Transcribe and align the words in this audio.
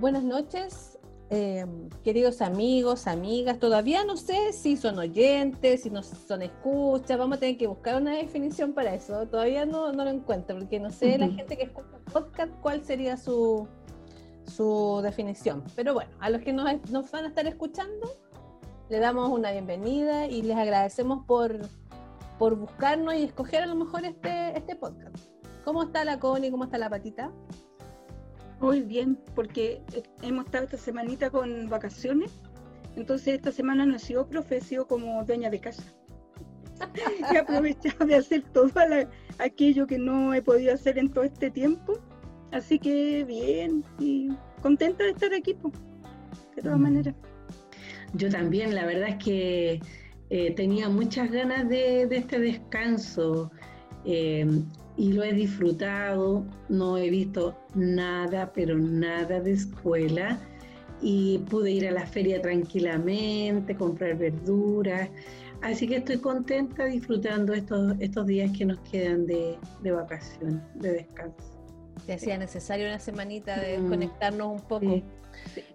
Buenas 0.00 0.24
noches, 0.24 0.98
eh, 1.28 1.66
queridos 2.02 2.40
amigos, 2.40 3.06
amigas. 3.06 3.58
Todavía 3.58 4.02
no 4.02 4.16
sé 4.16 4.54
si 4.54 4.78
son 4.78 4.98
oyentes, 4.98 5.82
si 5.82 5.90
no 5.90 6.02
son 6.02 6.40
escuchas. 6.40 7.18
Vamos 7.18 7.36
a 7.36 7.40
tener 7.40 7.58
que 7.58 7.66
buscar 7.66 8.00
una 8.00 8.12
definición 8.12 8.72
para 8.72 8.94
eso. 8.94 9.28
Todavía 9.28 9.66
no, 9.66 9.92
no 9.92 10.04
lo 10.04 10.10
encuentro, 10.10 10.56
porque 10.58 10.80
no 10.80 10.88
sé 10.88 11.18
la 11.18 11.28
gente 11.28 11.54
que 11.54 11.64
escucha 11.64 11.98
podcast 12.10 12.50
cuál 12.62 12.82
sería 12.82 13.18
su, 13.18 13.68
su 14.46 15.00
definición. 15.02 15.64
Pero 15.76 15.92
bueno, 15.92 16.10
a 16.18 16.30
los 16.30 16.40
que 16.40 16.54
nos, 16.54 16.66
nos 16.90 17.10
van 17.10 17.26
a 17.26 17.28
estar 17.28 17.46
escuchando, 17.46 18.08
le 18.88 19.00
damos 19.00 19.28
una 19.28 19.52
bienvenida 19.52 20.28
y 20.28 20.40
les 20.40 20.56
agradecemos 20.56 21.26
por, 21.26 21.58
por 22.38 22.56
buscarnos 22.56 23.16
y 23.16 23.24
escoger 23.24 23.64
a 23.64 23.66
lo 23.66 23.74
mejor 23.74 24.06
este, 24.06 24.56
este 24.56 24.76
podcast. 24.76 25.14
¿Cómo 25.62 25.82
está 25.82 26.06
la 26.06 26.18
Connie? 26.18 26.50
¿Cómo 26.50 26.64
está 26.64 26.78
la 26.78 26.88
patita? 26.88 27.30
Muy 28.60 28.82
bien, 28.82 29.18
porque 29.34 29.80
hemos 30.22 30.44
estado 30.44 30.64
esta 30.64 30.76
semanita 30.76 31.30
con 31.30 31.68
vacaciones, 31.68 32.30
entonces 32.96 33.34
esta 33.34 33.52
semana 33.52 33.86
no 33.86 33.96
he 33.96 33.98
sido 33.98 34.28
profe, 34.28 34.58
he 34.58 34.60
sido 34.60 34.86
como 34.86 35.24
dueña 35.24 35.48
de 35.48 35.60
casa. 35.60 35.82
he 37.32 37.38
aprovechado 37.38 38.06
de 38.06 38.16
hacer 38.16 38.42
todo 38.52 38.70
aquello 39.38 39.86
que 39.86 39.98
no 39.98 40.34
he 40.34 40.42
podido 40.42 40.74
hacer 40.74 40.98
en 40.98 41.10
todo 41.10 41.24
este 41.24 41.50
tiempo, 41.50 41.98
así 42.52 42.78
que 42.78 43.24
bien, 43.24 43.82
y 43.98 44.30
contenta 44.62 45.04
de 45.04 45.10
estar 45.10 45.32
aquí, 45.32 45.56
de 46.56 46.62
todas 46.62 46.78
mm. 46.78 46.82
maneras. 46.82 47.14
Yo 48.14 48.28
también, 48.28 48.74
la 48.74 48.84
verdad 48.84 49.10
es 49.10 49.24
que 49.24 49.80
eh, 50.30 50.54
tenía 50.54 50.88
muchas 50.88 51.30
ganas 51.30 51.68
de, 51.68 52.02
este 52.02 52.38
descanso. 52.38 53.50
Eh, 54.04 54.46
y 55.00 55.14
lo 55.14 55.24
he 55.24 55.32
disfrutado, 55.32 56.44
no 56.68 56.98
he 56.98 57.08
visto 57.08 57.56
nada, 57.74 58.52
pero 58.52 58.76
nada 58.76 59.40
de 59.40 59.52
escuela 59.52 60.38
y 61.00 61.38
pude 61.48 61.70
ir 61.70 61.88
a 61.88 61.90
la 61.90 62.04
feria 62.04 62.42
tranquilamente, 62.42 63.74
comprar 63.74 64.18
verduras, 64.18 65.08
así 65.62 65.88
que 65.88 65.96
estoy 65.96 66.18
contenta 66.18 66.84
disfrutando 66.84 67.54
estos, 67.54 67.94
estos 67.98 68.26
días 68.26 68.50
que 68.54 68.66
nos 68.66 68.78
quedan 68.80 69.26
de, 69.26 69.56
de 69.80 69.90
vacación, 69.90 70.62
de 70.74 70.92
descanso. 70.92 71.50
Te 72.04 72.12
hacía 72.12 72.36
necesario 72.36 72.86
una 72.86 72.98
semanita 72.98 73.58
de 73.58 73.78
mm, 73.78 73.80
desconectarnos 73.80 74.60
un 74.60 74.68
poco. 74.68 75.02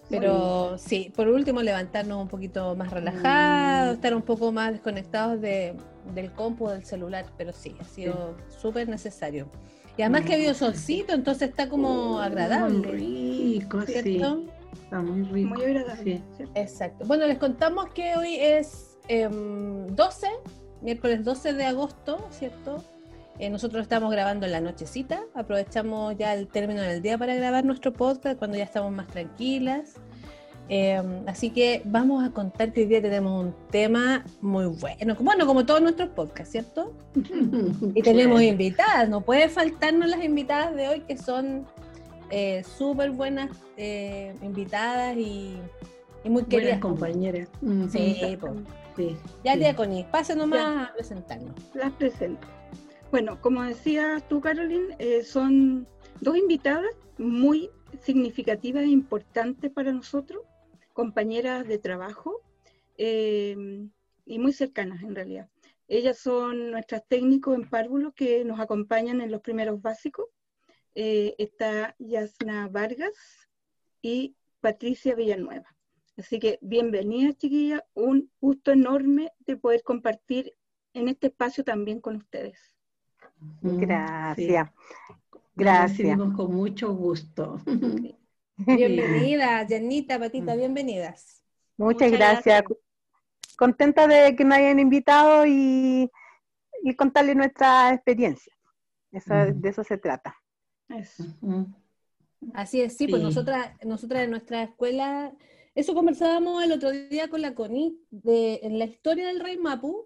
Pero 0.09 0.77
sí, 0.77 1.11
por 1.15 1.27
último 1.27 1.61
levantarnos 1.61 2.21
un 2.21 2.27
poquito 2.27 2.75
más 2.75 2.91
relajados, 2.91 3.93
mm. 3.93 3.95
estar 3.95 4.15
un 4.15 4.21
poco 4.21 4.51
más 4.51 4.71
desconectados 4.71 5.41
de, 5.41 5.75
del 6.13 6.31
compu, 6.31 6.69
del 6.69 6.85
celular, 6.85 7.25
pero 7.37 7.53
sí, 7.53 7.75
ha 7.79 7.83
sido 7.83 8.35
súper 8.61 8.87
necesario. 8.87 9.47
Y 9.97 10.01
además 10.01 10.21
que 10.21 10.33
ha 10.33 10.35
habido 10.35 10.53
solcito, 10.53 11.13
entonces 11.13 11.49
está 11.49 11.69
como 11.69 12.19
agradable. 12.19 12.77
Muy 12.77 13.59
rico, 13.59 13.81
¿cierto? 13.83 14.41
sí. 14.41 14.49
Está 14.83 15.01
muy 15.01 15.23
rico. 15.23 15.55
Muy 15.55 15.63
agradable. 15.63 16.21
Exacto. 16.53 17.05
Bueno, 17.05 17.25
les 17.25 17.37
contamos 17.37 17.89
que 17.89 18.15
hoy 18.15 18.35
es 18.35 18.97
12, 19.07 20.27
em, 20.27 20.33
miércoles 20.81 21.23
12 21.23 21.53
de 21.53 21.65
agosto, 21.65 22.27
¿cierto? 22.29 22.83
Eh, 23.37 23.49
nosotros 23.49 23.81
estamos 23.81 24.11
grabando 24.11 24.45
en 24.45 24.53
la 24.53 24.61
nochecita, 24.61 25.23
aprovechamos 25.33 26.15
ya 26.17 26.33
el 26.33 26.47
término 26.47 26.81
del 26.81 27.01
día 27.01 27.17
para 27.17 27.35
grabar 27.35 27.65
nuestro 27.65 27.91
podcast 27.91 28.37
cuando 28.39 28.57
ya 28.57 28.63
estamos 28.63 28.91
más 28.93 29.07
tranquilas. 29.07 29.95
Em, 30.67 31.27
así 31.27 31.51
que 31.51 31.81
vamos 31.85 32.23
a 32.25 32.31
contar 32.31 32.73
que 32.73 32.81
hoy 32.81 32.87
día 32.87 33.01
tenemos 33.01 33.45
un 33.45 33.55
tema 33.69 34.25
muy 34.41 34.65
bueno, 34.65 35.15
bueno, 35.19 35.45
como 35.45 35.63
todos 35.65 35.81
nuestros 35.81 36.09
podcasts, 36.09 36.53
¿cierto? 36.53 36.93
y 37.93 38.01
tenemos 38.01 38.41
invitadas, 38.41 39.07
no 39.09 39.21
puede 39.21 39.47
faltarnos 39.49 40.09
las 40.09 40.23
invitadas 40.23 40.75
de 40.75 40.87
hoy 40.87 41.01
que 41.01 41.17
son 41.17 41.67
eh, 42.31 42.63
súper 42.63 43.11
buenas 43.11 43.51
eh, 43.77 44.33
invitadas 44.41 45.15
y, 45.17 45.59
muy 46.23 46.45
queridas. 46.45 46.79
compañeras. 46.79 47.47
Sí, 47.91 48.37
sí, 48.95 49.17
Ya, 49.43 49.55
tía 49.55 49.75
Connie, 49.75 50.05
pase 50.09 50.35
nomás 50.35 50.89
a 50.89 50.93
presentarnos. 50.93 51.53
Las 51.75 51.91
presento. 51.91 52.54
Bueno, 53.15 53.39
como 53.39 53.63
decías 53.63 54.27
tú, 54.27 54.41
Caroline, 54.41 54.93
eh, 54.99 55.23
son 55.23 55.87
dos 56.19 56.35
invitadas 56.35 56.91
muy 57.17 57.69
significativas 58.01 58.83
e 58.83 58.87
importantes 58.87 59.71
para 59.71 59.93
nosotros, 59.93 60.43
compañeras 60.91 61.65
de 61.65 61.77
trabajo 61.77 62.41
eh, 62.97 63.87
y 64.25 64.37
muy 64.37 64.51
cercanas 64.51 65.01
en 65.01 65.15
realidad. 65.15 65.49
Ellas 65.87 66.17
son 66.17 66.71
nuestras 66.71 67.07
técnicos 67.07 67.55
en 67.55 67.69
párvulos 67.69 68.13
que 68.13 68.43
nos 68.43 68.59
acompañan 68.59 69.21
en 69.21 69.31
los 69.31 69.39
primeros 69.39 69.81
básicos. 69.81 70.25
Eh, 70.93 71.35
está 71.37 71.95
Yasna 71.99 72.67
Vargas 72.67 73.47
y 74.01 74.35
Patricia 74.59 75.15
Villanueva. 75.15 75.73
Así 76.17 76.37
que 76.37 76.59
bienvenidas, 76.61 77.37
chiquillas. 77.37 77.81
Un 77.93 78.29
gusto 78.41 78.73
enorme 78.73 79.31
de 79.39 79.55
poder 79.55 79.83
compartir 79.83 80.51
en 80.91 81.07
este 81.07 81.27
espacio 81.27 81.63
también 81.63 82.01
con 82.01 82.17
ustedes. 82.17 82.74
Gracias. 83.61 84.69
Gracias. 85.55 86.17
con 86.35 86.53
mucho 86.53 86.93
gusto. 86.93 87.59
Bienvenida, 88.57 89.65
Janita, 89.67 90.17
Patita, 90.19 90.55
bienvenidas. 90.55 91.43
Muchas, 91.77 92.11
gracias. 92.11 92.63
Contenta 93.57 94.07
de 94.07 94.35
que 94.35 94.45
me 94.45 94.55
hayan 94.55 94.79
invitado 94.79 95.45
y, 95.45 96.09
y 96.83 96.95
contarles 96.95 97.35
nuestra 97.35 97.93
experiencia. 97.93 98.53
De 99.11 99.69
eso 99.69 99.83
se 99.83 99.97
trata. 99.97 100.35
Así 102.53 102.81
es, 102.81 102.97
sí, 102.97 103.07
pues 103.07 103.21
nosotras, 103.21 103.71
nosotras 103.83 104.23
en 104.23 104.31
nuestra 104.31 104.63
escuela, 104.63 105.33
eso 105.73 105.93
conversábamos 105.93 106.63
el 106.63 106.73
otro 106.73 106.91
día 106.91 107.29
con 107.29 107.41
la 107.41 107.55
CONI, 107.55 107.97
de, 108.11 108.59
en 108.63 108.77
la 108.77 108.85
historia 108.85 109.27
del 109.27 109.39
rey 109.39 109.57
Mapu, 109.57 110.05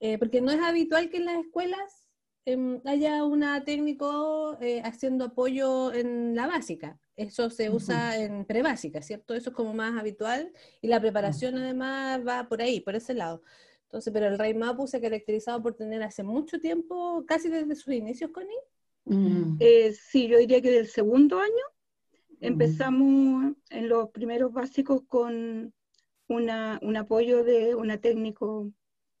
eh, 0.00 0.18
porque 0.18 0.40
no 0.40 0.50
es 0.50 0.60
habitual 0.60 1.10
que 1.10 1.18
en 1.18 1.26
las 1.26 1.38
escuelas 1.44 2.05
Em, 2.48 2.80
haya 2.84 3.24
una 3.24 3.64
técnico 3.64 4.56
eh, 4.60 4.80
haciendo 4.84 5.24
apoyo 5.24 5.92
en 5.92 6.36
la 6.36 6.46
básica. 6.46 6.96
Eso 7.16 7.50
se 7.50 7.70
usa 7.70 8.16
en 8.22 8.44
prebásica, 8.44 9.02
¿cierto? 9.02 9.34
Eso 9.34 9.50
es 9.50 9.56
como 9.56 9.74
más 9.74 9.98
habitual 9.98 10.52
y 10.80 10.86
la 10.86 11.00
preparación 11.00 11.58
además 11.58 12.24
va 12.24 12.46
por 12.48 12.62
ahí, 12.62 12.80
por 12.80 12.94
ese 12.94 13.14
lado. 13.14 13.42
Entonces, 13.82 14.12
pero 14.12 14.28
el 14.28 14.38
Rey 14.38 14.54
Mapu 14.54 14.86
se 14.86 14.98
ha 14.98 15.00
caracterizado 15.00 15.60
por 15.60 15.74
tener 15.74 16.04
hace 16.04 16.22
mucho 16.22 16.60
tiempo, 16.60 17.24
casi 17.26 17.48
desde 17.48 17.74
sus 17.74 17.92
inicios, 17.92 18.30
Connie. 18.30 18.54
Mm. 19.06 19.56
Eh, 19.58 19.92
sí, 19.92 20.28
yo 20.28 20.38
diría 20.38 20.62
que 20.62 20.70
del 20.70 20.86
segundo 20.86 21.40
año 21.40 21.52
empezamos 22.40 23.54
en 23.70 23.88
los 23.88 24.10
primeros 24.10 24.52
básicos 24.52 25.02
con 25.08 25.74
una, 26.28 26.78
un 26.80 26.96
apoyo 26.96 27.42
de 27.42 27.74
una 27.74 27.98
técnico 27.98 28.70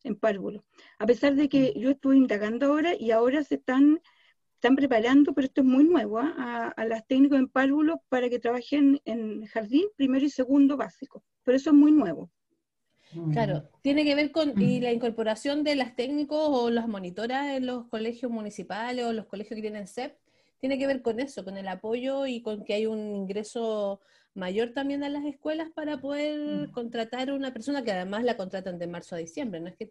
en 0.06 0.16
párvulo. 0.16 0.64
A 0.98 1.06
pesar 1.06 1.34
de 1.34 1.48
que 1.48 1.72
mm. 1.74 1.78
yo 1.78 1.90
estuve 1.90 2.16
indagando 2.16 2.66
ahora 2.66 2.94
y 2.98 3.10
ahora 3.10 3.42
se 3.44 3.56
están, 3.56 4.00
están 4.54 4.76
preparando, 4.76 5.34
pero 5.34 5.46
esto 5.46 5.60
es 5.60 5.66
muy 5.66 5.84
nuevo, 5.84 6.18
¿ah? 6.18 6.72
a, 6.76 6.84
las 6.86 7.06
técnicos 7.06 7.38
en 7.38 7.48
párvulo 7.48 8.02
para 8.08 8.28
que 8.28 8.38
trabajen 8.38 9.00
en 9.04 9.46
jardín 9.46 9.86
primero 9.96 10.24
y 10.24 10.30
segundo 10.30 10.76
básico. 10.76 11.24
Pero 11.42 11.56
eso 11.56 11.70
es 11.70 11.76
muy 11.76 11.92
nuevo. 11.92 12.30
Mm. 13.12 13.32
Claro, 13.32 13.68
tiene 13.82 14.04
que 14.04 14.14
ver 14.14 14.32
con 14.32 14.60
y 14.60 14.80
mm. 14.80 14.82
la 14.82 14.92
incorporación 14.92 15.64
de 15.64 15.76
las 15.76 15.94
técnicos 15.96 16.40
o 16.40 16.70
las 16.70 16.88
monitoras 16.88 17.56
en 17.56 17.66
los 17.66 17.86
colegios 17.88 18.30
municipales 18.30 19.04
o 19.04 19.12
los 19.12 19.26
colegios 19.26 19.56
que 19.56 19.62
tienen 19.62 19.86
CEP, 19.86 20.16
tiene 20.58 20.78
que 20.78 20.86
ver 20.86 21.02
con 21.02 21.20
eso, 21.20 21.44
con 21.44 21.56
el 21.56 21.68
apoyo 21.68 22.26
y 22.26 22.42
con 22.42 22.64
que 22.64 22.74
hay 22.74 22.86
un 22.86 23.14
ingreso 23.14 24.00
mayor 24.34 24.72
también 24.72 25.02
a 25.02 25.08
las 25.08 25.24
escuelas 25.24 25.70
para 25.74 25.98
poder 25.98 26.68
mm. 26.68 26.72
contratar 26.72 27.30
a 27.30 27.34
una 27.34 27.52
persona 27.52 27.82
que 27.82 27.92
además 27.92 28.22
la 28.22 28.36
contratan 28.36 28.78
de 28.78 28.86
marzo 28.86 29.14
a 29.14 29.18
diciembre, 29.18 29.60
no 29.60 29.68
es 29.68 29.76
que 29.76 29.88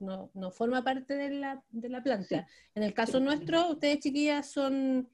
no, 0.00 0.30
no, 0.34 0.50
forma 0.50 0.82
parte 0.82 1.14
de 1.14 1.30
la, 1.30 1.62
de 1.70 1.88
la 1.88 2.02
planta. 2.02 2.46
En 2.74 2.82
el 2.82 2.92
caso 2.92 3.20
nuestro, 3.20 3.70
ustedes 3.70 4.00
chiquillas 4.00 4.50
son 4.50 5.08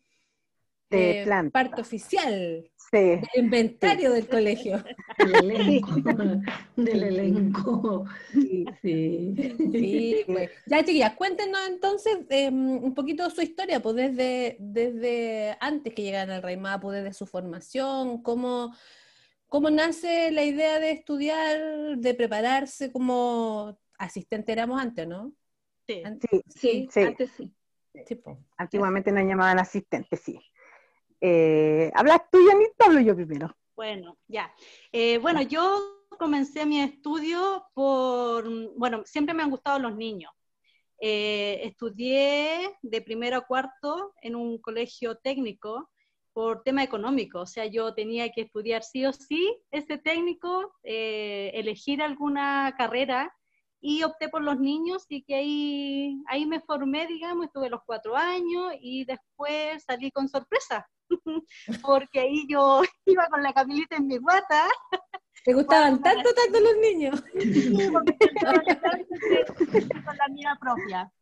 de 0.91 1.23
eh, 1.23 1.51
parte 1.53 1.81
oficial 1.81 2.69
del 2.93 3.21
inventario 3.37 4.13
del 4.13 4.29
colegio. 4.29 4.83
Del 5.17 5.51
elenco. 5.51 5.95
del 6.77 7.03
elenco. 7.03 8.05
Sí, 8.33 8.65
sí. 8.83 10.25
Pues. 10.27 10.51
Ya, 10.67 10.85
chiquillas, 10.85 11.15
cuéntenos 11.15 11.61
entonces 11.69 12.19
em, 12.29 12.83
un 12.83 12.95
poquito 12.95 13.31
su 13.31 13.43
historia, 13.43 13.81
pues 13.81 13.95
desde, 13.95 14.57
desde 14.59 15.57
antes 15.61 15.95
que 15.95 16.03
llegaran 16.03 16.31
al 16.31 16.43
Rey 16.43 16.57
Mapu, 16.57 16.91
desde 16.91 17.13
su 17.13 17.27
formación, 17.27 18.23
cómo, 18.23 18.75
cómo 19.47 19.71
nace 19.71 20.33
la 20.33 20.43
idea 20.43 20.81
de 20.81 20.91
estudiar, 20.91 21.97
de 21.97 22.15
prepararse 22.15 22.91
como 22.91 23.79
asistente 23.99 24.51
éramos 24.51 24.81
antes, 24.81 25.07
¿no? 25.07 25.33
Sí, 25.87 26.03
sí, 26.49 26.89
sí, 26.91 27.01
antes 27.01 27.31
sí. 27.37 27.53
Antiguamente 28.57 29.13
nos 29.13 29.25
llamaban 29.25 29.59
asistentes, 29.59 30.21
sí. 30.21 30.41
Eh, 31.21 31.91
¿Hablas 31.95 32.23
tú, 32.31 32.39
hablo 32.85 33.01
yo 33.01 33.15
primero? 33.15 33.55
Bueno, 33.77 34.19
ya. 34.29 34.53
Eh, 34.93 35.19
bueno, 35.19 35.43
yo 35.43 36.07
comencé 36.19 36.67
mi 36.67 36.81
estudio 36.81 37.65
por, 37.75 38.49
bueno, 38.77 39.03
siempre 39.05 39.35
me 39.35 39.43
han 39.43 39.51
gustado 39.51 39.79
los 39.79 39.95
niños. 39.97 40.33
Eh, 41.01 41.61
estudié 41.65 42.77
de 42.83 43.01
primero 43.01 43.39
a 43.39 43.47
cuarto 43.47 44.13
en 44.21 44.37
un 44.37 44.59
colegio 44.59 45.17
técnico 45.17 45.89
por 46.33 46.63
tema 46.63 46.85
económico, 46.85 47.41
o 47.41 47.47
sea, 47.47 47.67
yo 47.67 47.95
tenía 47.95 48.31
que 48.31 48.43
estudiar 48.43 48.83
sí 48.83 49.05
o 49.07 49.13
sí 49.13 49.57
ese 49.71 49.99
técnico, 49.99 50.75
eh, 50.85 51.51
elegir 51.55 52.03
alguna 52.03 52.75
carrera 52.77 53.35
y 53.81 54.03
opté 54.03 54.29
por 54.29 54.43
los 54.43 54.61
niños 54.61 55.07
y 55.09 55.23
que 55.23 55.35
ahí, 55.35 56.23
ahí 56.27 56.47
me 56.47 56.61
formé, 56.61 57.07
digamos, 57.07 57.47
estuve 57.47 57.71
los 57.71 57.81
cuatro 57.85 58.15
años 58.15 58.75
y 58.81 59.07
después 59.07 59.83
salí 59.83 60.11
con 60.11 60.29
sorpresa, 60.29 60.87
porque 61.83 62.21
ahí 62.21 62.47
yo 62.49 62.83
iba 63.07 63.27
con 63.29 63.43
la 63.43 63.53
Camilita 63.53 63.97
en 63.97 64.07
mi 64.07 64.19
guata. 64.19 64.69
¿Te 65.45 65.55
gustaban 65.55 66.03
tanto, 66.03 66.29
tanto 66.35 66.61
los 66.61 66.77
niños? 66.77 67.25
Sí, 67.39 67.89
porque 67.93 68.17
con 70.05 70.17
la 70.17 70.29
mía 70.29 70.59
propia. 70.61 71.13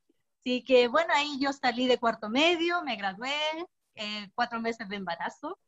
Así 0.40 0.64
que 0.64 0.88
bueno, 0.88 1.12
ahí 1.14 1.38
yo 1.40 1.52
salí 1.52 1.86
de 1.86 1.98
cuarto 1.98 2.28
medio, 2.28 2.82
me 2.82 2.96
gradué, 2.96 3.32
eh, 3.94 4.28
cuatro 4.34 4.60
meses 4.60 4.88
de 4.88 4.96
embarazo. 4.96 5.58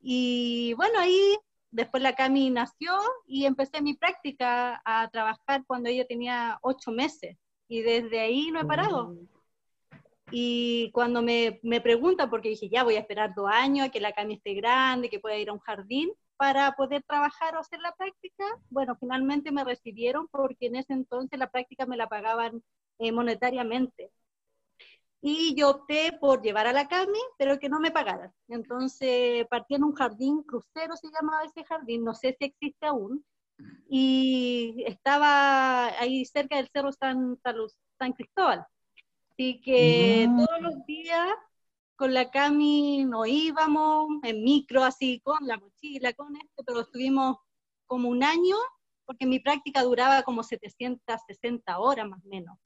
Y 0.00 0.74
bueno, 0.74 0.98
ahí 0.98 1.36
después 1.70 2.02
la 2.02 2.14
Cami 2.14 2.50
nació 2.50 2.92
y 3.26 3.44
empecé 3.44 3.82
mi 3.82 3.94
práctica 3.94 4.80
a 4.84 5.08
trabajar 5.10 5.64
cuando 5.66 5.88
ella 5.88 6.06
tenía 6.06 6.58
ocho 6.62 6.90
meses. 6.90 7.36
Y 7.68 7.82
desde 7.82 8.20
ahí 8.20 8.50
no 8.50 8.60
he 8.60 8.64
parado. 8.64 9.08
Mm. 9.08 9.28
Y 10.30 10.90
cuando 10.92 11.22
me, 11.22 11.60
me 11.62 11.80
preguntan, 11.80 12.30
porque 12.30 12.50
dije, 12.50 12.68
ya 12.68 12.84
voy 12.84 12.96
a 12.96 13.00
esperar 13.00 13.34
dos 13.34 13.48
años 13.50 13.86
a 13.86 13.90
que 13.90 14.00
la 14.00 14.12
Cami 14.12 14.34
esté 14.34 14.54
grande, 14.54 15.10
que 15.10 15.20
pueda 15.20 15.36
ir 15.36 15.50
a 15.50 15.52
un 15.52 15.58
jardín 15.60 16.10
para 16.36 16.72
poder 16.72 17.02
trabajar 17.02 17.54
o 17.54 17.60
hacer 17.60 17.80
la 17.80 17.94
práctica, 17.94 18.44
bueno, 18.70 18.96
finalmente 18.98 19.52
me 19.52 19.64
recibieron 19.64 20.26
porque 20.28 20.66
en 20.66 20.76
ese 20.76 20.94
entonces 20.94 21.38
la 21.38 21.50
práctica 21.50 21.84
me 21.84 21.98
la 21.98 22.08
pagaban 22.08 22.62
eh, 22.98 23.12
monetariamente. 23.12 24.10
Y 25.22 25.54
yo 25.54 25.70
opté 25.70 26.16
por 26.18 26.40
llevar 26.40 26.66
a 26.66 26.72
la 26.72 26.88
Cami, 26.88 27.18
pero 27.36 27.58
que 27.58 27.68
no 27.68 27.78
me 27.78 27.90
pagaran. 27.90 28.32
Entonces 28.48 29.46
partí 29.50 29.74
en 29.74 29.84
un 29.84 29.94
jardín, 29.94 30.42
crucero 30.42 30.96
se 30.96 31.08
llamaba 31.10 31.44
ese 31.44 31.62
jardín, 31.64 32.04
no 32.04 32.14
sé 32.14 32.34
si 32.38 32.46
existe 32.46 32.86
aún, 32.86 33.22
y 33.88 34.84
estaba 34.86 35.88
ahí 36.00 36.24
cerca 36.24 36.56
del 36.56 36.70
Cerro 36.72 36.92
San, 36.92 37.38
San 37.98 38.12
Cristóbal. 38.14 38.64
Así 39.40 39.58
que 39.62 40.28
Mm. 40.28 40.36
todos 40.36 40.60
los 40.60 40.84
días 40.84 41.26
con 41.96 42.12
la 42.12 42.30
Cami 42.30 43.06
nos 43.06 43.26
íbamos 43.26 44.08
en 44.22 44.44
micro, 44.44 44.84
así 44.84 45.18
con 45.20 45.46
la 45.46 45.56
mochila, 45.56 46.12
con 46.12 46.36
esto, 46.36 46.62
pero 46.62 46.80
estuvimos 46.80 47.38
como 47.86 48.10
un 48.10 48.22
año, 48.22 48.56
porque 49.06 49.24
mi 49.24 49.40
práctica 49.40 49.82
duraba 49.82 50.22
como 50.24 50.42
760 50.42 51.78
horas 51.78 52.06
más 52.06 52.22
o 52.22 52.28
menos. 52.28 52.58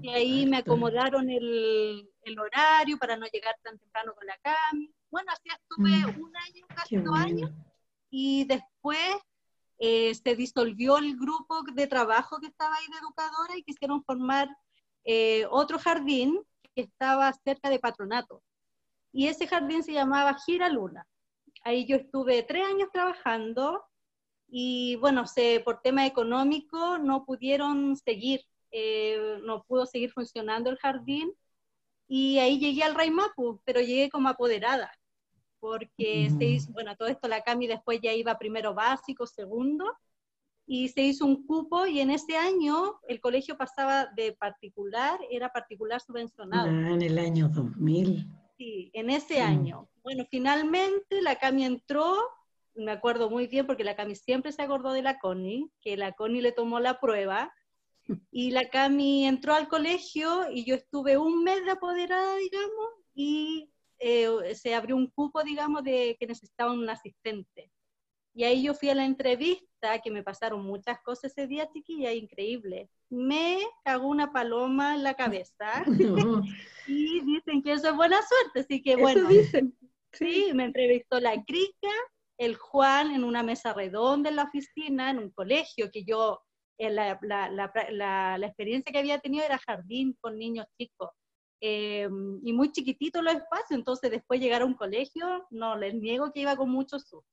Y 0.00 0.08
ahí 0.08 0.46
me 0.46 0.56
acomodaron 0.58 1.28
el, 1.28 2.08
el 2.22 2.38
horario 2.38 2.96
para 2.96 3.18
no 3.18 3.26
llegar 3.26 3.54
tan 3.62 3.78
temprano 3.78 4.14
con 4.14 4.26
la 4.26 4.38
Cami. 4.38 4.90
Bueno, 5.10 5.30
así 5.30 5.50
estuve 5.50 5.90
Mm. 6.10 6.22
un 6.22 6.32
año, 6.38 6.66
Qué 6.68 6.74
casi 6.74 6.96
dos 6.96 7.04
bueno. 7.10 7.16
años, 7.26 7.50
y 8.08 8.44
después 8.46 9.14
eh, 9.78 10.14
se 10.14 10.36
disolvió 10.36 10.96
el 10.96 11.18
grupo 11.18 11.62
de 11.74 11.86
trabajo 11.86 12.40
que 12.40 12.46
estaba 12.46 12.76
ahí 12.76 12.86
de 12.90 12.96
educadora 12.98 13.58
y 13.58 13.62
quisieron 13.62 14.02
formar 14.04 14.48
eh, 15.04 15.46
otro 15.50 15.78
jardín 15.78 16.40
que 16.74 16.82
estaba 16.82 17.32
cerca 17.32 17.70
de 17.70 17.78
patronato. 17.78 18.42
Y 19.12 19.28
ese 19.28 19.46
jardín 19.46 19.82
se 19.82 19.92
llamaba 19.92 20.36
Gira 20.46 20.68
Luna. 20.68 21.06
Ahí 21.64 21.86
yo 21.86 21.96
estuve 21.96 22.42
tres 22.42 22.66
años 22.66 22.88
trabajando 22.92 23.84
y 24.48 24.96
bueno, 24.96 25.26
se, 25.26 25.60
por 25.60 25.80
tema 25.82 26.06
económico 26.06 26.98
no 26.98 27.24
pudieron 27.24 27.96
seguir, 27.96 28.42
eh, 28.70 29.38
no 29.44 29.64
pudo 29.64 29.86
seguir 29.86 30.12
funcionando 30.12 30.70
el 30.70 30.78
jardín 30.78 31.32
y 32.08 32.38
ahí 32.38 32.58
llegué 32.58 32.82
al 32.84 32.94
Raimapu, 32.94 33.60
pero 33.64 33.80
llegué 33.80 34.10
como 34.10 34.28
apoderada, 34.28 34.92
porque 35.60 36.30
se 36.30 36.44
Mm. 36.44 36.48
hizo, 36.48 36.72
bueno, 36.72 36.96
todo 36.96 37.08
esto 37.08 37.28
la 37.28 37.42
Cami 37.42 37.66
después 37.66 38.00
ya 38.02 38.12
iba 38.12 38.38
primero 38.38 38.74
básico, 38.74 39.26
segundo, 39.26 39.84
y 40.66 40.88
se 40.88 41.02
hizo 41.02 41.26
un 41.26 41.46
cupo 41.46 41.86
y 41.86 42.00
en 42.00 42.10
ese 42.10 42.36
año 42.36 42.98
el 43.08 43.20
colegio 43.20 43.56
pasaba 43.56 44.06
de 44.06 44.32
particular, 44.32 45.18
era 45.30 45.50
particular 45.50 46.00
subvencionado. 46.00 46.68
Ah, 46.68 46.90
en 46.94 47.02
el 47.02 47.18
año 47.18 47.48
2000. 47.48 48.26
Sí, 48.56 48.90
en 48.94 49.10
ese 49.10 49.40
Mm. 49.40 49.46
año. 49.46 49.88
Bueno, 50.02 50.24
finalmente 50.30 51.20
la 51.22 51.36
Cami 51.36 51.64
entró, 51.64 52.16
me 52.74 52.92
acuerdo 52.92 53.28
muy 53.28 53.46
bien 53.46 53.66
porque 53.66 53.84
la 53.84 53.96
Cami 53.96 54.14
siempre 54.14 54.52
se 54.52 54.62
acordó 54.62 54.92
de 54.92 55.02
la 55.02 55.18
Connie, 55.18 55.68
que 55.80 55.96
la 55.96 56.12
Connie 56.12 56.42
le 56.42 56.52
tomó 56.52 56.78
la 56.80 57.00
prueba, 57.00 57.52
y 58.30 58.50
la 58.50 58.68
Cami 58.68 59.26
entró 59.26 59.54
al 59.54 59.68
colegio 59.68 60.50
y 60.50 60.64
yo 60.64 60.74
estuve 60.74 61.18
un 61.18 61.42
mes 61.44 61.64
de 61.64 61.72
apoderada, 61.72 62.36
digamos, 62.36 62.88
y 63.14 63.68
eh, 63.98 64.54
se 64.54 64.74
abrió 64.74 64.96
un 64.96 65.08
cupo, 65.08 65.42
digamos, 65.44 65.82
de 65.84 66.16
que 66.18 66.26
necesitaban 66.26 66.78
un 66.78 66.88
asistente. 66.88 67.70
Y 68.34 68.44
ahí 68.44 68.62
yo 68.62 68.74
fui 68.74 68.88
a 68.90 68.94
la 68.94 69.04
entrevista, 69.04 69.66
que 70.02 70.10
me 70.10 70.22
pasaron 70.22 70.64
muchas 70.64 71.00
cosas 71.02 71.32
ese 71.32 71.46
día, 71.46 71.68
chiquilla, 71.72 72.12
increíble. 72.12 72.88
Me 73.10 73.58
cagó 73.84 74.06
una 74.08 74.32
paloma 74.32 74.94
en 74.94 75.02
la 75.02 75.14
cabeza 75.14 75.84
No, 75.98 76.42
y 76.86 77.20
dicen 77.24 77.62
que 77.62 77.72
eso 77.72 77.88
es 77.90 77.96
buena 77.96 78.18
suerte, 78.22 78.60
así 78.60 78.82
que 78.82 78.92
Eso 78.92 79.00
bueno, 79.00 79.28
dicen. 79.28 79.76
sí, 80.12 80.50
me 80.54 80.64
entrevistó 80.64 81.20
la 81.20 81.42
Crica, 81.44 81.88
el 82.38 82.56
Juan 82.56 83.10
en 83.14 83.24
una 83.24 83.42
mesa 83.42 83.72
redonda 83.72 84.30
en 84.30 84.36
la 84.36 84.44
oficina, 84.44 85.10
en 85.10 85.18
un 85.18 85.30
colegio, 85.30 85.90
que 85.90 86.04
yo, 86.04 86.40
eh, 86.78 86.90
la, 86.90 87.18
la, 87.22 87.48
la, 87.50 88.38
la- 88.38 88.46
experiencia 88.46 88.92
que 88.92 88.98
había 88.98 89.18
tenido 89.20 89.44
era 89.44 89.58
jardín 89.58 90.16
con 90.20 90.38
niños 90.38 90.66
chicos. 90.78 91.10
eh, 91.60 92.08
y 92.42 92.52
muy 92.52 92.72
chiquititos 92.72 93.22
los 93.22 93.34
espacios, 93.34 93.70
entonces 93.78 94.10
después 94.10 94.40
llegar 94.40 94.62
a 94.62 94.66
un 94.66 94.74
colegio, 94.74 95.46
no 95.50 95.76
les 95.76 95.94
niego 95.94 96.32
que 96.32 96.40
iba 96.40 96.56
con 96.56 96.70
mucho 96.70 96.98
susto. 96.98 97.26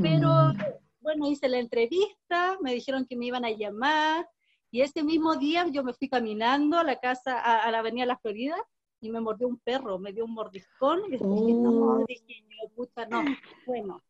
Pero 0.00 0.52
Mm. 0.52 0.58
Bueno, 1.00 1.28
hice 1.30 1.48
la 1.48 1.58
entrevista, 1.58 2.58
me 2.60 2.74
dijeron 2.74 3.06
que 3.06 3.16
me 3.16 3.26
iban 3.26 3.44
a 3.44 3.50
llamar 3.50 4.28
y 4.70 4.82
ese 4.82 5.02
mismo 5.02 5.36
día 5.36 5.66
yo 5.68 5.82
me 5.84 5.94
fui 5.94 6.08
caminando 6.08 6.78
a 6.78 6.84
la 6.84 6.98
casa, 7.00 7.38
a, 7.40 7.62
a 7.64 7.70
la 7.70 7.78
avenida 7.78 8.06
La 8.06 8.18
Florida 8.18 8.56
y 9.00 9.10
me 9.10 9.20
mordió 9.20 9.46
un 9.48 9.58
perro, 9.60 9.98
me 9.98 10.12
dio 10.12 10.24
un 10.24 10.34
mordiscón 10.34 11.00
y 11.06 11.10
dije, 11.12 11.24
no, 11.24 11.70
Oh. 12.00 12.04
dije, 12.06 12.42
no, 12.48 12.68
pucha, 12.74 13.06
no, 13.06 13.24
bueno. 13.66 14.02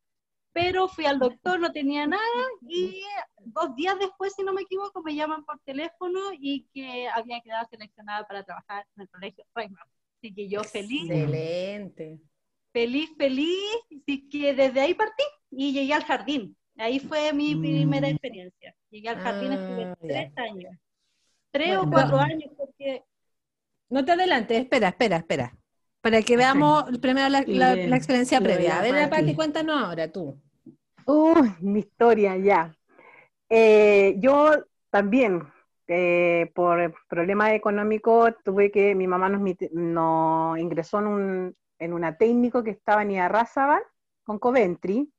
Pero 0.52 0.88
fui 0.88 1.04
al 1.04 1.18
doctor, 1.20 1.60
no 1.60 1.70
tenía 1.70 2.06
nada 2.06 2.22
y 2.62 3.02
dos 3.38 3.76
días 3.76 3.96
después, 3.98 4.32
si 4.34 4.42
no 4.42 4.52
me 4.52 4.62
equivoco, 4.62 5.02
me 5.02 5.14
llaman 5.14 5.44
por 5.44 5.60
teléfono 5.60 6.18
y 6.32 6.66
que 6.74 7.06
había 7.08 7.40
quedado 7.42 7.68
seleccionada 7.70 8.26
para 8.26 8.42
trabajar 8.42 8.84
en 8.96 9.02
el 9.02 9.08
colegio 9.10 9.44
Reima. 9.54 9.78
Así 10.16 10.34
que 10.34 10.48
yo 10.48 10.64
feliz, 10.64 11.08
Excelente. 11.08 12.18
feliz, 12.72 13.10
feliz, 13.16 13.62
así 14.00 14.28
que 14.28 14.54
desde 14.54 14.80
ahí 14.80 14.94
partí 14.94 15.22
y 15.50 15.72
llegué 15.72 15.92
al 15.92 16.04
jardín. 16.04 16.56
Ahí 16.78 17.00
fue 17.00 17.32
mi 17.32 17.54
primera 17.56 18.06
Mm. 18.08 18.10
experiencia. 18.10 18.74
Llegué 18.90 19.08
al 19.08 19.18
jardín, 19.18 19.52
estuve 19.52 19.84
Ah, 19.84 19.96
ya. 20.00 20.08
tres 20.08 20.32
años. 20.38 20.76
Tres 21.50 21.68
Bueno. 21.76 21.82
o 21.82 21.90
cuatro 21.90 22.18
años, 22.18 22.50
porque 22.56 23.02
No 23.90 24.04
te 24.04 24.12
adelantes, 24.12 24.58
espera, 24.60 24.88
espera, 24.88 25.16
espera. 25.16 25.56
Para 26.02 26.20
que 26.22 26.36
veamos 26.36 26.84
primero 27.00 27.28
la, 27.30 27.42
la- 27.46 27.74
Bien. 27.74 27.88
la 27.90 27.96
experiencia 27.96 28.38
previa. 28.40 28.78
A 28.78 28.82
ver, 28.82 28.92
la 28.94 29.08
Pati. 29.10 29.34
Cuéntanos 29.34 29.82
ahora 29.82 30.12
tú. 30.12 30.38
Uy, 31.06 31.54
mi 31.60 31.80
historia 31.80 32.36
ya. 32.36 32.74
Eh, 33.48 34.16
yo 34.18 34.50
también, 34.90 35.42
eh, 35.86 36.50
por 36.54 36.94
problemas 37.08 37.52
económicos, 37.52 38.34
tuve 38.44 38.70
que, 38.70 38.94
mi 38.94 39.06
mamá 39.06 39.30
nos, 39.30 39.40
nos 39.72 40.58
ingresó 40.58 40.98
en, 40.98 41.06
un, 41.06 41.56
en 41.78 41.92
una 41.94 42.16
técnico 42.18 42.62
que 42.62 42.70
estaba 42.72 43.00
en 43.02 43.12
Iarrázaval, 43.12 43.82
con 44.22 44.38
Coventry. 44.38 45.10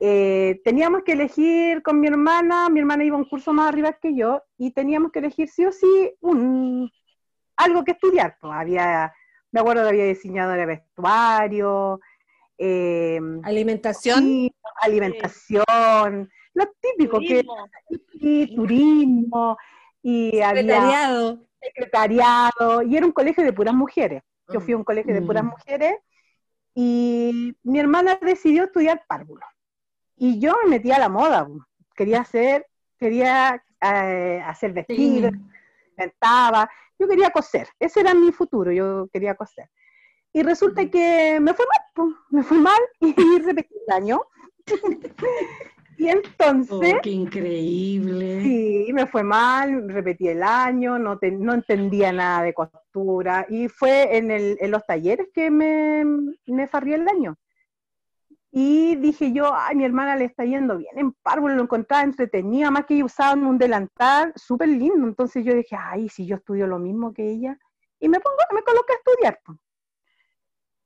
Eh, 0.00 0.60
teníamos 0.64 1.02
que 1.02 1.12
elegir 1.12 1.82
con 1.82 1.98
mi 2.00 2.06
hermana, 2.06 2.68
mi 2.68 2.78
hermana 2.80 3.04
iba 3.04 3.16
un 3.16 3.24
curso 3.28 3.52
más 3.52 3.68
arriba 3.68 3.92
que 3.94 4.14
yo, 4.14 4.42
y 4.56 4.70
teníamos 4.72 5.10
que 5.12 5.18
elegir 5.18 5.48
sí 5.48 5.64
o 5.66 5.72
sí 5.72 6.14
un, 6.20 6.90
algo 7.56 7.84
que 7.84 7.92
estudiar. 7.92 8.36
Pues 8.40 8.52
había, 8.54 9.12
me 9.50 9.60
acuerdo 9.60 9.82
que 9.82 9.88
había 9.88 10.04
diseñadora 10.04 10.56
de 10.60 10.66
vestuario, 10.66 12.00
eh, 12.58 13.20
Alimentación. 13.42 14.20
Sí, 14.20 14.52
alimentación, 14.80 16.30
lo 16.54 16.64
típico 16.80 17.18
que 17.20 17.44
turismo, 17.44 17.68
y 18.14 18.54
turismo 18.56 19.56
y 20.02 20.40
había 20.40 20.62
Secretariado. 20.62 21.46
secretariado 21.60 22.82
y 22.82 22.96
era 22.96 23.06
un 23.06 23.12
colegio 23.12 23.42
de 23.44 23.52
puras 23.52 23.74
mujeres. 23.74 24.22
Yo 24.52 24.60
fui 24.60 24.72
a 24.74 24.76
un 24.76 24.84
colegio 24.84 25.12
de 25.12 25.22
puras 25.22 25.44
Mm. 25.44 25.48
mujeres 25.48 25.94
y 26.74 27.54
mi 27.64 27.78
hermana 27.80 28.18
decidió 28.22 28.64
estudiar 28.64 29.04
párvulo. 29.08 29.44
Y 30.18 30.38
yo 30.40 30.56
me 30.64 30.70
metí 30.70 30.90
a 30.90 30.98
la 30.98 31.08
moda, 31.08 31.48
quería 31.94 32.20
hacer, 32.20 32.66
quería 32.98 33.62
eh, 33.80 34.42
hacer 34.44 34.72
vestidos, 34.72 35.32
Sí. 35.32 35.40
inventaba, 35.96 36.68
yo 36.98 37.06
quería 37.08 37.30
coser, 37.30 37.68
ese 37.78 38.00
era 38.00 38.14
mi 38.14 38.32
futuro, 38.32 38.72
yo 38.72 39.08
quería 39.12 39.34
coser. 39.34 39.68
Y 40.32 40.42
resulta 40.42 40.84
que 40.90 41.38
me 41.40 41.54
fue 41.54 41.64
mal, 41.66 42.14
me 42.30 42.42
fue 42.42 42.58
mal 42.58 42.80
y 43.00 43.38
repetí 43.38 43.74
el 43.86 43.94
año. 43.94 44.20
Y 45.96 46.08
entonces... 46.08 46.94
Oh, 46.96 47.00
¡Qué 47.02 47.10
increíble! 47.10 48.42
Sí, 48.42 48.90
me 48.92 49.06
fue 49.06 49.24
mal, 49.24 49.88
repetí 49.88 50.28
el 50.28 50.42
año, 50.42 50.98
no, 50.98 51.18
no 51.20 51.54
entendía 51.54 52.12
nada 52.12 52.42
de 52.42 52.54
costura 52.54 53.46
y 53.48 53.68
fue 53.68 54.16
en, 54.16 54.30
el, 54.30 54.56
en 54.60 54.70
los 54.70 54.86
talleres 54.86 55.28
que 55.34 55.50
me, 55.50 56.04
me 56.46 56.68
farrí 56.68 56.94
el 56.94 57.08
año. 57.08 57.36
Y 58.50 58.96
dije 58.96 59.32
yo, 59.32 59.54
ay, 59.54 59.76
mi 59.76 59.84
hermana 59.84 60.16
le 60.16 60.24
está 60.24 60.44
yendo 60.44 60.78
bien 60.78 60.98
en 60.98 61.12
párvulo, 61.12 61.54
lo 61.54 61.62
encontraba 61.62 62.02
entretenido, 62.02 62.70
más 62.70 62.86
que 62.86 63.04
usaban 63.04 63.44
un 63.44 63.58
delantal 63.58 64.32
súper 64.36 64.68
lindo. 64.68 65.06
Entonces 65.06 65.44
yo 65.44 65.54
dije, 65.54 65.76
ay, 65.78 66.08
si 66.08 66.26
yo 66.26 66.36
estudio 66.36 66.66
lo 66.66 66.78
mismo 66.78 67.12
que 67.12 67.28
ella, 67.28 67.58
y 68.00 68.08
me 68.08 68.20
pongo, 68.20 68.36
me 68.54 68.62
coloqué 68.62 68.92
a 68.92 68.96
estudiar. 68.96 69.40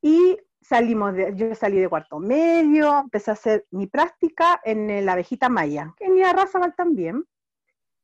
Y 0.00 0.38
salimos 0.60 1.14
de, 1.14 1.32
yo 1.36 1.54
salí 1.54 1.78
de 1.78 1.88
cuarto 1.88 2.18
medio, 2.18 3.00
empecé 3.00 3.30
a 3.30 3.34
hacer 3.34 3.66
mi 3.70 3.86
práctica 3.86 4.60
en 4.64 5.04
la 5.04 5.12
abejita 5.12 5.48
maya, 5.48 5.92
que 5.96 6.06
en 6.06 6.20
Razabal 6.34 6.74
también. 6.74 7.24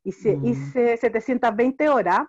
Hice, 0.05 0.37
mm. 0.37 0.47
hice 0.47 0.97
720 0.97 1.89
horas, 1.89 2.21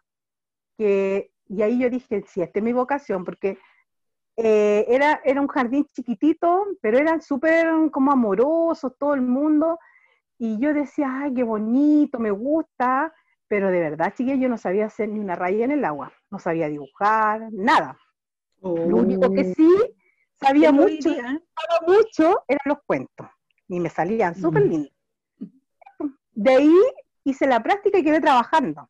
que, 0.78 1.32
y 1.48 1.62
ahí 1.62 1.80
yo 1.80 1.90
dije, 1.90 2.24
sí, 2.28 2.42
esta 2.42 2.60
es 2.60 2.64
mi 2.64 2.74
vocación, 2.74 3.24
porque 3.24 3.60
eh, 4.42 4.86
era, 4.88 5.20
era 5.26 5.42
un 5.42 5.50
jardín 5.50 5.86
chiquitito, 5.94 6.66
pero 6.82 6.98
eran 6.98 7.22
súper 7.22 7.68
como 7.92 8.14
amorosos 8.14 8.94
todo 8.98 9.14
el 9.14 9.22
mundo. 9.22 9.78
Y 10.38 10.58
yo 10.60 10.74
decía, 10.74 11.24
ay, 11.24 11.34
qué 11.34 11.44
bonito, 11.44 12.20
me 12.20 12.32
gusta, 12.32 13.14
pero 13.50 13.70
de 13.70 13.82
verdad, 13.82 14.14
chiquilla, 14.16 14.36
yo 14.36 14.48
no 14.48 14.58
sabía 14.58 14.86
hacer 14.86 15.10
ni 15.10 15.20
una 15.20 15.36
raya 15.36 15.66
en 15.66 15.72
el 15.72 15.84
agua, 15.84 16.14
no 16.32 16.40
sabía 16.40 16.70
dibujar, 16.70 17.50
nada. 17.52 17.98
Lo 18.62 18.96
único 18.96 19.30
que 19.34 19.42
oh. 19.42 19.54
sí 19.56 19.70
sabía 20.40 20.72
mucho, 20.72 21.10
mucho 21.86 22.44
eran 22.48 22.64
los 22.64 22.78
cuentos, 22.86 23.28
y 23.68 23.82
me 23.82 23.90
salían 23.90 24.34
mm. 24.38 24.42
súper 24.42 24.66
lindos. 24.66 24.94
De 26.32 26.56
ahí 26.56 26.76
hice 27.26 27.46
la 27.46 27.62
práctica 27.62 27.98
y 27.98 28.04
quedé 28.04 28.22
trabajando. 28.22 28.90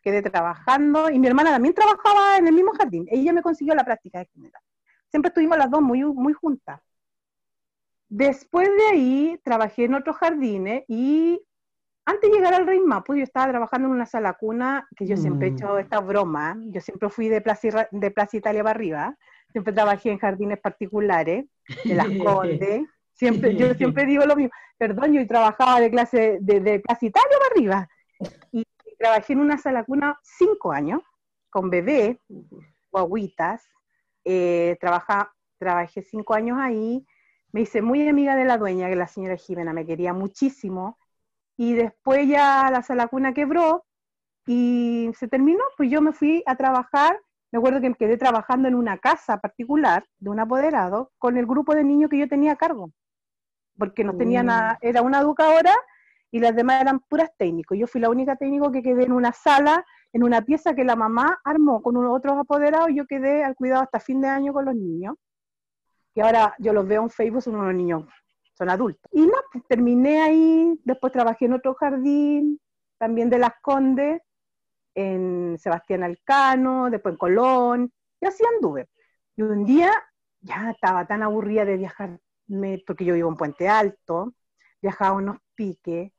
Quedé 0.00 0.22
trabajando, 0.22 1.10
y 1.10 1.18
mi 1.18 1.26
hermana 1.26 1.50
también 1.50 1.74
trabajaba 1.74 2.36
en 2.38 2.46
el 2.46 2.54
mismo 2.54 2.70
jardín. 2.74 3.08
Ella 3.10 3.32
me 3.32 3.42
consiguió 3.42 3.74
la 3.74 3.84
práctica 3.84 4.20
de 4.20 4.26
general 4.26 4.62
siempre 5.10 5.28
estuvimos 5.28 5.58
las 5.58 5.70
dos 5.70 5.82
muy, 5.82 6.04
muy 6.04 6.32
juntas. 6.32 6.80
Después 8.08 8.68
de 8.68 8.86
ahí 8.86 9.40
trabajé 9.42 9.84
en 9.84 9.94
otros 9.94 10.16
jardines 10.16 10.84
y 10.88 11.40
antes 12.08 12.30
de 12.30 12.36
llegar 12.36 12.54
al 12.54 12.66
Rey 12.66 12.78
Mapu, 12.78 13.16
yo 13.16 13.24
estaba 13.24 13.50
trabajando 13.50 13.88
en 13.88 13.94
una 13.94 14.06
sala 14.06 14.34
cuna, 14.34 14.88
que 14.96 15.06
yo 15.06 15.16
siempre 15.16 15.48
he 15.48 15.50
hecho 15.50 15.74
mm. 15.74 15.78
esta 15.78 15.98
broma, 15.98 16.56
yo 16.66 16.80
siempre 16.80 17.08
fui 17.10 17.28
de 17.28 17.40
Plaza, 17.40 17.88
de 17.90 18.10
Plaza 18.12 18.36
Italia 18.36 18.62
para 18.62 18.76
arriba, 18.76 19.18
siempre 19.50 19.72
trabajé 19.72 20.12
en 20.12 20.18
jardines 20.18 20.60
particulares, 20.60 21.46
de 21.84 21.94
las 21.94 22.06
Condes, 22.24 22.86
siempre, 23.12 23.56
yo 23.56 23.74
siempre 23.74 24.06
digo 24.06 24.24
lo 24.24 24.36
mismo, 24.36 24.52
perdón, 24.78 25.14
yo 25.14 25.26
trabajaba 25.26 25.80
de 25.80 25.90
clase 25.90 26.38
de, 26.40 26.60
de 26.60 26.78
Plaza 26.78 27.06
Italia 27.06 27.38
para 27.40 27.50
arriba, 27.52 27.88
y 28.52 28.64
trabajé 28.98 29.32
en 29.32 29.40
una 29.40 29.58
sala 29.58 29.82
cuna 29.82 30.16
cinco 30.22 30.70
años, 30.70 31.02
con 31.50 31.70
bebé, 31.70 32.20
guaguitas, 32.92 33.68
eh, 34.28 34.76
trabaja, 34.80 35.32
trabajé 35.56 36.02
cinco 36.02 36.34
años 36.34 36.58
ahí, 36.60 37.06
me 37.52 37.60
hice 37.60 37.80
muy 37.80 38.06
amiga 38.06 38.34
de 38.34 38.44
la 38.44 38.58
dueña, 38.58 38.88
que 38.88 38.96
la 38.96 39.06
señora 39.06 39.36
Jimena 39.36 39.72
me 39.72 39.86
quería 39.86 40.12
muchísimo, 40.12 40.98
y 41.56 41.74
después 41.74 42.28
ya 42.28 42.68
la 42.72 42.82
sala 42.82 43.06
cuna 43.06 43.32
quebró 43.32 43.86
y 44.46 45.10
se 45.16 45.28
terminó, 45.28 45.62
pues 45.76 45.90
yo 45.90 46.02
me 46.02 46.12
fui 46.12 46.42
a 46.44 46.56
trabajar, 46.56 47.18
me 47.52 47.58
acuerdo 47.58 47.80
que 47.80 47.88
me 47.88 47.94
quedé 47.94 48.16
trabajando 48.16 48.66
en 48.66 48.74
una 48.74 48.98
casa 48.98 49.38
particular 49.38 50.04
de 50.18 50.30
un 50.30 50.40
apoderado 50.40 51.12
con 51.18 51.36
el 51.36 51.46
grupo 51.46 51.74
de 51.76 51.84
niños 51.84 52.10
que 52.10 52.18
yo 52.18 52.28
tenía 52.28 52.52
a 52.52 52.56
cargo, 52.56 52.90
porque 53.78 54.02
no 54.02 54.16
tenía 54.16 54.42
mm. 54.42 54.46
nada, 54.46 54.78
era 54.80 55.02
una 55.02 55.20
educadora 55.20 55.74
y 56.32 56.40
las 56.40 56.54
demás 56.56 56.82
eran 56.82 56.98
puras 56.98 57.30
técnicos. 57.38 57.78
Yo 57.78 57.86
fui 57.86 58.00
la 58.00 58.10
única 58.10 58.34
técnico 58.34 58.72
que 58.72 58.82
quedé 58.82 59.04
en 59.04 59.12
una 59.12 59.32
sala 59.32 59.86
en 60.12 60.22
una 60.22 60.42
pieza 60.42 60.74
que 60.74 60.84
la 60.84 60.96
mamá 60.96 61.38
armó 61.44 61.82
con 61.82 61.96
unos 61.96 62.16
otros 62.16 62.36
apoderados, 62.38 62.88
yo 62.94 63.06
quedé 63.06 63.44
al 63.44 63.54
cuidado 63.54 63.82
hasta 63.82 64.00
fin 64.00 64.20
de 64.20 64.28
año 64.28 64.52
con 64.52 64.64
los 64.64 64.74
niños, 64.74 65.16
que 66.14 66.22
ahora 66.22 66.54
yo 66.58 66.72
los 66.72 66.86
veo 66.86 67.02
en 67.02 67.10
Facebook, 67.10 67.42
son 67.42 67.56
unos 67.56 67.74
niños, 67.74 68.04
son 68.54 68.70
adultos. 68.70 69.10
Y 69.12 69.26
no, 69.26 69.34
pues, 69.52 69.64
terminé 69.68 70.22
ahí, 70.22 70.80
después 70.84 71.12
trabajé 71.12 71.44
en 71.44 71.52
otro 71.52 71.74
jardín, 71.74 72.58
también 72.98 73.28
de 73.28 73.38
Las 73.38 73.52
Condes, 73.60 74.22
en 74.94 75.58
Sebastián 75.58 76.02
Alcano, 76.02 76.88
después 76.90 77.12
en 77.12 77.18
Colón, 77.18 77.92
y 78.20 78.26
así 78.26 78.42
anduve. 78.54 78.88
Y 79.36 79.42
un 79.42 79.64
día 79.64 79.92
ya 80.40 80.70
estaba 80.70 81.06
tan 81.06 81.22
aburrida 81.22 81.66
de 81.66 81.76
viajar, 81.76 82.18
porque 82.86 83.04
yo 83.04 83.14
vivo 83.14 83.28
en 83.28 83.36
Puente 83.36 83.68
Alto, 83.68 84.32
viajaba 84.80 85.16
unos 85.16 85.36
piques, 85.54 86.12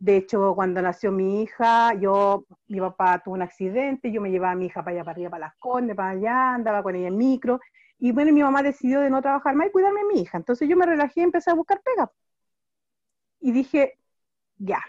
de 0.00 0.16
hecho, 0.16 0.54
cuando 0.54 0.80
nació 0.80 1.12
mi 1.12 1.42
hija, 1.42 1.92
yo, 1.94 2.46
mi 2.68 2.80
papá 2.80 3.18
tuvo 3.22 3.34
un 3.34 3.42
accidente, 3.42 4.10
yo 4.10 4.22
me 4.22 4.30
llevaba 4.30 4.52
a 4.52 4.56
mi 4.56 4.66
hija 4.66 4.82
para 4.82 4.96
allá, 4.96 5.04
para 5.04 5.12
arriba, 5.12 5.30
para 5.30 5.46
las 5.46 5.56
condes, 5.58 5.94
para 5.94 6.10
allá, 6.10 6.54
andaba 6.54 6.82
con 6.82 6.96
ella 6.96 7.08
en 7.08 7.18
micro, 7.18 7.60
y 7.98 8.10
bueno, 8.10 8.32
mi 8.32 8.42
mamá 8.42 8.62
decidió 8.62 9.00
de 9.02 9.10
no 9.10 9.20
trabajar 9.20 9.54
más 9.54 9.68
y 9.68 9.70
cuidarme 9.70 10.00
a 10.00 10.04
mi 10.04 10.22
hija. 10.22 10.38
Entonces 10.38 10.66
yo 10.66 10.74
me 10.74 10.86
relajé 10.86 11.20
y 11.20 11.24
empecé 11.24 11.50
a 11.50 11.54
buscar 11.54 11.82
pega. 11.82 12.10
Y 13.40 13.52
dije, 13.52 13.98
ya. 14.56 14.80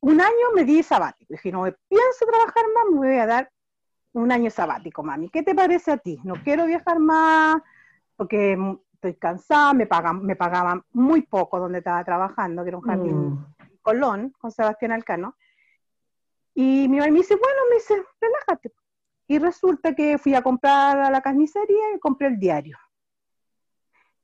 Un 0.00 0.20
año 0.20 0.52
me 0.54 0.64
di 0.64 0.82
sabático. 0.82 1.32
Dije, 1.32 1.50
no 1.50 1.62
pienso 1.88 2.26
trabajar 2.26 2.64
más, 2.74 2.84
me 2.92 2.98
voy 2.98 3.18
a 3.18 3.26
dar 3.26 3.50
un 4.12 4.30
año 4.30 4.50
sabático, 4.50 5.02
mami. 5.02 5.30
¿Qué 5.30 5.42
te 5.42 5.54
parece 5.54 5.92
a 5.92 5.96
ti? 5.96 6.20
No 6.22 6.34
quiero 6.44 6.66
viajar 6.66 6.98
más 6.98 7.62
porque 8.14 8.58
estoy 8.92 9.14
cansada, 9.14 9.72
me 9.72 9.86
pagaban, 9.86 10.22
me 10.22 10.36
pagaban 10.36 10.82
muy 10.92 11.22
poco 11.22 11.58
donde 11.58 11.78
estaba 11.78 12.04
trabajando, 12.04 12.62
que 12.62 12.68
era 12.68 12.76
un 12.76 12.84
jardín 12.84 13.16
mm. 13.16 13.55
Colón, 13.86 14.34
con 14.40 14.50
Sebastián 14.50 14.90
Alcano. 14.90 15.36
Y 16.54 16.88
mi 16.88 16.98
mamá 16.98 17.12
me 17.12 17.18
dice, 17.18 17.36
bueno, 17.36 17.60
me 17.70 17.76
dice, 17.76 17.94
relájate. 18.20 18.72
Y 19.28 19.38
resulta 19.38 19.94
que 19.94 20.18
fui 20.18 20.34
a 20.34 20.42
comprar 20.42 20.98
a 20.98 21.08
la 21.08 21.20
carnicería 21.20 21.94
y 21.94 22.00
compré 22.00 22.26
el 22.26 22.38
diario. 22.40 22.76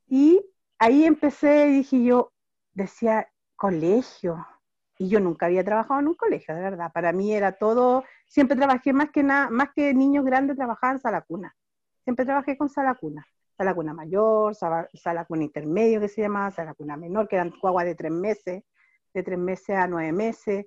Y 0.05 0.45
ahí 0.79 1.05
empecé, 1.05 1.67
dije 1.67 2.03
yo, 2.03 2.33
decía, 2.73 3.29
colegio. 3.55 4.45
Y 4.97 5.07
yo 5.07 5.21
nunca 5.21 5.45
había 5.45 5.63
trabajado 5.63 6.01
en 6.01 6.09
un 6.09 6.15
colegio, 6.15 6.53
de 6.55 6.61
verdad. 6.61 6.91
Para 6.93 7.13
mí 7.13 7.33
era 7.33 7.53
todo, 7.53 8.03
siempre 8.25 8.57
trabajé 8.57 8.91
más 8.91 9.11
que 9.11 9.23
nada, 9.23 9.49
más 9.49 9.69
que 9.73 9.93
niños 9.93 10.25
grandes, 10.25 10.57
trabajaba 10.57 10.93
en 10.93 10.99
sala 10.99 11.21
cuna. 11.21 11.55
Siempre 12.03 12.25
trabajé 12.25 12.57
con 12.57 12.67
sala 12.67 12.95
cuna. 12.95 13.25
Sala 13.55 13.73
cuna 13.73 13.93
mayor, 13.93 14.55
sala, 14.55 14.89
sala 14.93 15.23
cuna 15.23 15.43
intermedio 15.45 16.01
que 16.01 16.09
se 16.09 16.21
llamaba, 16.21 16.51
sala 16.51 16.73
cuna 16.73 16.97
menor, 16.97 17.29
que 17.29 17.37
eran 17.37 17.53
guaguas 17.61 17.85
de 17.85 17.95
tres 17.95 18.11
meses 18.11 18.63
de 19.13 19.23
tres 19.23 19.39
meses 19.39 19.75
a 19.75 19.87
nueve 19.87 20.11
meses. 20.11 20.65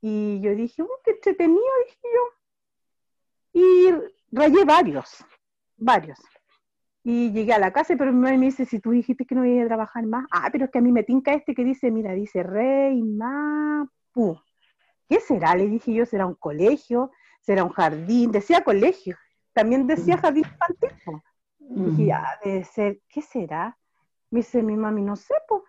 Y 0.00 0.40
yo 0.40 0.54
dije, 0.54 0.82
qué 1.04 1.10
entretenido, 1.12 1.62
dije 1.86 2.08
yo. 2.14 2.36
Y 3.52 3.94
rayé 4.30 4.64
varios, 4.64 5.24
varios. 5.76 6.18
Y 7.02 7.30
llegué 7.32 7.52
a 7.52 7.58
la 7.58 7.72
casa, 7.72 7.94
pero 7.96 8.12
mi 8.12 8.18
mamá 8.18 8.36
me 8.36 8.46
dice, 8.46 8.66
si 8.66 8.80
tú 8.80 8.90
dijiste 8.90 9.24
que 9.24 9.34
no 9.34 9.44
iba 9.44 9.64
a 9.64 9.68
trabajar 9.68 10.04
más, 10.06 10.26
ah, 10.32 10.48
pero 10.50 10.64
es 10.64 10.70
que 10.70 10.78
a 10.78 10.82
mí 10.82 10.90
me 10.90 11.04
tinca 11.04 11.32
este 11.32 11.54
que 11.54 11.64
dice, 11.64 11.90
mira, 11.90 12.12
dice 12.12 12.42
Rey 12.42 13.00
Mapu. 13.00 14.40
¿Qué 15.08 15.20
será? 15.20 15.54
Le 15.54 15.68
dije 15.68 15.94
yo, 15.94 16.04
¿será 16.04 16.26
un 16.26 16.34
colegio? 16.34 17.12
¿Será 17.40 17.62
un 17.62 17.70
jardín? 17.70 18.32
Decía 18.32 18.64
colegio. 18.64 19.16
También 19.52 19.86
decía 19.86 20.16
mm. 20.16 20.20
jardín 20.20 20.44
infantil. 20.44 21.22
Dije, 21.58 22.12
ah, 22.12 22.38
debe 22.44 22.64
ser, 22.64 23.00
¿qué 23.08 23.22
será? 23.22 23.78
Me 24.30 24.40
dice 24.40 24.62
mi 24.62 24.76
mami, 24.76 25.02
no 25.02 25.16
sé, 25.16 25.34
pues. 25.48 25.62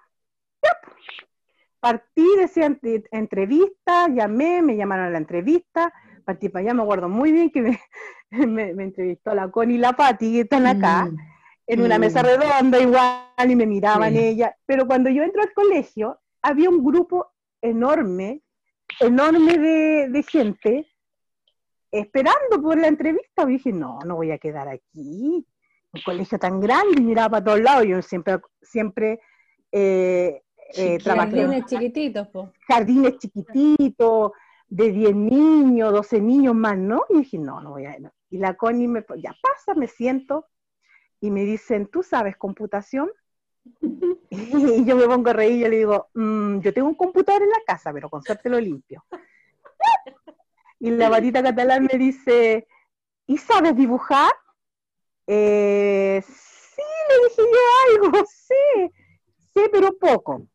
Partí, 1.87 2.27
decía 2.37 2.65
entrevista, 3.11 4.09
llamé, 4.09 4.61
me 4.61 4.75
llamaron 4.75 5.05
a 5.05 5.09
la 5.09 5.19
entrevista, 5.19 5.93
partí 6.25 6.49
para 6.49 6.63
allá, 6.63 6.73
me 6.73 6.83
acuerdo 6.83 7.07
muy 7.07 7.31
bien 7.31 7.49
que 7.49 7.61
me, 7.61 7.79
me, 8.75 8.83
entrevistó 8.83 9.33
la 9.33 9.49
Connie 9.49 9.75
y 9.75 9.77
la 9.77 9.93
Patti, 9.93 10.33
que 10.33 10.41
están 10.41 10.67
acá, 10.67 11.05
mm, 11.05 11.17
en 11.67 11.81
una 11.81 11.97
mesa 11.97 12.23
redonda 12.23 12.77
igual, 12.81 13.49
y 13.49 13.55
me 13.55 13.65
miraban 13.65 14.17
ella, 14.17 14.53
pero 14.65 14.85
cuando 14.85 15.09
yo 15.09 15.23
entro 15.23 15.41
al 15.41 15.53
colegio, 15.53 16.19
había 16.41 16.69
un 16.69 16.83
grupo 16.83 17.31
enorme, 17.61 18.41
enorme 18.99 19.57
de, 19.57 20.09
de 20.09 20.23
gente, 20.23 20.87
esperando 21.89 22.61
por 22.61 22.77
la 22.77 22.87
entrevista, 22.87 23.43
y 23.43 23.53
dije, 23.53 23.71
no, 23.71 23.99
no 24.05 24.17
voy 24.17 24.31
a 24.31 24.39
quedar 24.39 24.67
aquí, 24.67 25.47
un 25.93 26.01
colegio 26.03 26.37
tan 26.37 26.59
grande, 26.59 26.99
y 26.99 27.05
miraba 27.05 27.29
para 27.29 27.45
todos 27.45 27.61
lados, 27.61 27.85
yo 27.87 28.01
siempre, 28.01 28.39
siempre 28.61 29.21
eh, 29.71 30.41
eh, 30.75 30.99
jardines 30.99 31.65
chiquititos, 31.65 32.27
Jardines 32.67 33.17
chiquititos, 33.17 34.31
de 34.67 34.91
10 34.91 35.15
niños, 35.15 35.93
12 35.93 36.21
niños 36.21 36.55
más, 36.55 36.77
¿no? 36.77 37.05
Y 37.09 37.19
dije, 37.19 37.37
no, 37.37 37.61
no 37.61 37.71
voy 37.71 37.85
a... 37.85 37.97
Y 38.29 38.37
la 38.37 38.55
Connie 38.55 38.87
me, 38.87 39.05
ya 39.17 39.35
pasa, 39.41 39.73
me 39.75 39.87
siento, 39.87 40.45
y 41.21 41.31
me 41.31 41.43
dicen, 41.43 41.87
¿tú 41.87 42.03
sabes 42.03 42.35
computación? 42.35 43.09
y 44.29 44.85
yo 44.85 44.95
me 44.95 45.05
pongo 45.05 45.29
a 45.29 45.33
reír 45.33 45.57
y 45.57 45.59
yo 45.61 45.69
le 45.69 45.77
digo, 45.77 46.09
mm, 46.13 46.59
yo 46.59 46.73
tengo 46.73 46.87
un 46.87 46.95
computador 46.95 47.43
en 47.43 47.49
la 47.49 47.61
casa, 47.65 47.93
pero 47.93 48.09
con 48.09 48.21
suerte 48.23 48.49
lo 48.49 48.59
limpio. 48.59 49.05
y 50.79 50.91
la 50.91 51.09
batita 51.09 51.41
catalán 51.41 51.87
me 51.91 51.97
dice, 51.97 52.67
¿y 53.25 53.37
sabes 53.37 53.75
dibujar? 53.75 54.31
Eh, 55.25 56.21
sí, 56.25 56.81
le 57.09 57.29
dije 57.29 57.41
yo 57.41 58.07
algo, 58.07 58.25
sí, 58.27 58.91
sí, 59.53 59.61
pero 59.71 59.97
poco. 59.97 60.47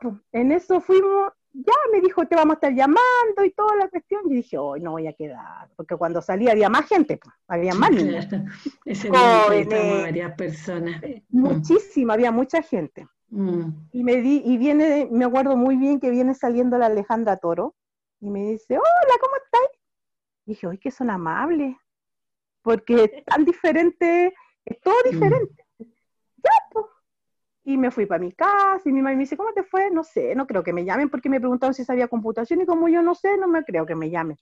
Pues, 0.00 0.14
en 0.32 0.52
eso 0.52 0.80
fuimos, 0.80 1.32
ya 1.52 1.72
me 1.92 2.00
dijo, 2.00 2.26
te 2.26 2.36
vamos 2.36 2.54
a 2.54 2.54
estar 2.54 2.74
llamando 2.74 3.44
y 3.44 3.50
toda 3.52 3.76
la 3.76 3.88
cuestión. 3.88 4.22
Y 4.30 4.36
dije, 4.36 4.58
hoy 4.58 4.80
no 4.80 4.92
voy 4.92 5.06
a 5.06 5.12
quedar, 5.12 5.68
porque 5.76 5.96
cuando 5.96 6.20
salí 6.22 6.48
había 6.48 6.68
más 6.68 6.86
gente, 6.86 7.18
pues, 7.18 7.34
había 7.48 7.74
más 7.74 7.90
niños. 7.90 8.26
Ese 8.84 9.10
día 9.10 10.02
varias 10.02 10.34
personas. 10.36 11.00
Muchísima, 11.28 12.14
había 12.14 12.30
mucha 12.30 12.62
gente. 12.62 13.06
Mm. 13.30 13.88
Y 13.92 14.04
me 14.04 14.16
di, 14.16 14.42
y 14.44 14.58
viene, 14.58 15.08
me 15.10 15.24
acuerdo 15.24 15.56
muy 15.56 15.76
bien 15.76 15.98
que 15.98 16.10
viene 16.10 16.34
saliendo 16.34 16.78
la 16.78 16.86
Alejandra 16.86 17.36
Toro 17.36 17.74
y 18.20 18.30
me 18.30 18.50
dice, 18.50 18.76
hola, 18.76 19.14
¿cómo 19.20 19.36
estáis? 19.36 19.80
Y 20.46 20.50
dije, 20.52 20.68
¡ay, 20.70 20.78
que 20.78 20.90
son 20.90 21.10
amables! 21.10 21.76
Porque 22.62 23.04
es 23.04 23.24
tan 23.24 23.44
diferente, 23.44 24.34
es 24.64 24.80
todo 24.80 24.94
mm. 25.04 25.10
diferente. 25.10 25.63
Y 27.64 27.78
me 27.78 27.90
fui 27.90 28.04
para 28.04 28.20
mi 28.20 28.32
casa 28.32 28.82
y 28.84 28.92
mi 28.92 29.00
mamá 29.00 29.16
me 29.16 29.22
dice, 29.22 29.36
¿cómo 29.36 29.52
te 29.52 29.62
fue? 29.62 29.90
No 29.90 30.04
sé, 30.04 30.34
no 30.34 30.46
creo 30.46 30.62
que 30.62 30.72
me 30.72 30.84
llamen 30.84 31.08
porque 31.08 31.30
me 31.30 31.40
preguntaron 31.40 31.72
si 31.72 31.84
sabía 31.84 32.08
computación 32.08 32.60
y 32.60 32.66
como 32.66 32.88
yo 32.88 33.02
no 33.02 33.14
sé, 33.14 33.38
no 33.38 33.48
me 33.48 33.64
creo 33.64 33.86
que 33.86 33.94
me 33.94 34.10
llamen. 34.10 34.36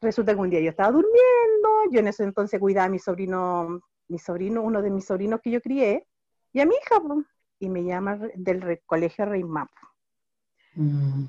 Resulta 0.00 0.34
que 0.34 0.40
un 0.40 0.50
día 0.50 0.60
yo 0.60 0.70
estaba 0.70 0.90
durmiendo, 0.90 1.68
yo 1.90 2.00
en 2.00 2.08
ese 2.08 2.24
entonces 2.24 2.58
cuidaba 2.58 2.86
a 2.86 2.88
mi 2.90 2.98
sobrino, 2.98 3.82
mi 4.08 4.18
sobrino, 4.18 4.62
uno 4.62 4.80
de 4.82 4.90
mis 4.90 5.04
sobrinos 5.04 5.40
que 5.42 5.50
yo 5.50 5.60
crié, 5.60 6.06
y 6.52 6.60
a 6.60 6.66
mi 6.66 6.74
hija, 6.74 7.00
y 7.58 7.68
me 7.68 7.84
llama 7.84 8.18
del 8.34 8.80
colegio 8.86 9.26
Rey 9.26 9.44
Mapo. 9.44 9.72
Mm. 10.74 11.26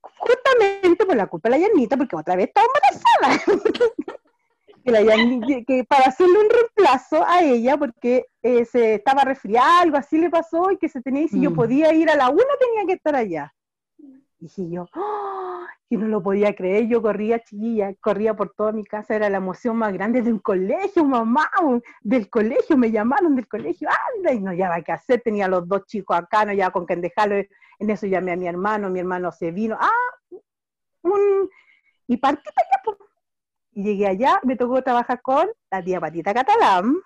Justamente 0.00 1.06
por 1.06 1.16
la 1.16 1.26
culpa 1.26 1.48
de 1.48 1.58
la 1.58 1.68
llanita, 1.68 1.96
porque 1.96 2.16
otra 2.16 2.34
vez 2.34 2.48
estaba 2.48 2.66
embarazada. 2.66 3.62
que, 4.84 4.90
la 4.90 5.00
que 5.66 5.84
para 5.84 6.06
hacerle 6.06 6.38
un 6.38 6.50
reemplazo 6.50 7.26
a 7.26 7.42
ella, 7.42 7.76
porque 7.76 8.26
eh, 8.42 8.64
se 8.64 8.94
estaba 8.94 9.22
resfriada, 9.22 9.80
algo 9.80 9.96
así 9.96 10.18
le 10.18 10.30
pasó, 10.30 10.70
y 10.70 10.78
que 10.78 10.88
se 10.88 11.00
tenía, 11.00 11.22
y 11.22 11.28
si 11.28 11.40
yo 11.40 11.50
mm. 11.50 11.54
podía 11.54 11.92
ir 11.94 12.10
a 12.10 12.16
la 12.16 12.30
una, 12.30 12.44
tenía 12.58 12.86
que 12.86 12.94
estar 12.94 13.14
allá. 13.14 13.52
Dije 14.38 14.68
yo, 14.70 14.88
¡oh! 14.94 15.66
que 15.88 15.96
no 15.96 16.06
lo 16.06 16.22
podía 16.22 16.54
creer, 16.54 16.86
yo 16.86 17.00
corría 17.00 17.42
chiquilla, 17.42 17.94
corría 18.00 18.34
por 18.36 18.52
toda 18.54 18.72
mi 18.72 18.84
casa, 18.84 19.16
era 19.16 19.30
la 19.30 19.38
emoción 19.38 19.76
más 19.76 19.92
grande 19.92 20.20
de 20.20 20.30
un 20.30 20.38
colegio, 20.38 21.04
mamá, 21.04 21.50
del 22.02 22.28
colegio, 22.28 22.76
me 22.76 22.90
llamaron 22.90 23.34
del 23.34 23.48
colegio, 23.48 23.88
anda, 24.16 24.32
y 24.32 24.40
no 24.40 24.52
llevaba 24.52 24.82
qué 24.82 24.92
hacer, 24.92 25.22
tenía 25.22 25.48
los 25.48 25.66
dos 25.66 25.86
chicos 25.86 26.16
acá, 26.16 26.44
no 26.44 26.52
llevaba 26.52 26.72
con 26.72 26.84
quien 26.84 27.00
dejarlo, 27.00 27.36
en 27.36 27.90
eso 27.90 28.06
llamé 28.06 28.32
a 28.32 28.36
mi 28.36 28.46
hermano, 28.46 28.90
mi 28.90 29.00
hermano 29.00 29.32
se 29.32 29.50
vino, 29.50 29.78
ah, 29.80 29.90
un, 31.02 31.48
y 32.06 32.16
partí 32.18 32.42
para 32.54 32.68
allá, 32.68 33.07
y 33.78 33.84
llegué 33.84 34.08
allá, 34.08 34.40
me 34.42 34.56
tocó 34.56 34.82
trabajar 34.82 35.22
con 35.22 35.46
la 35.70 35.84
tía 35.84 36.00
Patita 36.00 36.34
Catalán, 36.34 36.96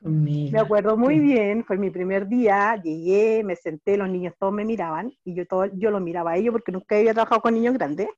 me 0.00 0.58
acuerdo 0.58 0.96
muy 0.96 1.18
bien, 1.18 1.62
fue 1.62 1.76
mi 1.76 1.90
primer 1.90 2.26
día, 2.26 2.80
llegué, 2.82 3.44
me 3.44 3.54
senté, 3.54 3.98
los 3.98 4.08
niños 4.08 4.32
todos 4.38 4.50
me 4.50 4.64
miraban 4.64 5.12
y 5.24 5.34
yo 5.34 5.46
todo, 5.46 5.66
yo 5.74 5.90
los 5.90 6.00
miraba 6.00 6.30
a 6.32 6.36
ellos 6.38 6.52
porque 6.52 6.72
nunca 6.72 6.96
había 6.96 7.12
trabajado 7.12 7.42
con 7.42 7.52
niños 7.52 7.74
grandes. 7.74 8.08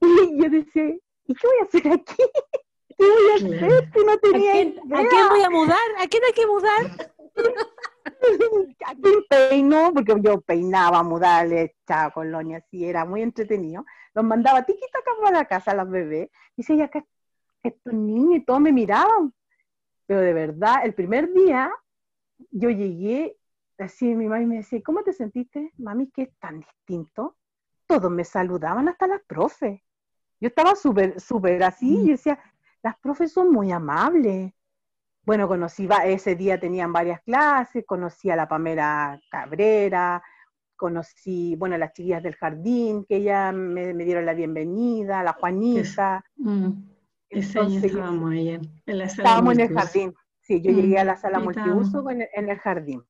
Y 0.30 0.40
yo 0.40 0.48
decía, 0.48 0.84
¿y 0.84 1.34
qué 1.34 1.46
voy 1.46 1.56
a 1.60 1.64
hacer 1.64 1.92
aquí? 1.92 2.14
¿Qué 2.96 3.04
voy 3.04 3.30
a 3.32 3.34
hacer 3.34 3.90
si 3.92 4.04
no 4.04 4.18
tenía 4.18 4.50
¿A 4.50 4.52
quién, 4.52 4.78
¿A 4.78 5.08
quién 5.08 5.28
voy 5.30 5.42
a 5.42 5.50
mudar? 5.50 5.78
¿A 5.98 6.06
quién 6.06 6.22
hay 6.24 6.32
que 6.32 6.46
mudar? 6.46 7.10
¿A 8.86 8.94
quién 8.94 9.24
peino? 9.28 9.92
Porque 9.92 10.14
yo 10.22 10.40
peinaba, 10.42 11.02
mudarle, 11.02 11.74
echaba 11.84 12.12
colonia, 12.12 12.58
así, 12.58 12.84
era 12.84 13.04
muy 13.04 13.22
entretenido. 13.22 13.84
Los 14.14 14.24
mandaba 14.24 14.64
tiquita 14.64 14.98
acá 14.98 15.10
para 15.20 15.38
la 15.38 15.44
casa 15.44 15.70
a 15.70 15.74
las 15.74 15.88
bebés. 15.88 16.30
Y 16.56 16.62
decía, 16.62 16.86
acá 16.86 17.04
estos 17.62 17.92
niños 17.92 18.36
y 18.36 18.44
todos 18.44 18.60
me 18.60 18.72
miraban 18.72 19.34
pero 20.10 20.22
de 20.22 20.32
verdad, 20.32 20.84
el 20.84 20.92
primer 20.92 21.32
día 21.32 21.72
yo 22.50 22.68
llegué, 22.68 23.36
así 23.78 24.12
mi 24.12 24.26
mamá 24.26 24.44
me 24.44 24.56
decía, 24.56 24.82
¿cómo 24.84 25.04
te 25.04 25.12
sentiste, 25.12 25.72
mami, 25.78 26.10
que 26.10 26.22
es 26.22 26.36
tan 26.40 26.58
distinto? 26.58 27.36
Todos 27.86 28.10
me 28.10 28.24
saludaban, 28.24 28.88
hasta 28.88 29.06
las 29.06 29.22
profes. 29.22 29.80
Yo 30.40 30.48
estaba 30.48 30.74
súper, 30.74 31.20
súper 31.20 31.62
así, 31.62 31.96
mm. 31.96 32.00
y 32.00 32.10
decía, 32.10 32.40
las 32.82 32.98
profes 32.98 33.32
son 33.32 33.52
muy 33.52 33.70
amables. 33.70 34.52
Bueno, 35.22 35.46
conocí, 35.46 35.88
ese 36.06 36.34
día 36.34 36.58
tenían 36.58 36.92
varias 36.92 37.20
clases, 37.20 37.84
conocí 37.86 38.30
a 38.30 38.34
la 38.34 38.48
Pamela 38.48 39.20
Cabrera, 39.30 40.20
conocí, 40.80 41.54
bueno, 41.56 41.76
las 41.76 41.92
chiquillas 41.92 42.22
del 42.22 42.36
jardín, 42.36 43.04
que 43.04 43.22
ya 43.22 43.52
me, 43.52 43.92
dieron 43.92 44.24
la 44.24 44.32
bienvenida, 44.32 45.22
la 45.22 45.34
Juanita. 45.34 46.24
Mm. 46.36 46.70
Entonces, 47.28 47.84
estábamos 47.84 48.32
ahí 48.32 48.48
en, 48.48 48.62
la 48.86 49.08
sala 49.10 49.28
Estábamos 49.28 49.54
en 49.54 49.60
el 49.60 49.68
jardín. 49.74 50.14
Sí, 50.40 50.62
yo 50.62 50.72
llegué 50.72 50.98
a 50.98 51.04
la 51.04 51.16
sala 51.16 51.38
multiuso 51.38 52.02
en 52.10 52.48
el, 52.48 52.58
jardín. 52.58 53.04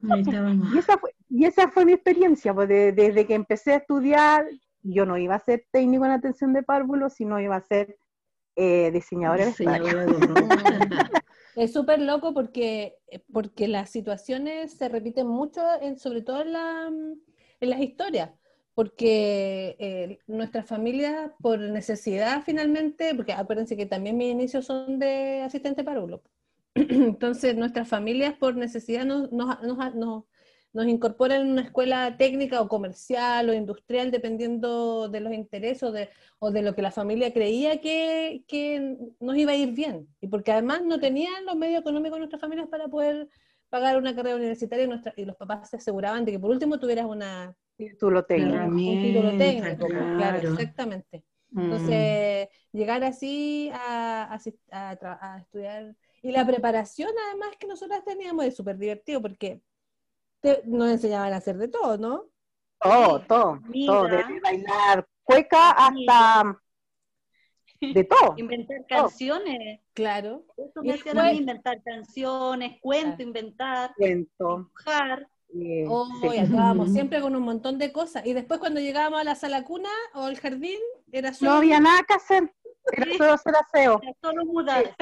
y, 0.00 0.78
esa 0.78 0.96
fue, 0.96 1.10
y 1.28 1.44
esa 1.44 1.68
fue 1.68 1.84
mi 1.84 1.92
experiencia, 1.92 2.54
pues 2.54 2.68
desde 2.68 3.26
que 3.26 3.34
empecé 3.34 3.72
a 3.72 3.76
estudiar, 3.78 4.46
yo 4.82 5.04
no 5.04 5.18
iba 5.18 5.34
a 5.34 5.40
ser 5.40 5.66
técnico 5.72 6.04
en 6.04 6.12
atención 6.12 6.52
de 6.52 6.62
párvulos, 6.62 7.14
sino 7.14 7.40
iba 7.40 7.56
a 7.56 7.60
ser 7.60 7.96
eh, 8.54 8.92
diseñadora 8.92 9.46
de 9.46 9.52
Es 11.56 11.72
súper 11.72 12.00
loco 12.00 12.34
porque, 12.34 12.96
porque 13.32 13.68
las 13.68 13.90
situaciones 13.90 14.72
se 14.72 14.88
repiten 14.88 15.26
mucho, 15.26 15.62
en, 15.80 15.98
sobre 15.98 16.22
todo 16.22 16.42
en, 16.42 16.52
la, 16.52 16.92
en 17.60 17.70
las 17.70 17.80
historias 17.80 18.30
porque 18.74 19.76
eh, 19.78 20.18
nuestras 20.26 20.66
familias, 20.66 21.30
por 21.40 21.60
necesidad 21.60 22.42
finalmente, 22.44 23.14
porque 23.14 23.32
acuérdense 23.32 23.76
que 23.76 23.86
también 23.86 24.16
mis 24.16 24.32
inicios 24.32 24.66
son 24.66 24.98
de 24.98 25.42
asistente 25.42 25.84
parulo, 25.84 26.22
entonces 26.74 27.56
nuestras 27.56 27.88
familias 27.88 28.34
por 28.34 28.56
necesidad 28.56 29.04
nos, 29.04 29.30
nos, 29.30 29.94
nos, 29.94 30.24
incorporan 30.82 31.42
en 31.42 31.52
una 31.52 31.62
escuela 31.62 32.16
técnica 32.16 32.60
o 32.60 32.68
comercial 32.68 33.48
o 33.48 33.54
industrial, 33.54 34.10
dependiendo 34.10 35.08
de 35.08 35.20
los 35.20 35.32
intereses 35.32 35.82
o 35.84 35.92
de, 35.92 36.08
o 36.40 36.50
de 36.50 36.62
lo 36.62 36.74
que 36.74 36.82
la 36.82 36.90
familia 36.90 37.32
creía 37.32 37.80
que, 37.80 38.44
que, 38.48 38.96
nos 39.20 39.36
iba 39.36 39.52
a 39.52 39.56
ir 39.56 39.72
bien, 39.72 40.08
y 40.20 40.26
porque 40.26 40.52
además 40.52 40.82
no 40.82 40.98
tenían 40.98 41.46
los 41.46 41.56
medios 41.56 41.80
económicos 41.80 42.18
nuestras 42.18 42.40
familias 42.40 42.68
para 42.68 42.88
poder 42.88 43.28
pagar 43.68 43.96
una 43.96 44.14
carrera 44.14 44.36
universitaria 44.36 44.84
y, 44.84 44.88
nuestra, 44.88 45.14
y 45.16 45.24
los 45.24 45.36
papás 45.36 45.70
se 45.70 45.76
aseguraban 45.76 46.24
de 46.24 46.32
que 46.32 46.38
por 46.40 46.50
último 46.50 46.78
tuvieras 46.78 47.06
una 47.06 47.56
Título 47.76 48.24
técnico. 48.24 48.64
Un 48.64 48.76
título 48.76 49.36
técnico, 49.36 49.86
pues, 49.88 50.16
claro, 50.16 50.48
exactamente. 50.52 51.24
Entonces, 51.56 52.48
mm. 52.48 52.76
llegar 52.76 53.04
así 53.04 53.70
a, 53.72 54.38
a, 54.70 55.38
estudiar. 55.38 55.96
Y 56.22 56.32
la 56.32 56.46
preparación, 56.46 57.10
además, 57.28 57.56
que 57.58 57.66
nosotras 57.66 58.04
teníamos 58.04 58.44
es 58.44 58.56
súper 58.56 58.78
divertido 58.78 59.20
porque 59.20 59.60
nos 60.64 60.90
enseñaban 60.90 61.32
a 61.32 61.36
hacer 61.36 61.56
de 61.56 61.68
todo, 61.68 61.98
¿no? 61.98 62.26
Todo, 62.80 63.20
todo. 63.20 63.60
Todo, 63.86 64.04
desde 64.08 64.40
bailar 64.40 65.06
cueca 65.24 65.70
hasta. 65.70 66.60
De 67.80 68.04
todo. 68.04 68.34
Inventar 68.36 68.86
canciones. 68.88 69.80
Claro. 69.92 70.44
Eso 70.56 70.82
me 70.82 70.94
hacían 70.94 71.36
inventar 71.36 71.82
canciones, 71.82 72.80
cuento, 72.80 73.22
inventar. 73.22 73.92
Cuento. 73.96 74.70
Dibujar. 74.70 75.28
Oh, 75.88 76.08
acabamos 76.30 76.90
siempre 76.92 77.20
con 77.20 77.36
un 77.36 77.42
montón 77.42 77.78
de 77.78 77.92
cosas. 77.92 78.24
Y 78.26 78.32
después 78.32 78.58
cuando 78.58 78.80
llegábamos 78.80 79.20
a 79.20 79.24
la 79.24 79.34
sala 79.34 79.64
cuna 79.64 79.90
o 80.14 80.22
al 80.22 80.38
jardín, 80.38 80.78
era 81.12 81.32
solo... 81.32 81.50
No 81.50 81.56
había 81.58 81.78
nada 81.78 82.02
que 82.08 82.14
hacer, 82.14 82.52
era 82.92 83.16
solo 83.16 83.32
hacer 83.32 83.54
aseo. 83.56 84.00
Era 84.02 84.14
solo 84.20 84.44
mudar. 84.46 84.96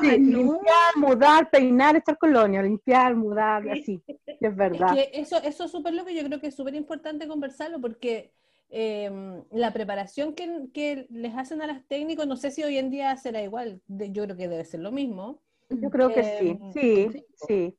Sí, 0.00 0.18
limpiar, 0.18 0.96
mudar, 0.96 1.50
peinar, 1.50 1.96
echar 1.96 2.18
colonia, 2.18 2.62
limpiar, 2.62 3.14
mudar, 3.14 3.68
así, 3.68 4.02
es 4.06 4.56
verdad. 4.56 4.96
eso, 5.12 5.36
eso 5.42 5.64
es 5.64 5.70
súper 5.70 5.94
loco, 5.94 6.10
yo 6.10 6.24
creo 6.24 6.40
que 6.40 6.48
es 6.48 6.54
súper 6.54 6.74
importante 6.74 7.28
conversarlo 7.28 7.80
porque 7.80 8.32
em, 8.68 9.42
la 9.50 9.72
preparación 9.72 10.34
que, 10.34 10.66
que, 10.72 11.06
les 11.10 11.34
hacen 11.34 11.62
a 11.62 11.66
las 11.66 11.84
técnicos, 11.86 12.26
no 12.26 12.36
sé 12.36 12.50
si 12.50 12.62
hoy 12.62 12.78
en 12.78 12.90
día 12.90 13.16
será 13.16 13.42
igual, 13.42 13.80
yo 13.88 14.24
creo 14.24 14.36
que 14.36 14.48
debe 14.48 14.64
ser 14.64 14.80
lo 14.80 14.92
mismo. 14.92 15.40
Yo 15.68 15.90
creo 15.90 16.12
que 16.12 16.22
sí, 16.22 16.48
em, 16.48 16.72
sí, 16.72 17.24
sí. 17.46 17.76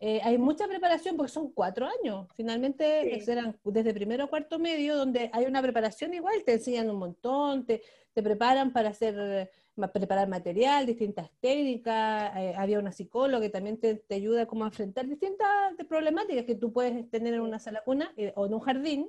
Eh, 0.00 0.20
hay 0.24 0.36
mucha 0.36 0.66
preparación 0.66 1.16
porque 1.16 1.32
son 1.32 1.52
cuatro 1.52 1.86
años. 1.86 2.26
Finalmente 2.34 3.20
serán 3.20 3.56
desde 3.64 3.94
primero 3.94 4.24
a 4.24 4.26
cuarto 4.26 4.58
medio, 4.58 4.96
donde 4.96 5.30
hay 5.32 5.46
una 5.46 5.62
preparación 5.62 6.12
igual, 6.12 6.42
te 6.44 6.54
enseñan 6.54 6.90
un 6.90 6.98
montón, 6.98 7.64
te, 7.64 7.82
te 8.12 8.22
preparan 8.22 8.72
para 8.72 8.88
hacer 8.88 9.50
preparar 9.92 10.28
material, 10.28 10.86
distintas 10.86 11.30
técnicas, 11.40 12.36
eh, 12.36 12.54
había 12.56 12.78
una 12.78 12.92
psicóloga 12.92 13.42
que 13.42 13.50
también 13.50 13.78
te, 13.78 13.96
te, 13.96 14.14
ayuda 14.14 14.46
como 14.46 14.64
a 14.64 14.68
enfrentar 14.68 15.06
distintas 15.06 15.48
problemáticas 15.88 16.44
que 16.44 16.54
tú 16.54 16.72
puedes 16.72 17.08
tener 17.10 17.34
en 17.34 17.40
una 17.40 17.58
sala 17.58 17.82
cuna 17.84 18.12
eh, 18.16 18.32
o 18.36 18.46
en 18.46 18.54
un 18.54 18.60
jardín, 18.60 19.08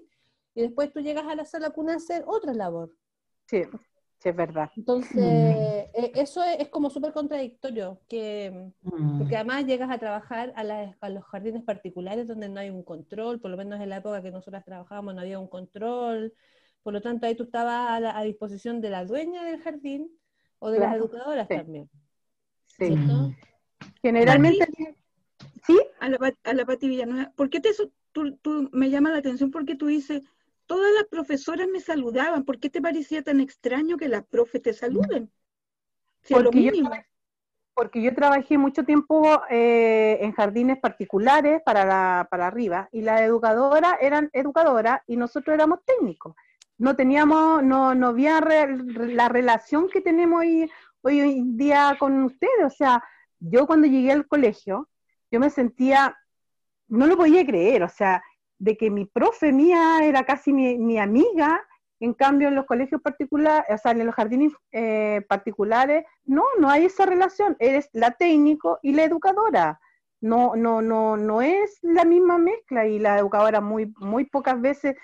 y 0.53 0.61
después 0.61 0.91
tú 0.91 0.99
llegas 0.99 1.25
a 1.27 1.35
la 1.35 1.45
sala 1.45 1.69
cuna 1.69 1.93
a 1.93 1.97
hacer 1.97 2.23
otra 2.27 2.53
labor. 2.53 2.91
Sí, 3.45 3.63
Sí, 4.19 4.29
es 4.29 4.35
verdad. 4.35 4.71
Entonces, 4.75 5.15
mm. 5.15 5.19
eh, 5.19 6.11
eso 6.15 6.43
es, 6.43 6.69
como 6.69 6.89
súper 6.89 7.13
contradictorio, 7.13 8.01
que, 8.07 8.71
porque 8.81 9.33
mm. 9.33 9.37
además 9.37 9.65
llegas 9.65 9.91
a 9.91 9.99
trabajar 9.99 10.53
a, 10.55 11.09
los 11.09 11.23
jardines 11.25 11.63
particulares 11.63 12.27
donde 12.27 12.49
no 12.49 12.59
hay 12.59 12.71
un 12.71 12.83
control, 12.83 13.39
por 13.39 13.51
lo 13.51 13.57
menos 13.57 13.79
en 13.79 13.89
la 13.89 13.97
época 13.97 14.23
que 14.23 14.31
nosotras 14.31 14.65
trabajábamos 14.65 15.13
no 15.13 15.21
había 15.21 15.39
un 15.39 15.47
control, 15.47 16.33
por 16.81 16.93
lo 16.93 17.01
tanto 17.01 17.27
ahí 17.27 17.35
tú 17.35 17.43
estabas 17.43 18.01
a, 18.03 18.21
disposición 18.23 18.81
de 18.81 18.89
la 18.89 19.05
dueña 19.05 19.43
del 19.43 19.61
jardín 19.61 20.09
o 20.59 20.71
de 20.71 20.79
las 20.79 20.95
educadoras 20.95 21.47
también. 21.47 21.89
Sí. 22.65 22.95
Generalmente... 24.01 24.67
¿Sí? 25.65 25.77
A 25.99 26.07
la, 26.07 26.33
a 26.43 26.53
la 26.53 26.65
Pati 26.65 26.87
Villanueva, 26.87 27.33
¿por 27.35 27.49
qué 27.49 27.59
te, 27.59 27.71
tú, 28.41 28.69
me 28.71 28.89
llama 28.89 29.11
la 29.11 29.17
atención 29.17 29.51
porque 29.51 29.75
tú 29.75 29.87
dices, 29.87 30.21
todas 30.65 30.91
las 30.93 31.05
profesoras 31.05 31.67
me 31.67 31.79
saludaban. 31.79 32.43
¿Por 32.43 32.59
qué 32.59 32.69
te 32.69 32.81
parecía 32.81 33.23
tan 33.23 33.39
extraño 33.39 33.97
que 33.97 34.07
las 34.07 34.25
profes 34.25 34.61
te 34.61 34.73
saluden? 34.73 35.31
porque, 36.29 36.63
yo, 36.63 36.71
porque 37.73 38.01
yo 38.01 38.13
trabajé 38.13 38.57
mucho 38.57 38.83
tiempo 38.83 39.41
eh, 39.49 40.17
en 40.21 40.33
jardines 40.33 40.77
particulares 40.79 41.61
para, 41.63 42.27
para 42.29 42.47
arriba 42.47 42.89
y 42.91 43.01
las 43.01 43.21
educadoras 43.21 43.95
eran 44.01 44.29
educadoras 44.33 44.99
y 45.07 45.15
nosotros 45.15 45.53
éramos 45.53 45.79
técnicos. 45.85 46.35
No 46.77 46.95
teníamos, 46.95 47.63
no, 47.63 47.95
no 47.95 48.07
había 48.07 48.39
la 48.41 49.29
relación 49.29 49.89
que 49.89 50.01
tenemos 50.01 50.41
hoy, 50.41 50.71
hoy 51.01 51.19
en 51.19 51.57
día 51.57 51.95
con 51.99 52.23
ustedes. 52.23 52.65
O 52.65 52.69
sea, 52.69 53.03
yo 53.39 53.65
cuando 53.67 53.87
llegué 53.87 54.11
al 54.11 54.27
colegio, 54.27 54.89
yo 55.31 55.39
me 55.39 55.49
sentía, 55.49 56.17
no 56.87 57.07
lo 57.07 57.17
podía 57.17 57.45
creer, 57.45 57.83
o 57.83 57.89
sea, 57.89 58.23
de 58.59 58.77
que 58.77 58.89
mi 58.89 59.05
profe 59.05 59.51
mía 59.51 59.99
era 60.03 60.25
casi 60.25 60.53
mi, 60.53 60.97
amiga, 60.97 61.63
en 61.99 62.13
cambio 62.13 62.47
en 62.47 62.55
los 62.55 62.65
colegios 62.65 63.01
particulares, 63.01 63.65
o 63.69 63.77
sea, 63.77 63.91
en 63.91 64.05
los 64.05 64.15
jardines 64.15 64.53
eh, 64.71 65.21
particulares, 65.27 66.05
no, 66.25 66.43
no 66.59 66.69
hay 66.69 66.85
esa 66.85 67.05
relación, 67.05 67.55
eres 67.59 67.89
la 67.93 68.11
técnico 68.11 68.79
y 68.81 68.93
la 68.93 69.03
educadora. 69.03 69.79
No, 70.19 70.55
no, 70.55 70.81
no, 70.81 71.15
no 71.15 71.43
es 71.43 71.77
la 71.83 72.03
misma 72.03 72.39
mezcla 72.39 72.87
y 72.87 72.97
la 72.97 73.19
educadora 73.19 73.61
muy, 73.61 73.93
muy 73.97 74.25
pocas 74.25 74.59
veces, 74.59 74.95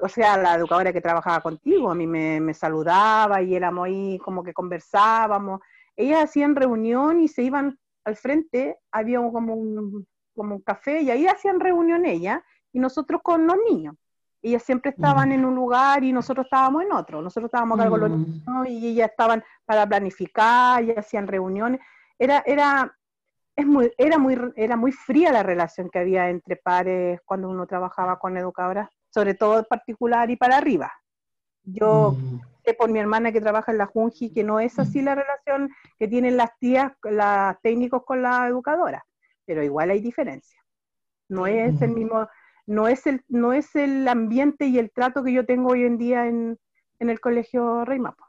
o 0.00 0.08
sea, 0.08 0.36
la 0.36 0.54
educadora 0.54 0.92
que 0.92 1.00
trabajaba 1.00 1.40
contigo, 1.40 1.90
a 1.90 1.94
mí 1.94 2.06
me, 2.06 2.40
me 2.40 2.54
saludaba 2.54 3.42
y 3.42 3.54
éramos 3.54 3.86
ahí 3.86 4.18
como 4.18 4.42
que 4.42 4.52
conversábamos. 4.52 5.60
Ellas 5.96 6.24
hacían 6.24 6.56
reunión 6.56 7.20
y 7.20 7.28
se 7.28 7.42
iban 7.42 7.78
al 8.04 8.16
frente, 8.16 8.78
había 8.90 9.18
como 9.18 9.54
un, 9.54 10.06
como 10.34 10.56
un 10.56 10.62
café 10.62 11.02
y 11.02 11.10
ahí 11.10 11.26
hacían 11.26 11.60
reunión 11.60 12.04
ellas 12.06 12.40
y 12.72 12.78
nosotros 12.78 13.20
con 13.22 13.46
los 13.46 13.56
niños. 13.68 13.94
Ellas 14.40 14.62
siempre 14.64 14.90
estaban 14.90 15.28
mm. 15.28 15.32
en 15.32 15.44
un 15.44 15.54
lugar 15.54 16.02
y 16.02 16.12
nosotros 16.12 16.46
estábamos 16.46 16.82
en 16.82 16.92
otro. 16.92 17.22
Nosotros 17.22 17.48
estábamos 17.48 17.78
a 17.78 17.82
cargo 17.82 17.96
de 17.96 18.08
los 18.08 18.18
mm. 18.18 18.22
niños 18.22 18.68
y 18.68 18.88
ellas 18.88 19.10
estaban 19.10 19.44
para 19.64 19.86
planificar 19.86 20.82
y 20.82 20.90
hacían 20.92 21.28
reuniones. 21.28 21.80
Era, 22.18 22.42
era, 22.44 22.96
es 23.56 23.66
muy, 23.66 23.92
era, 23.98 24.18
muy, 24.18 24.38
era 24.56 24.76
muy 24.76 24.92
fría 24.92 25.32
la 25.32 25.42
relación 25.42 25.90
que 25.90 25.98
había 25.98 26.30
entre 26.30 26.56
pares 26.56 27.20
cuando 27.24 27.48
uno 27.48 27.66
trabajaba 27.66 28.18
con 28.18 28.36
educadoras, 28.36 28.88
sobre 29.10 29.34
todo 29.34 29.64
particular 29.64 30.30
y 30.30 30.36
para 30.36 30.56
arriba. 30.56 30.92
Yo 31.62 32.16
mm. 32.18 32.40
sé 32.64 32.74
por 32.74 32.90
mi 32.90 32.98
hermana 32.98 33.32
que 33.32 33.40
trabaja 33.40 33.72
en 33.72 33.78
la 33.78 33.86
Junji 33.86 34.32
que 34.32 34.42
no 34.42 34.58
es 34.58 34.78
así 34.78 35.02
la 35.02 35.14
relación 35.14 35.70
que 35.98 36.08
tienen 36.08 36.36
las 36.36 36.50
tías, 36.58 36.92
las 37.02 37.60
técnicos 37.60 38.04
con 38.04 38.22
la 38.22 38.48
educadora, 38.48 39.04
pero 39.44 39.62
igual 39.62 39.90
hay 39.90 40.00
diferencia. 40.00 40.58
No 41.28 41.46
es 41.46 41.80
el 41.80 41.90
mismo, 41.90 42.28
no 42.66 42.88
es 42.88 43.06
el, 43.06 43.22
no 43.28 43.52
es 43.52 43.74
el 43.74 44.06
ambiente 44.08 44.66
y 44.66 44.78
el 44.78 44.90
trato 44.90 45.22
que 45.22 45.32
yo 45.32 45.46
tengo 45.46 45.70
hoy 45.70 45.84
en 45.84 45.98
día 45.98 46.26
en, 46.26 46.58
el 46.98 47.20
colegio 47.20 47.84
Rey 47.84 47.98
Mapo. 47.98 48.24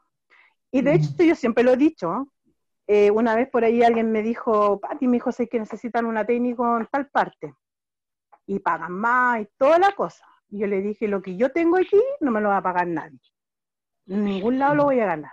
Y 0.71 0.81
de 0.81 0.95
hecho 0.95 1.23
yo 1.23 1.35
siempre 1.35 1.63
lo 1.63 1.73
he 1.73 1.77
dicho, 1.77 2.27
eh, 2.87 3.11
una 3.11 3.35
vez 3.35 3.49
por 3.49 3.63
ahí 3.63 3.83
alguien 3.83 4.11
me 4.11 4.21
dijo, 4.21 4.79
Pati, 4.79 5.07
mi 5.07 5.17
hijo 5.17 5.31
sé 5.31 5.47
que 5.47 5.59
necesitan 5.59 6.05
una 6.05 6.25
técnico 6.25 6.77
en 6.77 6.87
tal 6.87 7.07
parte, 7.07 7.55
y 8.45 8.59
pagan 8.59 8.93
más 8.93 9.41
y 9.41 9.47
toda 9.57 9.79
la 9.79 9.91
cosa. 9.93 10.25
Y 10.49 10.59
yo 10.59 10.67
le 10.67 10.81
dije, 10.81 11.07
lo 11.07 11.21
que 11.21 11.35
yo 11.35 11.51
tengo 11.51 11.77
aquí 11.77 12.01
no 12.19 12.31
me 12.31 12.41
lo 12.41 12.49
va 12.49 12.57
a 12.57 12.63
pagar 12.63 12.87
nadie. 12.87 13.19
En 14.07 14.25
ningún 14.25 14.59
lado 14.59 14.75
lo 14.75 14.83
voy 14.85 14.99
a 14.99 15.05
ganar. 15.05 15.31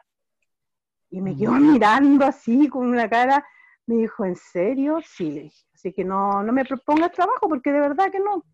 Y 1.10 1.20
me 1.20 1.36
quedó 1.36 1.52
mirando 1.52 2.24
así 2.24 2.68
con 2.68 2.86
una 2.86 3.08
cara, 3.08 3.44
me 3.86 3.96
dijo, 3.96 4.24
¿en 4.24 4.36
serio? 4.36 5.00
Sí, 5.04 5.30
le 5.30 5.42
dije. 5.42 5.66
Así 5.74 5.92
que 5.92 6.04
no, 6.04 6.42
no 6.42 6.52
me 6.52 6.64
propongas 6.64 7.10
trabajo 7.12 7.48
porque 7.48 7.72
de 7.72 7.80
verdad 7.80 8.10
que 8.12 8.20
no. 8.20 8.44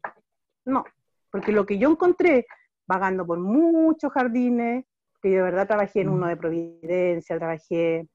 No, 0.64 0.84
porque 1.30 1.52
lo 1.52 1.66
que 1.66 1.78
yo 1.78 1.90
encontré 1.90 2.46
vagando 2.86 3.26
por 3.26 3.38
muchos 3.38 4.10
jardines, 4.12 4.84
que 5.20 5.30
yo 5.30 5.36
de 5.36 5.42
verdad 5.42 5.66
trabajé 5.66 6.00
en 6.00 6.08
uno 6.08 6.26
mm. 6.26 6.28
de 6.28 6.36
Providencia, 6.36 7.36
trabajé 7.36 8.08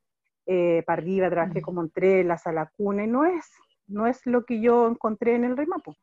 eh, 0.45 0.83
para 0.85 1.01
arriba, 1.01 1.29
trabajé 1.29 1.59
mm. 1.59 1.63
como 1.63 1.81
en 1.83 2.27
la 2.27 2.37
Sala 2.37 2.71
Cuna, 2.75 3.03
y 3.03 3.07
no 3.07 3.25
es, 3.25 3.45
no 3.87 4.07
es 4.07 4.25
lo 4.25 4.45
que 4.45 4.61
yo 4.61 4.87
encontré 4.87 5.35
en 5.35 5.45
el 5.45 5.57
Remapo. 5.57 5.95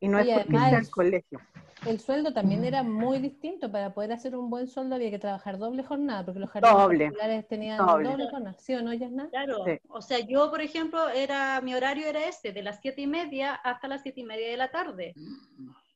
Y 0.00 0.08
no 0.08 0.18
es 0.18 0.28
porque 0.28 0.58
sea 0.58 0.78
el 0.78 0.90
colegio. 0.90 1.40
El 1.84 1.98
sueldo 1.98 2.32
también 2.32 2.64
era 2.64 2.84
muy 2.84 3.18
distinto. 3.18 3.70
Para 3.70 3.92
poder 3.94 4.12
hacer 4.12 4.36
un 4.36 4.48
buen 4.48 4.68
sueldo 4.68 4.94
había 4.94 5.10
que 5.10 5.18
trabajar 5.18 5.58
doble 5.58 5.82
jornada, 5.82 6.24
porque 6.24 6.38
los 6.38 6.50
jardines 6.50 6.76
doble, 6.76 7.42
tenían 7.48 7.78
doble. 7.84 8.28
jornada. 8.30 8.56
¿Sí 8.58 8.74
o 8.74 8.82
no, 8.82 8.92
Yasna? 8.94 9.28
Claro. 9.30 9.64
O 9.88 10.00
sea, 10.00 10.20
yo, 10.20 10.50
por 10.50 10.60
ejemplo, 10.60 11.08
era 11.08 11.60
mi 11.60 11.74
horario 11.74 12.06
era 12.06 12.28
ese, 12.28 12.52
de 12.52 12.62
las 12.62 12.80
siete 12.80 13.02
y 13.02 13.06
media 13.08 13.54
hasta 13.54 13.88
las 13.88 14.02
siete 14.02 14.20
y 14.20 14.24
media 14.24 14.48
de 14.48 14.56
la 14.56 14.70
tarde 14.70 15.14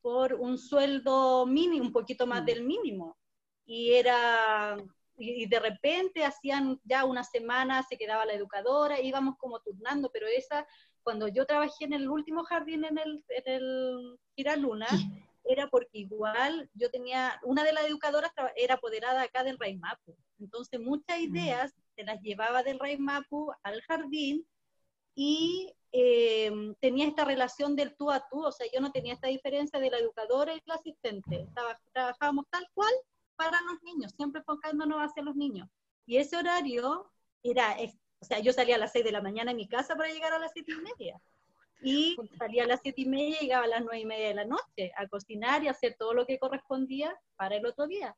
por 0.03 0.35
un 0.35 0.59
sueldo 0.59 1.47
mínimo, 1.47 1.87
un 1.87 1.93
poquito 1.93 2.27
más 2.27 2.43
mm. 2.43 2.47
del 2.47 2.65
mínimo. 2.65 3.17
Y 3.65 3.93
era, 3.93 4.77
y 5.17 5.47
de 5.47 5.61
repente 5.61 6.25
hacían 6.25 6.81
ya 6.85 7.05
una 7.05 7.25
semana, 7.25 7.83
se 7.83 7.97
quedaba 7.97 8.25
la 8.25 8.35
educadora, 8.35 9.01
íbamos 9.01 9.37
como 9.39 9.61
turnando, 9.61 10.11
pero 10.13 10.27
esa, 10.27 10.67
cuando 11.03 11.29
yo 11.29 11.47
trabajé 11.47 11.85
en 11.85 11.93
el 11.93 12.09
último 12.09 12.45
jardín 12.45 12.85
en 12.85 12.99
el, 12.99 13.25
en 13.29 13.53
el 13.53 14.19
Giraluna, 14.37 14.89
era 15.45 15.69
porque 15.69 15.99
igual 15.99 16.71
yo 16.75 16.91
tenía, 16.91 17.41
una 17.43 17.65
de 17.65 17.73
las 17.73 17.85
educadoras 17.87 18.33
era 18.57 18.75
apoderada 18.75 19.23
acá 19.23 19.45
del 19.45 19.59
Mapu. 19.79 20.17
Entonces 20.39 20.81
muchas 20.81 21.19
mm. 21.19 21.23
ideas 21.23 21.75
se 21.95 22.05
las 22.05 22.21
llevaba 22.23 22.63
del 22.63 22.79
Mapu 22.99 23.53
al 23.63 23.81
jardín 23.83 24.47
y 25.15 25.75
eh, 25.93 26.51
tenía 26.81 27.07
esta 27.07 27.25
relación 27.25 27.77
del 27.77 27.95
tú 27.97 28.11
a 28.11 28.27
tú, 28.31 28.45
o 28.45 28.53
sea, 28.53 28.67
yo 28.73 28.81
no 28.81 28.93
tenía 28.93 29.13
esta 29.13 29.29
diferencia 29.29 29.79
de 29.79 29.91
la 29.91 29.99
educadora 29.99 30.55
y 30.55 30.63
la 30.65 30.77
asistente, 30.77 31.47
trabajábamos 31.93 32.47
tal 32.49 32.67
cual 32.73 32.93
para 33.37 33.61
los 33.63 33.83
niños, 33.83 34.13
siempre 34.13 34.41
enfocándonos 34.41 34.99
hacia 34.99 35.23
los 35.23 35.37
niños. 35.37 35.69
Y 36.07 36.17
ese 36.17 36.37
horario 36.37 37.11
era, 37.43 37.77
o 38.21 38.25
sea, 38.25 38.41
yo 38.41 38.53
salía 38.53 38.77
a 38.77 38.79
las 38.79 38.93
6 38.93 39.05
de 39.05 39.13
la 39.13 39.23
mañana 39.23 39.51
en 39.51 39.57
mi 39.57 39.69
casa 39.69 39.97
para 39.97 40.13
llegar 40.13 40.33
a 40.33 40.39
las 40.39 40.53
siete 40.53 40.73
y 40.73 40.77
media. 40.77 41.21
Y 41.85 42.17
salía 42.39 42.63
a 42.63 42.67
las 42.69 42.81
siete 42.81 43.01
y 43.01 43.07
media 43.07 43.39
y 43.41 43.43
llegaba 43.43 43.65
a 43.65 43.69
las 43.69 43.81
nueve 43.81 43.99
y 43.99 44.07
media 44.07 44.29
de 44.29 44.35
la 44.35 44.45
noche 44.45 44.93
a 44.97 45.09
cocinar 45.09 45.65
y 45.65 45.69
hacer 45.69 45.97
todo 45.99 46.15
lo 46.15 46.27
que 46.27 46.39
correspondía 46.39 47.13
para 47.35 47.57
el 47.57 47.67
otro 47.67 47.89
día. 47.89 48.17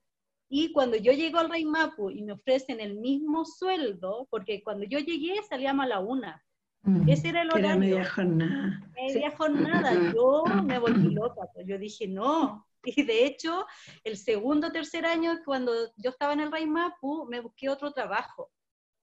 Y 0.51 0.71
cuando 0.73 0.99
yo 0.99 1.13
llego 1.13 1.39
al 1.39 1.49
Rey 1.49 1.65
Mapu 1.65 2.11
y 2.11 2.23
me 2.23 2.33
ofrecen 2.33 2.79
el 2.81 2.97
mismo 2.97 3.47
sueldo, 3.47 4.29
porque 4.29 4.63
cuando 4.63 4.85
yo 4.85 4.99
llegué 4.99 5.43
salíamos 5.45 5.87
a 5.87 5.89
la 5.89 6.01
una, 6.01 6.45
Mm. 6.85 7.09
Ese 7.09 7.31
era 7.31 7.43
el 7.43 7.49
horario. 7.49 7.69
Era 7.69 7.77
media 7.77 8.05
jornada. 8.05 8.83
Media 8.95 9.31
jornada. 9.31 9.91
Yo 10.15 10.45
me 10.65 10.79
volví 10.79 11.11
loca. 11.11 11.43
Pues 11.55 11.67
yo 11.67 11.79
dije, 11.79 12.07
no. 12.07 12.67
Y 12.85 13.03
de 13.03 13.27
hecho, 13.27 13.67
el 14.05 14.17
segundo 14.17 14.69
o 14.69 14.73
tercer 14.73 15.07
año, 15.07 15.39
cuando 15.45 15.73
yo 15.97 16.11
estaba 16.11 16.33
en 16.33 16.41
el 16.41 16.53
Rey 16.53 16.67
Mapu, 16.67 17.27
me 17.27 17.41
busqué 17.41 17.69
otro 17.69 17.93
trabajo 17.93 18.51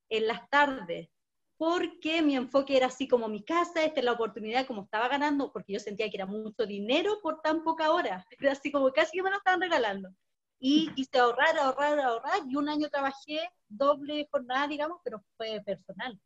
en 0.10 0.28
las 0.28 0.50
tardes. 0.50 1.10
Porque 1.58 2.22
mi 2.24 2.36
enfoque 2.36 2.76
era 2.76 2.88
así 2.88 3.08
como 3.08 3.28
mi 3.28 3.44
casa, 3.44 3.84
esta 3.84 4.00
es 4.00 4.06
la 4.06 4.14
oportunidad, 4.14 4.66
como 4.66 4.84
estaba 4.84 5.08
ganando, 5.08 5.52
porque 5.52 5.74
yo 5.74 5.80
sentía 5.80 6.10
que 6.10 6.18
era 6.18 6.26
mucho 6.26 6.66
dinero 6.66 7.20
por 7.22 7.42
tan 7.42 7.64
poca 7.64 7.92
hora. 7.92 8.26
Era 8.40 8.54
así 8.54 8.72
como 8.72 8.92
casi 8.92 9.18
que 9.18 9.24
me 9.24 9.30
lo 9.30 9.38
estaban 9.38 9.62
regalando. 9.62 10.10
Y 10.60 10.92
quise 10.94 11.20
ahorrar, 11.20 11.58
ahorrar, 11.58 12.00
ahorrar. 12.00 12.42
Y 12.50 12.56
un 12.56 12.70
año 12.70 12.90
trabajé 12.90 13.40
doble 13.68 14.28
jornada, 14.32 14.68
digamos, 14.68 15.00
pero 15.04 15.24
fue 15.38 15.62
personal 15.64 16.20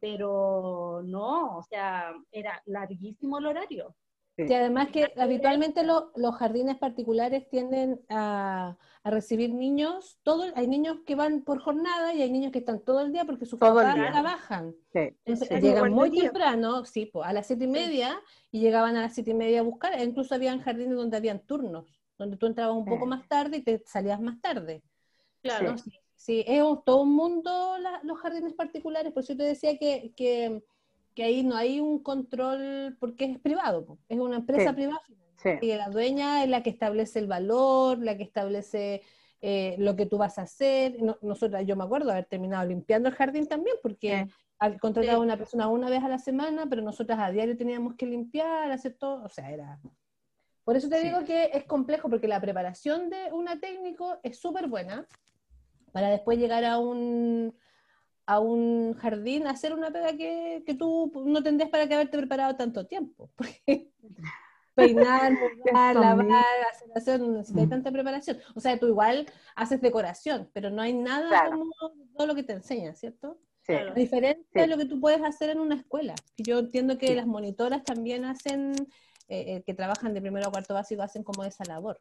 pero 0.00 1.02
no, 1.04 1.58
o 1.58 1.62
sea, 1.62 2.14
era 2.30 2.62
larguísimo 2.66 3.38
el 3.38 3.46
horario. 3.46 3.94
Y 4.46 4.52
además 4.52 4.88
que 4.88 5.12
habitualmente 5.16 5.82
los 5.84 6.36
jardines 6.36 6.76
particulares 6.76 7.48
tienden 7.48 8.00
a, 8.08 8.76
recibir 9.04 9.54
niños, 9.54 10.18
todo, 10.22 10.44
hay 10.54 10.66
niños 10.66 10.98
que 11.06 11.14
van 11.14 11.42
por 11.42 11.60
jornada 11.60 12.12
y 12.12 12.20
hay 12.20 12.30
niños 12.30 12.52
que 12.52 12.58
están 12.58 12.80
todo 12.80 13.00
el 13.00 13.10
día 13.10 13.24
porque 13.24 13.46
sus 13.46 13.58
papás 13.58 13.94
trabajan. 13.94 14.74
llegan 15.60 15.92
muy 15.92 16.10
temprano, 16.10 16.84
sí, 16.84 17.10
a 17.22 17.32
las 17.32 17.46
siete 17.46 17.64
y 17.64 17.68
media 17.68 18.20
y 18.52 18.60
llegaban 18.60 18.96
a 18.96 19.00
las 19.00 19.14
siete 19.14 19.30
y 19.30 19.34
media 19.34 19.60
a 19.60 19.62
buscar, 19.62 19.98
incluso 20.02 20.34
habían 20.34 20.60
jardines 20.60 20.96
donde 20.96 21.16
habían 21.16 21.40
turnos, 21.40 21.86
donde 22.18 22.36
tú 22.36 22.46
entrabas 22.46 22.76
un 22.76 22.84
poco 22.84 23.06
más 23.06 23.26
tarde 23.28 23.58
y 23.58 23.62
te 23.62 23.82
salías 23.86 24.20
más 24.20 24.40
tarde. 24.42 24.82
Claro. 25.42 25.76
Sí, 26.18 26.44
es 26.46 26.62
todo 26.84 27.02
un 27.02 27.14
mundo 27.14 27.76
los 28.02 28.18
jardines 28.18 28.52
particulares, 28.52 29.12
por 29.12 29.22
eso 29.22 29.36
te 29.36 29.44
decía 29.44 29.78
que, 29.78 30.12
que, 30.16 30.62
ahí 31.22 31.42
no 31.42 31.56
hay 31.56 31.80
un 31.80 32.02
control 32.02 32.96
porque 32.98 33.24
es 33.24 33.38
privado, 33.38 33.98
es 34.08 34.18
una 34.18 34.36
empresa 34.36 34.72
privada. 34.72 35.02
Y 35.60 35.74
la 35.74 35.88
dueña 35.88 36.42
es 36.42 36.50
la 36.50 36.62
que 36.62 36.70
establece 36.70 37.18
el 37.20 37.26
valor, 37.26 37.98
la 37.98 38.16
que 38.16 38.24
establece 38.24 39.02
eh, 39.40 39.76
lo 39.78 39.94
que 39.94 40.06
tú 40.06 40.18
vas 40.18 40.38
a 40.38 40.42
hacer. 40.42 40.96
nosotras, 41.22 41.64
yo 41.64 41.76
me 41.76 41.84
acuerdo 41.84 42.10
haber 42.10 42.24
terminado 42.24 42.66
limpiando 42.66 43.08
el 43.08 43.14
jardín 43.14 43.46
también, 43.46 43.76
porque 43.82 44.26
sí. 44.60 44.78
contratado 44.80 45.18
a 45.18 45.24
una 45.24 45.36
persona 45.36 45.68
una 45.68 45.88
vez 45.88 46.02
a 46.02 46.08
la 46.08 46.18
semana, 46.18 46.66
pero 46.68 46.82
nosotras 46.82 47.18
a 47.20 47.30
diario 47.30 47.56
teníamos 47.56 47.94
que 47.94 48.06
limpiar, 48.06 48.70
hacer 48.72 48.94
todo, 48.94 49.24
o 49.24 49.28
sea, 49.28 49.50
era... 49.50 49.78
Por 50.64 50.76
eso 50.76 50.88
te 50.90 51.00
digo 51.00 51.24
que 51.24 51.50
es 51.54 51.64
complejo, 51.64 52.10
porque 52.10 52.28
la 52.28 52.42
preparación 52.42 53.08
de 53.08 53.32
una 53.32 53.58
técnico 53.58 54.18
es 54.22 54.38
súper 54.38 54.66
buena, 54.66 55.06
para 55.92 56.10
después 56.10 56.38
llegar 56.38 56.64
a 56.64 56.78
un, 56.78 57.54
a 58.28 58.40
un 58.40 58.92
jardín 58.92 59.46
a 59.46 59.52
hacer 59.52 59.72
una 59.72 59.90
pega 59.90 60.14
que, 60.14 60.62
que 60.66 60.74
tú 60.74 61.10
no 61.24 61.42
tendrías 61.42 61.70
para 61.70 61.88
que 61.88 61.94
haberte 61.94 62.18
preparado 62.18 62.56
tanto 62.56 62.86
tiempo. 62.86 63.30
Peinar, 64.74 65.32
mudar, 65.64 65.96
lavar, 65.96 66.44
hacer, 66.70 66.88
hacer, 66.94 67.20
no 67.20 67.28
necesitas 67.28 67.66
mm. 67.66 67.70
tanta 67.70 67.90
preparación. 67.90 68.38
O 68.54 68.60
sea, 68.60 68.78
tú 68.78 68.86
igual 68.86 69.26
haces 69.56 69.80
decoración, 69.80 70.50
pero 70.52 70.68
no 70.68 70.82
hay 70.82 70.92
nada 70.92 71.48
como 71.50 71.72
todo 72.14 72.26
lo 72.26 72.34
que 72.34 72.42
te 72.42 72.52
enseñan, 72.52 72.94
¿cierto? 72.94 73.40
Sí. 73.62 73.72
La 73.72 73.94
diferencia 73.94 74.60
de 74.60 74.66
lo 74.66 74.76
que 74.76 74.84
tú 74.84 75.00
puedes 75.00 75.22
hacer 75.22 75.48
en 75.48 75.60
una 75.60 75.76
escuela. 75.76 76.14
Yo 76.36 76.58
entiendo 76.58 76.98
que 76.98 77.14
las 77.14 77.26
monitoras 77.26 77.82
también 77.82 78.26
hacen, 78.26 78.74
eh, 79.28 79.56
eh, 79.56 79.62
que 79.64 79.72
trabajan 79.72 80.12
de 80.12 80.20
primero 80.20 80.48
a 80.48 80.50
cuarto 80.50 80.74
básico, 80.74 81.00
hacen 81.00 81.22
como 81.22 81.44
esa 81.44 81.64
labor. 81.64 81.98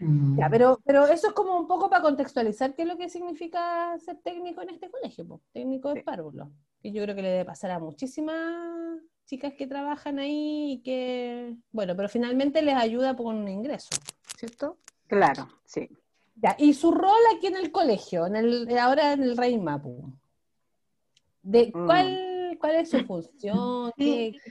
Mm. 0.00 0.38
Ya, 0.38 0.48
pero, 0.48 0.80
pero 0.84 1.06
eso 1.06 1.28
es 1.28 1.32
como 1.32 1.58
un 1.58 1.66
poco 1.66 1.90
para 1.90 2.02
contextualizar 2.02 2.74
qué 2.74 2.82
es 2.82 2.88
lo 2.88 2.96
que 2.96 3.08
significa 3.08 3.96
ser 3.98 4.18
técnico 4.18 4.62
en 4.62 4.70
este 4.70 4.90
colegio, 4.90 5.40
técnico 5.52 5.92
de 5.92 6.02
párvulo. 6.02 6.50
Que 6.80 6.92
yo 6.92 7.02
creo 7.02 7.16
que 7.16 7.22
le 7.22 7.30
debe 7.30 7.44
pasar 7.44 7.72
a 7.72 7.78
muchísimas 7.78 9.00
chicas 9.26 9.54
que 9.54 9.66
trabajan 9.66 10.18
ahí 10.18 10.72
y 10.72 10.82
que, 10.82 11.56
bueno, 11.72 11.96
pero 11.96 12.08
finalmente 12.08 12.62
les 12.62 12.76
ayuda 12.76 13.16
con 13.16 13.36
un 13.36 13.48
ingreso, 13.48 13.90
¿cierto? 14.36 14.78
Claro, 15.06 15.48
sí. 15.64 15.88
Ya, 16.36 16.54
y 16.58 16.72
su 16.74 16.92
rol 16.92 17.18
aquí 17.36 17.48
en 17.48 17.56
el 17.56 17.72
colegio, 17.72 18.26
en 18.26 18.36
el, 18.36 18.78
ahora 18.78 19.12
en 19.12 19.22
el 19.24 19.36
Rey 19.36 19.58
Mapu. 19.58 20.12
De, 21.42 21.72
mm. 21.74 21.86
¿cuál, 21.86 22.56
¿Cuál 22.60 22.76
es 22.76 22.90
su 22.90 22.98
función? 23.06 23.90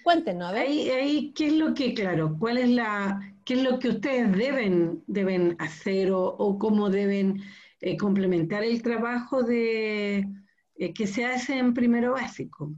cuéntenos, 0.03 0.49
a 0.49 0.51
ver. 0.51 0.63
Ahí, 0.63 0.89
ahí, 0.89 1.31
¿qué 1.31 1.47
es 1.47 1.53
lo 1.53 1.73
que, 1.73 1.93
claro, 1.93 2.35
cuál 2.37 2.57
es 2.57 2.69
la, 2.69 3.36
qué 3.47 3.53
es 3.53 3.63
lo 3.63 3.79
que 3.79 3.87
ustedes 3.87 4.29
deben, 4.33 5.03
deben 5.07 5.55
hacer 5.59 6.11
o, 6.11 6.57
cómo 6.59 6.89
deben 6.89 7.41
eh, 7.79 7.95
complementar 7.95 8.61
el 8.65 8.81
trabajo 8.81 9.41
de, 9.41 10.27
eh, 10.75 10.93
que 10.93 11.07
se 11.07 11.25
hace 11.25 11.57
en 11.57 11.73
primero 11.73 12.11
básico? 12.11 12.73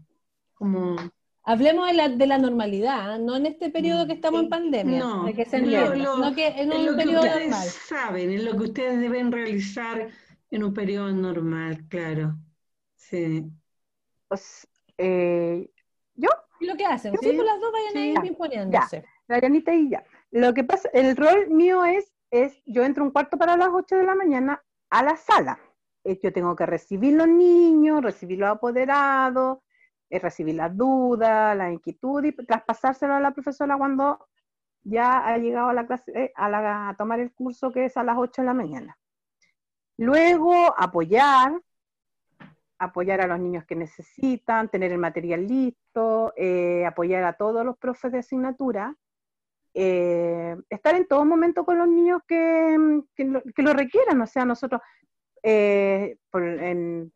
Como... 0.53 0.95
Hablemos 1.41 1.87
de 1.87 1.93
la, 1.93 2.09
de 2.09 2.27
la 2.27 2.37
normalidad, 2.37 3.15
¿eh? 3.15 3.19
no 3.19 3.37
en 3.37 3.47
este 3.47 3.71
periodo 3.71 4.05
que 4.05 4.13
estamos 4.13 4.43
en 4.43 4.49
pandemia, 4.49 4.99
no, 4.99 5.25
que 5.33 5.45
se 5.45 5.59
no, 5.59 6.35
que 6.35 6.47
en 6.47 6.71
un 6.71 6.95
periodo 6.95 7.23
que 7.23 7.29
ustedes 7.29 7.55
saben, 7.87 8.29
es 8.29 8.43
lo 8.43 8.51
que 8.55 8.63
ustedes 8.65 8.99
deben 8.99 9.31
realizar 9.31 10.07
en 10.51 10.63
un 10.63 10.71
periodo 10.71 11.11
normal, 11.11 11.83
claro. 11.89 12.35
Sí. 12.95 13.43
Pues, 14.27 14.67
¿Yo? 14.97 16.29
Lo 16.59 16.75
que 16.77 16.85
hacen, 16.85 17.13
¿Sí? 17.13 17.31
Pues 17.33 17.37
las 17.37 17.59
dos 17.59 17.71
vayan 17.71 17.97
a 17.97 18.05
ir 18.05 18.25
imponiéndose. 18.27 19.03
La 19.27 19.39
llanita 19.39 19.73
y 19.73 19.89
ya. 19.89 20.03
Lo 20.31 20.53
que 20.53 20.63
pasa, 20.63 20.89
el 20.93 21.15
rol 21.15 21.49
mío 21.49 21.85
es, 21.85 22.13
es, 22.29 22.61
yo 22.65 22.83
entro 22.83 23.03
un 23.03 23.11
cuarto 23.11 23.37
para 23.37 23.57
las 23.57 23.69
8 23.71 23.97
de 23.97 24.03
la 24.03 24.15
mañana 24.15 24.63
a 24.89 25.03
la 25.03 25.15
sala. 25.15 25.59
Eh, 26.03 26.19
yo 26.21 26.31
tengo 26.31 26.55
que 26.55 26.65
recibir 26.65 27.15
los 27.15 27.27
niños, 27.27 28.03
recibir 28.03 28.39
los 28.39 28.49
apoderados, 28.49 29.59
eh, 30.09 30.19
recibir 30.19 30.55
las 30.55 30.75
dudas, 30.75 31.57
las 31.57 31.73
inquietudes 31.73 32.33
y 32.37 32.45
traspasárselo 32.45 33.13
a 33.15 33.19
la 33.19 33.31
profesora 33.31 33.77
cuando 33.77 34.27
ya 34.83 35.27
ha 35.27 35.37
llegado 35.37 35.69
a 35.69 35.73
la 35.73 35.87
clase, 35.87 36.11
eh, 36.15 36.31
a, 36.35 36.95
tomar 36.97 37.19
el 37.19 37.33
curso 37.33 37.71
que 37.71 37.85
es 37.85 37.97
a 37.97 38.03
las 38.03 38.17
8 38.17 38.41
de 38.43 38.45
la 38.45 38.53
mañana. 38.53 38.97
Luego, 39.97 40.73
apoyar, 40.77 41.59
apoyar 42.77 43.21
a 43.21 43.27
los 43.27 43.39
niños 43.39 43.65
que 43.65 43.75
necesitan, 43.75 44.69
tener 44.69 44.91
el 44.91 44.99
material 44.99 45.45
listo, 45.45 46.33
apoyar 46.87 47.23
a 47.25 47.33
todos 47.33 47.65
los 47.65 47.77
profes 47.77 48.11
de 48.13 48.19
asignatura 48.19 48.95
eh, 49.73 50.55
estar 50.69 50.95
en 50.95 51.07
todo 51.07 51.25
momento 51.25 51.63
con 51.65 51.77
los 51.77 51.87
niños 51.87 52.21
que, 52.27 52.77
mm, 52.77 53.01
que, 53.15 53.61
lo, 53.61 53.73
requieran. 53.73 54.21
O 54.21 54.27
sea, 54.27 54.45
nosotros 54.45 54.81
eh, 55.43 56.17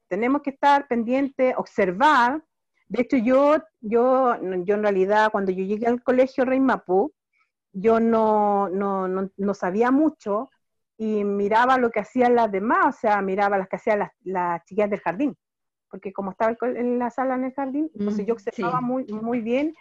tenemos 0.07 0.41
que 0.41 0.51
estar 0.51 0.87
pendientes, 0.87 1.55
observar. 1.57 2.43
De 2.87 3.01
hecho, 3.01 3.17
yo, 3.17 3.57
yo, 3.81 4.35
yo 4.63 4.75
en 4.75 4.83
realidad, 4.83 5.31
cuando 5.31 5.51
yo 5.51 5.63
llegué 5.63 5.87
al 5.87 6.03
colegio 6.03 6.45
Rey 6.45 6.59
Mapú, 6.59 7.13
yo 7.73 7.99
no, 7.99 8.69
no, 8.69 9.07
no, 9.07 9.53
sabía 9.53 9.89
mucho 9.89 10.51
y 10.95 11.23
miraba 11.23 11.77
lo 11.79 11.89
que 11.89 12.01
hacían 12.01 12.35
las 12.35 12.51
demás, 12.51 12.95
o 12.95 12.99
sea, 12.99 13.21
miraba 13.21 13.57
las 13.57 13.67
que 13.67 13.77
hacían 13.77 13.99
las, 13.99 14.11
las 14.23 14.63
chiquillas 14.65 14.91
del 14.91 14.99
jardín, 14.99 15.35
porque 15.89 16.13
como 16.13 16.31
estaba 16.31 16.55
en 16.61 16.99
la 16.99 17.09
sala 17.09 17.33
en 17.33 17.45
el 17.45 17.53
jardín, 17.53 17.89
entonces 17.95 18.27
yo 18.27 18.35
mm, 18.35 18.37
observaba 18.37 18.79
muy, 18.79 19.05
muy 19.05 19.41
bien 19.41 19.73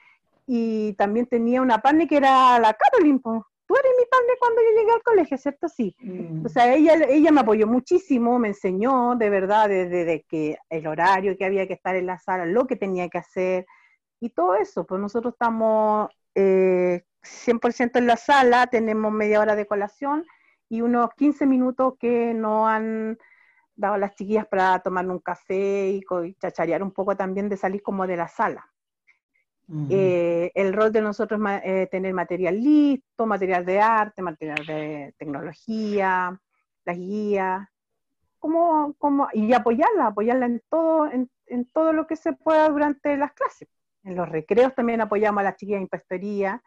y 0.47 0.95
también 0.95 1.27
tenía 1.27 1.63
una 1.63 1.81
partner 1.81 2.09
que 2.09 2.17
era 2.17 2.59
la 2.59 2.75
Caroline, 2.75 3.21
tú 3.73 3.77
eres 3.77 3.93
mi 3.99 4.05
partner 4.07 4.37
cuando 4.39 4.61
yo 4.61 4.81
llegué 4.81 4.93
al 4.93 5.03
colegio, 5.03 5.39
¿cierto? 5.39 5.69
Sí. 5.69 5.97
Mm. 6.01 6.45
O 6.45 6.49
sea, 6.49 6.75
ella, 6.75 6.95
ella 7.09 7.33
me 7.33 7.41
apoyó 7.41 7.67
muchísimo, 7.67 8.39
me 8.39 8.49
enseñó 8.49 9.17
de 9.17 9.31
verdad 9.31 9.69
desde, 9.69 10.25
que 10.29 10.59
el 10.69 10.87
horario 10.87 11.37
que 11.37 11.45
había 11.45 11.67
que 11.67 11.75
estar 11.75 11.97
en 11.97 12.07
la 12.07 12.19
sala, 12.19 12.45
lo 12.45 12.67
que 12.67 12.77
tenía 12.77 13.09
que 13.09 13.19
hacer 13.19 13.67
y 14.21 14.31
todo 14.31 14.57
eso. 14.57 14.85
Pues 14.85 15.01
nosotros 15.01 15.35
estamos 15.35 16.11
eh, 16.35 17.03
100% 17.23 17.99
en 17.99 18.07
la 18.07 18.17
sala, 18.17 18.67
tenemos 18.67 19.13
media 19.13 19.41
hora 19.41 19.57
de 19.57 19.67
colación 19.67 20.27
y 20.69 20.83
unos 20.83 21.11
15 21.17 21.47
minutos 21.47 21.95
que 21.99 22.35
nos 22.35 22.69
han 22.69 23.19
dado 23.75 23.97
las 23.97 24.15
chiquillas 24.15 24.47
para 24.47 24.79
tomar 24.81 25.07
un 25.09 25.19
café 25.19 25.91
y, 25.91 26.05
y 26.25 26.35
chacharear 26.35 26.83
un 26.83 26.93
poco 26.93 27.17
también 27.17 27.49
de 27.49 27.57
salir 27.57 27.83
como 27.83 28.07
de 28.07 28.17
la 28.17 28.29
sala. 28.29 28.67
Eh, 29.89 30.53
el 30.55 30.75
rol 30.75 30.93
de 30.93 31.01
nosotros 31.01 31.41
es 31.41 31.63
eh, 31.65 31.89
tener 31.91 32.13
material 32.13 32.61
listo, 32.61 33.25
material 33.25 33.65
de 33.65 33.81
arte, 33.81 34.21
material 34.21 34.67
de 34.67 35.15
tecnología, 35.17 36.39
las 36.85 36.99
guías, 36.99 37.69
como, 38.39 38.95
como, 38.99 39.29
y 39.33 39.53
apoyarla, 39.55 40.09
apoyarla 40.09 40.47
en 40.47 40.63
todo, 40.69 41.09
en, 41.11 41.31
todo 41.73 41.93
lo 41.93 42.07
que 42.07 42.17
se 42.17 42.35
pueda 42.35 42.69
durante 42.69 43.17
las 43.17 43.33
clases. 43.33 43.69
En 44.05 44.17
los 44.17 44.29
recreos 44.29 44.75
también 44.75 45.01
apoyamos 45.01 45.41
a 45.41 45.45
las 45.45 45.57
chiquillas 45.57 45.79
de 45.79 45.85
impostería. 45.85 46.63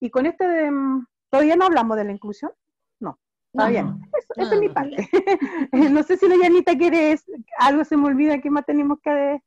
Y 0.00 0.10
con 0.10 0.26
este, 0.26 0.46
de, 0.46 0.70
mm, 0.70 1.06
¿todavía 1.30 1.56
no 1.56 1.64
hablamos 1.64 1.96
de 1.96 2.04
la 2.04 2.12
inclusión? 2.12 2.50
No, 3.00 3.18
todavía 3.52 3.84
no. 3.84 4.00
Eso, 4.36 4.52
es 4.52 4.60
mi 4.60 4.68
parte. 4.68 5.08
no 5.72 6.02
sé 6.02 6.16
si 6.18 6.28
la 6.28 6.36
Yanita 6.36 6.76
quiere, 6.76 7.16
algo 7.58 7.84
se 7.84 7.96
me 7.96 8.08
olvida, 8.08 8.40
¿qué 8.40 8.50
más 8.50 8.66
tenemos 8.66 8.98
que 9.00 9.42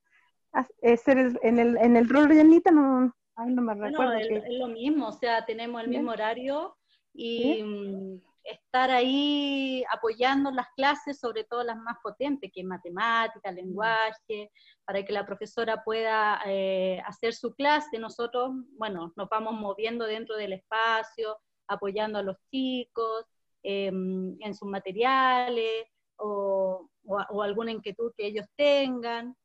ser 0.98 1.38
en, 1.42 1.60
el, 1.60 1.78
en 1.78 1.96
el 1.98 2.10
rol 2.10 2.28
de 2.28 2.38
Janita, 2.38 2.72
no, 2.72 3.14
no 3.38 3.62
me 3.62 3.74
recuerdo. 3.74 4.14
es, 4.14 4.44
lo 4.60 4.68
mismo, 4.68 5.08
o 5.08 5.12
sea, 5.12 5.46
tenemos 5.46 5.82
el 5.84 5.90
mismo 5.90 6.12
horario 6.12 6.76
y 7.14 7.62
mm, 7.64 8.22
estar 8.44 8.92
ahí 8.92 9.84
apoyando 9.92 10.52
las 10.52 10.68
clases, 10.76 11.20
sobre 11.20 11.44
todo 11.44 11.64
las 11.64 11.78
más 11.78 11.98
potentes, 12.02 12.52
que 12.54 12.62
es 12.62 12.66
matemática, 12.66 13.52
mm. 13.52 13.56
lenguaje, 13.56 14.52
para 14.86 15.04
que 15.04 15.14
la 15.14 15.26
profesora 15.26 15.84
pueda 15.84 16.42
eh, 16.46 17.02
hacer 17.06 17.34
su 17.34 17.54
clase. 17.54 18.00
Nosotros, 18.00 18.52
bueno, 18.78 19.12
nos 19.16 19.30
vamos 19.30 19.54
moviendo 19.54 20.06
dentro 20.06 20.36
del 20.38 20.54
espacio, 20.54 21.38
apoyando 21.68 22.20
a 22.20 22.24
los 22.24 22.38
chicos 22.52 23.26
em, 23.64 24.38
en 24.42 24.54
sus 24.54 24.70
materiales 24.70 25.88
o, 26.18 26.90
o 27.04 27.42
alguna 27.42 27.72
inquietud 27.72 28.14
que 28.16 28.28
ellos 28.28 28.46
tengan. 28.56 29.36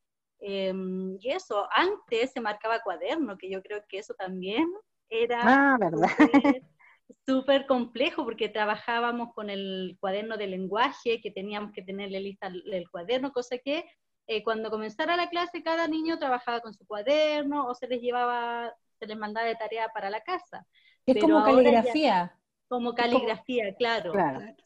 Em, 0.40 1.18
y 1.20 1.30
eso, 1.30 1.68
antes 1.70 2.32
se 2.32 2.40
marcaba 2.40 2.82
cuaderno, 2.82 3.36
que 3.36 3.50
yo 3.50 3.62
creo 3.62 3.82
que 3.88 3.98
eso 3.98 4.14
también 4.14 4.66
era 5.10 5.40
ah, 5.42 5.78
súper 7.26 7.66
complejo 7.66 8.24
porque 8.24 8.48
trabajábamos 8.48 9.34
con 9.34 9.50
el 9.50 9.96
cuaderno 10.00 10.36
de 10.36 10.46
lenguaje, 10.46 11.20
que 11.20 11.30
teníamos 11.30 11.72
que 11.72 11.82
tenerle 11.82 12.20
lista 12.20 12.46
el 12.46 12.90
cuaderno, 12.90 13.32
cosa 13.32 13.58
que 13.58 13.84
eh, 14.26 14.44
cuando 14.44 14.70
comenzara 14.70 15.16
la 15.16 15.28
clase 15.28 15.62
cada 15.62 15.88
niño 15.88 16.18
trabajaba 16.18 16.60
con 16.60 16.72
su 16.72 16.86
cuaderno 16.86 17.66
o 17.66 17.74
se 17.74 17.88
les 17.88 18.00
llevaba, 18.00 18.72
se 18.98 19.06
les 19.06 19.18
mandaba 19.18 19.46
de 19.46 19.56
tarea 19.56 19.88
para 19.92 20.08
la 20.08 20.20
casa. 20.20 20.64
Es 21.04 21.20
como 21.20 21.42
caligrafía. 21.42 22.39
Como 22.70 22.94
caligrafía, 22.94 23.74
claro. 23.74 24.12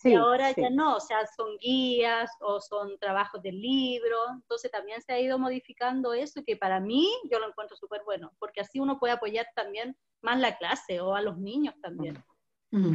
y 0.05 0.13
ahora 0.13 0.51
ya 0.51 0.69
no, 0.69 0.97
o 0.97 1.01
sea, 1.01 1.27
son 1.35 1.57
guías 1.59 2.31
o 2.41 2.61
son 2.61 2.99
trabajos 2.99 3.41
del 3.41 3.59
libro, 3.59 4.19
entonces 4.35 4.71
también 4.71 5.01
se 5.01 5.15
ha 5.15 5.19
ido 5.19 5.39
modificando 5.39 6.13
eso 6.13 6.43
que 6.47 6.55
para 6.55 6.81
mí 6.81 7.09
yo 7.33 7.39
lo 7.39 7.49
encuentro 7.49 7.79
súper 7.79 8.03
bueno, 8.05 8.31
porque 8.39 8.61
así 8.61 8.79
uno 8.79 8.99
puede 8.99 9.15
apoyar 9.15 9.47
también 9.57 9.97
más 10.21 10.39
la 10.39 10.59
clase 10.59 11.01
o 11.01 11.15
a 11.15 11.23
los 11.23 11.39
niños 11.39 11.75
también. 11.81 12.23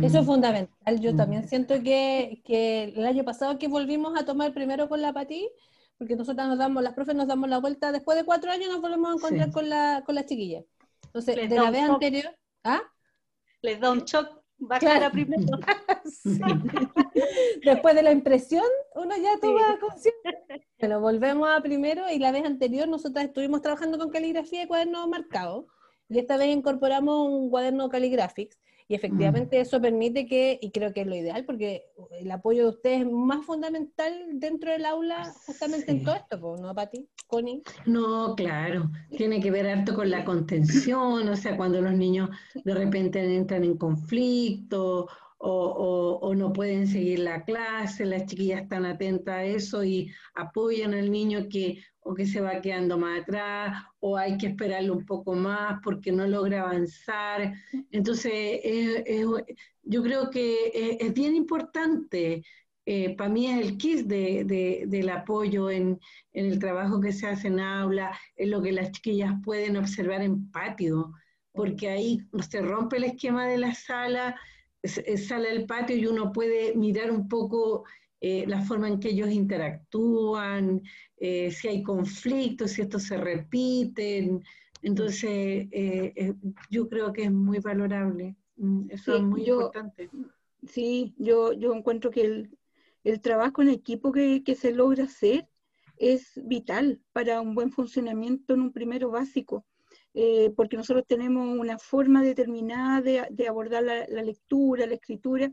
Eso 0.04 0.19
es 0.19 0.26
fundamental. 0.28 1.00
Yo 1.00 1.15
también 1.15 1.48
siento 1.48 1.82
que, 1.82 2.43
que, 2.45 2.93
el 2.95 3.08
año 3.08 3.24
pasado 3.24 3.58
que 3.58 3.67
volvimos 3.67 4.15
a 4.15 4.26
tomar 4.26 4.54
primero 4.54 4.89
con 4.89 5.02
la 5.02 5.12
Pati, 5.12 5.50
porque 5.98 6.15
nosotros 6.15 6.48
nos 6.48 6.60
damos, 6.60 6.84
las 6.84 6.93
profes 6.93 7.15
nos 7.15 7.28
damos 7.28 7.50
la 7.50 7.58
vuelta, 7.58 7.91
después 7.91 8.15
de 8.15 8.26
cuatro 8.26 8.52
años 8.52 8.69
nos 8.69 8.80
volvemos 8.80 9.10
a 9.10 9.15
encontrar 9.15 9.52
con, 9.52 9.69
la, 9.69 10.04
con 10.06 10.13
las 10.13 10.28
chiquillas. 10.28 10.65
Entonces, 11.06 11.50
de 11.50 11.56
la 11.56 11.72
vez 11.72 11.82
anterior, 11.82 12.38
¿ah? 12.63 12.84
Les 13.63 13.80
da 13.80 13.89
un 13.89 14.06
shock 14.06 14.38
bajar 14.60 15.12
primero. 15.12 15.43
Después 17.63 17.95
de 17.95 18.04
la 18.04 18.12
impresión, 18.12 18.63
uno 18.95 19.15
ya 19.17 19.39
toma 19.39 19.80
conciencia. 19.80 20.39
Bueno, 20.80 21.00
volvemos 21.02 21.50
a 21.50 21.62
primero 21.62 22.10
y 22.10 22.19
la 22.19 22.32
vez 22.32 22.45
anterior 22.45 22.88
nosotros 22.88 23.26
estuvimos 23.26 23.62
trabajando 23.62 23.98
con 23.98 24.10
caligrafía 24.10 24.63
y 24.63 24.67
cuadernos 24.67 25.08
marcados. 25.08 25.65
Y 26.10 26.19
esta 26.19 26.38
vez 26.38 26.48
incorporamos 26.56 27.28
un 27.28 27.50
cuaderno 27.50 27.89
Calligraphics. 27.89 28.58
Y 28.89 28.95
efectivamente 28.95 29.60
eso 29.60 29.80
permite 29.80 30.25
que, 30.25 30.58
y 30.60 30.71
creo 30.71 30.91
que 30.93 31.02
es 31.02 31.08
lo 31.08 31.15
ideal, 31.15 31.45
porque 31.45 31.86
el 32.19 32.32
apoyo 32.32 32.63
de 32.63 32.69
ustedes 32.69 33.02
es 33.02 33.12
más 33.12 33.45
fundamental 33.45 34.12
dentro 34.34 34.71
del 34.71 34.84
aula, 34.84 35.32
justamente 35.45 35.91
en 35.91 36.04
todo 36.04 36.15
esto, 36.15 36.58
¿no, 36.60 36.73
Pati? 36.73 37.08
Connie. 37.28 37.62
No, 37.86 38.34
claro, 38.36 38.89
tiene 39.15 39.39
que 39.41 39.52
ver 39.52 39.67
harto 39.67 39.93
con 39.93 40.10
la 40.10 40.25
contención, 40.25 41.30
o 41.30 41.36
sea, 41.36 41.56
cuando 41.56 41.80
los 41.82 41.93
niños 41.93 42.32
de 42.63 42.73
repente 42.73 43.23
entran 43.36 43.63
en 43.63 43.78
conflicto 43.78 45.08
o, 45.39 46.34
no 46.36 46.54
pueden 46.54 46.88
seguir 46.88 47.19
la 47.19 47.43
clase, 47.43 48.06
las 48.06 48.25
chiquillas 48.25 48.63
están 48.63 48.86
atentas 48.86 49.36
a 49.36 49.43
eso 49.43 49.84
y 49.84 50.12
apoyan 50.36 50.93
al 50.93 51.12
niño 51.12 51.47
que 51.49 51.82
o 52.02 52.13
que 52.13 52.25
se 52.25 52.41
va 52.41 52.62
quedando 52.62 52.97
más 52.97 53.21
atrás 53.21 53.84
o 53.99 54.17
hay 54.17 54.38
que 54.38 54.47
esperarlo 54.47 54.93
un 54.93 55.06
poco 55.06 55.34
más 55.34 55.80
porque 55.84 56.12
no 56.12 56.28
logra 56.28 56.62
avanzar. 56.62 57.54
Entonces, 57.91 58.62
yo 59.84 60.04
creo 60.04 60.30
que 60.30 60.97
es, 60.99 61.13
bien 61.13 61.36
importante. 61.36 62.43
Eh, 62.86 63.15
para 63.15 63.30
mí 63.30 63.45
es 63.47 63.60
el 63.60 63.78
kit 63.78 64.08
de, 64.08 64.86
del 64.88 65.10
apoyo 65.10 65.69
en, 65.69 65.99
en, 66.34 66.45
el 66.47 66.58
trabajo 66.58 66.99
que 66.99 67.12
se 67.12 67.28
hace 67.28 67.47
en 67.47 67.60
aula, 67.60 68.17
en 68.36 68.49
lo 68.49 68.62
que 68.62 68.71
las 68.71 68.91
chiquillas 68.91 69.34
pueden 69.43 69.78
observar 69.78 70.21
en 70.21 70.49
patio, 70.49 71.13
porque 71.52 71.89
ahí 71.89 72.19
se 72.49 72.62
rompe 72.62 72.97
el 72.97 73.04
esquema 73.04 73.45
de 73.45 73.60
la 73.60 73.75
sala 73.75 74.36
sale 74.84 75.50
al 75.50 75.65
patio 75.65 75.96
y 75.96 76.06
uno 76.06 76.32
puede 76.32 76.76
mirar 76.76 77.12
un 77.12 77.28
poco 77.28 77.86
eh, 78.22 78.46
la 78.48 78.62
forma 78.62 78.88
en 78.88 79.00
que 79.00 79.10
ellos 79.10 79.32
interactúan, 79.32 80.82
eh, 81.18 81.52
si 81.52 81.68
hay 81.68 81.84
conflictos, 81.84 82.72
si 82.72 82.82
estos 82.82 83.04
se 83.04 83.18
repiten. 83.18 84.44
Entonces, 84.82 85.68
eh, 85.72 86.34
yo 86.70 86.88
creo 86.89 87.13
que 87.13 87.24
es 87.24 87.32
muy 87.32 87.60
valorable. 87.60 88.36
Mm, 88.58 88.89
eso 88.89 89.15
es 89.15 89.22
muy 89.24 89.48
importante. 89.48 90.10
Sí, 90.68 91.15
yo, 91.18 91.54
yo 91.54 91.74
encuentro 91.74 92.12
que 92.12 92.22
el, 92.22 92.58
el 93.04 93.22
trabajo 93.22 93.62
en 93.62 93.70
equipo 93.70 94.12
que, 94.12 94.44
que, 94.44 94.56
se 94.56 94.74
logra 94.74 95.06
hacer 95.06 95.48
es 95.98 96.39
vital 96.44 97.02
para 97.13 97.42
un 97.42 97.56
buen 97.56 97.72
funcionamiento 97.72 98.54
en 98.54 98.62
un 98.62 98.74
primero 98.74 99.10
básico. 99.10 99.65
Eh, 100.13 100.52
porque 100.56 100.76
nosotros 100.76 101.06
tenemos 101.08 101.58
una 101.58 101.78
forma 101.78 102.24
determinada 102.24 103.28
de, 103.30 103.48
abordar 103.48 103.84
la, 103.84 104.24
lectura, 104.24 104.88
la 104.88 104.95
escritura, 104.95 105.52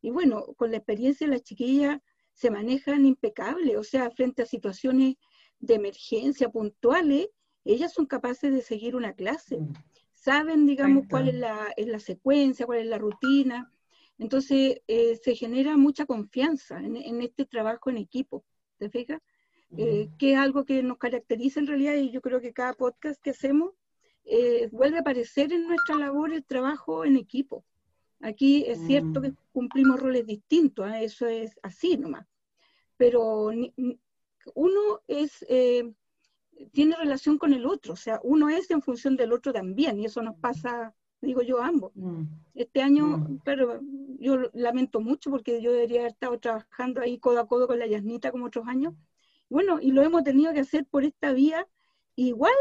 y 0.00 0.10
bueno, 0.10 0.54
con 0.56 0.70
la 0.70 0.78
experiencia 0.78 1.26
las 1.26 1.42
chiquillas 1.42 2.00
se 2.32 2.50
manejan 2.50 3.04
impecables, 3.04 3.76
o 3.76 3.84
sea, 3.84 4.10
frente 4.10 4.42
a 4.42 4.46
situaciones 4.46 5.16
de 5.58 5.74
emergencia 5.74 6.48
puntuales, 6.48 7.28
ellas 7.64 7.92
son 7.92 8.06
capaces 8.06 8.52
de 8.52 8.62
seguir 8.62 8.96
una 8.96 9.12
clase, 9.12 9.58
mm. 9.58 9.72
saben, 10.14 10.64
digamos, 10.64 11.04
cuál 11.10 11.28
es 11.28 11.34
la, 11.34 12.00
secuencia, 12.00 12.64
cuál 12.64 12.78
es 12.78 12.86
la 12.86 12.98
rutina, 12.98 13.70
entonces 14.18 14.80
eh, 14.88 15.18
se 15.22 15.34
genera 15.34 15.76
mucha 15.76 16.06
confianza 16.06 16.80
en, 16.80 17.20
este 17.20 17.44
trabajo 17.44 17.90
en 17.90 17.98
equipo, 17.98 18.44
¿te 18.78 18.88
fijas? 18.88 19.20
Eh, 19.76 20.08
que 20.18 20.32
es 20.32 20.38
algo 20.38 20.64
que 20.64 20.82
nos 20.82 20.96
caracteriza 20.96 21.60
en 21.60 21.66
realidad 21.66 21.94
y 21.96 22.10
yo 22.10 22.22
creo 22.22 22.40
que 22.40 22.54
cada 22.54 22.72
podcast 22.72 23.20
que 23.20 23.30
hacemos 23.30 23.72
eh, 24.24 24.68
vuelve 24.72 24.98
a 24.98 25.00
aparecer 25.00 25.52
en 25.52 25.66
nuestra 25.66 25.96
labor 25.96 26.32
el 26.32 26.44
trabajo 26.44 27.04
en 27.04 27.16
equipo. 27.16 27.64
Aquí 28.20 28.64
es 28.66 28.78
cierto 28.86 29.20
que 29.20 29.30
mm. 29.30 29.36
cumplimos 29.52 30.00
roles 30.00 30.26
distintos, 30.26 30.90
¿eh? 30.90 31.04
eso 31.04 31.26
es 31.26 31.58
así 31.62 31.96
nomás, 31.96 32.26
pero 32.96 33.50
uno 34.54 34.80
es, 35.06 35.44
eh, 35.48 35.92
tiene 36.72 36.96
relación 36.96 37.38
con 37.38 37.52
el 37.52 37.64
otro, 37.64 37.92
o 37.92 37.96
sea, 37.96 38.20
uno 38.24 38.48
es 38.48 38.70
en 38.70 38.82
función 38.82 39.16
del 39.16 39.32
otro 39.32 39.52
también, 39.52 40.00
y 40.00 40.06
eso 40.06 40.20
nos 40.20 40.36
pasa, 40.36 40.94
digo 41.20 41.42
yo, 41.42 41.62
a 41.62 41.68
ambos. 41.68 41.92
Mm. 41.94 42.24
Este 42.54 42.82
año, 42.82 43.06
mm. 43.06 43.40
pero 43.44 43.80
yo 44.18 44.50
lamento 44.52 45.00
mucho 45.00 45.30
porque 45.30 45.62
yo 45.62 45.72
debería 45.72 46.00
haber 46.00 46.12
estado 46.12 46.38
trabajando 46.40 47.00
ahí 47.00 47.18
codo 47.18 47.38
a 47.38 47.46
codo 47.46 47.68
con 47.68 47.78
la 47.78 47.86
Yasnita 47.86 48.32
como 48.32 48.46
otros 48.46 48.66
años. 48.66 48.94
Bueno, 49.48 49.78
y 49.80 49.92
lo 49.92 50.02
hemos 50.02 50.24
tenido 50.24 50.52
que 50.52 50.60
hacer 50.60 50.84
por 50.86 51.04
esta 51.04 51.32
vía, 51.32 51.68
igual 52.16 52.52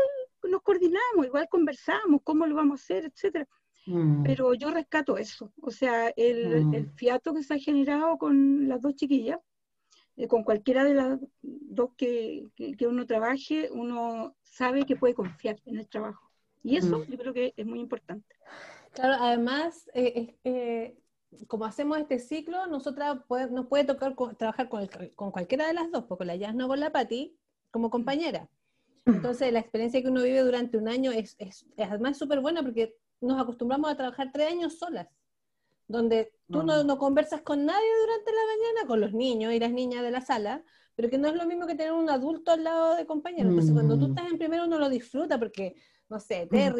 nos 0.47 0.61
coordinamos, 0.61 1.25
igual 1.25 1.47
conversamos, 1.49 2.21
cómo 2.23 2.45
lo 2.45 2.55
vamos 2.55 2.79
a 2.79 2.83
hacer, 2.83 3.05
etcétera. 3.05 3.47
Mm. 3.85 4.23
Pero 4.23 4.53
yo 4.53 4.71
rescato 4.71 5.17
eso, 5.17 5.53
o 5.61 5.71
sea, 5.71 6.09
el, 6.17 6.65
mm. 6.65 6.95
fiato 6.95 7.33
que 7.33 7.43
se 7.43 7.53
ha 7.53 7.57
generado 7.57 8.17
con 8.17 8.67
las 8.67 8.81
dos 8.81 8.95
chiquillas, 8.95 9.39
eh, 10.17 10.27
con 10.27 10.43
cualquiera 10.43 10.83
de 10.83 10.93
las 10.93 11.19
dos 11.41 11.91
que, 11.95 12.47
uno 12.81 13.05
trabaje, 13.05 13.69
uno 13.71 14.35
sabe 14.43 14.85
que 14.85 14.95
puede 14.95 15.13
confiar 15.13 15.61
en 15.65 15.77
el 15.77 15.87
trabajo. 15.87 16.29
Y 16.63 16.75
eso 16.75 16.99
mm. 16.99 17.03
yo 17.03 17.17
creo 17.17 17.33
que 17.33 17.53
es 17.55 17.65
muy 17.65 17.79
importante. 17.79 18.35
Claro, 18.91 19.23
además, 19.23 19.89
eh, 19.93 20.35
eh, 20.43 20.97
como 21.47 21.65
hacemos 21.65 21.97
este 21.97 22.19
ciclo, 22.19 22.67
nosotras 22.67 23.19
nos 23.51 23.67
puede 23.67 23.85
tocar 23.85 24.15
trabajar 24.37 24.67
con, 24.69 24.87
con, 25.15 25.31
cualquiera 25.31 25.67
de 25.67 25.73
las 25.73 25.91
dos, 25.91 26.05
porque 26.05 26.25
la 26.25 26.35
Yasna 26.35 26.65
o 26.65 26.67
con 26.67 26.79
la 26.79 26.91
Pati, 26.91 27.37
como 27.71 27.89
compañera. 27.89 28.49
Entonces, 29.07 29.51
la 29.51 29.59
experiencia 29.59 30.01
que 30.01 30.09
uno 30.09 30.21
vive 30.21 30.41
durante 30.41 30.77
un 30.77 30.87
año 30.87 31.11
es, 31.11 31.35
es, 31.39 31.65
además 31.77 32.17
súper 32.17 32.41
buena 32.41 32.61
porque 32.61 32.95
nos 33.21 33.41
acostumbramos 33.41 33.89
a 33.89 33.95
trabajar 33.95 34.29
tres 34.31 34.51
años 34.51 34.77
solas, 34.77 35.07
donde 35.87 36.33
tú 36.51 36.63
no, 36.63 36.83
no, 36.83 36.97
conversas 36.97 37.41
con 37.41 37.65
nadie 37.65 37.87
durante 38.01 38.31
la 38.31 38.41
mañana, 38.41 38.87
con 38.87 39.01
los 39.01 39.13
niños 39.13 39.53
y 39.53 39.59
las 39.59 39.71
niñas 39.71 40.03
de 40.03 40.11
la 40.11 40.21
sala, 40.21 40.63
pero 40.95 41.09
que 41.09 41.17
no 41.17 41.27
es 41.27 41.35
lo 41.35 41.45
mismo 41.45 41.65
que 41.65 41.75
tener 41.75 41.93
un 41.93 42.09
adulto 42.09 42.51
al 42.51 42.63
lado 42.63 42.95
de 42.95 43.05
compañero. 43.05 43.49
Entonces, 43.49 43.73
cuando 43.73 43.97
tú 43.97 44.07
mm. 44.07 44.09
estás 44.09 44.31
en 44.31 44.37
primero, 44.37 44.65
uno 44.65 44.77
lo 44.77 44.89
disfruta 44.89 45.39
porque 45.39 45.75
no 46.09 46.19
sé, 46.19 46.47
te 46.51 46.71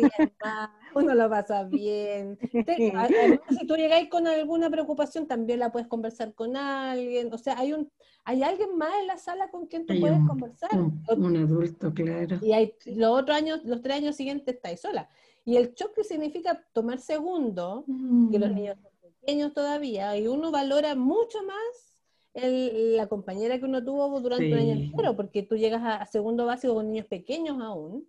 más, 0.44 0.70
uno 0.96 1.14
lo 1.14 1.30
pasa 1.30 1.64
bien. 1.64 2.38
si 3.50 3.68
tú 3.68 3.76
llegáis 3.76 4.10
con 4.10 4.28
alguna 4.28 4.70
preocupación, 4.70 5.28
también 5.28 5.60
la 5.60 5.72
puedes 5.72 5.88
conversar 5.88 6.34
con 6.34 6.56
alguien. 6.56 7.34
O 7.34 7.38
sea, 7.38 7.58
hay 7.58 7.74
un 7.74 7.92
hay 8.28 8.44
alguien 8.44 8.78
más 8.78 8.90
en 9.00 9.08
la 9.08 9.18
sala 9.18 9.50
con 9.50 9.68
quien 9.68 9.86
tú 9.86 9.94
puedes 10.02 10.20
conversar. 10.28 10.70
Un, 10.78 11.38
adulto, 11.38 11.94
claro. 11.94 12.38
Y 12.42 12.52
hay, 12.52 12.74
los 12.86 13.22
otros 13.22 13.38
años, 13.38 13.62
los 13.64 13.82
tres 13.82 13.96
años 13.96 14.18
siguientes 14.18 14.54
estáis 14.54 14.82
sola. 14.82 15.10
Y 15.46 15.56
el 15.56 15.74
choque 15.76 16.04
significa 16.04 16.62
tomar 16.74 17.00
segundo, 17.00 17.86
que 18.30 18.38
los 18.38 18.52
mm. 18.52 18.54
niños 18.54 18.78
son 18.82 18.92
pequeños 19.00 19.54
todavía, 19.54 20.18
y 20.18 20.28
uno 20.28 20.52
valora 20.52 20.94
mucho 20.94 21.42
más 21.44 21.98
la 22.34 23.08
compañera 23.08 23.58
que 23.58 23.64
uno 23.64 23.82
tuvo 23.82 24.20
durante 24.20 24.52
un 24.52 24.60
año 24.60 24.74
entero, 24.74 25.16
porque 25.16 25.44
tú 25.44 25.56
llegas 25.56 25.82
a 25.84 26.06
segundo 26.06 26.46
básico 26.46 26.76
con 26.76 26.92
niños 26.92 27.06
pequeños 27.06 27.62
aún, 27.62 28.06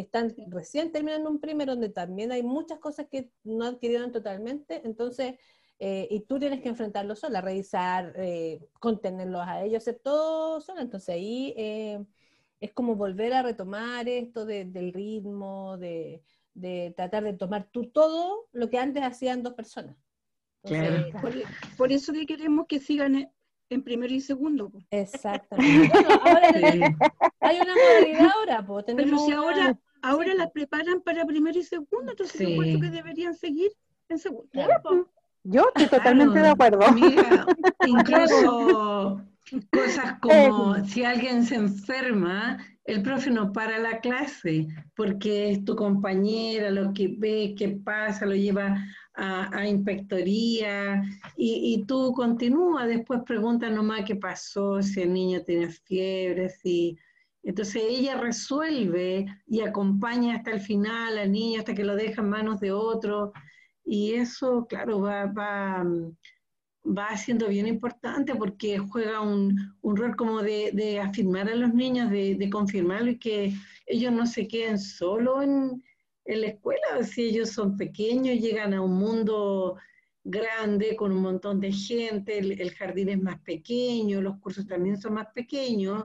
que 0.00 0.06
están 0.06 0.34
recién 0.48 0.92
terminando 0.92 1.28
un 1.28 1.40
primero, 1.40 1.72
donde 1.72 1.90
también 1.90 2.32
hay 2.32 2.42
muchas 2.42 2.78
cosas 2.78 3.06
que 3.10 3.30
no 3.44 3.66
adquirieron 3.66 4.12
totalmente, 4.12 4.80
entonces, 4.84 5.34
eh, 5.78 6.08
y 6.10 6.20
tú 6.20 6.38
tienes 6.38 6.62
que 6.62 6.70
enfrentarlo 6.70 7.14
sola, 7.14 7.42
revisar, 7.42 8.14
eh, 8.16 8.66
contenerlos 8.80 9.42
a 9.46 9.62
ellos, 9.62 9.82
hacer 9.82 10.00
todo 10.02 10.60
sola, 10.62 10.80
entonces 10.80 11.14
ahí 11.14 11.52
eh, 11.56 12.02
es 12.60 12.72
como 12.72 12.96
volver 12.96 13.34
a 13.34 13.42
retomar 13.42 14.08
esto 14.08 14.46
del 14.46 14.92
ritmo, 14.94 15.76
de, 15.76 16.22
tratar 16.96 17.24
de 17.24 17.34
tomar 17.34 17.68
tú 17.70 17.90
todo 17.90 18.48
lo 18.52 18.70
que 18.70 18.78
antes 18.78 19.02
hacían 19.02 19.42
dos 19.42 19.52
personas. 19.52 19.96
por, 21.76 21.92
eso 21.92 22.12
que 22.12 22.26
queremos 22.26 22.66
que 22.66 22.80
sigan 22.80 23.30
en 23.70 23.82
primero 23.84 24.12
y 24.12 24.20
segundo. 24.20 24.72
Exactamente. 24.90 25.92
ahora 26.22 26.48
hay 27.40 27.60
una 27.60 27.74
modalidad 27.74 28.30
ahora, 28.34 28.66
pues. 28.66 28.84
Pero 28.96 29.18
si 29.18 29.32
ahora, 29.32 29.78
ahora 30.02 30.34
las 30.34 30.50
preparan 30.50 31.00
para 31.00 31.24
primero 31.24 31.58
y 31.58 31.62
segundo, 31.62 32.10
entonces 32.10 32.36
sí. 32.38 32.46
supuesto 32.46 32.80
que 32.80 32.90
deberían 32.90 33.34
seguir 33.34 33.72
en 34.08 34.18
segundo. 34.18 34.48
Yo 35.42 35.66
estoy 35.74 35.98
totalmente 35.98 36.38
de 36.40 36.48
acuerdo. 36.48 36.80
incluso 37.86 39.22
cosas 39.72 40.18
como 40.20 40.76
eh. 40.76 40.84
si 40.86 41.04
alguien 41.04 41.44
se 41.44 41.56
enferma, 41.56 42.58
el 42.84 43.02
profe 43.02 43.30
no 43.30 43.52
para 43.52 43.78
la 43.78 44.00
clase 44.00 44.68
porque 44.94 45.50
es 45.50 45.64
tu 45.64 45.74
compañera, 45.76 46.70
lo 46.70 46.92
que 46.92 47.14
ve, 47.16 47.54
qué 47.56 47.68
pasa, 47.68 48.26
lo 48.26 48.34
lleva 48.34 48.76
a, 49.14 49.66
inspectoría 49.66 51.02
y, 51.36 51.84
tú 51.86 52.12
continúas, 52.12 52.88
después 52.88 53.20
pregunta 53.26 53.68
nomás 53.68 54.04
qué 54.06 54.16
pasó, 54.16 54.80
si 54.80 55.02
el 55.02 55.12
niño 55.12 55.42
tiene 55.42 55.68
fiebre, 55.68 56.48
si... 56.48 56.96
Entonces 57.42 57.82
ella 57.88 58.16
resuelve 58.16 59.26
y 59.46 59.60
acompaña 59.60 60.36
hasta 60.36 60.52
el 60.52 60.60
final 60.60 61.18
al 61.18 61.32
niño, 61.32 61.60
hasta 61.60 61.74
que 61.74 61.84
lo 61.84 61.96
deja 61.96 62.22
en 62.22 62.28
manos 62.28 62.60
de 62.60 62.72
otro. 62.72 63.32
Y 63.84 64.12
eso, 64.14 64.66
claro, 64.68 65.00
va, 65.00 65.26
va, 65.26 65.84
va 66.84 67.16
siendo 67.16 67.48
bien 67.48 67.66
importante 67.66 68.34
porque 68.34 68.78
juega 68.78 69.20
un, 69.20 69.76
un 69.80 69.96
rol 69.96 70.16
como 70.16 70.42
de, 70.42 70.70
de, 70.72 71.00
afirmar 71.00 71.48
a 71.48 71.54
los 71.54 71.72
niños, 71.74 72.10
de, 72.10 72.34
de 72.34 72.50
confirmarlo 72.50 73.10
y 73.10 73.18
que 73.18 73.54
ellos 73.86 74.12
no 74.12 74.26
se 74.26 74.46
queden 74.46 74.78
solo 74.78 75.42
en, 75.42 75.82
en 76.24 76.40
la 76.40 76.46
escuela, 76.48 77.02
si 77.02 77.22
ellos 77.24 77.50
son 77.50 77.76
pequeños, 77.76 78.38
llegan 78.38 78.74
a 78.74 78.82
un 78.82 78.92
mundo 78.92 79.76
grande 80.22 80.96
con 80.96 81.12
un 81.12 81.22
montón 81.22 81.60
de 81.60 81.72
gente, 81.72 82.38
el, 82.38 82.70
jardín 82.74 83.08
es 83.08 83.20
más 83.20 83.40
pequeño, 83.40 84.20
los 84.20 84.38
cursos 84.38 84.66
también 84.66 85.00
son 85.00 85.14
más 85.14 85.28
pequeños, 85.34 86.04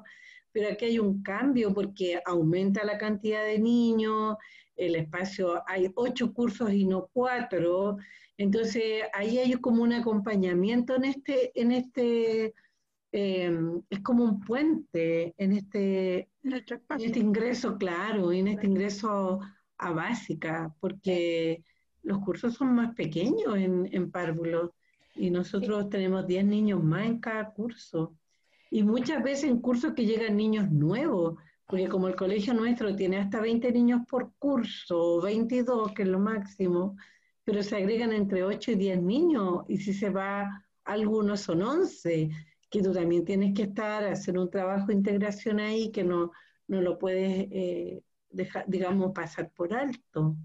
pero 0.56 0.70
aquí 0.72 0.86
hay 0.86 1.00
un 1.00 1.22
cambio 1.22 1.74
porque 1.74 2.22
aumenta 2.26 2.86
la 2.86 2.98
cantidad 2.98 3.44
de 3.44 3.60
niños, 3.60 4.38
el 4.78 4.96
espacio, 4.96 5.62
hay 5.68 5.92
ocho 5.96 6.34
cursos 6.34 6.72
y 6.72 6.86
no 6.86 7.10
cuatro, 7.12 7.98
Entonces, 8.38 9.04
ahí 9.14 9.38
hay 9.38 9.52
como 9.56 9.84
un 9.84 9.92
acompañamiento 9.92 10.96
en 10.96 11.06
este, 11.06 11.52
en 11.60 11.74
este, 11.74 12.54
eh, 13.12 13.52
es 13.90 14.00
como 14.00 14.24
un 14.24 14.40
puente 14.40 15.34
en 15.38 15.52
este, 15.52 16.30
en 16.44 16.54
este 16.54 17.20
ingreso, 17.20 17.78
claro, 17.78 18.32
en 18.32 18.48
este 18.48 18.68
ingreso 18.68 19.42
a 19.78 19.92
básica, 19.92 20.74
porque 20.80 21.66
los 22.02 22.20
cursos 22.20 22.54
son 22.54 22.76
más 22.76 22.96
pequeños 22.96 23.58
en, 23.58 23.90
en 23.92 24.10
párvulos 24.10 24.72
y 25.16 25.32
nosotros 25.32 25.90
tenemos 25.90 26.26
10 26.26 26.46
niños 26.46 26.82
más 26.82 27.06
en 27.08 27.20
cada 27.20 27.52
curso. 27.52 28.16
Y 28.70 28.84
muchas 28.84 29.24
veces 29.24 29.46
en 29.46 29.60
cursos 29.60 29.94
que 29.94 30.06
llegan 30.06 30.38
niños 30.38 30.70
nuevos, 30.72 31.36
porque 31.68 31.88
como 31.88 32.08
el 32.08 32.16
colegio 32.16 32.54
nuestro 32.54 32.96
tiene 32.96 33.18
hasta 33.18 33.40
20 33.40 33.72
niños 33.72 34.02
por 34.10 34.34
curso, 34.38 35.22
22 35.22 35.94
que 35.94 36.04
es 36.04 36.08
lo 36.08 36.20
máximo, 36.20 36.96
pero 37.44 37.64
se 37.64 37.78
agregan 37.78 38.12
entre 38.12 38.44
8 38.44 38.72
y 38.72 38.76
10 38.76 39.02
niños, 39.02 39.64
y 39.68 39.78
si 39.78 39.94
se 39.94 40.10
va, 40.10 40.66
algunos 40.84 41.42
son 41.42 41.62
11, 41.62 42.30
que 42.70 42.82
tú 42.82 42.92
también 42.92 43.24
tienes 43.24 43.54
que 43.54 43.64
estar, 43.64 44.04
hacer 44.04 44.38
un 44.38 44.50
trabajo 44.50 44.88
de 44.88 44.96
integración 44.96 45.60
ahí 45.60 45.92
que 45.92 46.04
no, 46.04 46.32
no 46.68 46.82
lo 46.82 46.98
puedes, 46.98 47.48
eh, 47.52 48.02
dejar, 48.30 48.66
digamos, 48.68 49.12
pasar 49.14 49.52
por 49.52 49.74
alto. 49.74 50.36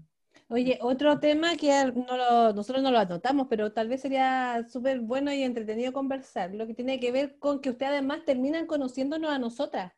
Oye, 0.51 0.77
otro 0.81 1.17
tema 1.17 1.55
que 1.55 1.71
no 1.95 2.51
nosotros 2.51 2.83
no 2.83 2.91
lo 2.91 2.99
anotamos, 2.99 3.47
pero 3.49 3.71
tal 3.71 3.87
vez 3.87 4.01
sería 4.01 4.65
súper 4.67 4.99
bueno 4.99 5.31
y 5.31 5.43
entretenido 5.43 5.93
conversar, 5.93 6.53
lo 6.53 6.67
que 6.67 6.73
tiene 6.73 6.99
que 6.99 7.09
ver 7.13 7.39
con 7.39 7.61
que 7.61 7.69
ustedes 7.69 7.93
además 7.93 8.25
terminan 8.25 8.67
conociéndonos 8.67 9.31
a 9.31 9.39
nosotras. 9.39 9.93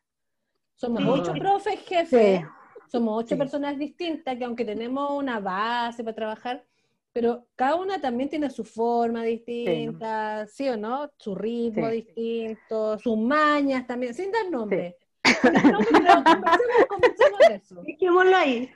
Somos 0.76 1.02
ocho 1.08 1.32
profes 1.32 1.80
jefes, 1.80 2.42
somos 2.86 3.24
ocho 3.24 3.36
personas 3.36 3.76
distintas 3.76 4.36
que 4.36 4.44
aunque 4.44 4.64
tenemos 4.64 5.10
una 5.10 5.40
base 5.40 6.04
para 6.04 6.14
trabajar, 6.14 6.64
pero 7.12 7.48
cada 7.56 7.74
una 7.74 8.00
también 8.00 8.28
tiene 8.30 8.48
su 8.48 8.62
forma 8.62 9.24
distinta, 9.24 10.46
¿sí, 10.46 10.68
o 10.68 10.76
no? 10.76 11.10
Su 11.16 11.34
ritmo 11.34 11.88
distinto, 11.88 12.96
sus 13.00 13.18
mañas 13.18 13.88
también, 13.88 14.14
sin 14.14 14.30
dar 14.30 14.48
nombre. 14.48 14.96
No, 15.24 15.78
pero 15.90 16.88
comencemos, 16.88 17.38
de 17.48 17.54
eso. 17.54 17.82
Dejémoslo 17.82 18.36
ahí. 18.36 18.70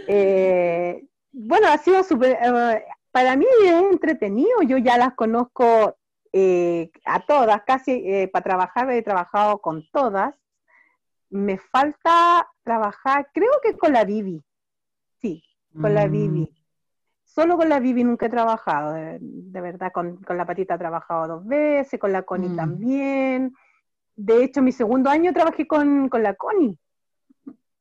Eh, 0.08 1.04
bueno, 1.32 1.68
ha 1.68 1.76
sido 1.76 2.02
súper, 2.02 2.38
eh, 2.42 2.84
para 3.10 3.36
mí 3.36 3.44
es 3.62 3.72
entretenido, 3.72 4.62
yo 4.62 4.78
ya 4.78 4.96
las 4.96 5.12
conozco 5.12 5.98
eh, 6.32 6.90
a 7.04 7.20
todas, 7.26 7.60
casi 7.66 8.26
para 8.32 8.42
trabajar 8.42 8.90
he 8.90 9.02
trabajado 9.02 9.58
con 9.58 9.86
todas. 9.90 10.34
Me 11.28 11.58
falta 11.58 12.48
trabajar, 12.62 13.28
creo 13.34 13.50
que 13.62 13.76
con 13.76 13.92
la 13.92 14.04
Vivi, 14.04 14.42
sí, 15.20 15.42
con 15.78 15.92
la 15.92 16.06
Vivi. 16.06 16.50
Solo 17.36 17.58
con 17.58 17.68
la 17.68 17.80
Vivi 17.80 18.02
nunca 18.02 18.24
he 18.24 18.30
trabajado, 18.30 18.94
de, 18.94 19.60
verdad, 19.60 19.92
con, 19.92 20.18
la 20.26 20.46
patita 20.46 20.76
he 20.76 20.78
trabajado 20.78 21.28
dos 21.28 21.46
veces, 21.46 22.00
con 22.00 22.10
la 22.10 22.22
Connie 22.22 22.48
mm. 22.48 22.56
también. 22.56 23.54
De 24.14 24.42
hecho, 24.42 24.62
mi 24.62 24.72
segundo 24.72 25.10
año 25.10 25.34
trabajé 25.34 25.66
con, 25.66 26.08
la 26.10 26.32
Connie. 26.32 26.78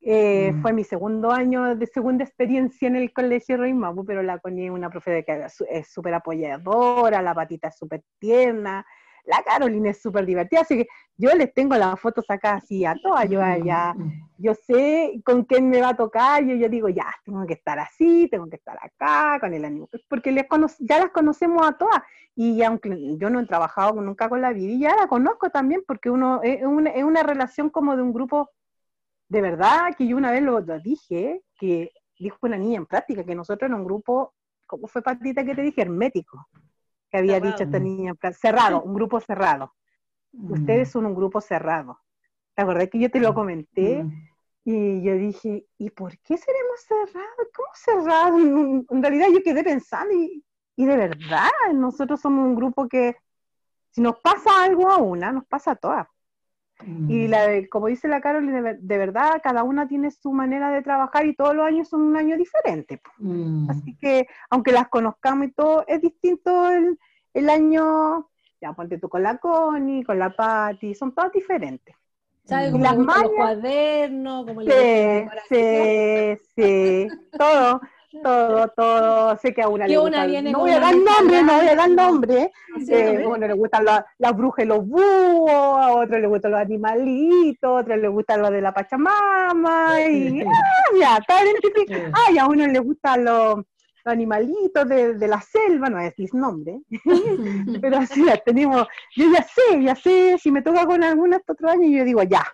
Eh, 0.02 0.52
mm. 0.52 0.60
Fue 0.60 0.74
mi 0.74 0.84
segundo 0.84 1.30
año 1.30 1.74
de 1.74 1.86
segunda 1.86 2.22
experiencia 2.22 2.86
en 2.86 2.96
el 2.96 3.14
colegio 3.14 3.56
Rey 3.56 3.72
Mapu, 3.72 4.04
pero 4.04 4.22
la 4.22 4.38
Connie 4.40 4.66
es 4.66 4.72
una 4.72 4.90
profe 4.90 5.24
que 5.24 5.46
es 5.70 5.90
súper 5.90 6.12
apoyadora, 6.12 7.22
la 7.22 7.34
patita 7.34 7.68
es 7.68 7.78
súper 7.78 8.02
tierna, 8.18 8.84
la 9.26 9.42
Carolina 9.42 9.90
es 9.90 10.00
súper 10.00 10.24
divertida, 10.24 10.60
así 10.60 10.78
que 10.78 10.88
yo 11.16 11.34
les 11.34 11.52
tengo 11.52 11.76
las 11.76 11.98
fotos 11.98 12.24
acá 12.28 12.54
así 12.54 12.84
a 12.84 12.94
todas, 12.94 13.28
yo 13.28 13.40
ya, 13.64 13.94
yo 14.38 14.54
sé 14.54 15.20
con 15.24 15.44
quién 15.44 15.68
me 15.68 15.80
va 15.80 15.90
a 15.90 15.96
tocar, 15.96 16.44
yo, 16.44 16.54
yo 16.54 16.68
digo, 16.68 16.88
ya, 16.88 17.06
tengo 17.24 17.44
que 17.46 17.54
estar 17.54 17.78
así, 17.78 18.28
tengo 18.30 18.48
que 18.48 18.56
estar 18.56 18.78
acá, 18.80 19.38
con 19.40 19.52
el 19.52 19.64
ánimo, 19.64 19.88
porque 20.08 20.34
ya 20.80 20.98
las 20.98 21.10
conocemos 21.10 21.66
a 21.66 21.72
todas, 21.72 22.02
y 22.34 22.62
aunque 22.62 23.16
yo 23.18 23.30
no 23.30 23.40
he 23.40 23.46
trabajado 23.46 24.00
nunca 24.00 24.28
con 24.28 24.40
la 24.40 24.52
Vivi, 24.52 24.78
ya 24.78 24.94
la 24.94 25.08
conozco 25.08 25.50
también, 25.50 25.82
porque 25.86 26.10
uno 26.10 26.40
es 26.42 26.62
una, 26.62 27.22
relación 27.22 27.70
como 27.70 27.96
de 27.96 28.02
un 28.02 28.12
grupo, 28.12 28.50
de 29.28 29.42
verdad, 29.42 29.94
que 29.96 30.06
yo 30.06 30.16
una 30.16 30.30
vez 30.30 30.42
lo, 30.42 30.60
dije, 30.60 31.42
que 31.58 31.92
dijo 32.18 32.38
una 32.42 32.56
niña 32.56 32.76
en 32.76 32.86
práctica, 32.86 33.24
que 33.24 33.34
nosotros 33.34 33.68
en 33.68 33.74
un 33.74 33.84
grupo, 33.84 34.34
¿cómo 34.66 34.86
fue 34.86 35.02
Patita 35.02 35.44
que 35.44 35.54
te 35.54 35.62
dije? 35.62 35.82
Hermético 35.82 36.48
que 37.10 37.18
había 37.18 37.40
dicho 37.40 37.62
esta 37.62 37.78
niña, 37.78 38.14
cerrado, 38.32 38.82
un 38.82 38.94
grupo 38.94 39.20
cerrado. 39.20 39.74
Mm. 40.32 40.52
Ustedes 40.52 40.90
son 40.90 41.06
un 41.06 41.14
grupo 41.14 41.40
cerrado. 41.40 42.00
¿Te 42.54 42.62
acordás 42.62 42.88
que 42.88 42.98
yo 42.98 43.10
te 43.10 43.20
lo 43.20 43.32
mm. 43.32 43.34
comenté? 43.34 44.02
Mm. 44.02 44.28
Y 44.64 45.02
yo 45.02 45.14
dije, 45.14 45.66
¿y 45.78 45.90
por 45.90 46.18
qué 46.18 46.36
seremos 46.36 46.80
cerrados? 46.80 47.48
¿Cómo 47.54 47.68
cerrados? 47.74 48.40
En 48.90 49.02
realidad 49.02 49.28
yo 49.32 49.42
quedé 49.42 49.62
pensando 49.62 50.12
y, 50.12 50.44
y 50.74 50.86
de 50.86 50.96
verdad, 50.96 51.50
nosotros 51.72 52.20
somos 52.20 52.44
un 52.44 52.56
grupo 52.56 52.88
que 52.88 53.16
si 53.90 54.00
nos 54.00 54.18
pasa 54.20 54.64
algo 54.64 54.90
a 54.90 54.96
una, 54.98 55.32
nos 55.32 55.46
pasa 55.46 55.72
a 55.72 55.76
todas. 55.76 56.08
Y 56.84 57.26
la, 57.26 57.46
como 57.70 57.86
dice 57.86 58.06
la 58.06 58.20
Carol, 58.20 58.46
de, 58.46 58.98
verdad, 58.98 59.40
cada 59.42 59.62
una 59.62 59.88
tiene 59.88 60.10
su 60.10 60.32
manera 60.32 60.70
de 60.70 60.82
trabajar 60.82 61.26
y 61.26 61.34
todos 61.34 61.54
los 61.54 61.66
años 61.66 61.88
son 61.88 62.02
un 62.02 62.16
año 62.16 62.36
diferente. 62.36 63.00
Mm. 63.18 63.70
Así 63.70 63.96
que, 63.96 64.26
aunque 64.50 64.72
las 64.72 64.88
conozcamos 64.88 65.46
y 65.46 65.52
todo, 65.52 65.84
es 65.86 66.02
distinto 66.02 66.68
el, 66.68 66.98
el 67.32 67.48
año, 67.48 68.28
ya 68.60 68.74
ponte 68.74 68.98
tú 68.98 69.08
con 69.08 69.22
la 69.22 69.38
Connie, 69.38 70.04
con 70.04 70.18
la 70.18 70.30
Patti, 70.36 70.94
son 70.94 71.14
todas 71.14 71.32
diferentes. 71.32 71.96
¿Sabes? 72.44 72.70
Como 72.70 72.84
las 72.84 72.96
los 72.96 73.30
cuadernos, 73.30 74.46
como 74.46 74.60
sí, 74.60 74.68
sí, 75.48 76.38
sí, 76.54 77.08
todo 77.36 77.80
todo, 78.22 78.68
todo, 78.68 79.36
sé 79.38 79.52
que 79.52 79.62
a 79.62 79.68
una 79.68 79.86
le 79.86 79.96
gusta, 79.96 80.26
no 80.26 80.58
voy 80.60 80.70
a 80.70 80.80
dar 80.80 80.94
nombre, 80.94 81.42
no 81.42 81.56
voy 81.56 81.68
a 81.68 81.74
dar 81.74 81.90
nombre, 81.90 82.52
eh, 82.88 83.24
bueno, 83.26 83.46
le 83.46 83.54
gustan 83.54 83.84
las 83.84 84.36
brujas 84.36 84.64
y 84.64 84.68
los 84.68 84.86
búhos, 84.86 85.50
a 85.50 85.92
otro 85.94 86.18
le 86.18 86.26
gustan 86.26 86.52
los 86.52 86.60
animalitos, 86.60 87.68
a 87.68 87.72
otro 87.72 87.96
le 87.96 88.08
gusta 88.08 88.36
lo 88.36 88.50
de 88.50 88.60
la 88.60 88.72
Pachamama, 88.72 90.00
y 90.08 90.42
ah, 90.42 90.98
ya, 90.98 91.16
está 91.16 91.44
identificado, 91.44 92.12
ah, 92.12 92.42
a 92.42 92.48
uno 92.48 92.66
le 92.66 92.78
gustan 92.78 93.24
los, 93.24 93.64
animalitos 94.04 94.88
de, 94.88 95.14
de, 95.14 95.28
la 95.28 95.40
selva, 95.40 95.90
no 95.90 95.98
es 95.98 96.14
mi 96.16 96.26
nombre, 96.32 96.80
pero 97.80 97.98
así 97.98 98.22
la 98.22 98.36
tenemos, 98.36 98.86
yo 99.16 99.24
ya 99.32 99.42
sé, 99.42 99.82
ya 99.82 99.96
sé, 99.96 100.38
si 100.38 100.52
me 100.52 100.62
toca 100.62 100.86
con 100.86 101.02
alguna 101.02 101.38
hasta 101.38 101.54
otro 101.54 101.68
año, 101.68 101.88
yo 101.88 102.04
digo, 102.04 102.22
ya, 102.22 102.44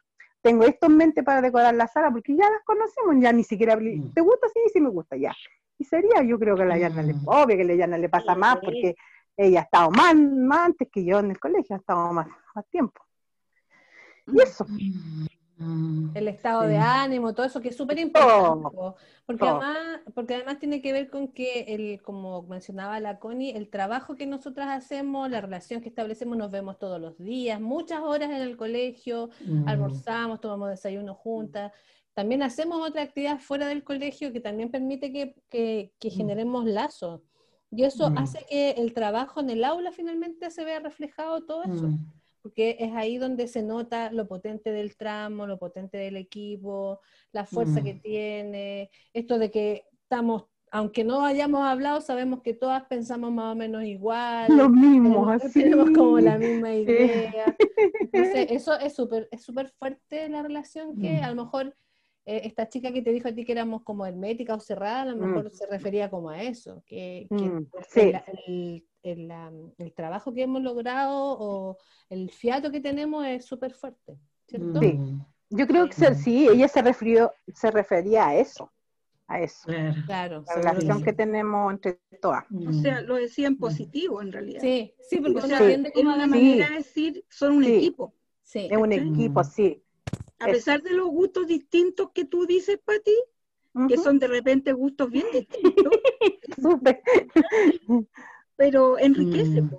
tengo 0.42 0.64
esto 0.64 0.86
en 0.86 0.96
mente 0.96 1.22
para 1.22 1.40
decorar 1.40 1.74
la 1.74 1.86
sala, 1.86 2.10
porque 2.10 2.36
ya 2.36 2.50
las 2.50 2.62
conocemos, 2.64 3.16
ya 3.20 3.32
ni 3.32 3.44
siquiera, 3.44 3.76
mm. 3.76 4.12
¿te 4.12 4.20
gusta? 4.20 4.48
Sí, 4.52 4.60
sí 4.72 4.80
me 4.80 4.90
gusta, 4.90 5.16
ya. 5.16 5.34
Y 5.78 5.84
sería, 5.84 6.22
yo 6.22 6.38
creo 6.38 6.56
que 6.56 6.62
a 6.62 6.66
la 6.66 6.78
Yana 6.78 7.02
le, 7.02 7.14
mm. 7.14 7.22
obvio 7.26 7.56
que 7.56 7.62
a 7.62 7.66
la 7.66 7.74
Yana 7.74 7.98
le 7.98 8.08
pasa 8.08 8.34
más, 8.34 8.58
porque 8.58 8.96
ella 9.36 9.60
ha 9.60 9.62
estado 9.62 9.90
más, 9.90 10.14
más, 10.14 10.66
antes 10.66 10.88
que 10.92 11.04
yo 11.04 11.20
en 11.20 11.30
el 11.30 11.38
colegio, 11.38 11.76
ha 11.76 11.78
estado 11.78 12.12
más, 12.12 12.26
más 12.54 12.66
tiempo. 12.68 13.00
Y 14.26 14.42
eso. 14.42 14.66
Mm. 15.62 15.92
Mm, 16.10 16.16
el 16.16 16.28
estado 16.28 16.62
de 16.62 16.76
ánimo, 16.76 17.34
todo 17.34 17.46
eso 17.46 17.60
que 17.60 17.68
es 17.68 17.76
súper 17.76 17.98
importante. 17.98 18.76
porque, 19.26 19.46
además, 19.46 20.00
porque 20.14 20.34
además 20.34 20.58
tiene 20.58 20.82
que 20.82 20.92
ver 20.92 21.08
con 21.08 21.28
que, 21.28 21.60
el, 21.68 22.02
como 22.02 22.42
mencionaba 22.42 22.98
la 23.00 23.18
Connie, 23.18 23.56
el 23.56 23.68
trabajo 23.68 24.16
que 24.16 24.26
nosotras 24.26 24.68
hacemos, 24.68 25.30
la 25.30 25.40
relación 25.40 25.80
que 25.80 25.88
establecemos, 25.88 26.36
nos 26.36 26.50
vemos 26.50 26.78
todos 26.78 27.00
los 27.00 27.18
días, 27.18 27.60
muchas 27.60 28.00
horas 28.00 28.30
en 28.30 28.42
el 28.42 28.56
colegio, 28.56 29.30
mm. 29.46 29.68
almorzamos, 29.68 30.40
tomamos 30.40 30.70
desayuno 30.70 31.14
juntas. 31.14 31.72
También 32.14 32.42
hacemos 32.42 32.86
otra 32.86 33.02
actividad 33.02 33.38
fuera 33.38 33.66
del 33.66 33.84
colegio 33.84 34.32
que 34.32 34.40
también 34.40 34.70
permite 34.70 35.12
que, 35.12 35.34
que, 35.48 35.92
mm. 36.02 36.10
generemos 36.10 36.64
lazos. 36.66 37.22
Y 37.70 37.84
eso 37.84 38.12
hace 38.16 38.44
que 38.50 38.72
el 38.72 38.92
trabajo 38.92 39.40
en 39.40 39.48
el 39.48 39.64
aula 39.64 39.92
finalmente 39.92 40.50
se 40.50 40.62
vea 40.62 40.80
reflejado 40.80 41.42
todo 41.46 41.62
eso 41.64 41.88
porque 42.42 42.76
es 42.80 42.92
ahí 42.94 43.18
donde 43.18 43.46
se 43.46 43.62
nota 43.62 44.10
lo 44.10 44.26
potente 44.26 44.72
del 44.72 44.96
tramo, 44.96 45.46
lo 45.46 45.58
potente 45.58 45.96
del 45.96 46.16
equipo, 46.16 47.00
la 47.32 47.46
fuerza 47.46 47.82
que 47.82 47.94
mm. 47.94 48.00
tiene, 48.00 48.90
esto 49.12 49.38
de 49.38 49.50
que 49.50 49.84
estamos, 50.02 50.46
aunque 50.70 51.04
no 51.04 51.24
hayamos 51.24 51.62
hablado, 51.62 52.00
sabemos 52.00 52.42
que 52.42 52.52
todas 52.52 52.84
pensamos 52.84 53.30
más 53.32 53.52
o 53.52 53.56
menos 53.56 53.84
igual. 53.84 54.54
Lo 54.56 54.68
mismo, 54.68 55.28
así. 55.28 55.62
Tenemos 55.62 55.90
como 55.90 56.18
la 56.18 56.36
misma 56.36 56.74
idea. 56.74 57.56
Entonces, 58.00 58.46
eso 58.50 58.78
es 58.78 58.94
súper 58.94 59.28
es 59.30 59.42
súper 59.42 59.68
fuerte 59.78 60.28
la 60.28 60.42
relación 60.42 60.96
que 61.00 61.20
mm. 61.20 61.24
a 61.24 61.30
lo 61.30 61.44
mejor 61.44 61.76
eh, 62.24 62.42
esta 62.44 62.68
chica 62.68 62.92
que 62.92 63.02
te 63.02 63.12
dijo 63.12 63.28
a 63.28 63.32
ti 63.32 63.44
que 63.44 63.52
éramos 63.52 63.82
como 63.82 64.04
hermética 64.06 64.54
o 64.54 64.60
cerrada, 64.60 65.02
a 65.02 65.06
lo 65.06 65.16
mm. 65.16 65.20
mejor 65.20 65.50
se 65.50 65.66
refería 65.66 66.10
como 66.10 66.30
a 66.30 66.42
eso, 66.42 66.82
que, 66.86 67.28
el, 67.30 67.68
el, 68.46 68.84
trabajo 69.94 70.32
que 70.32 70.42
hemos 70.42 70.62
logrado 70.62 71.36
o 71.38 71.78
el 72.08 72.30
fiato 72.30 72.70
que 72.70 72.80
tenemos 72.80 73.26
es 73.26 73.44
súper 73.44 73.74
fuerte, 73.74 74.18
¿cierto? 74.46 74.80
Sí, 74.80 74.98
yo 75.50 75.66
creo 75.66 75.88
que 75.88 76.14
sí, 76.14 76.48
ella 76.48 76.66
se, 76.68 76.80
refirió, 76.80 77.32
se 77.54 77.70
refería 77.70 78.28
a 78.28 78.36
eso, 78.36 78.72
a 79.26 79.40
eso. 79.40 79.68
Claro. 80.06 80.44
La 80.46 80.54
relación 80.54 81.02
que 81.02 81.12
tenemos 81.12 81.72
entre 81.72 82.00
todas. 82.20 82.44
O 82.66 82.72
sea, 82.72 83.02
lo 83.02 83.16
decía 83.16 83.48
en 83.48 83.58
positivo 83.58 84.22
en 84.22 84.32
realidad. 84.32 84.60
Sí, 84.60 84.94
sí, 85.08 85.20
porque 85.20 85.38
o 85.38 85.46
sea, 85.46 85.70
es 85.70 85.96
una 85.96 86.26
manera 86.26 86.70
de 86.70 86.76
decir, 86.76 87.24
son 87.28 87.56
un 87.56 87.64
equipo. 87.64 88.14
Sí. 88.42 88.68
Es 88.70 88.78
un 88.78 88.92
equipo, 88.92 89.44
sí. 89.44 89.82
A 90.38 90.46
pesar 90.46 90.82
de 90.82 90.92
los 90.92 91.08
gustos 91.08 91.46
distintos 91.46 92.10
que 92.12 92.24
tú 92.24 92.46
dices, 92.46 92.78
Pati, 92.84 93.14
que 93.88 93.96
son 93.96 94.18
de 94.18 94.28
repente 94.28 94.72
gustos 94.72 95.10
bien 95.10 95.26
distintos. 95.32 95.92
Pero 98.56 98.98
enriquece, 98.98 99.62
Mm. 99.62 99.70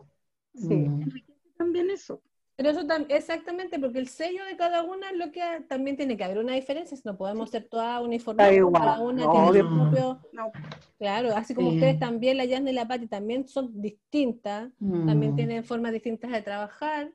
Sí. 0.55 0.76
Mm. 0.76 1.01
enriquece 1.03 1.49
también 1.57 1.89
eso. 1.89 2.21
Pero 2.55 2.69
eso 2.69 2.84
tam- 2.86 3.07
exactamente, 3.09 3.80
porque 3.80 3.97
el 3.97 4.07
sello 4.07 4.45
de 4.45 4.55
cada 4.55 4.84
una 4.84 5.09
es 5.09 5.17
lo 5.17 5.32
que 5.32 5.41
ha- 5.41 5.65
también 5.67 5.97
tiene 5.97 6.15
que 6.15 6.24
haber 6.24 6.38
una 6.38 6.53
diferencia, 6.53 6.95
si 6.95 7.01
no 7.03 7.17
podemos 7.17 7.49
ser 7.49 7.67
todas 7.67 7.99
uniformes, 8.01 8.45
cada 8.74 8.99
una 9.01 9.26
no, 9.26 9.32
tiene 9.32 9.59
su 9.61 9.76
propio, 9.76 10.19
No, 10.34 10.51
claro, 10.99 11.36
así 11.36 11.55
como 11.55 11.69
Sí. 11.71 11.78
ustedes 11.78 11.97
también, 11.99 12.38
la 12.38 12.45
Yasna 12.45 12.69
y 12.69 12.74
la 12.74 12.88
Patti 12.88 13.07
también 13.07 13.47
son 13.47 13.82
distintas, 13.82 14.69
también 14.80 15.34
Mm. 15.34 15.36
tienen 15.36 15.63
formas 15.63 15.93
distintas 15.93 16.32
de 16.32 16.41
trabajar, 16.43 17.11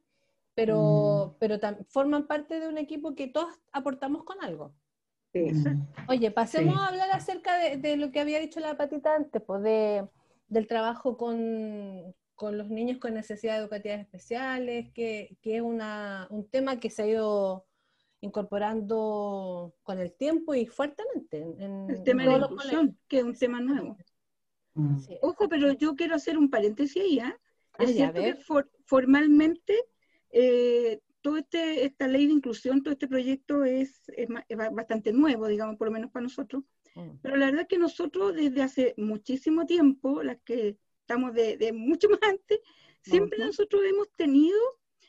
pero, 0.57 1.37
pero 1.39 1.61
tam- 1.61 1.85
forman 1.89 2.27
parte 2.27 2.59
de 2.59 2.67
un 2.69 2.77
equipo 2.79 3.15
que 3.15 3.29
todos 3.29 3.55
aportamos 3.73 4.25
con 4.25 4.43
algo. 4.43 4.73
Sí. 5.33 5.41
Mm. 5.53 5.87
Oye, 6.09 6.31
pasemos 6.33 6.75
Sí. 6.75 6.81
a 6.81 6.87
hablar 6.89 7.11
acerca 7.13 7.57
de, 7.59 7.77
de 7.77 7.97
lo 7.97 8.11
que 8.11 8.19
había 8.19 8.41
dicho 8.41 8.59
la 8.59 8.77
patita 8.77 9.15
antes, 9.15 9.41
pues 9.41 9.63
de, 9.63 10.05
del 10.49 10.67
trabajo 10.67 11.17
con, 11.17 12.15
con 12.35 12.59
los 12.59 12.69
niños 12.69 12.99
con 12.99 13.15
necesidades 13.15 13.61
educativas 13.63 14.01
especiales, 14.01 14.91
que, 14.95 15.37
que 15.43 15.57
es 15.57 15.63
una, 15.63 16.27
un 16.31 16.49
tema 16.49 16.81
que 16.81 16.91
se 16.91 17.03
ha 17.03 17.07
ido 17.07 17.67
incorporando 18.21 19.75
con 19.83 19.99
el 19.99 20.13
tiempo 20.13 20.55
y 20.55 20.67
fuertemente. 20.67 21.39
en- 21.59 21.87
el 21.91 22.03
tema 22.03 22.23
de 22.25 22.29
la 22.31 22.47
inclusión, 22.47 22.99
que 23.09 23.19
es 23.19 23.25
un 23.25 23.35
tema 23.37 23.61
nuevo. 23.61 23.97
Mm. 24.75 24.99
Sí. 24.99 25.19
Ojo, 25.23 25.49
pero 25.49 25.73
yo 25.73 25.95
quiero 25.97 26.15
hacer 26.15 26.39
un 26.39 26.51
paréntesis 26.51 27.03
ahí, 27.03 27.19
¿ah? 27.21 27.37
Ah, 27.75 27.85
Es 27.85 27.95
cierto 27.95 28.21
que 28.21 28.35
for- 28.43 28.71
formalmente 28.85 29.75
eh, 30.31 31.01
todo 31.21 31.37
este, 31.39 31.85
esta 31.85 32.07
ley 32.09 32.27
de 32.27 32.33
inclusión, 32.33 32.83
todo 32.83 32.93
este 32.93 33.09
proyecto 33.09 33.65
es, 33.65 34.03
es 34.17 34.29
bastante 34.73 35.13
nuevo, 35.13 35.47
digamos, 35.47 35.77
por 35.77 35.89
lo 35.89 35.93
menos 35.93 36.11
para 36.11 36.23
nosotros. 36.25 36.65
Mm. 36.99 37.19
Pero 37.23 37.37
la 37.37 37.47
verdad 37.47 37.63
es 37.63 37.69
que 37.69 37.79
nosotros 37.79 38.35
desde 38.35 38.63
hace 38.63 38.95
muchísimo 38.97 39.67
tiempo, 39.67 40.23
las 40.23 40.39
que 40.45 40.77
estamos 41.01 41.33
de, 41.35 41.57
de 41.57 41.73
mucho 41.73 42.09
más 42.09 42.21
antes, 42.23 42.59
siempre 43.03 43.39
nosotros 43.39 43.83
hemos 43.89 44.11
tenido, 44.17 44.59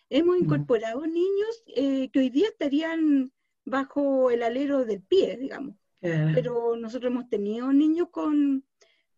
hemos 0.10 0.38
Mm. 0.38 0.44
incorporado 0.44 1.06
niños 1.08 1.64
eh, 1.68 2.10
que 2.12 2.20
hoy 2.20 2.30
día 2.30 2.48
estarían 2.48 3.32
bajo 3.66 4.32
el 4.32 4.44
alero 4.44 4.86
del 4.86 5.02
pie, 5.02 5.38
digamos. 5.38 5.76
Pero 6.02 6.78
nosotros 6.78 7.12
hemos 7.12 7.28
tenido 7.30 7.74
niños 7.74 8.08
con, 8.10 8.64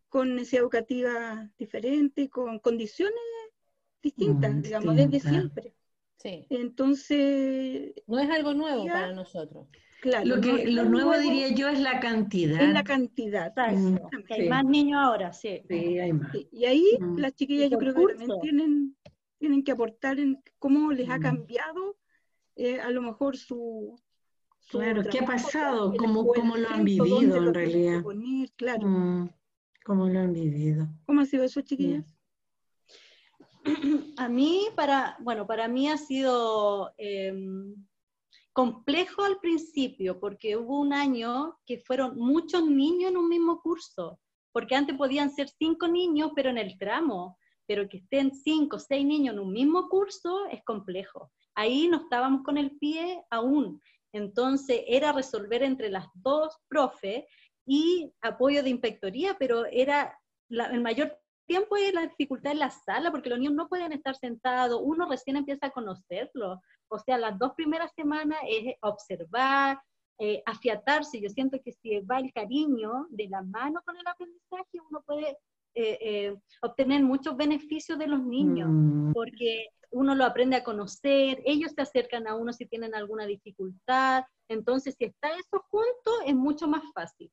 con 0.08 0.34
necesidad 0.34 0.62
educativa 0.62 1.48
diferente, 1.56 2.28
con 2.28 2.58
condiciones 2.58 3.14
distintas, 4.02 4.52
Mm, 4.54 4.62
digamos, 4.62 4.96
desde 4.96 5.20
siempre. 5.20 5.74
Sí. 6.16 6.44
Entonces, 6.50 7.94
No 8.06 8.18
es 8.18 8.28
algo 8.30 8.52
nuevo 8.54 8.84
Ya. 8.84 8.92
para 8.94 9.12
nosotros. 9.12 9.68
Claro, 10.02 10.26
Lo, 10.26 10.40
que, 10.40 10.66
lo 10.66 10.84
nuevo 10.84 11.16
diría 11.16 11.48
yo 11.54 11.68
es 11.68 11.78
la 11.80 12.00
cantidad. 12.00 12.60
es 12.60 12.72
la 12.72 12.82
cantidad. 12.82 13.52
Hay 13.56 13.76
Sí. 13.76 14.48
más 14.48 14.64
niños 14.64 15.00
ahora, 15.00 15.32
sí. 15.32 15.62
Sí, 15.68 15.98
hay 16.00 16.12
más. 16.12 16.32
Sí, 16.32 16.48
Y 16.50 16.64
ahí 16.66 16.84
Mm. 16.98 17.18
las 17.18 17.32
chiquillas 17.34 17.70
yo 17.70 17.78
creo 17.78 17.94
que 17.94 18.06
también 18.06 18.40
tienen, 18.40 18.96
tienen 19.38 19.62
que 19.62 19.70
aportar 19.72 20.18
en 20.18 20.42
cómo 20.58 20.92
les 20.92 21.08
ha 21.08 21.18
Mm. 21.18 21.22
cambiado 21.22 21.96
eh, 22.56 22.80
a 22.80 22.90
lo 22.90 23.00
mejor 23.00 23.36
su... 23.36 23.98
su 24.58 24.78
Claro, 24.78 25.02
¿qué 25.10 25.20
ha 25.20 25.24
pasado? 25.24 25.94
¿Cómo- 25.96 26.20
escuela, 26.22 26.42
cómo 26.42 26.56
lo 26.58 26.68
han 26.68 26.84
vivido, 26.84 27.36
en 27.48 27.54
realidad? 27.54 28.02
poner, 28.02 28.50
claro. 28.56 28.86
Mm, 28.88 29.30
¿Cómo 29.84 30.08
lo 30.08 30.18
han 30.20 30.32
vivido? 30.34 30.86
¿Cómo 31.06 31.20
ha 31.22 31.24
sido 31.26 31.44
eso, 31.44 31.60
chiquillas? 31.62 32.04
A 34.18 34.28
mí, 34.28 34.66
para, 34.76 35.16
bueno, 35.20 35.46
para 35.46 35.66
mí 35.68 35.88
ha 35.88 35.96
sido 35.96 36.92
eh, 36.98 37.32
complejo 38.52 39.24
al 39.24 39.38
principio, 39.38 40.20
porque 40.20 40.56
hubo 40.56 40.80
un 40.80 40.92
año 40.92 41.58
que 41.66 41.78
fueron 41.78 42.18
muchos 42.18 42.64
niños 42.66 43.10
en 43.10 43.16
un 43.16 43.28
mismo 43.28 43.60
curso, 43.60 44.20
porque 44.52 44.74
antes 44.74 44.96
podían 44.96 45.30
ser 45.30 45.48
cinco 45.48 45.88
niños, 45.88 46.32
pero 46.34 46.50
en 46.50 46.58
el 46.58 46.76
tramo, 46.78 47.38
pero 47.66 47.88
que 47.88 47.98
estén 47.98 48.34
cinco 48.34 48.76
o 48.76 48.80
seis 48.80 49.06
niños 49.06 49.34
en 49.34 49.40
un 49.40 49.52
mismo 49.52 49.88
curso 49.88 50.46
es 50.50 50.62
complejo. 50.64 51.32
Ahí 51.54 51.88
no 51.88 51.98
estábamos 51.98 52.42
con 52.42 52.58
el 52.58 52.76
pie 52.78 53.22
aún, 53.30 53.80
entonces 54.12 54.82
era 54.86 55.12
resolver 55.12 55.62
entre 55.62 55.88
las 55.88 56.06
dos 56.14 56.54
profes 56.68 57.24
y 57.66 58.12
apoyo 58.20 58.62
de 58.62 58.70
inspectoría, 58.70 59.36
pero 59.38 59.64
era 59.66 60.18
el 60.50 60.80
mayor 60.82 61.16
tiempo 61.46 61.76
es 61.76 61.92
la 61.92 62.02
dificultad 62.02 62.52
en 62.52 62.60
la 62.60 62.70
sala, 62.70 63.10
porque 63.10 63.28
los 63.28 63.38
niños 63.38 63.54
no 63.54 63.68
pueden 63.68 63.92
estar 63.92 64.14
sentados, 64.16 64.80
uno 64.82 65.08
recién 65.08 65.36
empieza 65.36 65.66
a 65.66 65.70
conocerlo. 65.70 66.60
O 66.92 66.98
sea, 66.98 67.16
las 67.18 67.38
dos 67.38 67.52
primeras 67.54 67.90
semanas 67.94 68.38
es 68.46 68.74
observar, 68.80 69.80
eh, 70.18 70.42
afiatarse. 70.44 71.20
Yo 71.20 71.28
siento 71.30 71.58
que 71.64 71.72
si 71.72 71.98
va 72.00 72.18
el 72.18 72.32
cariño 72.32 73.06
de 73.10 73.28
la 73.28 73.42
mano 73.42 73.80
con 73.84 73.96
el 73.96 74.06
aprendizaje, 74.06 74.78
uno 74.90 75.02
puede 75.06 75.38
eh, 75.74 75.98
eh, 76.02 76.36
obtener 76.60 77.02
muchos 77.02 77.34
beneficios 77.34 77.98
de 77.98 78.06
los 78.06 78.22
niños, 78.22 78.68
Mm, 78.70 79.12
porque 79.14 79.68
uno 79.90 80.14
lo 80.14 80.24
aprende 80.24 80.56
a 80.56 80.64
conocer, 80.64 81.42
ellos 81.46 81.72
se 81.74 81.80
acercan 81.82 82.26
a 82.26 82.34
uno 82.34 82.52
si 82.52 82.66
tienen 82.66 82.94
alguna 82.94 83.24
dificultad. 83.26 84.24
Entonces, 84.48 84.94
si 84.98 85.06
está 85.06 85.30
eso 85.30 85.64
junto, 85.70 86.10
es 86.26 86.34
mucho 86.34 86.68
más 86.68 86.82
fácil 86.94 87.30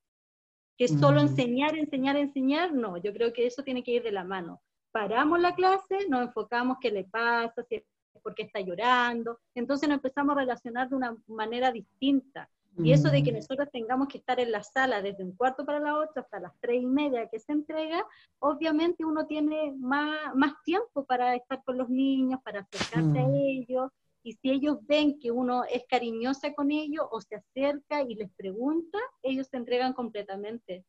que 0.78 0.88
solo 0.88 1.20
Mm. 1.20 1.28
enseñar, 1.28 1.78
enseñar, 1.78 2.16
enseñar, 2.16 2.74
no, 2.74 2.96
yo 2.96 3.12
creo 3.12 3.34
que 3.34 3.46
eso 3.46 3.64
tiene 3.64 3.84
que 3.84 3.92
ir 3.92 4.04
de 4.04 4.14
la 4.14 4.24
mano. 4.24 4.62
Paramos 4.94 5.38
la 5.42 5.54
clase, 5.54 6.08
nos 6.08 6.22
enfocamos 6.22 6.78
qué 6.80 6.90
le 6.92 7.04
pasa, 7.04 7.62
si 7.68 7.84
por 8.24 8.36
qué 8.36 8.44
está 8.44 8.60
llorando, 8.60 9.40
entonces 9.56 9.88
nos 9.88 9.98
empezamos 9.98 10.36
a 10.36 10.40
relacionar 10.40 10.90
de 10.90 10.96
una 10.96 11.16
manera 11.28 11.72
distinta. 11.72 12.50
Y 12.82 12.94
eso 12.94 13.10
de 13.10 13.24
que 13.24 13.32
mm, 13.32 13.36
nosotros 13.36 13.68
tengamos 13.74 14.08
que 14.08 14.20
estar 14.20 14.40
en 14.40 14.52
la 14.52 14.64
sala 14.64 15.02
desde 15.02 15.24
un 15.24 15.36
cuarto 15.36 15.66
para 15.66 15.80
la 15.80 15.98
otra 15.98 16.22
hasta 16.22 16.40
las 16.40 16.54
tres 16.62 16.82
y 16.82 16.86
media 16.86 17.28
que 17.28 17.40
se 17.40 17.52
entrega, 17.52 18.06
obviamente 18.40 19.04
uno 19.04 19.26
tiene 19.26 19.74
más, 19.78 20.34
más 20.36 20.54
tiempo 20.64 21.04
para 21.04 21.36
estar 21.36 21.62
con 21.66 21.78
los 21.78 21.90
niños, 21.90 22.40
para 22.42 22.62
acercarse 22.62 23.20
a 23.20 23.28
Mm. 23.28 23.36
ellos, 23.36 23.92
y 24.24 24.34
si 24.34 24.52
ellos 24.52 24.78
ven 24.84 25.20
que 25.20 25.32
uno 25.32 25.64
es 25.66 25.84
cariñosa 25.90 26.54
con 26.54 26.72
ellos 26.72 27.06
o 27.12 27.20
se 27.20 27.36
acerca 27.36 28.02
y 28.04 28.16
les 28.16 28.32
pregunta, 28.32 28.98
ellos 29.24 29.48
se 29.48 29.58
entregan 29.58 29.92
completamente. 29.94 30.86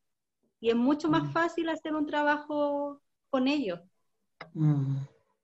Y 0.61 0.69
es 0.69 0.75
mucho 0.75 1.09
más 1.09 1.23
Mm. 1.23 1.31
fácil 1.31 1.67
hacer 1.69 1.93
un 1.95 2.05
trabajo 2.05 3.01
con 3.29 3.47
ellos, 3.47 3.81
mm, 4.53 4.97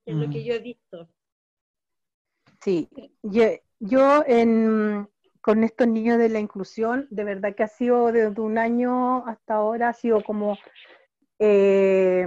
es 0.06 0.14
lo 0.14 0.28
mm. 0.28 0.30
que 0.30 0.44
yo 0.44 0.54
he 0.54 0.60
visto. 0.60 1.08
Sí, 2.68 2.86
yo, 3.22 4.24
con 5.40 5.64
estos 5.64 5.88
niños 5.88 6.18
de 6.18 6.28
la 6.28 6.38
inclusión, 6.38 7.06
de 7.08 7.24
verdad 7.24 7.54
que 7.54 7.62
ha 7.62 7.68
sido 7.68 8.12
desde 8.12 8.42
un 8.42 8.58
año 8.58 9.26
hasta 9.26 9.54
ahora, 9.54 9.88
ha 9.88 9.94
sido 9.94 10.22
como 10.22 10.58
eh, 11.38 12.26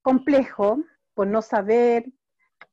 complejo 0.00 0.82
por 1.12 1.26
no 1.26 1.42
saber, 1.42 2.06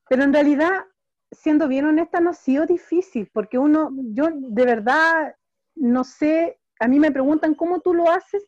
pero 0.07 0.23
en 0.23 0.31
realidad, 0.31 0.85
siendo 1.29 1.67
bien 1.67 1.83
honesta, 1.83 2.21
no 2.21 2.29
ha 2.29 2.33
sido 2.33 2.65
difícil, 2.65 3.29
porque 3.33 3.57
uno, 3.57 3.89
yo 4.13 4.29
de 4.31 4.65
verdad 4.65 5.35
no 5.75 6.05
sé, 6.05 6.57
a 6.79 6.87
mí 6.87 7.01
me 7.01 7.11
preguntan 7.11 7.53
cómo 7.53 7.81
tú 7.81 7.93
lo 7.93 8.09
haces 8.09 8.47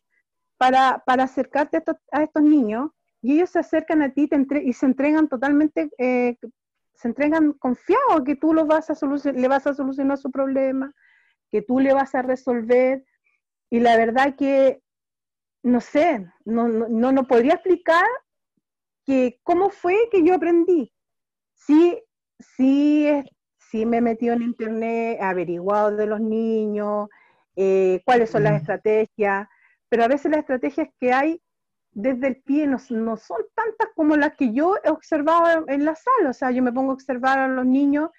para, 0.56 1.02
acercarte 1.06 1.82
a 2.10 2.22
estos, 2.22 2.42
niños, 2.42 2.90
y 3.20 3.34
ellos 3.34 3.50
se 3.50 3.58
acercan 3.58 4.00
a 4.00 4.14
ti 4.14 4.30
y 4.64 4.72
se 4.72 4.86
entregan 4.86 5.28
totalmente 5.28 5.90
eh, 5.98 6.38
se 6.94 7.08
entregan 7.08 7.52
confiados 7.54 8.22
que 8.24 8.36
tú 8.36 8.54
lo 8.54 8.66
vas 8.66 8.90
a 8.90 9.32
le 9.32 9.48
vas 9.48 9.66
a 9.66 9.74
solucionar 9.74 10.18
su 10.18 10.30
problema, 10.30 10.92
que 11.50 11.62
tú 11.62 11.80
le 11.80 11.92
vas 11.92 12.14
a 12.14 12.22
resolver. 12.22 13.04
Y 13.70 13.80
la 13.80 13.96
verdad 13.96 14.36
que, 14.36 14.82
no 15.62 15.80
sé, 15.80 16.26
no, 16.44 16.68
no, 16.68 16.88
no, 16.88 17.12
no 17.12 17.26
podría 17.26 17.54
explicar 17.54 18.06
que 19.04 19.40
cómo 19.42 19.70
fue 19.70 20.08
que 20.10 20.22
yo 20.22 20.34
aprendí. 20.34 20.92
Sí, 21.54 22.02
sí, 22.38 23.08
sí 23.58 23.86
me 23.86 23.98
he 23.98 24.00
metido 24.00 24.34
en 24.34 24.42
internet, 24.42 25.18
he 25.20 25.24
averiguado 25.24 25.96
de 25.96 26.06
los 26.06 26.20
niños, 26.20 27.08
eh, 27.56 28.00
cuáles 28.04 28.30
son 28.30 28.44
las 28.44 28.54
Mm. 28.54 28.56
estrategias, 28.56 29.48
pero 29.88 30.04
a 30.04 30.08
veces 30.08 30.30
las 30.30 30.40
estrategias 30.40 30.88
que 30.98 31.12
hay 31.12 31.42
desde 31.92 32.28
el 32.28 32.36
pie 32.42 32.66
no, 32.66 32.78
no 32.90 33.16
son 33.16 33.38
tantas 33.54 33.88
como 33.94 34.16
las 34.16 34.34
que 34.34 34.52
yo 34.52 34.76
he 34.82 34.90
observado 34.90 35.64
en 35.68 35.84
la 35.84 35.94
sala. 35.94 36.30
O 36.30 36.32
sea, 36.32 36.50
yo 36.50 36.62
me 36.62 36.72
pongo 36.72 36.90
a 36.90 36.94
observar 36.94 37.38
a 37.38 37.48
los 37.48 37.66
niños 37.66 38.10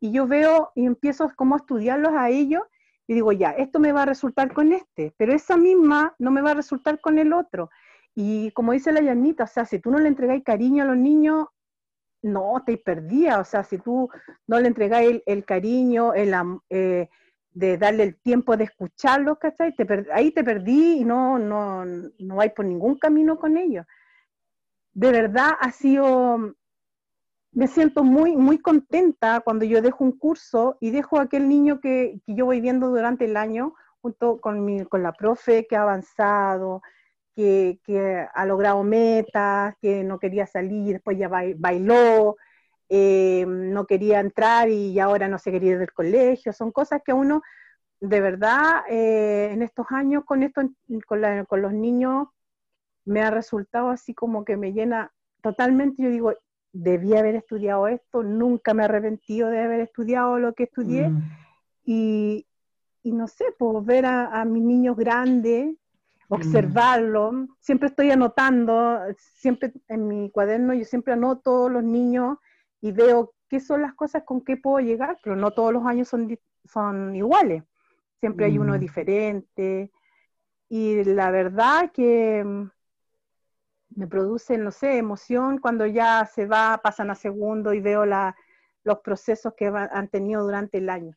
y 0.00 0.12
yo 0.12 0.26
veo 0.26 0.72
y 0.74 0.86
empiezo 0.86 1.30
como 1.36 1.54
a 1.54 1.58
estudiarlos 1.58 2.12
a 2.12 2.28
ellos 2.28 2.62
y 3.06 3.14
digo, 3.14 3.32
ya, 3.32 3.50
esto 3.50 3.78
me 3.78 3.92
va 3.92 4.02
a 4.02 4.06
resultar 4.06 4.52
con 4.52 4.72
este, 4.72 5.14
pero 5.16 5.32
esa 5.32 5.56
misma 5.56 6.14
no 6.18 6.30
me 6.30 6.40
va 6.40 6.52
a 6.52 6.54
resultar 6.54 7.00
con 7.00 7.18
el 7.18 7.32
otro. 7.32 7.70
Y 8.14 8.50
como 8.52 8.72
dice 8.72 8.92
la 8.92 9.00
Yanita, 9.00 9.44
o 9.44 9.46
sea, 9.46 9.64
si 9.64 9.78
tú 9.78 9.90
no 9.90 9.98
le 9.98 10.08
entregáis 10.08 10.44
cariño 10.44 10.84
a 10.84 10.86
los 10.86 10.96
niños, 10.96 11.46
no, 12.22 12.62
te 12.64 12.78
perdía. 12.78 13.40
O 13.40 13.44
sea, 13.44 13.64
si 13.64 13.78
tú 13.78 14.08
no 14.46 14.60
le 14.60 14.68
entregáis 14.68 15.22
el, 15.26 15.44
cariño, 15.44 16.14
el, 16.14 16.34
eh, 16.70 17.08
de 17.54 17.78
darle 17.78 18.04
el 18.04 18.16
tiempo 18.16 18.56
de 18.56 18.64
escucharlos, 18.64 19.38
¿cachai? 19.38 19.74
Te 19.74 19.86
ahí 20.12 20.30
te 20.30 20.42
perdí 20.42 21.00
y 21.00 21.04
no, 21.04 21.38
no, 21.38 21.84
no 21.84 22.40
hay 22.40 22.50
por 22.50 22.64
ningún 22.64 22.98
camino 22.98 23.38
con 23.38 23.56
ellos. 23.56 23.86
De 24.94 25.10
verdad 25.10 25.52
ha 25.60 25.70
sido, 25.70 26.54
me 27.52 27.66
siento 27.66 28.04
muy, 28.04 28.36
muy 28.36 28.58
contenta 28.58 29.40
cuando 29.40 29.64
yo 29.64 29.82
dejo 29.82 30.04
un 30.04 30.18
curso 30.18 30.76
y 30.80 30.90
dejo 30.90 31.18
a 31.18 31.22
aquel 31.22 31.48
niño 31.48 31.80
que, 31.80 32.20
que 32.26 32.34
yo 32.34 32.46
voy 32.46 32.60
viendo 32.60 32.88
durante 32.88 33.26
el 33.26 33.36
año, 33.36 33.74
junto 34.00 34.40
con, 34.40 34.64
mi, 34.64 34.84
con 34.84 35.02
la 35.02 35.12
profe 35.12 35.66
que 35.66 35.76
ha 35.76 35.82
avanzado, 35.82 36.82
que, 37.34 37.80
que, 37.84 38.26
ha 38.32 38.46
logrado 38.46 38.82
metas, 38.82 39.74
que 39.80 40.04
no 40.04 40.18
quería 40.18 40.46
salir, 40.46 40.94
después 40.94 41.18
ya 41.18 41.28
bailó, 41.28 42.36
eh, 42.94 43.46
no 43.48 43.86
quería 43.86 44.20
entrar 44.20 44.68
y 44.68 45.00
ahora 45.00 45.26
no 45.26 45.38
se 45.38 45.50
quería 45.50 45.72
ir 45.72 45.78
del 45.78 45.94
colegio. 45.94 46.52
Son 46.52 46.70
cosas 46.72 47.00
que 47.02 47.14
uno, 47.14 47.40
de 48.00 48.20
verdad, 48.20 48.82
eh, 48.86 49.48
en 49.50 49.62
estos 49.62 49.86
años 49.88 50.24
con, 50.26 50.42
esto, 50.42 50.60
con, 51.06 51.22
con 51.48 51.62
los 51.62 51.72
niños, 51.72 52.28
me 53.06 53.22
ha 53.22 53.30
resultado 53.30 53.88
así 53.88 54.12
como 54.12 54.44
que 54.44 54.58
me 54.58 54.74
llena 54.74 55.10
totalmente. 55.40 56.02
Yo 56.02 56.10
digo, 56.10 56.34
debía 56.74 57.20
haber 57.20 57.36
estudiado 57.36 57.88
esto, 57.88 58.22
nunca 58.22 58.74
me 58.74 58.82
he 58.82 58.84
arrepentido 58.84 59.48
de 59.48 59.60
haber 59.60 59.80
estudiado 59.80 60.38
lo 60.38 60.52
que 60.52 60.64
estudié. 60.64 61.08
Mm. 61.08 61.22
Y, 61.86 62.46
y, 63.02 63.12
no 63.12 63.26
sé, 63.26 63.46
pues 63.58 63.86
ver 63.86 64.04
a, 64.04 64.38
a 64.38 64.44
mis 64.44 64.62
niños 64.62 64.98
grandes, 64.98 65.70
mm. 66.28 66.34
observarlo, 66.34 67.48
siempre 67.58 67.88
estoy 67.88 68.10
anotando, 68.10 69.00
siempre 69.16 69.72
en 69.88 70.08
mi 70.08 70.30
cuaderno 70.30 70.74
yo 70.74 70.84
siempre 70.84 71.14
anoto 71.14 71.70
los 71.70 71.82
niños 71.82 72.36
y 72.82 72.92
veo 72.92 73.32
qué 73.48 73.60
son 73.60 73.80
las 73.80 73.94
cosas 73.94 74.24
con 74.24 74.42
qué 74.42 74.58
puedo 74.58 74.80
llegar, 74.80 75.18
pero 75.22 75.36
no 75.36 75.52
todos 75.52 75.72
los 75.72 75.86
años 75.86 76.08
son, 76.08 76.38
son 76.64 77.16
iguales, 77.16 77.62
siempre 78.20 78.46
hay 78.46 78.58
uno 78.58 78.74
mm. 78.74 78.80
diferente. 78.80 79.90
Y 80.68 81.04
la 81.04 81.30
verdad 81.30 81.92
que 81.92 82.44
me 83.94 84.06
produce, 84.06 84.58
no 84.58 84.72
sé, 84.72 84.98
emoción 84.98 85.58
cuando 85.58 85.86
ya 85.86 86.26
se 86.26 86.46
va, 86.46 86.80
pasan 86.82 87.10
a 87.10 87.14
segundo 87.14 87.72
y 87.72 87.80
veo 87.80 88.04
la, 88.04 88.34
los 88.84 88.98
procesos 89.00 89.54
que 89.54 89.66
han 89.66 90.08
tenido 90.08 90.42
durante 90.42 90.78
el 90.78 90.88
año. 90.90 91.14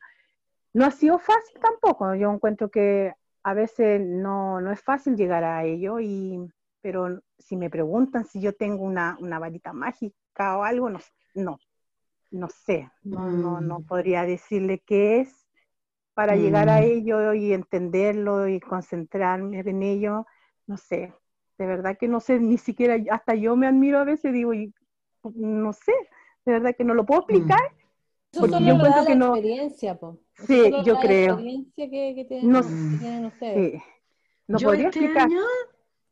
No 0.72 0.84
ha 0.84 0.90
sido 0.90 1.18
fácil 1.18 1.58
tampoco, 1.60 2.14
yo 2.14 2.30
encuentro 2.30 2.70
que 2.70 3.14
a 3.42 3.54
veces 3.54 4.00
no, 4.00 4.60
no 4.60 4.70
es 4.72 4.80
fácil 4.82 5.16
llegar 5.16 5.42
a 5.42 5.64
ello, 5.64 5.98
y, 6.00 6.38
pero 6.80 7.22
si 7.38 7.56
me 7.56 7.70
preguntan 7.70 8.24
si 8.24 8.40
yo 8.40 8.52
tengo 8.54 8.84
una, 8.84 9.16
una 9.20 9.38
varita 9.38 9.72
mágica 9.72 10.58
o 10.58 10.64
algo, 10.64 10.90
no, 10.90 11.00
no, 11.36 11.58
no 12.30 12.48
sé, 12.48 12.90
no, 13.04 13.30
no, 13.30 13.60
no 13.60 13.80
mm. 13.80 13.86
podría 13.86 14.22
decirle 14.24 14.82
qué 14.84 15.20
es 15.20 15.46
para 16.14 16.34
llegar 16.34 16.68
a 16.68 16.80
mm. 16.80 16.84
ello 16.84 17.34
y 17.34 17.52
entenderlo 17.52 18.48
y 18.48 18.58
concentrarme 18.58 19.60
en 19.60 19.82
ello, 19.82 20.26
no 20.66 20.76
sé, 20.76 21.12
de 21.58 21.66
verdad 21.66 21.96
que 21.98 22.08
no 22.08 22.20
sé, 22.20 22.40
ni 22.40 22.58
siquiera, 22.58 22.96
hasta 23.10 23.34
yo 23.34 23.56
me 23.56 23.66
admiro 23.66 23.98
a 23.98 24.04
veces, 24.04 24.32
digo, 24.32 24.52
y, 24.54 24.72
no 25.34 25.72
sé, 25.72 25.92
de 26.44 26.52
verdad 26.52 26.74
que 26.76 26.84
no 26.84 26.94
lo 26.94 27.04
puedo 27.04 27.20
explicar. 27.20 27.60
Eso 28.32 28.40
porque 28.40 28.64
yo 28.64 28.74
encuentro 28.74 29.04
que 29.06 29.14
no. 29.14 29.34
Experiencia, 29.34 29.98
po. 29.98 30.18
Sí, 30.46 30.70
yo 30.84 30.98
creo. 31.00 31.34
Experiencia 31.34 31.90
que, 31.90 32.14
que, 32.14 32.24
tienen, 32.26 32.50
no, 32.50 32.60
ustedes. 32.60 33.72
Sí. 33.72 33.82
No 34.48 34.58
yo 34.58 34.68
podría 34.68 34.88
este 34.88 35.00
explicar. 35.00 35.26
Año 35.26 35.40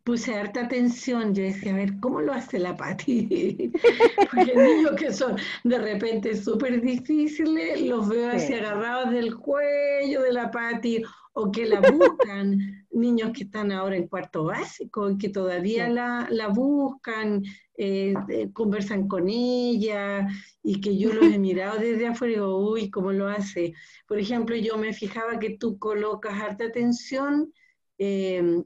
puse 0.04 0.34
harta 0.34 0.60
atención, 0.60 1.34
yo 1.34 1.42
decía, 1.42 1.72
a 1.72 1.76
ver, 1.76 1.98
¿cómo 1.98 2.20
lo 2.20 2.32
hace 2.32 2.58
la 2.58 2.76
Pati? 2.76 3.72
Porque 4.30 4.54
niños 4.54 4.92
que 4.98 5.12
son 5.12 5.36
de 5.64 5.78
repente 5.78 6.36
súper 6.36 6.80
difíciles, 6.82 7.80
los 7.80 8.08
veo 8.08 8.30
así 8.30 8.52
agarrados 8.52 9.10
del 9.10 9.34
cuello 9.34 10.20
de 10.20 10.32
la 10.32 10.50
Pati, 10.50 11.02
o 11.32 11.50
que 11.50 11.66
la 11.66 11.80
buscan, 11.80 12.86
niños 12.92 13.32
que 13.32 13.44
están 13.44 13.72
ahora 13.72 13.96
en 13.96 14.06
cuarto 14.06 14.44
básico 14.44 15.10
y 15.10 15.18
que 15.18 15.30
todavía 15.30 15.88
la, 15.88 16.28
la, 16.30 16.48
buscan, 16.48 17.42
eh, 17.76 18.14
eh, 18.28 18.50
conversan 18.52 19.08
con 19.08 19.28
ella 19.28 20.28
y 20.62 20.80
que 20.80 20.96
yo 20.96 21.12
los 21.12 21.24
he 21.24 21.38
mirado 21.38 21.78
desde 21.78 22.06
afuera 22.06 22.32
y 22.32 22.36
digo, 22.36 22.70
uy, 22.70 22.90
¿cómo 22.90 23.10
lo 23.10 23.26
hace? 23.28 23.74
Por 24.06 24.18
ejemplo, 24.18 24.54
yo 24.54 24.78
me 24.78 24.92
fijaba 24.92 25.38
que 25.38 25.56
tú 25.56 25.78
colocas 25.78 26.40
harta 26.40 26.66
atención, 26.66 27.52
eh, 27.98 28.62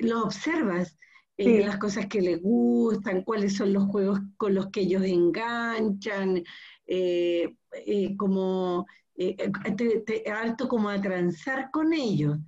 lo 0.00 0.22
observas. 0.22 0.98
las 1.38 1.76
cosas 1.76 2.06
que 2.06 2.22
les 2.22 2.40
gustan, 2.40 3.22
cuáles 3.22 3.56
son 3.56 3.72
los 3.72 3.84
juegos 3.84 4.20
con 4.38 4.54
los 4.54 4.68
que 4.70 4.80
ellos 4.80 5.02
enganchan, 5.04 6.42
como 8.16 8.86
eh, 9.18 9.34
eh, 9.38 10.00
te, 10.04 10.30
alto 10.30 10.68
como 10.68 10.88
a 10.88 11.00
transar 11.00 11.70
con 11.70 11.92
ellos. 11.92 12.38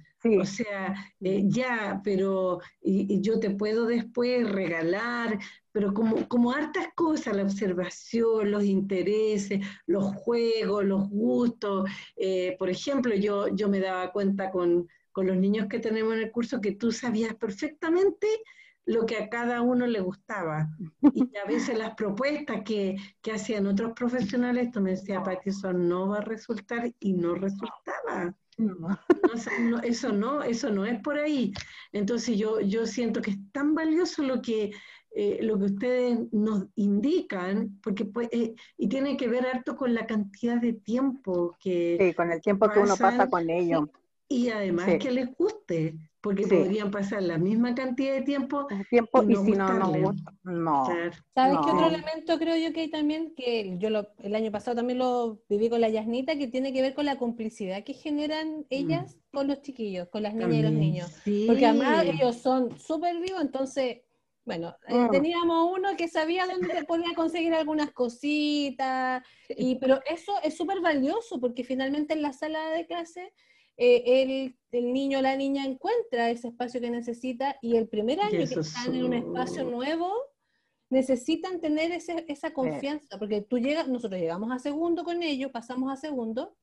O 0.41 0.45
sea, 0.45 0.95
eh, 1.21 1.45
ya, 1.47 2.01
pero 2.03 2.61
y, 2.83 3.21
yo 3.21 3.39
te 3.39 3.51
puedo 3.51 3.87
después 3.87 4.51
regalar, 4.51 5.39
pero 5.71 5.95
como, 5.95 6.29
como 6.29 6.53
hartas 6.53 6.89
cosas, 6.97 7.37
la 7.37 7.45
observación, 7.45 8.51
los 8.51 8.65
intereses, 8.65 9.65
los 9.87 10.13
juegos, 10.17 10.85
los 10.85 11.09
gustos. 11.09 11.89
por 12.59 12.69
ejemplo, 12.69 13.15
yo, 13.15 13.49
yo 13.55 13.69
me 13.69 13.81
daba 13.81 14.13
cuenta 14.13 14.51
con, 14.51 14.89
con 15.19 15.27
los 15.27 15.37
niños 15.37 15.67
que 15.69 15.81
tenemos 15.81 16.15
en 16.15 16.21
el 16.21 16.31
curso 16.31 16.61
que 16.61 16.77
tú 16.77 16.93
sabías 16.93 17.35
perfectamente 17.35 18.29
lo 18.85 19.05
que 19.05 19.17
a 19.17 19.29
cada 19.29 19.63
uno 19.63 19.85
le 19.85 19.99
gustaba. 19.99 20.69
Y 21.13 21.37
a 21.37 21.45
veces 21.45 21.77
las 21.77 21.97
propuestas 21.97 22.63
que, 22.65 22.95
que 23.21 23.33
hacían 23.33 23.67
otros 23.67 23.95
profesionales, 23.95 24.71
tú 24.71 24.81
me 24.81 24.91
decías, 24.91 25.25
que 25.43 25.51
eso 25.51 25.73
no 25.73 26.11
va 26.11 26.19
a 26.19 26.21
resultar 26.21 26.95
y 27.01 27.15
no 27.15 27.35
resultaba. 27.35 28.33
eso 29.83 30.13
no, 30.13 30.41
eso 30.45 30.71
no 30.71 30.85
es 30.85 31.03
por 31.03 31.19
ahí. 31.19 31.53
Entonces 31.91 32.39
yo, 32.39 32.61
yo 32.61 32.87
siento 32.87 33.21
que 33.21 33.33
es 33.33 33.39
tan 33.51 33.75
valioso 33.75 34.23
lo 34.23 34.41
que, 34.41 34.71
eh, 35.17 35.41
lo 35.43 35.59
que 35.59 35.65
ustedes 35.65 36.21
nos 36.31 36.67
indican, 36.77 37.77
porque 37.83 38.05
pues, 38.05 38.29
eh, 38.31 38.55
y 38.77 38.89
tiene 38.89 39.17
que 39.17 39.27
ver 39.27 39.47
harto 39.49 39.75
con 39.75 39.95
la 39.95 40.07
cantidad 40.07 40.61
de 40.61 40.75
tiempo 40.75 41.57
que... 41.59 41.97
Sí, 42.01 42.15
con 42.15 42.31
el 42.31 42.41
tiempo 42.41 42.71
que 42.71 42.79
uno 42.79 42.97
pasa 42.97 43.29
con 43.29 43.51
ellos. 43.51 43.89
Y 44.29 44.51
además 44.51 44.89
que 45.01 45.11
les 45.11 45.35
guste, 45.37 45.95
porque 46.21 46.47
podrían 46.47 46.91
pasar 46.91 47.23
la 47.23 47.39
misma 47.39 47.75
cantidad 47.75 48.15
de 48.15 48.23
tiempo, 48.23 48.67
tiempo 48.91 49.23
y, 49.23 49.37
si 49.37 49.53
no, 49.53 49.73
no, 49.73 50.15
no. 50.43 50.87
¿Sabes 51.35 51.59
qué 51.65 51.71
otro 51.71 51.87
elemento 51.87 52.39
creo 52.39 52.57
yo 52.57 52.73
que 52.75 52.83
hay 52.83 52.91
también? 52.91 53.35
Que 53.35 53.77
yo 53.79 53.89
lo, 53.89 54.09
el 54.19 54.35
año 54.35 54.51
pasado 54.51 54.77
también 54.77 54.99
lo 54.99 55.41
viví 55.49 55.71
con 55.71 55.81
la 55.81 55.89
Yasnita, 55.89 56.37
que 56.37 56.49
tiene 56.49 56.73
que 56.73 56.83
ver 56.83 56.93
con 56.93 57.07
la 57.07 57.17
complicidad 57.17 57.85
que 57.85 57.95
generan 57.95 58.67
ellas 58.69 59.17
mm. 59.17 59.37
con 59.37 59.47
los 59.49 59.63
chiquillos, 59.63 60.09
con 60.09 60.23
las 60.23 60.35
niñas 60.35 60.55
y 60.55 60.63
los 60.63 60.73
niños. 60.73 61.11
Porque 61.47 61.67
además 61.67 62.05
ellos 62.05 62.37
son 62.37 62.79
súper 62.79 63.19
vivos, 63.21 63.41
entonces 63.41 64.03
bueno, 64.45 64.75
eh, 64.89 64.95
mm. 64.95 65.11
teníamos 65.11 65.73
uno 65.79 65.91
que 65.97 66.09
sabía 66.09 66.47
dónde 66.47 66.75
se 66.75 66.85
podía 66.85 67.15
conseguir 67.15 67.53
algunas 67.53 67.93
cositas, 67.93 69.23
y, 69.51 69.77
pero 69.77 70.01
eso 70.11 70.33
es 70.43 70.57
súper 70.57 70.81
valioso 70.81 71.39
porque 71.39 71.65
finalmente 71.65 72.15
en 72.15 72.23
la 72.23 72.33
sala 72.33 72.71
de 72.71 72.87
clase 72.87 73.33
eh, 73.79 74.55
el, 74.73 74.93
niño 74.93 75.21
o 75.21 75.23
la 75.23 75.37
niña 75.37 75.65
encuentra 75.65 76.31
ese 76.31 76.49
espacio 76.49 76.81
que 76.81 76.91
necesita 76.91 77.57
y 77.63 77.77
el 77.77 77.89
primer 77.89 78.21
año 78.21 78.39
que 78.47 78.61
están 78.61 78.95
en 78.95 79.05
un 79.05 79.15
espacio 79.15 79.65
nuevo, 79.65 80.13
necesitan 80.91 81.61
tener 81.61 81.93
esa 81.93 82.53
confianza, 82.53 83.19
porque 83.19 83.41
tú 83.41 83.59
llegas, 83.59 83.89
nosotros 83.89 84.21
llegamos 84.21 84.51
a 84.53 84.59
segundo 84.59 85.05
con 85.05 85.23
ellos, 85.23 85.53
pasamos 85.53 85.93
a 85.93 85.97
segundo, 85.97 86.57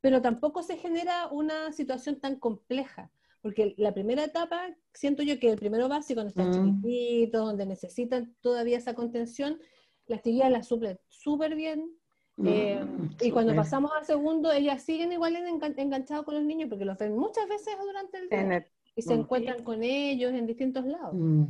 pero 0.00 0.22
tampoco 0.22 0.62
se 0.62 0.76
genera 0.76 1.28
una 1.28 1.72
situación 1.72 2.20
tan 2.20 2.38
compleja, 2.38 3.10
porque 3.40 3.74
la 3.76 3.92
primera 3.92 4.24
etapa, 4.24 4.74
siento 4.94 5.22
yo 5.22 5.40
que 5.40 5.50
el 5.50 5.58
primero 5.58 5.88
básico, 5.88 6.22
cuando 6.22 6.30
están 6.30 6.50
mm. 6.50 6.82
chiquititos, 6.82 7.44
donde 7.44 7.66
necesitan 7.66 8.36
todavía 8.40 8.78
esa 8.78 8.94
contención, 8.94 9.58
la 10.06 10.16
actividad 10.16 10.50
la 10.50 10.62
suple 10.62 11.00
súper 11.08 11.56
bien, 11.56 11.90
eh, 12.38 12.84
y 13.20 13.30
cuando 13.30 13.54
pasamos 13.54 13.92
al 13.92 14.04
segundo, 14.04 14.50
ellas 14.52 14.82
siguen 14.82 15.12
igual 15.12 15.36
enganchadas 15.36 16.24
con 16.24 16.34
los 16.34 16.44
niños 16.44 16.68
porque 16.68 16.84
los 16.84 16.96
ven 16.98 17.16
muchas 17.16 17.48
veces 17.48 17.74
durante 17.80 18.18
el 18.18 18.28
día 18.28 18.66
y 18.94 19.02
se 19.02 19.14
encuentran 19.14 19.62
con 19.62 19.82
ellos 19.82 20.32
en 20.32 20.46
distintos 20.46 20.84
lados. 20.84 21.14
Mm. 21.14 21.44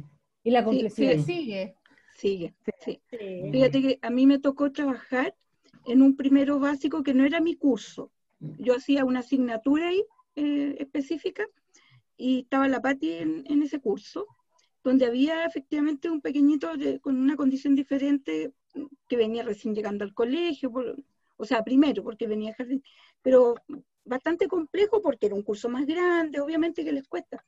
Y 0.45 0.51
la 0.51 0.65
complicidad 0.65 1.19
sigue. 1.19 1.77
Sigue, 2.17 2.55
sí. 2.81 3.01
Fíjate 3.09 3.83
que 3.83 3.99
a 4.03 4.11
mí 4.11 4.27
me 4.27 4.39
tocó 4.39 4.71
trabajar 4.71 5.35
en 5.87 6.03
un 6.03 6.15
primero 6.15 6.61
básico 6.61 7.03
que 7.03 7.15
no 7.15 7.25
era 7.25 7.41
mi 7.41 7.57
curso. 7.57 8.11
Yo 8.39 8.77
hacía 8.77 9.05
una 9.05 9.21
asignatura 9.21 9.89
ahí 9.89 10.05
eh, 10.37 10.77
específica 10.79 11.45
y 12.17 12.41
estaba 12.41 12.69
la 12.69 12.81
Pati 12.81 13.13
en, 13.13 13.45
en, 13.47 13.63
ese 13.63 13.81
curso, 13.81 14.27
donde 14.85 15.07
había 15.07 15.45
efectivamente 15.45 16.11
un 16.11 16.21
pequeñito 16.21 16.71
con 17.01 17.17
una 17.17 17.37
condición 17.37 17.75
diferente 17.75 18.53
que 19.09 19.17
venía 19.17 19.43
recién 19.43 19.75
llegando 19.75 20.05
al 20.05 20.15
colegio, 20.15 20.73
o 21.37 21.45
sea, 21.45 21.63
primero 21.63 22.03
porque 22.03 22.27
venía 22.27 22.55
jardín, 22.55 22.83
pero 23.21 23.55
bastante 24.05 24.49
complejo 24.49 25.01
porque 25.03 25.27
era 25.27 25.35
un 25.35 25.43
curso 25.43 25.69
más 25.69 25.87
grande, 25.87 26.41
obviamente 26.41 26.85
que 26.85 26.93
les 26.93 27.09
cuesta. 27.09 27.45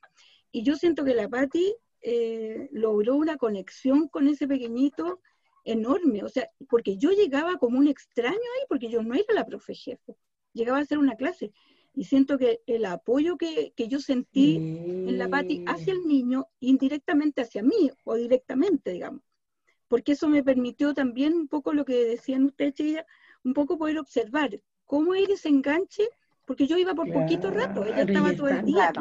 Y 0.51 0.63
yo 0.63 0.75
siento 0.75 1.03
que 1.03 1.13
la 1.13 1.27
Patti 1.27 1.75
eh, 2.01 2.69
logró 2.71 3.15
una 3.15 3.37
conexión 3.37 4.07
con 4.07 4.27
ese 4.27 4.47
pequeñito 4.47 5.21
enorme, 5.63 6.23
o 6.23 6.29
sea, 6.29 6.49
porque 6.69 6.97
yo 6.97 7.11
llegaba 7.11 7.57
como 7.57 7.79
un 7.79 7.87
extraño 7.87 8.35
ahí, 8.35 8.65
porque 8.69 8.89
yo 8.89 9.01
no 9.01 9.15
era 9.15 9.33
la 9.33 9.45
profe 9.45 9.73
jefe, 9.73 10.15
llegaba 10.53 10.77
a 10.77 10.81
hacer 10.81 10.97
una 10.97 11.15
clase. 11.15 11.51
Y 11.97 12.03
siento 12.03 12.37
que 12.37 12.61
el 12.67 12.85
apoyo 12.85 13.37
que, 13.37 13.71
que 13.75 13.87
yo 13.87 13.99
sentí 13.99 14.57
en 14.57 15.17
la 15.17 15.29
Patti 15.29 15.63
hacia 15.65 15.93
el 15.93 16.05
niño, 16.05 16.47
indirectamente 16.59 17.41
hacia 17.41 17.63
mí, 17.63 17.89
o 18.03 18.15
directamente, 18.15 18.91
digamos, 18.91 19.21
porque 19.95 20.11
eso 20.11 20.27
me 20.27 20.43
permitió 20.43 20.93
también 20.93 21.33
un 21.33 21.47
poco 21.47 21.71
lo 21.71 21.85
que 21.85 22.03
decían 22.03 22.43
ustedes, 22.43 23.05
un 23.45 23.53
poco 23.53 23.77
poder 23.77 23.97
observar 23.97 24.59
cómo 24.83 25.13
hay 25.13 25.23
ese 25.23 25.47
enganche 25.47 26.03
porque 26.43 26.67
yo 26.67 26.77
iba 26.77 26.93
por 26.93 27.09
poquito 27.13 27.49
rato, 27.49 27.85
ella 27.85 28.01
estaba 28.01 28.35
todo 28.35 28.49
el 28.49 28.65
día. 28.65 28.91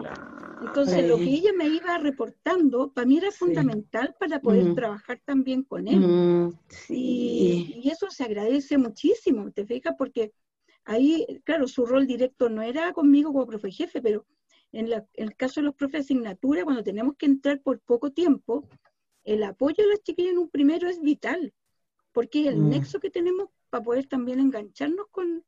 Entonces, 0.63 1.09
lo 1.09 1.17
que 1.17 1.25
ella 1.25 1.51
me 1.53 1.67
iba 1.67 1.99
reportando, 1.99 2.93
para 2.93 3.09
mí 3.09 3.17
era 3.17 3.33
fundamental 3.33 4.15
para 4.21 4.39
poder 4.41 4.67
mm. 4.67 4.75
trabajar 4.77 5.21
también 5.25 5.65
con 5.65 5.89
él. 5.89 5.99
Mm, 5.99 6.59
y, 6.91 7.81
y, 7.83 7.91
eso 7.91 8.09
se 8.09 8.23
agradece 8.23 8.79
muchísimo, 8.79 9.51
¿te 9.51 9.67
fijas? 9.67 9.97
Porque 9.99 10.33
ahí, 10.85 11.43
claro, 11.43 11.67
su 11.67 11.87
rol 11.87 12.07
directo 12.07 12.49
no 12.49 12.63
era 12.63 12.93
conmigo 12.93 13.33
como 13.33 13.49
profe 13.49 13.73
jefe, 13.73 14.01
pero 14.01 14.25
en, 14.71 14.89
el 15.15 15.35
caso 15.35 15.61
de 15.61 15.65
los 15.65 15.75
profes 15.75 16.07
de 16.07 16.15
asignatura, 16.15 16.63
cuando 16.63 16.85
tenemos 16.85 17.17
que 17.17 17.27
entrar 17.27 17.61
por 17.61 17.81
poco 17.81 18.13
tiempo, 18.13 18.69
el 19.25 19.43
apoyo 19.43 19.77
de 19.85 19.91
las 19.91 20.03
chiquillas 20.03 20.33
en 20.33 20.39
un 20.39 20.49
primero 20.49 20.89
es 20.89 21.01
vital, 21.01 21.53
porque 22.13 22.43
es 22.43 22.47
el 22.49 22.59
mm. 22.59 22.69
nexo 22.71 23.01
que 23.01 23.11
tenemos 23.11 23.49
para 23.71 23.83
poder 23.83 24.07
también 24.07 24.39
engancharnos 24.39 25.07
con, 25.11 25.45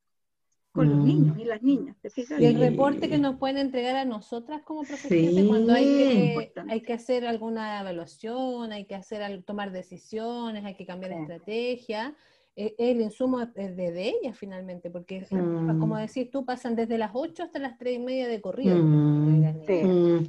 con 0.72 0.90
los 0.90 0.98
niños 0.98 1.38
y 1.38 1.44
las 1.44 1.62
niñas. 1.62 1.96
Y 2.38 2.44
el 2.44 2.58
reporte 2.58 3.08
que 3.08 3.18
nos 3.18 3.36
pueden 3.36 3.58
entregar 3.58 3.96
a 3.96 4.04
nosotras 4.04 4.62
como 4.62 4.82
profesores 4.82 5.46
cuando 5.46 5.72
hay 5.72 5.84
que, 5.84 6.52
hay 6.68 6.80
que 6.82 6.92
hacer 6.92 7.26
alguna 7.26 7.80
evaluación, 7.80 8.72
hay 8.72 8.84
que 8.84 8.94
hacer 8.94 9.42
tomar 9.42 9.72
decisiones, 9.72 10.64
hay 10.64 10.74
que 10.74 10.86
cambiar 10.86 11.12
estrategia. 11.12 12.14
E, 12.56 12.74
el 12.78 13.02
insumo 13.02 13.42
es 13.42 13.76
de, 13.76 14.08
ella 14.08 14.32
finalmente, 14.32 14.90
porque 14.90 15.26
mm. 15.30 15.78
como 15.78 15.96
decís 15.96 16.30
tú, 16.30 16.44
pasan 16.44 16.74
desde 16.74 16.98
las 16.98 17.10
8 17.14 17.44
hasta 17.44 17.58
las 17.58 17.78
3 17.78 17.96
y 17.96 17.98
media 17.98 18.28
de 18.28 18.40
corrido. 18.40 18.76
Mm. 18.76 20.26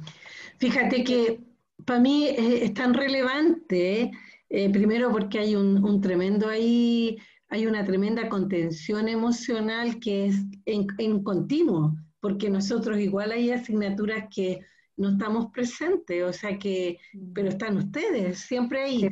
Fíjate 0.58 1.04
que 1.04 1.40
para 1.84 2.00
mí 2.00 2.28
es, 2.28 2.74
tan 2.74 2.94
relevante, 2.94 4.10
eh, 4.48 4.70
primero 4.70 5.10
porque 5.10 5.38
hay 5.38 5.56
un, 5.56 5.84
un 5.84 6.00
tremendo 6.00 6.48
ahí 6.48 7.18
hay 7.50 7.66
una 7.66 7.84
tremenda 7.84 8.28
contención 8.28 9.08
emocional 9.08 9.98
que 10.00 10.26
es 10.26 10.36
en, 10.66 11.22
continuo, 11.22 11.96
porque 12.20 12.50
nosotros 12.50 12.98
igual 12.98 13.32
hay 13.32 13.50
asignaturas 13.50 14.24
que 14.34 14.60
no 14.96 15.10
estamos 15.10 15.50
presentes, 15.52 16.22
o 16.24 16.32
sea 16.32 16.58
que, 16.58 16.98
pero 17.32 17.48
están 17.48 17.76
ustedes, 17.76 18.40
siempre 18.40 18.82
ahí. 18.82 19.08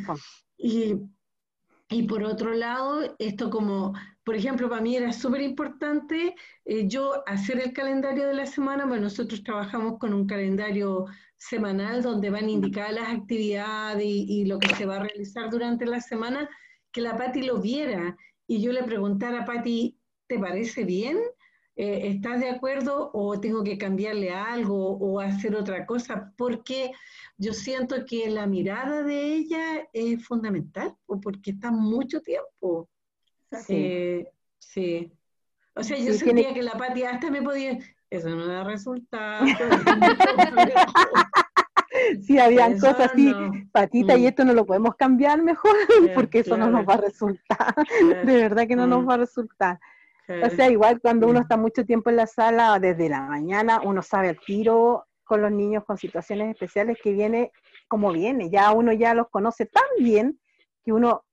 Y, 0.59 0.97
y 1.89 2.03
por 2.03 2.25
otro 2.25 2.53
lado, 2.53 3.15
esto 3.19 3.49
como, 3.49 3.95
por 4.25 4.35
ejemplo, 4.35 4.69
para 4.69 4.83
mí 4.83 4.97
era 4.97 5.13
súper 5.13 5.41
importante 5.41 6.35
eh, 6.65 6.89
yo 6.89 7.23
hacer 7.27 7.61
el 7.61 7.73
calendario 7.73 8.27
de 8.27 8.35
la 8.35 8.47
semana, 8.47 8.85
bueno, 8.85 9.05
nosotros 9.05 9.43
trabajamos 9.43 9.99
con 9.99 10.13
un 10.13 10.27
calendario 10.27 11.07
semanal 11.37 12.03
donde 12.03 12.31
van 12.31 12.49
indicadas 12.49 12.95
las 12.95 13.09
actividades 13.09 14.05
y, 14.05 14.27
y, 14.29 14.45
lo 14.47 14.59
que 14.59 14.75
se 14.75 14.87
va 14.87 14.97
a 14.97 15.05
realizar 15.05 15.51
durante 15.51 15.87
la 15.87 16.01
semana, 16.01 16.49
que 16.93 17.01
la 17.01 17.17
Patti 17.17 17.43
lo 17.43 17.61
viera 17.61 18.17
y 18.47 18.63
yo 18.63 18.73
le 18.73 18.83
preguntara 18.85 19.43
a 19.43 19.45
Patti, 19.45 19.99
¿te 20.27 20.39
parece 20.39 20.85
bien? 20.85 21.19
Eh, 21.79 22.09
¿Estás 22.09 22.41
de 22.41 22.49
acuerdo 22.49 23.11
o 23.13 23.39
tengo 23.39 23.63
que 23.63 23.77
cambiarle 23.77 24.31
algo 24.31 24.97
o 24.97 25.21
hacer 25.21 25.55
otra 25.55 25.85
cosa? 25.85 26.33
Porque 26.39 26.91
yo 27.37 27.53
siento 27.53 28.07
que 28.07 28.31
la 28.31 28.47
mirada 28.47 29.03
de 29.03 29.35
ella 29.35 29.87
es 29.93 30.25
fundamental, 30.25 30.97
o 31.05 31.21
porque 31.21 31.51
está 31.51 31.71
mucho 31.71 32.23
tiempo. 32.23 32.89
Sí. 33.53 33.75
Eh, 33.75 34.29
sí. 34.59 35.13
O 35.75 35.83
sea, 35.83 35.99
yo 35.99 36.15
sentía 36.15 36.55
que 36.55 36.63
la 36.63 36.73
Patti 36.73 37.03
hasta 37.03 37.31
me 37.31 37.43
podía, 37.43 37.79
eso 38.11 38.29
no 38.31 38.47
da 38.47 38.65
resultado. 38.65 39.45
si 42.23 42.39
habían 42.39 42.79
cosas 42.79 43.13
así, 43.13 43.33
patita, 43.73 44.17
y 44.17 44.23
mm. 44.23 44.27
esto 44.27 44.45
no 44.45 44.53
lo 44.53 44.67
podemos 44.67 44.95
cambiar 44.97 45.43
mejor, 45.43 45.75
porque 46.15 46.41
eso 46.41 46.57
no 46.57 46.71
nos 46.71 46.87
va 46.87 46.95
a 46.95 46.99
resultar, 46.99 47.75
de 48.25 48.37
verdad 48.37 48.67
que 48.67 48.77
no 48.77 48.87
nos 48.87 49.05
mm. 49.05 49.09
va 49.09 49.15
a 49.15 49.19
resultar. 49.19 49.81
O 50.43 50.51
sea, 50.51 50.69
igual 50.69 51.01
cuando 51.01 51.29
uno 51.29 51.39
está 51.39 51.57
mucho 51.57 51.85
tiempo 51.85 52.11
en 52.11 52.17
la 52.17 52.27
sala, 52.27 52.81
desde 52.81 53.09
la 53.09 53.23
mañana, 53.23 53.81
uno 53.85 54.03
sabe 54.03 54.31
el 54.31 54.41
tiro 54.41 55.07
con 55.23 55.41
los 55.41 55.53
niños 55.53 55.85
con 55.85 55.99
situaciones 55.99 56.51
especiales 56.51 56.99
que 57.01 57.13
viene 57.13 57.53
como 57.87 58.13
viene, 58.13 58.51
ya 58.51 58.73
uno 58.73 58.93
ya 58.93 59.15
los 59.15 59.29
conoce 59.29 59.67
tan 59.67 59.85
bien 60.01 60.41
que 60.85 60.93
uno, 60.93 61.25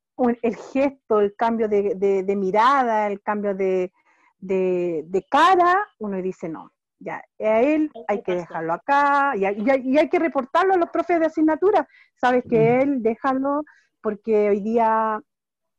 el 0.43 0.55
gesto, 0.55 1.21
el 1.21 1.35
cambio 1.35 1.67
de, 1.67 2.35
mirada, 2.37 3.07
el 3.07 3.19
cambio 3.21 3.55
de, 3.55 3.91
de 4.45 5.25
cara, 5.29 5.87
uno 5.99 6.21
dice, 6.21 6.49
no, 6.49 6.71
ya, 7.03 7.23
a 7.39 7.61
él 7.61 7.91
hay 8.07 8.21
que 8.21 8.35
dejarlo 8.35 8.73
acá 8.73 9.33
y, 9.35 9.45
hay 9.45 10.09
que 10.09 10.19
reportarlo 10.19 10.73
a 10.73 10.77
los 10.77 10.89
profes 10.89 11.19
de 11.19 11.25
asignatura. 11.25 11.87
Sabes 12.15 12.43
que 12.49 12.81
él, 12.81 13.03
déjalo 13.03 13.63
porque 14.01 14.49
hoy 14.49 14.61
día 14.61 15.19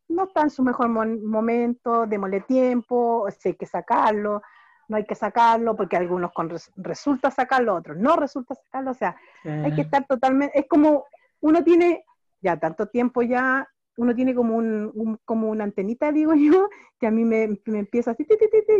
no 0.09 0.25
está 0.25 0.43
en 0.43 0.51
su 0.51 0.63
mejor 0.63 0.89
momento, 0.89 2.07
démosle 2.07 2.43
tiempo, 2.43 3.27
si 3.39 3.51
hay 3.51 3.55
que 3.55 3.67
sacarlo, 3.67 4.43
no 4.89 4.97
hay 4.97 5.05
que 5.07 5.15
sacarlo 5.15 5.75
porque 5.75 5.97
algunos 5.97 6.33
con 6.33 6.51
resulta 6.77 7.31
sacarlo, 7.31 7.75
otros 7.75 7.97
no 7.97 8.17
resulta 8.17 8.55
sacarlo, 8.55 8.91
o 8.91 8.95
sea, 8.95 9.17
hay 9.45 9.75
que 9.75 9.83
estar 9.83 10.07
totalmente, 10.07 10.59
es 10.59 10.67
como 10.69 11.05
uno 11.41 11.65
tiene 11.65 12.05
ya 12.41 12.59
tanto 12.59 12.87
tiempo 12.87 13.23
ya, 13.23 13.67
uno 13.97 14.15
tiene 14.15 14.35
como 14.35 14.57
un, 14.57 15.19
como 15.25 15.51
una 15.51 15.65
antenita, 15.65 16.13
digo 16.13 16.35
yo, 16.35 16.69
que 16.99 17.07
a 17.07 17.11
mí 17.11 17.25
me, 17.25 17.61
me 17.67 17.81
empieza 17.81 18.13
así, 18.13 18.27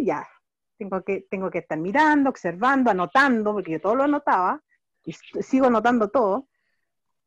ya, 0.03 0.27
tengo 0.79 1.03
que, 1.03 1.27
tengo 1.31 1.51
que 1.51 1.59
estar 1.59 1.79
mirando, 1.79 2.31
observando, 2.31 2.91
anotando, 2.91 3.53
porque 3.53 3.73
yo 3.73 3.81
todo 3.81 3.95
lo 3.95 4.05
anotaba, 4.05 4.63
y 5.05 5.13
sigo 5.13 5.67
anotando 5.67 6.09
todo. 6.09 6.49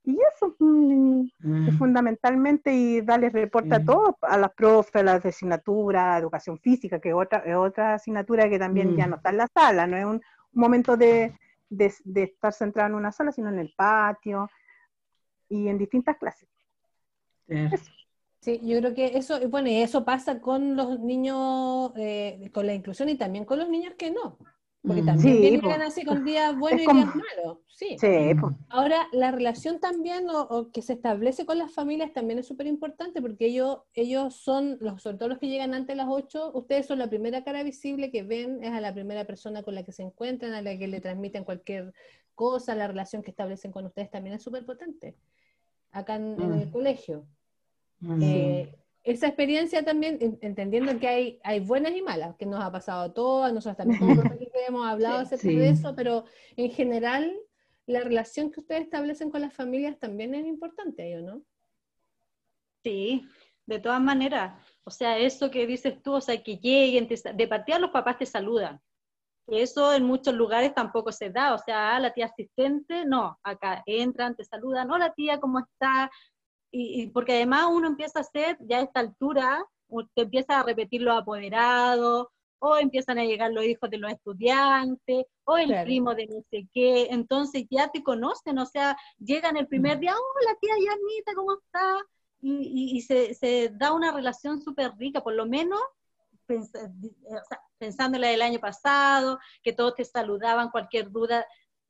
Y 0.03 0.17
eso 0.35 0.55
mm, 0.59 1.21
es 1.67 1.73
mm. 1.73 1.77
fundamentalmente 1.77 2.73
y 2.73 3.01
darle 3.01 3.29
reporte 3.29 3.75
a 3.75 3.83
todos, 3.83 4.15
a 4.21 4.37
las 4.37 4.53
profes, 4.53 4.95
a 4.95 5.03
las 5.03 5.25
asignatura, 5.25 6.17
educación 6.17 6.57
física, 6.59 6.99
que 6.99 7.09
es 7.09 7.15
otra, 7.15 7.39
es 7.39 7.55
otra 7.55 7.95
asignatura 7.95 8.49
que 8.49 8.57
también 8.57 8.95
ya 8.95 9.05
mm. 9.05 9.09
no 9.09 9.15
está 9.17 9.31
en 9.31 9.37
la 9.37 9.47
sala, 9.53 9.85
no 9.85 9.97
es 9.97 10.05
un, 10.05 10.21
momento 10.53 10.95
de, 10.97 11.37
de, 11.69 12.23
estar 12.23 12.53
centrado 12.53 12.89
en 12.89 12.95
una 12.95 13.11
sala, 13.11 13.31
sino 13.31 13.49
en 13.49 13.59
el 13.59 13.73
patio 13.75 14.49
y 15.49 15.67
en 15.67 15.77
distintas 15.77 16.17
clases. 16.17 16.49
Sí, 18.41 18.61
yo 18.63 18.79
creo 18.79 18.93
que 18.93 19.17
eso, 19.17 19.39
bueno, 19.49 19.67
y 19.69 19.75
eso 19.75 20.05
pasa 20.05 20.39
con 20.39 20.75
los 20.75 20.99
niños, 20.99 21.91
eh, 21.97 22.49
con 22.53 22.67
la 22.67 22.73
inclusión 22.73 23.09
y 23.09 23.15
también 23.15 23.45
con 23.45 23.59
los 23.59 23.69
niños 23.69 23.95
que 23.97 24.11
no. 24.11 24.37
Porque 24.83 25.01
mm. 25.01 25.05
también 25.05 25.41
llegan 25.41 25.81
así 25.81 26.05
con 26.05 26.23
días 26.23 26.57
buenos 26.57 26.81
y 26.81 26.85
días 26.85 27.15
malos. 27.15 27.57
Sí. 27.67 27.97
Ahora, 28.69 29.07
la 29.11 29.31
relación 29.31 29.79
también 29.79 30.27
o, 30.29 30.71
que 30.71 30.81
se 30.81 30.93
establece 30.93 31.45
con 31.45 31.57
las 31.57 31.73
familias 31.73 32.13
también 32.13 32.39
es 32.39 32.47
súper 32.47 32.67
importante 32.67 33.21
porque 33.21 33.47
ellos, 33.47 33.79
ellos 33.93 34.35
son, 34.35 34.77
los, 34.79 35.01
sobre 35.01 35.17
todo 35.17 35.29
los 35.29 35.39
que 35.39 35.49
llegan 35.49 35.73
antes 35.73 35.89
de 35.89 35.95
las 35.95 36.07
8, 36.09 36.51
ustedes 36.53 36.85
son 36.85 36.99
la 36.99 37.09
primera 37.09 37.43
cara 37.43 37.63
visible 37.63 38.11
que 38.11 38.23
ven, 38.23 38.63
es 38.63 38.71
a 38.71 38.79
la 38.79 38.93
primera 38.93 39.25
persona 39.25 39.61
con 39.61 39.75
la 39.75 39.83
que 39.83 39.91
se 39.91 40.03
encuentran, 40.03 40.53
a 40.53 40.61
la 40.61 40.77
que 40.77 40.87
le 40.87 41.01
transmiten 41.01 41.43
cualquier 41.43 41.93
cosa, 42.33 42.75
la 42.75 42.87
relación 42.87 43.23
que 43.23 43.31
establecen 43.31 43.71
con 43.71 43.85
ustedes 43.85 44.09
también 44.09 44.35
es 44.35 44.43
súper 44.43 44.65
potente 44.65 45.15
acá 45.91 46.15
en 46.15 46.53
el 46.53 46.69
mm. 47.99 48.23
Eh, 48.23 48.73
esa 49.03 49.27
experiencia 49.27 49.85
también, 49.85 50.17
entendiendo 50.41 50.99
que 50.99 51.07
hay, 51.07 51.39
hay 51.43 51.61
buenas 51.61 51.95
y 51.95 52.01
malas, 52.01 52.35
que 52.35 52.45
nos 52.45 52.61
ha 52.61 52.71
pasado 52.71 53.03
a 53.03 53.13
todas, 53.13 53.53
nosotros 53.53 53.77
también 53.77 54.01
hemos 54.67 54.85
hablado 54.85 55.19
acerca 55.19 55.47
de 55.47 55.69
eso, 55.69 55.95
pero 55.95 56.25
en 56.57 56.71
general 56.71 57.33
la 57.85 58.01
relación 58.01 58.51
que 58.51 58.59
ustedes 58.59 58.81
establecen 58.81 59.31
con 59.31 59.41
las 59.41 59.53
familias 59.53 59.97
también 59.97 60.35
es 60.35 60.45
importante, 60.45 61.17
¿o 61.17 61.21
no? 61.21 61.41
Sí, 62.83 63.25
de 63.65 63.79
todas 63.79 64.01
maneras. 64.01 64.61
O 64.83 64.91
sea, 64.91 65.17
eso 65.17 65.49
que 65.49 65.65
dices 65.65 66.01
tú, 66.03 66.13
o 66.13 66.21
sea, 66.21 66.41
que 66.43 66.57
lleguen, 66.57 67.07
de 67.07 67.47
partida 67.47 67.79
los 67.79 67.91
papás 67.91 68.17
te 68.17 68.25
saludan. 68.25 68.81
Eso 69.47 69.93
en 69.93 70.03
muchos 70.03 70.33
lugares 70.33 70.73
tampoco 70.73 71.13
se 71.13 71.29
da, 71.29 71.53
o 71.53 71.57
sea, 71.57 71.95
ah, 71.95 71.99
la 72.01 72.13
tía 72.13 72.25
asistente, 72.25 73.05
no, 73.05 73.39
acá 73.41 73.81
entran, 73.85 74.35
te 74.35 74.43
saludan, 74.43 74.91
hola 74.91 75.13
tía, 75.13 75.39
¿cómo 75.39 75.59
está? 75.59 76.11
Y, 76.71 77.07
porque 77.07 77.33
además 77.33 77.67
uno 77.71 77.87
empieza 77.87 78.19
a 78.19 78.21
hacer, 78.21 78.57
ya 78.61 78.79
a 78.79 78.81
esta 78.81 78.99
altura, 78.99 79.65
te 80.13 80.23
empieza 80.23 80.59
a 80.59 80.63
repetir 80.63 81.01
los 81.01 81.17
apoderados, 81.17 82.27
o 82.59 82.77
empiezan 82.77 83.19
a 83.19 83.25
llegar 83.25 83.51
los 83.51 83.63
hijos 83.63 83.89
de 83.89 83.97
los 83.97 84.11
estudiantes, 84.11 85.25
o 85.45 85.57
el 85.57 85.83
primo 85.83 86.15
de 86.15 86.27
no 86.27 86.41
sé 86.49 86.67
qué, 86.73 87.07
entonces 87.11 87.65
ya 87.69 87.89
te 87.89 88.03
conocen, 88.03 88.57
o 88.57 88.65
sea, 88.65 88.97
llegan 89.19 89.57
el 89.57 89.67
primer 89.67 89.97
mm. 89.97 89.99
día, 90.01 90.13
hola 90.13 90.57
tía 90.59 90.73
Yanita, 90.75 91.33
¿cómo 91.35 91.53
está? 91.53 91.97
Y, 92.41 92.97
y, 92.97 93.01
se, 93.01 93.33
se, 93.33 93.69
da 93.69 93.93
una 93.93 94.11
relación 94.11 94.61
súper 94.61 94.91
rica, 94.97 95.21
por 95.21 95.33
lo 95.33 95.45
menos 95.47 95.79
pensando 97.77 98.17
en 98.17 98.21
la 98.21 98.29
del 98.29 98.41
año 98.41 98.59
pasado, 98.59 99.39
que 99.63 99.73
todos 99.73 99.95
te 99.95 100.05
saludaban, 100.05 100.69
cualquier 100.69 101.11
duda, 101.11 101.45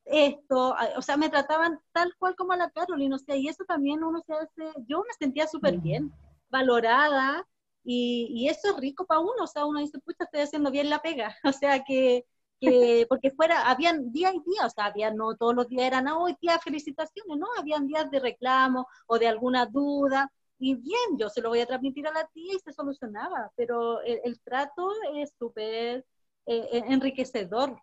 esto, 0.09 0.75
o 0.95 1.01
sea, 1.01 1.17
me 1.17 1.29
trataban 1.29 1.79
tal 1.91 2.13
cual 2.17 2.35
como 2.35 2.53
a 2.53 2.57
la 2.57 2.69
Carolina, 2.71 3.15
o 3.15 3.19
sea, 3.19 3.35
y 3.35 3.47
eso 3.47 3.65
también 3.65 4.03
uno 4.03 4.21
se 4.25 4.33
hace, 4.33 4.73
yo 4.87 4.99
me 4.99 5.13
sentía 5.19 5.47
súper 5.47 5.77
bien, 5.77 6.13
valorada, 6.49 7.47
y, 7.83 8.27
y, 8.31 8.49
eso 8.49 8.69
es 8.69 8.77
rico 8.77 9.05
para 9.05 9.21
uno, 9.21 9.43
o 9.43 9.47
sea, 9.47 9.65
uno 9.65 9.79
dice, 9.79 9.99
pucha, 9.99 10.25
estoy 10.25 10.41
haciendo 10.41 10.71
bien 10.71 10.89
la 10.89 11.01
pega, 11.01 11.35
o 11.43 11.51
sea, 11.51 11.83
que, 11.83 12.25
que 12.59 13.05
porque 13.09 13.31
fuera, 13.31 13.69
habían 13.69 14.11
día 14.11 14.33
y 14.33 14.39
día, 14.39 14.65
o 14.65 14.69
sea, 14.69 14.85
había, 14.85 15.11
no 15.11 15.35
todos 15.35 15.55
los 15.55 15.67
días 15.67 15.87
eran, 15.87 16.07
hoy 16.07 16.33
oh, 16.33 16.37
día 16.41 16.59
felicitaciones, 16.59 17.37
no, 17.37 17.47
habían 17.57 17.87
días 17.87 18.09
de 18.11 18.19
reclamo 18.19 18.87
o 19.07 19.19
de 19.19 19.27
alguna 19.27 19.65
duda, 19.65 20.31
y 20.59 20.75
bien, 20.75 21.17
yo 21.17 21.29
se 21.29 21.41
lo 21.41 21.49
voy 21.49 21.61
a 21.61 21.67
transmitir 21.67 22.07
a 22.07 22.13
la 22.13 22.25
tía 22.27 22.55
y 22.55 22.59
se 22.59 22.73
solucionaba, 22.73 23.51
pero 23.55 24.01
el, 24.01 24.19
el 24.23 24.39
trato 24.41 24.91
es 25.15 25.31
súper 25.37 26.05
eh, 26.47 26.83
enriquecedor. 26.87 27.77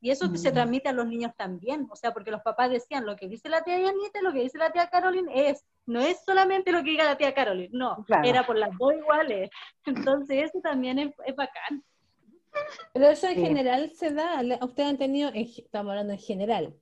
Y 0.00 0.10
eso 0.10 0.34
se 0.34 0.50
mm. 0.50 0.54
transmite 0.54 0.88
a 0.88 0.92
los 0.92 1.06
niños 1.06 1.32
también, 1.36 1.86
o 1.90 1.96
sea, 1.96 2.12
porque 2.12 2.30
los 2.30 2.42
papás 2.42 2.70
decían, 2.70 3.04
lo 3.04 3.16
que 3.16 3.28
dice 3.28 3.48
la 3.48 3.62
tía 3.62 3.78
Yanita, 3.78 4.22
lo 4.22 4.32
que 4.32 4.40
dice 4.40 4.58
la 4.58 4.72
tía 4.72 4.88
Caroline 4.88 5.50
es, 5.50 5.64
no 5.86 6.00
es 6.00 6.22
solamente 6.24 6.72
lo 6.72 6.82
que 6.82 6.90
diga 6.90 7.04
la 7.04 7.18
tía 7.18 7.34
Caroline, 7.34 7.70
no, 7.72 8.04
era 8.24 8.46
por 8.46 8.56
las 8.56 8.76
dos 8.78 8.94
iguales. 8.94 9.50
Entonces 9.86 10.44
eso 10.48 10.60
también 10.60 10.98
es, 10.98 11.36
bacán. 11.36 11.84
Pero 12.92 13.08
eso 13.08 13.28
en 13.28 13.36
general 13.36 13.92
se 13.94 14.10
da, 14.10 14.42
ustedes 14.62 14.88
han 14.88 14.98
tenido, 14.98 15.30
estamos 15.34 15.90
hablando 15.90 16.14
en 16.14 16.18
general, 16.18 16.74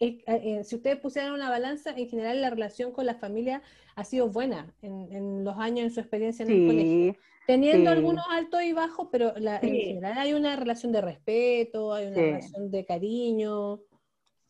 eh, 0.00 0.22
eh, 0.26 0.64
si 0.64 0.74
ustedes 0.74 0.98
pusieran 0.98 1.32
una 1.32 1.48
balanza, 1.48 1.90
en 1.90 2.08
general 2.08 2.40
la 2.40 2.50
relación 2.50 2.92
con 2.92 3.06
la 3.06 3.14
familia 3.14 3.62
ha 3.94 4.04
sido 4.04 4.28
buena 4.28 4.74
en, 4.82 5.44
los 5.44 5.56
años 5.58 5.84
en 5.84 5.90
su 5.92 6.00
experiencia 6.00 6.44
en 6.44 6.50
el 6.50 6.66
colegio. 6.66 7.16
Teniendo 7.46 7.90
algunos 7.90 8.24
altos 8.30 8.62
y 8.62 8.72
bajos, 8.72 9.08
pero 9.12 9.36
en 9.36 9.60
general 9.60 10.18
hay 10.18 10.32
una 10.32 10.56
relación 10.56 10.92
de 10.92 11.00
respeto, 11.00 11.92
hay 11.92 12.06
una 12.06 12.16
relación 12.16 12.70
de 12.70 12.84
cariño. 12.86 13.80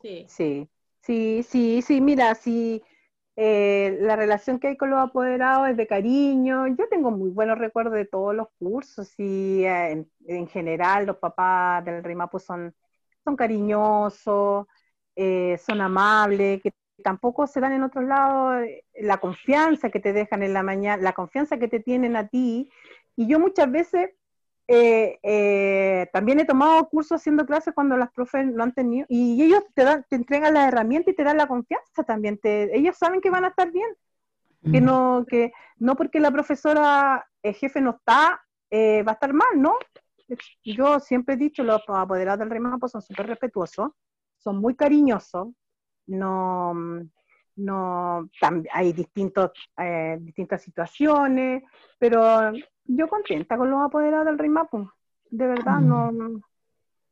Sí, 0.00 0.26
sí, 0.28 0.68
sí, 1.00 1.42
sí, 1.42 1.82
sí 1.82 2.00
mira, 2.00 2.34
sí, 2.34 2.82
eh, 3.36 3.98
la 4.00 4.14
relación 4.14 4.60
que 4.60 4.68
hay 4.68 4.76
con 4.76 4.90
los 4.90 5.00
apoderados 5.00 5.68
es 5.68 5.76
de 5.76 5.86
cariño. 5.86 6.68
Yo 6.68 6.88
tengo 6.88 7.10
muy 7.10 7.30
buenos 7.30 7.58
recuerdos 7.58 7.94
de 7.94 8.06
todos 8.06 8.34
los 8.34 8.48
cursos 8.58 9.12
y 9.18 9.64
en, 9.64 10.08
general 10.48 11.06
los 11.06 11.16
papás 11.16 11.84
del 11.84 12.04
RIMAPU 12.04 12.38
son, 12.38 12.74
son 13.24 13.36
cariñosos. 13.36 14.66
Eh, 15.16 15.58
son 15.64 15.80
amables, 15.80 16.60
que 16.60 16.72
tampoco 17.02 17.46
se 17.46 17.60
dan 17.60 17.72
en 17.72 17.82
otros 17.82 18.04
lados, 18.04 18.64
eh, 18.64 18.84
la 19.00 19.18
confianza 19.18 19.90
que 19.90 20.00
te 20.00 20.12
dejan 20.12 20.42
en 20.42 20.52
la 20.52 20.62
mañana, 20.62 21.02
la 21.02 21.12
confianza 21.12 21.58
que 21.58 21.68
te 21.68 21.80
tienen 21.80 22.16
a 22.16 22.28
ti. 22.28 22.70
Y 23.16 23.26
yo 23.26 23.38
muchas 23.38 23.70
veces 23.70 24.10
eh, 24.66 26.08
también 26.12 26.40
he 26.40 26.44
tomado 26.44 26.88
cursos 26.88 27.20
haciendo 27.20 27.44
clases 27.46 27.74
cuando 27.74 27.96
las 27.96 28.10
profes 28.12 28.46
lo 28.46 28.62
han 28.62 28.72
tenido 28.72 29.04
y 29.10 29.42
ellos 29.42 29.62
te, 29.74 29.84
dan, 29.84 30.06
te 30.08 30.16
entregan 30.16 30.54
la 30.54 30.68
herramienta 30.68 31.10
y 31.10 31.14
te 31.14 31.24
dan 31.24 31.36
la 31.36 31.46
confianza 31.46 32.04
también. 32.04 32.38
Te, 32.38 32.76
ellos 32.76 32.96
saben 32.96 33.20
que 33.20 33.30
van 33.30 33.44
a 33.44 33.48
estar 33.48 33.70
bien. 33.70 33.88
Que 34.72 34.80
mm. 34.80 34.84
no, 34.84 35.26
que 35.28 35.52
no 35.76 35.94
porque 35.94 36.20
la 36.20 36.30
profesora, 36.30 37.26
el 37.42 37.54
jefe 37.54 37.82
no 37.82 37.90
está, 37.90 38.42
va 38.72 39.10
a 39.10 39.14
estar 39.14 39.32
mal, 39.34 39.60
¿no? 39.60 39.74
Yo 40.64 40.98
siempre 41.00 41.34
he 41.34 41.36
dicho, 41.36 41.62
los 41.62 41.82
apoderados 41.86 42.38
del 42.38 42.50
REMAPO 42.50 42.88
son 42.88 43.02
súper 43.02 43.26
respetuosos 43.26 43.90
son 44.44 44.58
muy 44.58 44.76
cariñosos, 44.76 45.48
no, 46.06 46.74
no, 47.56 48.30
hay 48.72 48.92
distintos, 48.92 49.52
eh, 49.78 50.18
distintas 50.20 50.62
situaciones, 50.62 51.62
pero 51.98 52.52
yo 52.84 53.08
contenta 53.08 53.56
con 53.56 53.70
los 53.70 53.82
apoderados 53.82 54.26
del 54.26 54.38
Rey 54.38 54.48
Mapu, 54.48 54.90
de 55.30 55.46
verdad, 55.46 55.80
no, 55.80 56.12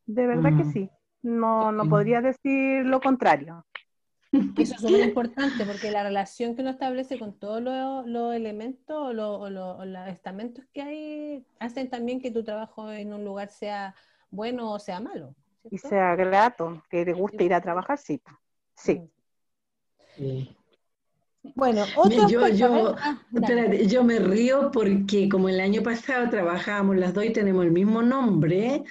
de 0.06 0.26
verdad 0.26 0.56
que 0.56 0.64
mm. 0.64 0.72
sí, 0.72 0.90
no, 1.22 1.72
no 1.72 1.88
podría 1.88 2.20
decir 2.20 2.84
lo 2.84 3.00
contrario. 3.00 3.64
Eso 4.56 4.74
es 4.76 4.82
muy 4.82 5.02
importante 5.02 5.64
porque 5.66 5.90
la 5.90 6.02
relación 6.02 6.54
que 6.54 6.62
uno 6.62 6.70
establece 6.70 7.18
con 7.18 7.38
todos 7.38 7.62
los, 7.62 8.34
elementos 8.34 8.96
o, 8.96 9.12
los 9.12 10.08
estamentos 10.08 10.64
que 10.72 10.82
hay 10.82 11.46
hacen 11.60 11.90
también 11.90 12.20
que 12.20 12.30
tu 12.30 12.42
trabajo 12.42 12.90
en 12.90 13.12
un 13.12 13.24
lugar 13.24 13.50
sea 13.50 13.94
bueno 14.30 14.72
o 14.72 14.78
sea 14.78 15.00
malo. 15.00 15.34
Y 15.70 15.78
sea 15.78 16.16
grato, 16.16 16.82
que 16.90 17.04
te 17.04 17.12
guste 17.12 17.44
ir 17.44 17.54
a 17.54 17.60
trabajar, 17.60 17.98
sí. 17.98 18.20
Sí. 18.84 20.56
Bueno, 21.54 21.84
otro 21.96 22.28
yo, 22.28 22.48
yo, 22.48 22.94
ah, 22.98 23.20
yo 23.86 24.04
me 24.04 24.20
río 24.20 24.70
porque 24.72 25.28
como 25.28 25.48
el 25.48 25.60
año 25.60 25.82
pasado 25.82 26.30
trabajábamos 26.30 26.96
las 26.96 27.14
dos 27.14 27.24
y 27.24 27.32
tenemos 27.32 27.64
el 27.64 27.72
mismo 27.72 28.00
nombre, 28.00 28.84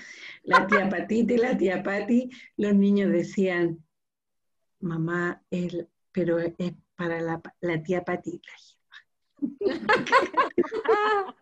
la 0.43 0.67
tía 0.67 0.89
Patita 0.89 1.33
y 1.33 1.37
la 1.37 1.57
tía 1.57 1.81
Pati, 1.81 2.29
los 2.57 2.75
niños 2.75 3.11
decían, 3.11 3.81
mamá, 4.81 5.41
él, 5.49 5.87
pero 6.11 6.39
es 6.39 6.53
para 6.95 7.21
la, 7.21 7.41
la 7.61 7.81
tía 7.81 8.03
Patita. 8.03 8.51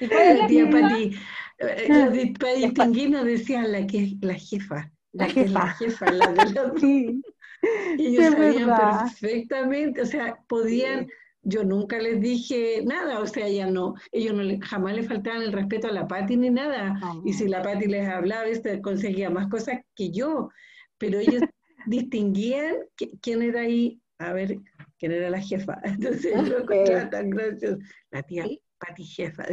La 0.00 0.46
tía 0.46 0.68
Pati, 0.68 1.16
eh, 1.58 1.86
los 1.88 2.38
para 2.38 2.54
distinguir 2.54 3.10
decían 3.24 3.72
la 3.72 3.86
que 3.86 4.04
es 4.04 4.12
la 4.20 4.34
jefa, 4.34 4.92
la, 5.12 5.26
que 5.28 5.42
es 5.42 5.50
la 5.50 5.68
jefa, 5.68 6.10
la 6.12 6.32
de 6.32 6.52
los... 6.52 6.80
Sí. 6.80 7.22
Ellos 7.98 8.32
sabían 8.32 8.70
perfectamente, 8.76 10.02
o 10.02 10.06
sea, 10.06 10.38
podían, 10.48 11.08
yo 11.42 11.64
nunca 11.64 11.98
les 11.98 12.20
dije 12.20 12.82
nada, 12.84 13.20
o 13.20 13.26
sea, 13.26 13.48
ya 13.48 13.66
no, 13.66 13.94
ellos 14.12 14.34
no 14.34 14.42
jamás 14.62 14.94
le 14.94 15.02
faltaban 15.02 15.42
el 15.42 15.52
respeto 15.52 15.88
a 15.88 15.92
la 15.92 16.06
Pati 16.06 16.36
ni 16.36 16.50
nada, 16.50 17.00
y 17.24 17.32
si 17.32 17.48
la 17.48 17.62
Pati 17.62 17.86
les 17.86 18.08
hablaba, 18.08 18.46
este, 18.46 18.80
conseguía 18.80 19.30
más 19.30 19.48
cosas 19.48 19.80
que 19.94 20.10
yo, 20.10 20.50
pero 20.98 21.18
ellos 21.18 21.42
distinguían 21.86 22.76
quién 23.20 23.42
era 23.42 23.62
ahí, 23.62 24.00
a 24.18 24.32
ver, 24.32 24.58
quién 24.98 25.12
era 25.12 25.30
la 25.30 25.40
jefa, 25.40 25.80
entonces 25.84 26.34
yo 26.34 26.58
lo 26.58 27.10
tan 27.10 27.30
gracioso, 27.30 27.78
la 28.10 28.22
tía 28.22 28.44
Pati 28.78 29.04
jefa, 29.04 29.44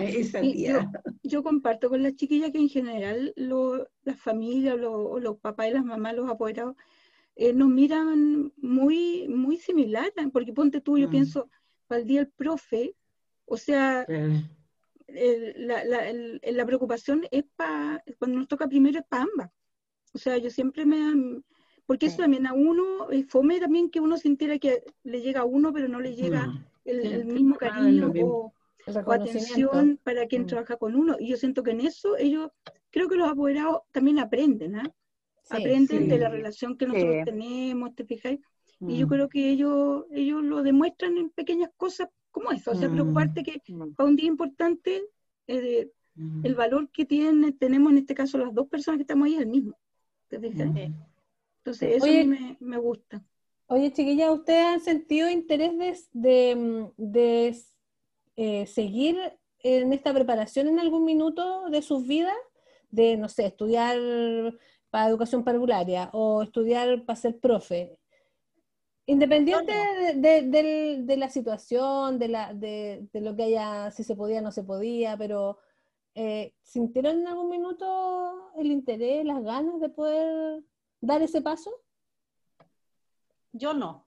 esa 0.00 0.40
tía. 0.40 0.90
Yo, 1.22 1.44
comparto 1.44 1.88
con 1.88 2.02
las 2.02 2.16
chiquillas 2.16 2.50
que 2.50 2.58
en 2.58 2.68
general 2.68 3.32
las 3.36 4.18
familias, 4.18 4.76
lo, 4.76 5.20
los 5.20 5.38
papás 5.38 5.68
y 5.68 5.72
las 5.72 5.84
mamás, 5.84 6.14
los 6.14 6.28
apoderados, 6.28 6.74
eh, 7.36 7.52
nos 7.52 7.68
miran 7.68 8.52
muy, 8.56 9.28
muy 9.28 9.56
similar, 9.56 10.12
porque 10.32 10.52
ponte 10.52 10.80
tú, 10.80 10.98
yo 10.98 11.08
mm. 11.08 11.10
pienso, 11.10 11.50
para 11.86 12.00
el 12.00 12.06
día 12.06 12.20
el 12.20 12.28
profe, 12.28 12.94
o 13.44 13.56
sea, 13.56 14.06
la, 15.08 15.84
la, 16.42 16.66
preocupación 16.66 17.26
es 17.30 17.44
para, 17.56 18.02
cuando 18.18 18.38
nos 18.38 18.48
toca 18.48 18.68
primero 18.68 19.00
es 19.00 19.06
para 19.06 19.24
ambas. 19.24 19.50
O 20.12 20.18
sea, 20.18 20.38
yo 20.38 20.50
siempre 20.50 20.86
me... 20.86 21.42
Porque 21.86 22.06
eso 22.06 22.18
también 22.18 22.46
a 22.46 22.54
uno, 22.54 23.10
eh, 23.10 23.24
fome 23.24 23.60
también 23.60 23.90
que 23.90 24.00
uno 24.00 24.16
sintiera 24.16 24.58
que 24.58 24.84
le 25.02 25.20
llega 25.20 25.40
a 25.40 25.44
uno, 25.44 25.70
pero 25.70 25.86
no 25.86 26.00
le 26.00 26.14
llega 26.14 26.46
mm. 26.46 26.64
el, 26.86 27.26
mismo 27.26 27.56
cariño 27.56 28.10
o, 28.22 28.54
o 28.86 29.12
atención 29.12 30.00
para 30.02 30.26
quien 30.26 30.42
mm. 30.42 30.46
trabaja 30.46 30.76
con 30.76 30.94
uno. 30.94 31.16
Y 31.18 31.28
yo 31.28 31.36
siento 31.36 31.62
que 31.62 31.72
en 31.72 31.80
eso 31.80 32.16
ellos, 32.16 32.50
creo 32.90 33.08
que 33.08 33.16
los 33.16 33.28
apoderados 33.28 33.82
también 33.92 34.18
aprenden, 34.18 34.76
¿ah? 34.76 34.94
Aprenden 35.50 36.08
de 36.08 36.18
la 36.18 36.28
relación 36.28 36.76
que 36.76 36.86
nosotros 36.86 37.24
tenemos, 37.24 37.94
¿te 37.94 38.04
fijáis? 38.04 38.40
Y 38.80 38.98
yo 38.98 39.06
mm. 39.06 39.08
creo 39.08 39.28
que 39.28 39.50
ellos, 39.50 40.04
ellos 40.12 40.42
lo 40.42 40.62
demuestran 40.62 41.16
en 41.16 41.30
pequeñas 41.30 41.70
cosas 41.76 42.08
como 42.30 42.50
eso, 42.50 42.72
o 42.72 42.74
sea, 42.74 42.88
mm. 42.88 42.92
preocuparte 42.92 43.42
que 43.42 43.62
para 43.96 44.08
un 44.08 44.16
día 44.16 44.26
importante 44.26 45.02
eh, 45.46 45.90
el 46.42 46.54
valor 46.54 46.90
que 46.90 47.04
tiene, 47.04 47.52
tenemos 47.52 47.92
en 47.92 47.98
este 47.98 48.14
caso 48.14 48.38
las 48.38 48.52
dos 48.54 48.68
personas 48.68 48.98
que 48.98 49.02
estamos 49.02 49.26
ahí 49.26 49.34
es 49.34 49.40
el 49.40 49.48
mismo, 49.48 49.78
¿te 50.28 50.40
fijáis? 50.40 50.92
Entonces 51.58 51.96
eso 51.96 52.06
a 52.06 52.08
mí 52.08 52.24
me, 52.24 52.56
me, 52.60 52.76
gusta. 52.76 53.24
Oye, 53.66 53.92
chiquilla, 53.92 54.32
¿ustedes 54.32 54.64
han 54.64 54.80
sentido 54.80 55.30
interés 55.30 56.10
de, 56.12 56.90
de 56.96 57.56
eh, 58.36 58.66
seguir 58.66 59.16
en 59.60 59.92
esta 59.92 60.12
preparación 60.12 60.68
en 60.68 60.78
algún 60.78 61.04
minuto 61.04 61.70
de 61.70 61.80
sus 61.82 62.06
vidas, 62.06 62.36
de, 62.90 63.16
no 63.16 63.28
sé, 63.28 63.46
estudiar 63.46 63.96
para 64.94 65.08
educación 65.08 65.42
parvularia 65.42 66.08
o 66.12 66.44
estudiar 66.44 67.04
para 67.04 67.16
ser 67.16 67.40
profe. 67.40 67.98
Independiente 69.06 69.72
de, 70.14 71.16
la 71.18 71.28
situación, 71.28 72.20
de, 72.20 72.28
la, 72.28 72.54
de, 72.54 73.08
lo 73.14 73.34
que 73.34 73.42
haya, 73.42 73.90
si 73.90 74.04
se 74.04 74.14
podía 74.14 74.38
o 74.38 74.42
no 74.42 74.52
se 74.52 74.62
podía, 74.62 75.16
pero 75.16 75.58
eh, 76.14 76.54
¿sintieron 76.62 77.18
en 77.18 77.26
algún 77.26 77.48
minuto 77.48 78.52
el 78.56 78.70
interés, 78.70 79.24
las 79.24 79.42
ganas 79.42 79.80
de 79.80 79.88
poder 79.88 80.62
dar 81.00 81.22
ese 81.22 81.42
paso? 81.42 81.72
Yo 83.50 83.74
no. 83.74 84.03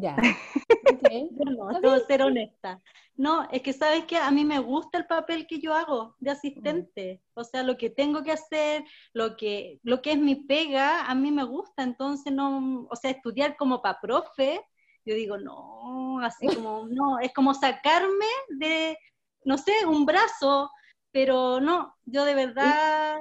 Ya. 0.00 0.16
Yo 1.10 1.44
no, 1.44 1.80
debo 1.80 1.98
ser 2.06 2.22
honesta. 2.22 2.80
No, 3.16 3.48
es 3.50 3.62
que 3.62 3.72
sabes 3.72 4.04
que 4.06 4.16
a 4.16 4.30
mí 4.30 4.44
me 4.44 4.58
gusta 4.58 4.98
el 4.98 5.06
papel 5.06 5.46
que 5.46 5.60
yo 5.60 5.72
hago 5.72 6.16
de 6.18 6.30
asistente. 6.30 7.22
O 7.34 7.44
sea, 7.44 7.62
lo 7.62 7.76
que 7.76 7.90
tengo 7.90 8.22
que 8.22 8.32
hacer, 8.32 8.84
lo 9.12 9.36
que, 9.36 9.78
lo 9.82 10.02
que 10.02 10.12
es 10.12 10.18
mi 10.18 10.34
pega, 10.34 11.04
a 11.04 11.14
mí 11.14 11.30
me 11.30 11.44
gusta. 11.44 11.84
Entonces, 11.84 12.32
no, 12.32 12.86
o 12.90 12.96
sea, 12.96 13.12
estudiar 13.12 13.56
como 13.56 13.80
para 13.80 14.00
profe, 14.00 14.60
yo 15.04 15.14
digo, 15.14 15.38
no, 15.38 16.18
así 16.24 16.46
como, 16.46 16.86
no, 16.88 17.20
es 17.20 17.32
como 17.32 17.54
sacarme 17.54 18.26
de, 18.48 18.98
no 19.44 19.58
sé, 19.58 19.86
un 19.86 20.06
brazo, 20.06 20.70
pero 21.12 21.60
no, 21.60 21.94
yo 22.04 22.24
de 22.24 22.34
verdad 22.34 23.20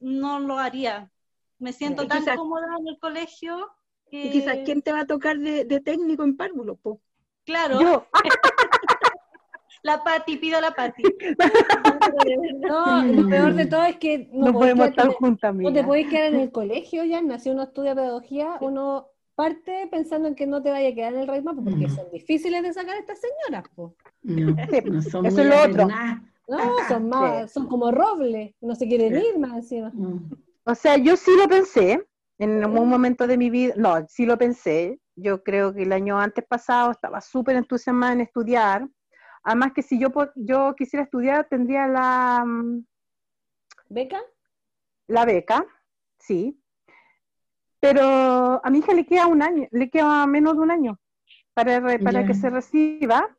no 0.00 0.40
lo 0.40 0.58
haría. 0.58 1.10
Me 1.58 1.72
siento 1.72 2.08
tan 2.08 2.24
cómoda 2.24 2.66
en 2.80 2.88
el 2.88 2.98
colegio 2.98 3.70
y 4.22 4.30
quizás, 4.30 4.58
¿quién 4.64 4.80
te 4.80 4.92
va 4.92 5.00
a 5.00 5.06
tocar 5.06 5.38
de, 5.38 5.64
técnico 5.80 6.22
en 6.22 6.36
párvulo? 6.36 6.78
Claro. 7.44 8.06
la 9.82 10.04
Pati, 10.04 10.36
pido 10.36 10.60
la 10.60 10.70
Pati. 10.70 11.02
no, 12.60 13.04
lo 13.04 13.28
peor 13.28 13.54
de 13.54 13.66
todo 13.66 13.84
es 13.84 13.96
que 13.96 14.28
no, 14.32 14.52
podemos 14.52 14.88
estar 14.88 15.08
juntas. 15.08 15.54
No 15.54 15.72
te 15.72 15.82
puedes 15.82 16.08
quedar 16.08 16.32
en 16.32 16.40
el 16.40 16.52
colegio 16.52 17.04
ya, 17.04 17.20
nació 17.20 17.52
uno 17.52 17.64
estudia 17.64 17.94
pedagogía, 17.94 18.56
uno 18.60 19.08
parte 19.34 19.88
pensando 19.90 20.28
en 20.28 20.36
que 20.36 20.46
no 20.46 20.62
te 20.62 20.70
vaya 20.70 20.90
a 20.90 20.94
quedar 20.94 21.14
en 21.14 21.20
el 21.20 21.26
rey 21.26 21.42
porque 21.42 21.88
son 21.90 22.08
difíciles 22.12 22.62
de 22.62 22.72
sacar 22.72 22.96
estas 22.96 23.18
señoras. 23.20 23.68
No, 23.76 23.92
no 24.92 25.02
son 25.02 25.26
Eso 25.26 25.42
es 25.42 25.48
lo 25.48 25.62
otro. 25.62 25.88
No, 26.46 26.58
son 26.88 27.08
más, 27.08 27.50
son 27.50 27.66
como 27.66 27.90
robles, 27.90 28.54
no 28.60 28.74
se 28.74 28.86
quieren 28.86 29.16
ir 29.16 29.38
más 29.38 29.54
encima. 29.54 29.90
Mm. 29.92 30.30
O 30.66 30.74
sea, 30.74 30.98
yo 30.98 31.16
sí 31.16 31.30
lo 31.36 31.48
pensé 31.48 32.06
en 32.38 32.64
un 32.64 32.88
momento 32.88 33.26
de 33.26 33.38
mi 33.38 33.50
vida, 33.50 33.74
no, 33.76 34.06
sí 34.08 34.26
lo 34.26 34.36
pensé. 34.36 35.00
Yo 35.16 35.42
creo 35.42 35.72
que 35.72 35.82
el 35.82 35.92
año 35.92 36.18
antes 36.18 36.44
pasado 36.44 36.90
estaba 36.90 37.20
súper 37.20 37.56
entusiasmada 37.56 38.12
en 38.14 38.20
estudiar. 38.22 38.88
Además 39.44 39.72
que 39.74 39.82
si 39.82 40.00
yo, 40.00 40.08
yo 40.34 40.74
quisiera 40.74 41.04
estudiar, 41.04 41.46
tendría 41.48 41.86
la, 41.86 42.44
mm, 42.44 42.84
¿Beca? 43.88 44.20
la 45.06 45.24
beca, 45.24 45.64
sí. 46.18 46.60
Pero 47.80 48.60
a 48.64 48.70
mi 48.70 48.78
hija 48.78 48.94
le 48.94 49.06
queda 49.06 49.26
un 49.26 49.42
año, 49.42 49.68
le 49.70 49.90
queda 49.90 50.26
menos 50.26 50.54
de 50.54 50.60
un 50.60 50.70
año 50.70 50.98
para, 51.52 51.80
para 51.98 52.26
que 52.26 52.34
se 52.34 52.50
reciba. 52.50 53.36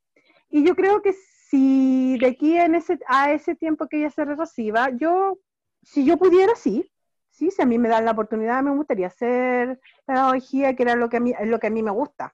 Y 0.50 0.64
yo 0.66 0.76
creo 0.76 1.02
que 1.02 1.14
si 1.14 2.18
de 2.20 2.28
aquí 2.28 2.58
en 2.58 2.76
ese, 2.76 3.00
a 3.08 3.32
ese 3.32 3.56
tiempo 3.56 3.88
que 3.88 3.98
ella 3.98 4.12
se 4.12 4.24
reciba, 4.24 4.91
yo, 4.91 5.39
si 5.82 6.06
yo 6.06 6.18
pudiera, 6.18 6.56
sí. 6.56 6.89
Sí, 7.36 7.52
si 7.52 7.62
a 7.62 7.66
mí 7.66 7.78
me 7.78 7.90
dan 7.90 8.06
la 8.06 8.12
oportunidad, 8.12 8.64
me 8.64 8.72
gustaría 8.72 9.08
hacer 9.08 9.78
pedagogía, 10.06 10.74
que 10.74 10.84
era 10.84 10.96
lo 10.96 11.10
que 11.10 11.18
a 11.18 11.20
mí, 11.20 11.34
es 11.38 11.48
lo 11.50 11.60
que 11.60 11.68
a 11.68 11.70
mí 11.70 11.84
me 11.84 11.92
gusta. 11.92 12.34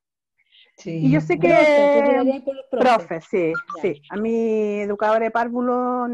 Sí. 0.77 1.07
Y 1.07 1.11
yo 1.11 1.19
sé 1.21 1.39
que... 1.39 1.49
Profe, 1.49 2.41
por. 2.69 2.79
Profe, 2.79 3.21
sí, 3.21 3.51
Ya. 3.77 3.81
sí. 3.81 4.01
A 4.11 4.15
mí, 4.17 4.81
educadora 4.81 5.23
de 5.25 5.31
párvulo, 5.31 6.07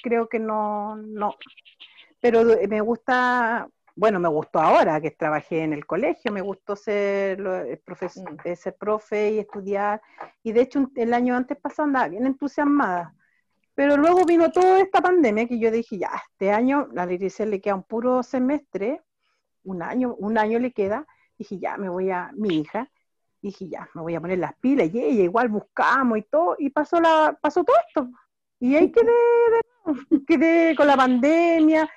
creo 0.00 0.28
que 0.28 0.38
no, 0.38 0.94
no. 0.94 1.34
Pero 2.20 2.44
me 2.68 2.80
gusta, 2.80 3.68
bueno, 3.96 4.20
me 4.20 4.28
gustó 4.28 4.60
ahora 4.60 5.00
que 5.00 5.10
trabajé 5.10 5.64
en 5.64 5.72
el 5.72 5.84
colegio, 5.84 6.30
me 6.30 6.40
gustó 6.40 6.76
ser, 6.76 7.40
eh, 7.40 7.82
profes- 7.84 8.22
Mm. 8.22 8.36
eh, 8.44 8.54
ser 8.54 8.76
profe 8.76 9.32
y 9.32 9.38
estudiar. 9.40 10.00
Y 10.44 10.52
de 10.52 10.60
hecho, 10.60 10.88
el 10.94 11.14
año 11.14 11.34
antes 11.34 11.58
pasado 11.58 11.86
andaba 11.88 12.06
bien 12.06 12.26
entusiasmada. 12.26 13.12
Pero 13.80 13.96
luego 13.96 14.26
vino 14.26 14.52
toda 14.52 14.78
esta 14.78 15.00
pandemia 15.00 15.46
que 15.48 15.58
yo 15.58 15.70
dije, 15.70 15.96
ya, 15.96 16.10
este 16.30 16.52
año 16.52 16.88
la 16.92 17.10
iglesia 17.10 17.46
le 17.46 17.62
queda 17.62 17.76
un 17.76 17.82
puro 17.82 18.22
semestre, 18.22 19.00
un 19.62 19.82
año, 19.82 20.14
un 20.18 20.36
año 20.36 20.58
le 20.58 20.70
queda. 20.70 21.06
Dije, 21.38 21.58
ya, 21.58 21.78
me 21.78 21.88
voy 21.88 22.10
a, 22.10 22.30
mi 22.34 22.58
hija, 22.58 22.90
dije, 23.40 23.70
ya, 23.70 23.88
me 23.94 24.02
voy 24.02 24.14
a 24.14 24.20
poner 24.20 24.38
las 24.38 24.54
pilas, 24.56 24.90
y 24.92 25.00
ella 25.00 25.22
igual 25.22 25.48
buscamos 25.48 26.18
y 26.18 26.22
todo, 26.24 26.56
y 26.58 26.68
pasó 26.68 27.00
la, 27.00 27.38
pasó 27.40 27.64
todo 27.64 27.74
esto. 27.88 28.10
Y 28.58 28.76
ahí 28.76 28.92
quedé, 28.92 29.14
quedé 30.28 30.76
con 30.76 30.86
la 30.86 30.98
pandemia, 30.98 31.88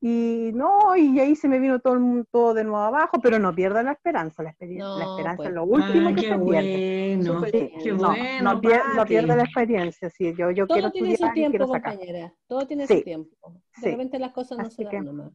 y 0.00 0.50
no, 0.54 0.94
y 0.96 1.18
ahí 1.18 1.34
se 1.34 1.48
me 1.48 1.58
vino 1.58 1.80
todo, 1.80 1.94
el 1.94 2.00
mundo, 2.00 2.54
de 2.54 2.62
nuevo 2.64 2.78
abajo, 2.78 3.20
pero 3.20 3.38
no 3.38 3.54
pierda 3.54 3.82
la 3.82 3.92
esperanza, 3.92 4.42
la, 4.44 4.50
experiencia, 4.50 4.86
la 4.96 5.04
No, 5.04 5.10
esperanza 5.16 5.36
pues. 5.38 5.48
es 5.48 5.54
lo 5.54 5.64
último 5.64 6.08
Ah, 6.08 6.14
que 6.14 6.20
qué 6.20 6.28
se 6.28 6.38
pierde. 6.38 7.16
bueno. 7.24 7.44
Sí, 7.46 7.70
Qué 7.82 7.92
no, 7.92 8.08
bueno, 8.08 8.52
no, 8.54 8.60
pier- 8.60 8.88
no 8.90 8.96
Pati. 8.96 9.08
pierda 9.08 9.36
la 9.36 9.42
experiencia, 9.42 10.10
sí, 10.10 10.34
yo, 10.36 10.50
yo 10.52 10.66
quiero 10.68 10.82
Todo 10.82 10.92
tiene 10.92 11.16
su 11.16 11.26
y 11.26 11.32
tiempo, 11.32 11.50
quiero 11.50 11.66
sacar. 11.66 11.92
compañera. 11.96 12.34
Todo 12.46 12.66
tiene 12.66 12.86
Sí, 12.86 12.98
su 12.98 13.02
tiempo. 13.04 13.52
De 13.52 13.60
sí. 13.82 13.90
repente 13.90 14.18
las 14.20 14.32
cosas 14.32 14.58
no 14.58 14.64
Así 14.66 14.76
se 14.76 14.82
dan 14.84 14.90
que- 14.90 15.00
nomás. 15.00 15.32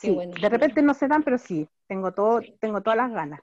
Qué 0.00 0.08
Sí, 0.08 0.10
bueno. 0.12 0.34
de 0.40 0.48
repente 0.48 0.82
no 0.82 0.94
se 0.94 1.08
dan, 1.08 1.22
pero 1.24 1.38
sí, 1.38 1.66
tengo 1.88 2.12
todo, 2.12 2.40
tengo 2.60 2.80
todas 2.82 2.96
las 2.98 3.10
ganas. 3.10 3.40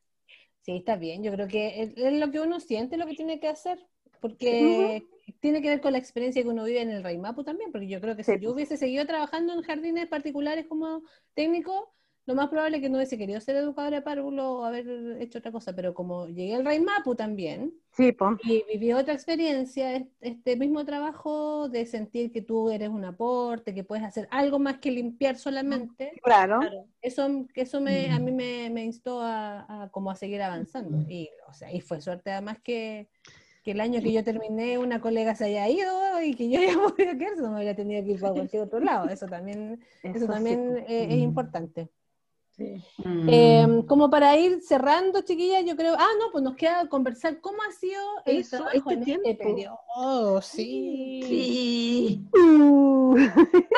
Sí, 0.62 0.78
está 0.78 0.96
bien. 0.96 1.22
Yo 1.24 1.32
creo 1.34 1.48
que 1.48 1.82
es, 1.82 1.94
es 1.98 2.14
lo 2.20 2.32
que 2.32 2.40
uno 2.40 2.60
siente, 2.60 2.98
lo 2.98 3.06
que 3.06 3.14
tiene 3.16 3.40
que 3.40 3.48
hacer, 3.50 3.78
porque 4.22 5.04
tiene 5.40 5.62
que 5.62 5.70
ver 5.70 5.82
con 5.82 5.92
la 5.94 5.98
experiencia 5.98 6.42
que 6.44 6.50
uno 6.50 6.64
vive 6.66 6.82
en 6.82 6.90
el 6.92 7.04
Raimapu 7.04 7.44
también, 7.44 7.72
porque 7.72 7.88
yo 7.88 8.02
creo 8.02 8.16
que 8.16 8.24
si 8.24 8.34
yo 8.34 8.40
pues. 8.42 8.54
hubiese 8.56 8.78
seguido 8.78 9.06
trabajando 9.06 9.54
en 9.54 9.62
jardines 9.64 10.08
particulares 10.08 10.66
como 10.68 11.04
técnico, 11.34 11.94
lo 12.26 12.36
más 12.36 12.50
probable 12.50 12.78
es 12.78 12.84
que 12.84 12.90
no 12.90 12.98
hubiese 12.98 13.18
querido 13.18 13.40
ser 13.42 13.56
educadora 13.58 13.98
de 13.98 14.02
párvulo 14.02 14.54
o 14.60 14.64
haber 14.66 14.88
hecho 15.22 15.40
otra 15.40 15.52
cosa, 15.52 15.76
pero 15.76 15.94
como 15.94 16.28
llegué 16.28 16.56
al 16.56 16.66
Raimapu 16.66 17.16
también, 17.16 17.74
Sí, 17.92 18.14
y 18.44 18.64
viví 18.72 18.92
otra 18.94 19.14
experiencia, 19.14 19.96
es- 19.96 20.08
este 20.22 20.56
mismo 20.58 20.86
trabajo 20.86 21.70
de 21.70 21.86
sentir 21.86 22.32
que 22.32 22.42
tú 22.42 22.70
eres 22.70 22.90
un 22.90 23.06
aporte, 23.06 23.74
que 23.74 23.84
puedes 23.84 24.04
hacer 24.04 24.28
algo 24.32 24.60
más 24.60 24.80
que 24.80 24.92
limpiar 24.92 25.38
solamente, 25.38 26.12
claro. 26.22 26.60
eso, 27.02 27.28
eso 27.56 27.82
me, 27.82 28.12
a 28.12 28.20
mí 28.20 28.32
Mm. 28.32 28.36
me, 28.36 28.70
me 28.72 28.84
instó 28.86 29.22
a, 29.22 29.84
a 29.86 29.90
como 29.92 30.12
a 30.12 30.16
seguir 30.16 30.42
avanzando. 30.42 31.04
Y, 31.10 31.30
o 31.48 31.54
sea, 31.54 31.72
y 31.74 31.80
fue 31.82 32.02
suerte 32.02 32.32
además 32.32 32.60
que, 32.64 33.10
que 33.66 33.72
el 33.72 33.82
año 33.82 34.00
que 34.00 34.12
yo 34.14 34.24
terminé 34.24 34.78
una 34.78 35.02
colega 35.02 35.34
se 35.36 35.46
haya 35.46 35.68
ido 35.68 36.22
y 36.22 36.36
que 36.36 36.48
yo 36.50 36.62
ya 36.62 36.78
me 36.78 36.86
hubiera 36.86 37.18
quedado, 37.18 37.42
no 37.42 37.50
me 37.50 37.56
hubiera 37.58 37.76
tenido 37.76 38.04
que 38.06 38.12
ir 38.12 38.22
para 38.22 38.34
cualquier 38.34 38.62
otro 38.62 38.80
lado. 38.80 39.10
Eso 39.10 39.26
también, 39.26 39.84
eso 40.04 40.28
también 40.28 40.70
pues. 40.74 40.84
eh, 40.88 41.08
es 41.10 41.18
Mm. 41.18 41.22
importante. 41.24 41.90
Mm. 42.58 43.28
Eh, 43.30 43.84
como 43.88 44.10
para 44.10 44.38
ir 44.38 44.62
cerrando, 44.62 45.22
chiquillas, 45.24 45.66
yo 45.66 45.76
creo, 45.76 45.96
ah, 45.98 46.08
no, 46.20 46.32
pues 46.32 46.42
nos 46.44 46.56
queda 46.56 46.88
conversar 46.88 47.42
cómo 47.42 47.58
ha 47.68 47.72
sido 47.74 48.00
el 48.26 48.38
Eso, 48.38 48.58
trabajo 48.58 48.78
este 48.78 48.94
en 48.94 49.04
tiempo. 49.04 49.30
este 49.30 49.44
periodo. 49.44 49.80
Oh, 49.96 50.40
sí. 50.42 51.22
Sí. 51.28 52.26
Uh. 52.40 53.16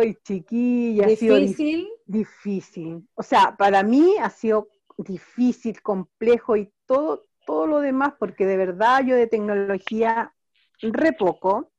¡Ay, 0.00 0.14
chiquilla! 0.24 1.06
Ha 1.06 1.10
sido 1.16 1.36
dif- 1.36 1.46
Difícil. 1.48 1.88
difícil. 2.06 3.08
O 3.14 3.22
sea, 3.22 3.54
para 3.56 3.82
mí 3.82 4.14
ha 4.20 4.30
sido 4.30 4.68
difícil, 4.96 5.82
complejo 5.82 6.56
y 6.56 6.72
todo, 6.86 7.26
todo 7.48 7.66
lo 7.66 7.80
demás, 7.80 8.12
porque 8.18 8.44
de 8.44 8.58
verdad 8.58 9.02
yo 9.02 9.16
de 9.16 9.26
tecnología 9.26 10.34
re 10.82 11.14
poco. 11.14 11.72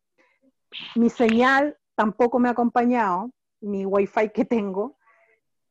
Mi 0.96 1.12
señal 1.12 1.78
tampoco 1.94 2.40
me 2.40 2.50
ha 2.50 2.54
acompañado, 2.54 3.30
mi 3.62 3.86
wifi 3.86 4.30
que 4.34 4.46
tengo. 4.46 4.98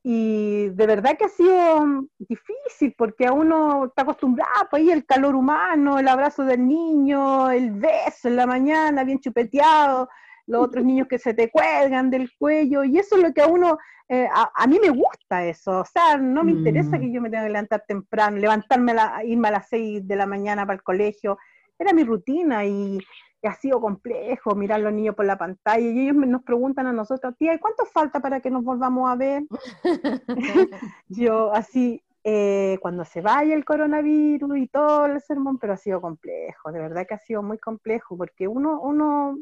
Y 0.05 0.69
de 0.69 0.87
verdad 0.87 1.19
que 1.19 1.25
ha 1.25 1.29
sido 1.29 2.07
difícil 2.17 2.95
porque 2.97 3.27
a 3.27 3.33
uno 3.33 3.87
está 3.87 4.03
acostumbrado, 4.03 4.69
pues 4.71 4.83
ahí 4.83 4.93
el 4.93 5.05
calor 5.05 5.35
humano, 5.35 5.99
el 5.99 6.07
abrazo 6.07 6.45
del 6.45 6.65
niño, 6.65 7.51
el 7.51 7.73
beso 7.73 8.29
en 8.29 8.37
la 8.37 8.47
mañana, 8.47 9.03
bien 9.03 9.19
chupeteado, 9.19 10.09
los 10.49 10.65
otros 10.65 10.85
niños 10.85 11.07
que 11.09 11.19
se 11.19 11.35
te 11.35 11.51
cuelgan 11.51 12.11
del 12.11 12.31
cuello, 12.39 12.83
y 12.85 12.99
eso 12.99 13.17
es 13.17 13.23
lo 13.23 13.33
que 13.33 13.43
a 13.43 13.47
uno, 13.47 13.79
eh, 14.09 14.27
a, 14.33 14.51
a 14.55 14.67
mí 14.67 14.79
me 14.83 14.91
gusta 14.91 15.45
eso, 15.47 15.81
o 15.81 15.85
sea, 15.85 16.17
no 16.17 16.43
me 16.43 16.53
Mm. 16.53 16.57
interesa 16.57 16.99
que 16.99 17.13
yo 17.13 17.21
me 17.21 17.31
tenga 17.31 17.45
que 17.45 17.51
levantar 17.51 17.85
temprano, 17.87 18.37
levantarme, 18.39 18.93
a 18.93 18.95
la- 18.95 19.25
irme 19.25 19.49
a 19.49 19.53
las 19.53 19.69
6 19.69 20.07
de 20.09 20.17
la 20.17 20.27
mañana 20.27 20.65
para 20.67 20.77
el 20.77 20.83
colegio, 20.83 21.39
era 21.79 21.93
mi 21.93 22.03
rutina 22.05 22.65
y, 22.65 22.99
y 23.43 23.47
ha 23.47 23.55
sido 23.55 23.81
complejo 23.81 24.55
mirar 24.57 24.81
a 24.81 24.85
los 24.85 24.93
niños 24.93 25.15
por 25.15 25.25
la 25.27 25.39
pantalla 25.39 25.79
y 25.87 26.01
ellos 26.01 26.17
me- 26.17 26.27
nos 26.27 26.43
preguntan 26.43 26.87
a 26.87 26.93
nosotros, 26.93 27.35
tía, 27.39 27.55
¿y 27.55 27.59
cuánto 27.59 27.85
falta 27.85 28.19
para 28.21 28.41
que 28.41 28.51
nos 28.51 28.65
volvamos 28.65 29.09
a 29.11 29.15
ver? 29.15 29.45
Yo 31.09 31.53
así, 31.53 32.03
eh, 32.25 32.79
cuando 32.81 33.05
se 33.05 33.21
vaya 33.21 33.55
el 33.55 33.65
coronavirus 33.65 34.57
y 34.59 34.67
todo 34.69 35.07
el 35.07 35.21
sermón, 35.21 35.59
pero 35.59 35.75
ha 35.75 35.77
sido 35.77 36.01
complejo, 36.01 36.73
de 36.73 36.81
verdad 36.81 37.07
que 37.07 37.15
ha 37.15 37.19
sido 37.19 37.43
muy 37.43 37.59
complejo, 37.59 38.17
porque 38.17 38.49
uno, 38.49 38.81
uno, 38.81 39.39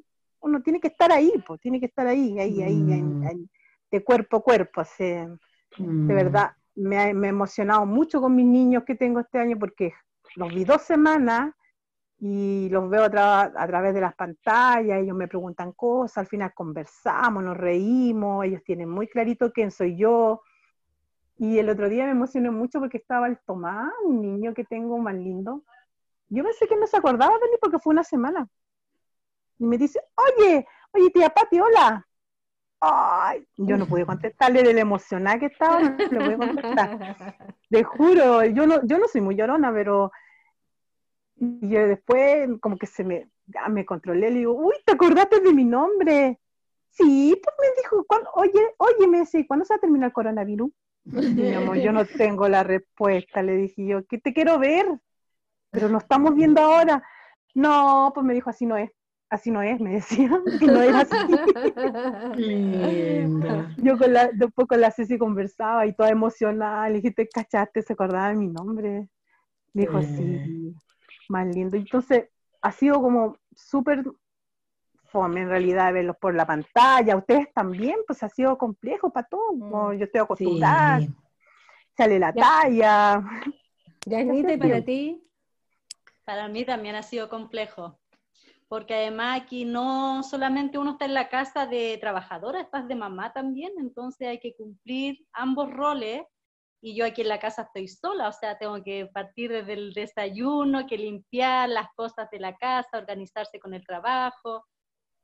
uno 0.47 0.63
tiene 0.63 0.81
que 0.81 0.89
estar 0.89 1.11
ahí, 1.13 1.33
pues, 1.47 1.61
tiene 1.61 1.79
que 1.81 1.87
estar 1.87 2.07
ahí, 2.07 2.39
ahí, 2.39 2.63
ahí, 2.63 2.83
Mm. 2.85 3.23
en- 3.23 3.51
de 3.91 4.03
cuerpo 4.05 4.39
a 4.39 4.43
cuerpo, 4.43 4.81
así, 4.81 5.05
Mm. 5.79 6.07
de 6.07 6.15
verdad, 6.15 6.51
me 6.75 6.99
ha, 6.99 7.15
me 7.15 7.29
ha 7.29 7.31
emocionado 7.31 7.85
mucho 7.87 8.21
con 8.21 8.35
mis 8.35 8.47
niños 8.47 8.85
que 8.85 8.95
tengo 8.95 9.21
este 9.21 9.39
año, 9.39 9.59
porque 9.59 9.93
los 10.37 10.53
vi 10.55 10.65
dos 10.65 10.83
semanas 10.83 11.55
y 12.19 12.69
los 12.71 12.89
veo 12.89 13.05
a, 13.05 13.11
tra- 13.11 13.53
a 13.57 13.67
través 13.67 13.93
de 13.95 14.01
las 14.01 14.15
pantallas, 14.15 15.01
ellos 15.03 15.17
me 15.17 15.29
preguntan 15.29 15.73
cosas, 15.73 16.19
al 16.19 16.27
final 16.27 16.53
conversamos, 16.55 17.43
nos 17.45 17.57
reímos, 17.57 18.45
ellos 18.45 18.63
tienen 18.65 18.89
muy 18.89 19.07
clarito 19.07 19.53
quién 19.53 19.71
soy 19.71 19.97
yo. 19.97 20.41
Y 21.39 21.59
el 21.59 21.69
otro 21.69 21.89
día 21.91 22.05
me 22.07 22.13
emocioné 22.13 22.51
mucho 22.51 22.81
porque 22.81 22.97
estaba 22.97 23.27
el 23.27 23.39
Tomás, 23.47 23.93
un 24.05 24.23
niño 24.23 24.55
que 24.55 24.65
tengo 24.65 24.97
más 24.99 25.15
lindo. 25.15 25.63
Yo 26.29 26.43
pensé 26.43 26.67
que 26.67 26.77
no 26.77 26.87
se 26.87 26.97
acordaba 26.97 27.35
de 27.35 27.51
mí 27.51 27.57
porque 27.61 27.79
fue 27.79 27.93
una 27.93 28.05
semana. 28.05 28.49
Y 29.59 29.65
me 29.65 29.79
dice, 29.79 30.01
oye, 30.15 30.67
oye 30.93 31.11
tía 31.11 31.31
Pati, 31.31 31.61
hola. 31.61 32.07
Ay, 32.81 33.47
yo 33.57 33.77
no 33.77 33.87
pude 33.87 34.05
contestarle 34.07 34.63
de 34.63 34.75
la 34.75 34.81
emocionada 34.81 35.39
que 35.39 35.47
estaba, 35.47 35.81
no 35.81 35.97
le 36.11 36.21
pude 36.21 36.37
contestar. 36.37 36.91
Te 37.71 37.83
juro, 37.85 38.45
yo 38.45 38.67
no, 38.67 38.85
yo 38.87 38.99
no 38.99 39.09
soy 39.09 39.21
muy 39.21 39.35
llorona, 39.35 39.73
pero 39.73 40.13
y 41.39 41.69
yo 41.69 41.87
después 41.87 42.49
como 42.61 42.77
que 42.79 42.87
se 42.87 43.05
me, 43.05 43.29
ya 43.47 43.69
me 43.69 43.85
controlé, 43.85 44.31
le 44.31 44.39
digo, 44.39 44.53
uy, 44.55 44.75
¿te 44.85 44.93
acordaste 44.93 45.41
de 45.41 45.53
mi 45.53 45.65
nombre? 45.65 46.39
Sí, 46.91 47.39
pues 47.43 47.55
me 47.61 47.83
dijo, 47.83 48.05
"¿Cuándo- 48.07 48.31
oye, 48.35 48.75
oye, 48.79 49.07
me 49.07 49.21
dice, 49.21 49.47
¿cuándo 49.47 49.65
se 49.67 49.75
va 49.75 49.77
a 49.77 49.81
terminar 49.81 50.07
el 50.09 50.13
coronavirus? 50.15 50.71
Y 51.05 51.19
mi 51.43 51.55
amor, 51.55 51.77
yo 51.79 51.93
no 51.93 52.07
tengo 52.41 52.49
la 52.49 52.63
respuesta, 52.63 53.43
le 53.43 53.53
dije 53.57 53.87
yo, 53.87 54.07
que 54.07 54.19
te 54.19 54.33
quiero 54.33 54.59
ver, 54.59 54.87
pero 55.71 55.89
no 55.91 55.99
estamos 55.99 56.35
viendo 56.35 56.63
ahora. 56.63 57.03
No, 57.55 58.13
pues 58.15 58.25
me 58.25 58.33
dijo, 58.35 58.49
así 58.49 58.65
no 58.65 58.77
es, 58.79 58.91
así 59.31 59.51
no 59.51 59.63
es, 59.63 59.81
me 59.81 59.95
decía, 59.95 60.31
que 60.61 60.67
no 60.67 60.81
era 60.83 61.01
así. 61.01 61.17
Linda. 62.37 63.75
Yo 63.79 63.99
con 63.99 64.13
la, 64.13 64.31
después 64.33 64.67
con 64.69 64.81
la 64.81 64.91
Ceci 64.91 65.19
conversaba 65.19 65.87
y 65.87 65.95
toda 65.95 66.11
emocionada, 66.11 66.89
le 66.89 66.97
dije, 66.97 67.11
¿te 67.13 67.29
cachaste? 67.29 67.83
¿Se 67.83 67.93
acordaba 67.93 68.29
de 68.29 68.37
mi 68.37 68.49
nombre? 68.49 69.09
Me 69.73 69.83
dijo, 69.83 70.01
Sí. 70.03 70.41
sí, 70.45 70.75
más 71.29 71.47
lindo. 71.55 71.77
Entonces, 71.77 72.29
ha 72.63 72.73
sido 72.73 73.01
como 73.01 73.37
súper 73.55 74.05
fome 75.05 75.43
en 75.43 75.49
realidad 75.49 75.93
verlos 75.93 76.17
por 76.17 76.35
la 76.35 76.47
pantalla. 76.47 77.17
Ustedes 77.17 77.53
también, 77.53 77.97
pues 78.07 78.23
ha 78.23 78.29
sido 78.29 78.57
complejo 78.59 79.11
para 79.11 79.27
todos. 79.29 79.55
Mm. 79.57 79.61
como 79.61 79.93
Yo 79.93 80.05
estoy 80.05 80.21
acostumbrada, 80.21 81.01
Sí. 81.01 81.11
sale 81.97 82.19
la 82.19 82.33
Ya. 82.33 82.43
talla. 82.43 83.25
Yanita, 84.07 84.53
¿y 84.53 84.57
para 84.59 84.85
ti? 84.85 85.23
Para 86.25 86.49
mí 86.49 86.65
también 86.65 86.95
ha 86.97 87.03
sido 87.03 87.29
complejo, 87.29 87.99
porque 88.69 88.95
además 88.95 89.43
aquí 89.43 89.65
no 89.65 90.23
solamente 90.23 90.79
uno 90.79 90.93
está 90.93 91.05
en 91.05 91.15
la 91.15 91.29
casa 91.29 91.67
de 91.67 91.99
trabajadora, 92.01 92.61
estás 92.61 92.89
de 92.89 92.95
mamá 92.95 93.33
también, 93.33 93.73
entonces 93.79 94.29
hay 94.29 94.41
que 94.41 94.55
cumplir 94.55 95.19
ambos 95.33 95.71
roles 95.71 96.23
y 96.83 96.95
yo 96.95 97.05
aquí 97.05 97.23
en 97.23 97.29
la 97.29 97.41
casa 97.41 97.63
estoy 97.63 97.89
sola, 97.89 98.29
o 98.29 98.33
sea, 98.33 98.59
tengo 98.59 98.83
que 98.83 99.07
partir 99.07 99.51
desde 99.51 99.73
el 99.73 99.93
desayuno, 99.93 100.87
que 100.87 100.99
limpiar 100.99 101.69
las 101.69 101.89
cosas 101.97 102.29
de 102.31 102.39
la 102.39 102.57
casa, 102.57 102.99
organizarse 102.99 103.59
con 103.59 103.75
el 103.75 103.85
trabajo 103.85 104.65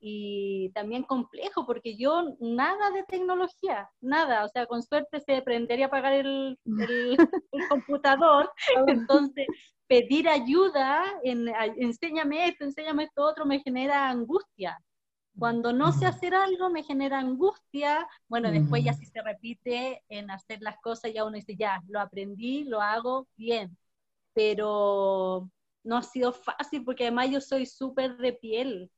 y 0.05 0.71
también 0.71 1.05
complejo 1.05 1.65
porque 1.65 1.97
yo 1.97 2.25
nada 2.41 2.91
de 2.91 3.05
tecnología, 3.05 3.89
nada, 4.01 4.45
o 4.45 4.49
sea, 4.49 4.67
con 4.67 4.83
suerte 4.83 5.21
se 5.21 5.37
aprendería 5.37 5.87
a 5.87 5.91
pagar 5.91 6.13
el, 6.15 6.59
el, 6.67 7.17
el 7.53 7.69
computador, 7.69 8.51
entonces 8.89 9.47
pedir 9.87 10.29
ayuda, 10.29 11.05
en, 11.23 11.49
enséñame 11.77 12.49
esto, 12.49 12.65
enséñame 12.65 13.05
esto 13.05 13.23
otro, 13.23 13.47
me 13.47 13.61
genera 13.61 14.09
angustia. 14.09 14.77
Cuando 15.39 15.73
no 15.73 15.93
sé 15.93 16.07
hacer 16.07 16.35
algo 16.35 16.69
me 16.69 16.83
genera 16.83 17.19
angustia, 17.19 18.07
bueno, 18.27 18.51
después 18.51 18.85
ya 18.85 18.93
si 18.93 19.07
se 19.07 19.23
repite 19.23 20.03
en 20.09 20.31
hacer 20.31 20.61
las 20.63 20.79
cosas, 20.81 21.13
ya 21.15 21.25
uno 21.25 21.37
dice, 21.37 21.57
ya, 21.57 21.81
lo 21.89 22.01
aprendí, 22.01 22.65
lo 22.65 22.81
hago 22.83 23.29
bien, 23.37 23.77
pero 24.35 25.49
no 25.85 25.97
ha 25.97 26.03
sido 26.03 26.33
fácil 26.33 26.85
porque 26.85 27.05
además 27.05 27.31
yo 27.31 27.41
soy 27.41 27.67
súper 27.67 28.17
de 28.17 28.33
piel, 28.33 28.91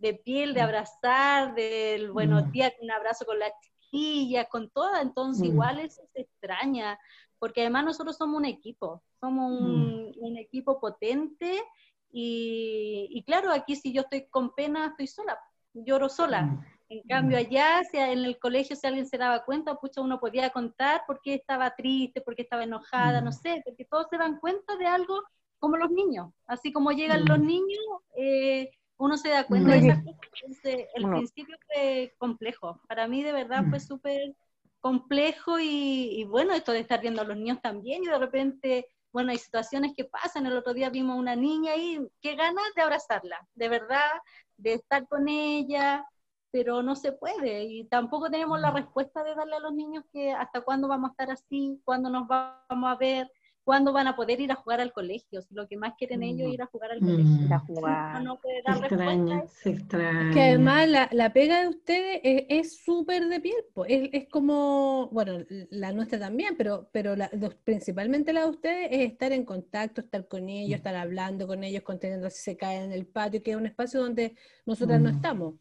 de 0.00 0.14
piel, 0.14 0.54
de 0.54 0.62
abrazar, 0.62 1.54
del 1.54 2.10
buenos 2.10 2.50
días, 2.50 2.72
un 2.80 2.90
abrazo 2.90 3.26
con 3.26 3.38
la 3.38 3.52
chiquilla, 3.60 4.46
con 4.46 4.70
toda, 4.70 5.02
entonces 5.02 5.46
igual 5.46 5.78
eso 5.78 6.02
se 6.12 6.22
extraña, 6.22 6.98
porque 7.38 7.60
además 7.60 7.84
nosotros 7.84 8.16
somos 8.16 8.38
un 8.38 8.46
equipo, 8.46 9.02
somos 9.20 9.60
un, 9.60 10.12
un 10.18 10.36
equipo 10.38 10.80
potente 10.80 11.62
y, 12.10 13.08
y, 13.10 13.22
claro, 13.24 13.52
aquí 13.52 13.76
si 13.76 13.92
yo 13.92 14.02
estoy 14.02 14.26
con 14.30 14.54
pena, 14.54 14.86
estoy 14.86 15.06
sola, 15.06 15.38
lloro 15.74 16.08
sola. 16.08 16.42
Mm. 16.42 16.64
En 16.88 17.02
cambio, 17.02 17.36
mm. 17.36 17.40
allá, 17.40 17.84
si 17.84 17.98
en 17.98 18.24
el 18.24 18.38
colegio, 18.38 18.74
si 18.74 18.86
alguien 18.86 19.06
se 19.06 19.18
daba 19.18 19.44
cuenta, 19.44 19.76
pucha, 19.76 20.00
uno 20.00 20.18
podía 20.18 20.50
contar 20.50 21.02
por 21.06 21.20
qué 21.20 21.34
estaba 21.34 21.74
triste, 21.76 22.20
por 22.20 22.34
qué 22.34 22.42
estaba 22.42 22.64
enojada, 22.64 23.20
no 23.20 23.30
mm. 23.30 23.34
sé, 23.34 23.62
porque 23.64 23.84
todos 23.84 24.06
se 24.10 24.18
dan 24.18 24.40
cuenta 24.40 24.76
de 24.76 24.86
algo 24.86 25.22
como 25.58 25.76
los 25.76 25.90
niños. 25.90 26.32
Así 26.46 26.72
como 26.72 26.90
llegan 26.90 27.26
los 27.26 27.38
niños, 27.38 27.80
eh, 28.16 28.70
uno 29.00 29.16
se 29.16 29.30
da 29.30 29.46
cuenta 29.46 29.72
de 29.72 29.78
esas 29.78 30.04
cosas. 30.04 30.20
Entonces, 30.42 30.86
el 30.94 31.08
principio 31.08 31.56
fue 31.66 32.14
complejo. 32.18 32.80
Para 32.86 33.08
mí, 33.08 33.22
de 33.22 33.32
verdad, 33.32 33.64
fue 33.68 33.80
súper 33.80 34.36
complejo 34.80 35.58
y, 35.58 36.20
y, 36.20 36.24
bueno, 36.24 36.52
esto 36.52 36.72
de 36.72 36.80
estar 36.80 37.00
viendo 37.00 37.22
a 37.22 37.24
los 37.24 37.36
niños 37.36 37.60
también 37.62 38.04
y 38.04 38.08
de 38.08 38.18
repente, 38.18 38.86
bueno, 39.10 39.30
hay 39.30 39.38
situaciones 39.38 39.94
que 39.96 40.04
pasan. 40.04 40.46
El 40.46 40.56
otro 40.56 40.74
día 40.74 40.90
vimos 40.90 41.18
una 41.18 41.34
niña 41.34 41.76
y 41.76 41.98
qué 42.20 42.36
ganas 42.36 42.74
de 42.76 42.82
abrazarla, 42.82 43.48
de 43.54 43.68
verdad, 43.70 44.10
de 44.58 44.74
estar 44.74 45.08
con 45.08 45.28
ella, 45.28 46.06
pero 46.50 46.82
no 46.82 46.94
se 46.94 47.12
puede 47.12 47.64
y 47.64 47.84
tampoco 47.84 48.30
tenemos 48.30 48.60
la 48.60 48.70
respuesta 48.70 49.22
de 49.22 49.34
darle 49.34 49.56
a 49.56 49.60
los 49.60 49.72
niños 49.72 50.04
que 50.12 50.32
hasta 50.32 50.60
cuándo 50.60 50.88
vamos 50.88 51.08
a 51.08 51.12
estar 51.12 51.30
así, 51.30 51.80
cuándo 51.84 52.10
nos 52.10 52.28
vamos 52.28 52.90
a 52.90 52.96
ver, 52.96 53.30
cuándo 53.70 53.92
van 53.92 54.08
a 54.08 54.16
poder 54.16 54.40
ir 54.40 54.50
a 54.50 54.56
jugar 54.56 54.80
al 54.80 54.92
colegio, 54.92 55.42
si 55.42 55.54
lo 55.54 55.68
que 55.68 55.76
más 55.76 55.94
quieren 55.96 56.24
ellos 56.24 56.48
es 56.48 56.54
ir 56.54 56.62
a 56.62 56.66
jugar 56.66 56.90
al 56.90 56.98
colegio. 56.98 57.24
Mm. 57.24 57.52
A 57.52 57.58
jugar. 57.60 58.22
No, 58.24 58.40
puede 58.40 58.62
dar 58.66 58.78
extraña, 58.78 59.46
se 59.46 59.70
extraña. 59.70 60.28
Es 60.28 60.34
que 60.34 60.42
además 60.42 60.88
la, 60.88 61.08
la 61.12 61.32
pega 61.32 61.60
de 61.60 61.68
ustedes 61.68 62.20
es 62.48 62.82
súper 62.82 63.28
de 63.28 63.38
piel, 63.38 63.62
es, 63.86 64.10
es, 64.12 64.28
como, 64.28 65.08
bueno, 65.12 65.44
la 65.70 65.92
nuestra 65.92 66.18
también, 66.18 66.56
pero, 66.58 66.88
pero 66.90 67.14
la, 67.14 67.30
principalmente 67.62 68.32
la 68.32 68.40
de 68.40 68.50
ustedes 68.50 68.88
es 68.90 69.12
estar 69.12 69.30
en 69.30 69.44
contacto, 69.44 70.00
estar 70.00 70.26
con 70.26 70.48
ellos, 70.48 70.78
estar 70.78 70.96
hablando 70.96 71.46
con 71.46 71.62
ellos, 71.62 71.84
conteniendo 71.84 72.28
si 72.28 72.42
se 72.42 72.56
caen 72.56 72.86
en 72.86 72.92
el 72.92 73.06
patio, 73.06 73.40
que 73.40 73.52
es 73.52 73.56
un 73.56 73.66
espacio 73.66 74.00
donde 74.00 74.34
nosotras 74.66 74.98
mm. 74.98 75.04
no 75.04 75.10
estamos. 75.10 75.54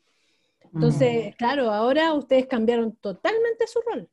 Entonces, 0.74 1.28
mm. 1.28 1.38
claro, 1.38 1.70
ahora 1.70 2.12
ustedes 2.16 2.48
cambiaron 2.48 2.92
totalmente 2.96 3.68
su 3.68 3.80
rol 3.82 4.10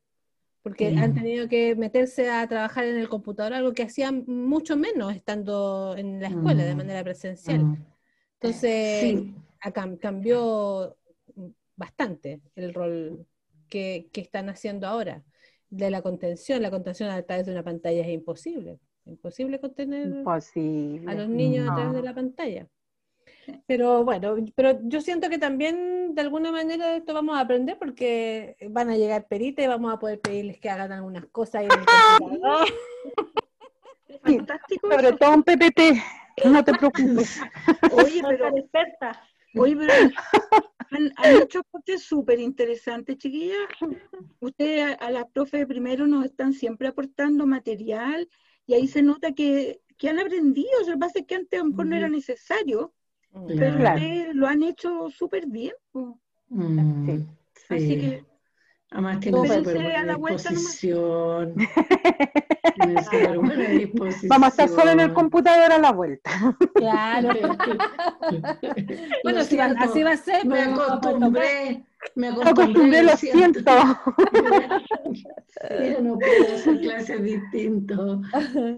porque 0.67 0.89
han 0.89 1.15
tenido 1.15 1.47
que 1.47 1.77
meterse 1.77 2.29
a 2.29 2.45
trabajar 2.49 2.87
en 2.87 2.97
el 2.97 3.09
computador, 3.09 3.53
algo 3.53 3.73
que 3.73 3.85
hacían 3.85 4.25
mucho 4.27 4.77
menos 4.77 5.15
estando 5.15 5.95
en 5.97 6.21
la 6.21 6.27
escuela 6.27 6.65
de 6.65 6.75
mm. 6.75 6.77
manera 6.77 7.05
presencial. 7.05 7.63
Mm. 7.63 7.87
Entonces, 8.41 9.27
cambió 10.01 10.97
bastante 11.77 12.41
el 12.57 12.75
rol 12.75 13.29
que, 13.69 14.11
están 14.15 14.49
haciendo 14.49 14.89
ahora 14.89 15.23
de 15.71 15.89
la 15.89 16.03
contención. 16.03 16.61
La 16.63 16.73
contención 16.73 17.11
a 17.11 17.23
través 17.23 17.47
de 17.47 17.53
una 17.53 17.63
pantalla 17.63 18.01
es 18.01 18.09
imposible. 18.09 18.81
Imposible 19.05 19.61
contener 19.61 20.25
a 20.27 21.15
los 21.15 21.29
niños 21.29 21.71
a 21.71 21.77
través 21.77 21.93
de 21.93 22.03
la 22.03 22.13
pantalla. 22.13 22.67
Pero 23.67 24.05
bueno, 24.05 24.37
pero 24.55 24.79
yo 24.83 25.01
siento 25.01 25.29
que 25.29 25.39
también 25.39 26.15
de 26.15 26.23
alguna 26.23 26.51
manera 26.51 26.97
esto 26.97 27.15
vamos 27.15 27.37
a 27.37 27.41
aprender 27.41 27.79
porque 27.79 28.57
van 28.71 28.91
a 28.91 28.97
llegar 28.97 29.27
peritas 29.29 29.65
y 29.65 29.69
vamos 29.69 29.93
a 29.93 29.99
poder 29.99 30.21
pedirles 30.21 30.59
que 30.59 30.71
hagan 30.71 30.93
algunas 30.93 31.27
cosas. 31.27 31.63
Ahí 31.63 31.69
Fantástico. 34.23 34.91
Sobre 34.91 35.13
todo 35.13 35.35
un 35.35 35.43
PPT, 35.43 35.81
no 36.47 36.65
te 36.65 36.75
preocupes. 36.75 37.41
Oye, 37.93 38.23
pero, 38.27 38.53
oye, 39.57 39.77
pero 39.77 39.93
han, 40.91 41.13
han 41.17 41.43
hecho 41.43 41.63
cosas 41.71 42.03
súper 42.03 42.41
interesantes, 42.41 43.19
chiquillas. 43.19 43.59
Ustedes 44.41 44.97
a, 44.99 45.11
la 45.11 45.29
profe 45.29 45.67
primero 45.67 46.07
nos 46.07 46.25
están 46.25 46.53
siempre 46.53 46.89
aportando 46.89 47.47
material 47.47 48.29
y 48.67 48.75
ahí 48.75 48.89
se 48.89 49.03
nota 49.03 49.33
que, 49.33 49.81
que 49.97 50.09
han 50.09 50.19
aprendido. 50.19 50.71
Lo 50.87 50.93
que 50.93 50.99
pasa 50.99 51.19
es 51.21 51.27
que 51.27 51.37
antes 51.37 51.61
a 51.61 51.63
lo 51.63 51.71
mejor 51.71 51.87
no 51.87 51.97
era 51.97 52.09
necesario 52.09 52.95
pero 53.47 53.77
claro. 53.77 54.03
lo 54.33 54.47
han 54.47 54.63
hecho 54.63 55.11
súper 55.11 55.47
bien. 55.47 55.73
Mm, 56.49 57.07
sí. 57.07 57.27
Así 57.69 58.01
que 58.01 58.25
Además 58.91 59.21
tiene 59.21 59.39
súper 59.39 59.63
buena 59.65 60.43
disposición. 60.43 61.55
buena 63.43 63.69
disposición. 63.69 64.29
Vamos 64.29 64.47
a 64.47 64.49
estar 64.49 64.69
solo 64.69 64.91
en 64.93 65.01
el 65.01 65.13
computador 65.13 65.73
a 65.73 65.79
la 65.79 65.93
vuelta. 65.93 66.31
Claro. 66.75 67.31
bueno, 69.25 69.43
si 69.43 69.59
así 69.59 70.03
va 70.05 70.13
a 70.13 70.17
ser. 70.17 70.47
Me 70.47 70.63
acostumbré. 70.63 71.85
Me 72.15 72.29
acostumbré, 72.29 73.03
lo 73.03 73.17
siento. 73.17 73.61
Yo 75.71 76.01
no 76.03 76.19
puedo 76.19 76.55
hacer 76.55 76.81
clases 76.81 77.23
distintas. 77.23 78.21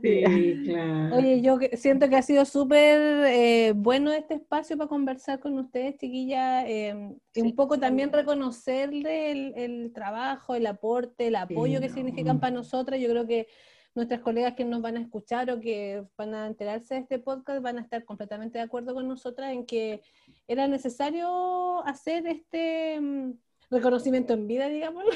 Sí, 0.03 0.63
claro. 0.65 1.17
Oye, 1.17 1.41
yo 1.41 1.59
siento 1.75 2.09
que 2.09 2.17
ha 2.17 2.23
sido 2.23 2.45
súper 2.45 3.01
eh, 3.27 3.73
bueno 3.77 4.13
este 4.13 4.35
espacio 4.35 4.77
para 4.77 4.89
conversar 4.89 5.41
con 5.41 5.59
ustedes, 5.59 5.97
chiquillas, 5.97 6.65
eh, 6.67 7.17
y 7.35 7.41
un 7.41 7.55
poco 7.55 7.79
también 7.79 8.13
reconocerle 8.13 9.31
el, 9.33 9.53
el, 9.57 9.93
trabajo, 9.93 10.55
el 10.55 10.67
aporte, 10.67 11.29
el 11.29 11.37
apoyo 11.37 11.79
sí, 11.79 11.87
que 11.87 11.93
significan 11.93 12.41
para 12.41 12.55
nosotras. 12.55 13.01
Yo 13.01 13.09
creo 13.09 13.27
que 13.27 13.49
nuestras 13.95 14.21
colegas 14.21 14.55
que 14.55 14.65
nos 14.65 14.81
van 14.81 14.97
a 14.97 15.01
escuchar 15.01 15.51
o 15.51 15.61
que 15.61 16.05
van 16.17 16.35
a 16.35 16.47
enterarse 16.47 16.95
de 16.95 17.01
este 17.01 17.19
podcast 17.19 17.63
van 17.63 17.79
a 17.79 17.83
estar 17.83 18.05
completamente 18.05 18.59
de 18.59 18.65
acuerdo 18.65 18.95
con 18.95 19.09
nosotras 19.09 19.53
en 19.53 19.67
que 19.67 20.03
era 20.47 20.69
necesario 20.69 21.85
hacer 21.87 22.27
este 22.27 23.01
mm, 23.01 23.33
reconocimiento 23.71 24.35
en 24.35 24.47
vida, 24.47 24.69
digámoslo. 24.69 25.11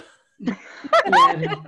Claro. 1.04 1.62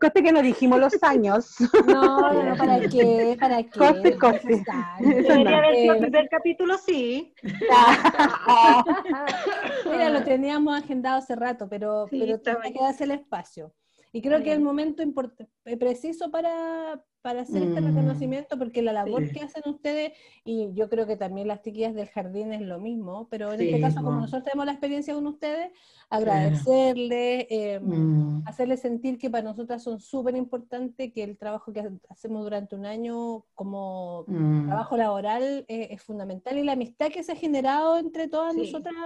Coste 0.00 0.22
que 0.22 0.32
no 0.32 0.40
dijimos 0.42 0.80
los 0.80 1.02
años. 1.02 1.56
No, 1.86 2.32
no, 2.32 2.56
¿para 2.56 2.80
qué? 2.80 3.36
¿Para 3.38 3.62
qué? 3.62 3.78
Coste, 3.78 4.18
coste. 4.18 4.64
Debería 5.00 5.58
haber 5.58 5.76
sido 5.76 5.94
el 5.94 6.00
primer 6.00 6.28
capítulo, 6.28 6.76
sí. 6.78 7.32
Mira, 9.84 10.08
lo 10.10 10.24
teníamos 10.24 10.76
agendado 10.76 11.18
hace 11.18 11.36
rato, 11.36 11.68
pero, 11.68 12.08
sí, 12.08 12.18
pero 12.18 12.40
tenía 12.40 12.72
que 12.72 12.80
darse 12.80 13.04
el 13.04 13.12
espacio. 13.12 13.72
Y 14.12 14.22
creo 14.22 14.42
que 14.42 14.50
es 14.50 14.56
el 14.56 14.62
momento 14.62 15.02
eh, 15.02 15.76
preciso 15.76 16.30
para, 16.30 17.04
para 17.20 17.42
hacer 17.42 17.62
este 17.62 17.80
mm. 17.80 17.86
reconocimiento, 17.86 18.58
porque 18.58 18.80
la 18.80 18.94
labor 18.94 19.30
que 19.30 19.40
hacen 19.40 19.62
ustedes, 19.66 20.12
y 20.44 20.72
yo 20.72 20.88
creo 20.88 21.06
que 21.06 21.16
también 21.16 21.48
las 21.48 21.60
chiquillas 21.60 21.94
del 21.94 22.08
jardín 22.08 22.52
es 22.54 22.62
lo 22.62 22.80
mismo, 22.80 23.28
pero 23.30 23.52
en 23.52 23.60
este 23.60 23.80
caso, 23.80 24.02
como 24.02 24.20
nosotros 24.20 24.44
tenemos 24.44 24.64
la 24.64 24.72
experiencia 24.72 25.12
con 25.12 25.26
ustedes, 25.26 25.72
agradecerles, 26.08 27.46
eh, 27.50 27.80
mm. 27.82 28.44
hacerles 28.46 28.80
sentir 28.80 29.18
que 29.18 29.28
para 29.28 29.44
nosotras 29.44 29.82
son 29.82 30.00
súper 30.00 30.36
importantes, 30.36 31.12
que 31.12 31.22
el 31.22 31.36
trabajo 31.36 31.72
que 31.72 31.90
hacemos 32.08 32.44
durante 32.44 32.76
un 32.76 32.86
año 32.86 33.44
como 33.54 34.24
mm. 34.26 34.68
trabajo 34.68 34.96
laboral 34.96 35.66
eh, 35.68 35.88
es 35.90 36.02
fundamental, 36.02 36.56
y 36.56 36.64
la 36.64 36.72
amistad 36.72 37.10
que 37.10 37.22
se 37.22 37.32
ha 37.32 37.36
generado 37.36 37.98
entre 37.98 38.28
todas 38.28 38.54
nosotras, 38.56 38.96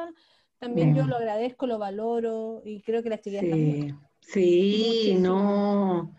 también 0.59 0.95
yo 0.95 1.07
lo 1.07 1.17
agradezco, 1.17 1.67
lo 1.67 1.81
valoro, 1.81 2.63
y 2.65 2.83
creo 2.83 3.03
que 3.03 3.11
las 3.11 3.21
chiquillas 3.21 3.51
también. 3.51 3.99
Sí, 4.23 5.17
no. 5.19 6.15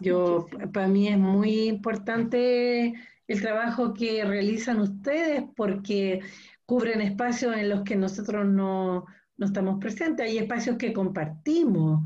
Yo, 0.00 0.48
para 0.72 0.88
mí 0.88 1.08
es 1.08 1.18
muy 1.18 1.68
importante 1.68 2.94
el 3.28 3.42
trabajo 3.42 3.94
que 3.94 4.24
realizan 4.24 4.80
ustedes 4.80 5.44
porque 5.56 6.20
cubren 6.66 7.00
espacios 7.00 7.56
en 7.56 7.68
los 7.70 7.82
que 7.84 7.96
nosotros 7.96 8.46
no, 8.46 9.06
no 9.36 9.46
estamos 9.46 9.78
presentes. 9.80 10.26
Hay 10.26 10.38
espacios 10.38 10.78
que 10.78 10.92
compartimos, 10.92 12.02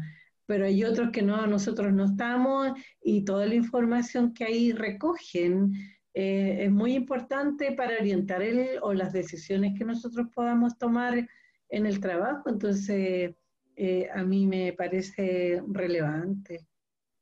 pero 0.46 0.66
hay 0.66 0.84
otros 0.84 1.10
que 1.12 1.22
no, 1.22 1.46
nosotros 1.46 1.92
no 1.94 2.06
estamos 2.06 2.72
y 3.02 3.24
toda 3.24 3.46
la 3.46 3.54
información 3.54 4.34
que 4.34 4.44
ahí 4.44 4.72
recogen 4.72 5.72
eh, 6.14 6.64
es 6.64 6.70
muy 6.72 6.94
importante 6.94 7.72
para 7.72 7.96
orientar 7.98 8.42
el, 8.42 8.78
o 8.82 8.94
las 8.94 9.12
decisiones 9.12 9.78
que 9.78 9.84
nosotros 9.84 10.28
podamos 10.34 10.78
tomar 10.78 11.28
en 11.70 11.86
el 11.86 12.00
trabajo. 12.00 12.50
Entonces, 12.50 13.34
eh, 13.80 14.08
a 14.12 14.24
mí 14.24 14.44
me 14.44 14.72
parece 14.72 15.62
relevante, 15.68 16.66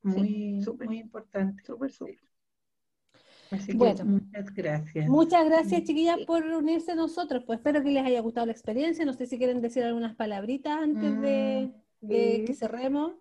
muy, 0.01 0.59
muy 0.87 0.97
importante. 0.97 1.63
Súper, 1.63 1.91
súper. 1.91 2.17
Así 3.51 3.73
que 3.73 3.77
bueno, 3.77 4.03
muchas 4.05 4.53
gracias. 4.55 5.07
Muchas 5.07 5.45
gracias, 5.45 5.83
chiquillas, 5.83 6.17
por 6.25 6.43
unirse 6.43 6.93
a 6.93 6.95
nosotros. 6.95 7.43
Pues 7.45 7.59
espero 7.59 7.83
que 7.83 7.91
les 7.91 8.03
haya 8.03 8.21
gustado 8.21 8.47
la 8.47 8.53
experiencia. 8.53 9.05
No 9.05 9.13
sé 9.13 9.27
si 9.27 9.37
quieren 9.37 9.61
decir 9.61 9.83
algunas 9.83 10.15
palabritas 10.15 10.79
antes 10.81 11.21
de, 11.21 11.71
mm, 12.01 12.09
que 12.09 12.53
cerremos. 12.55 13.13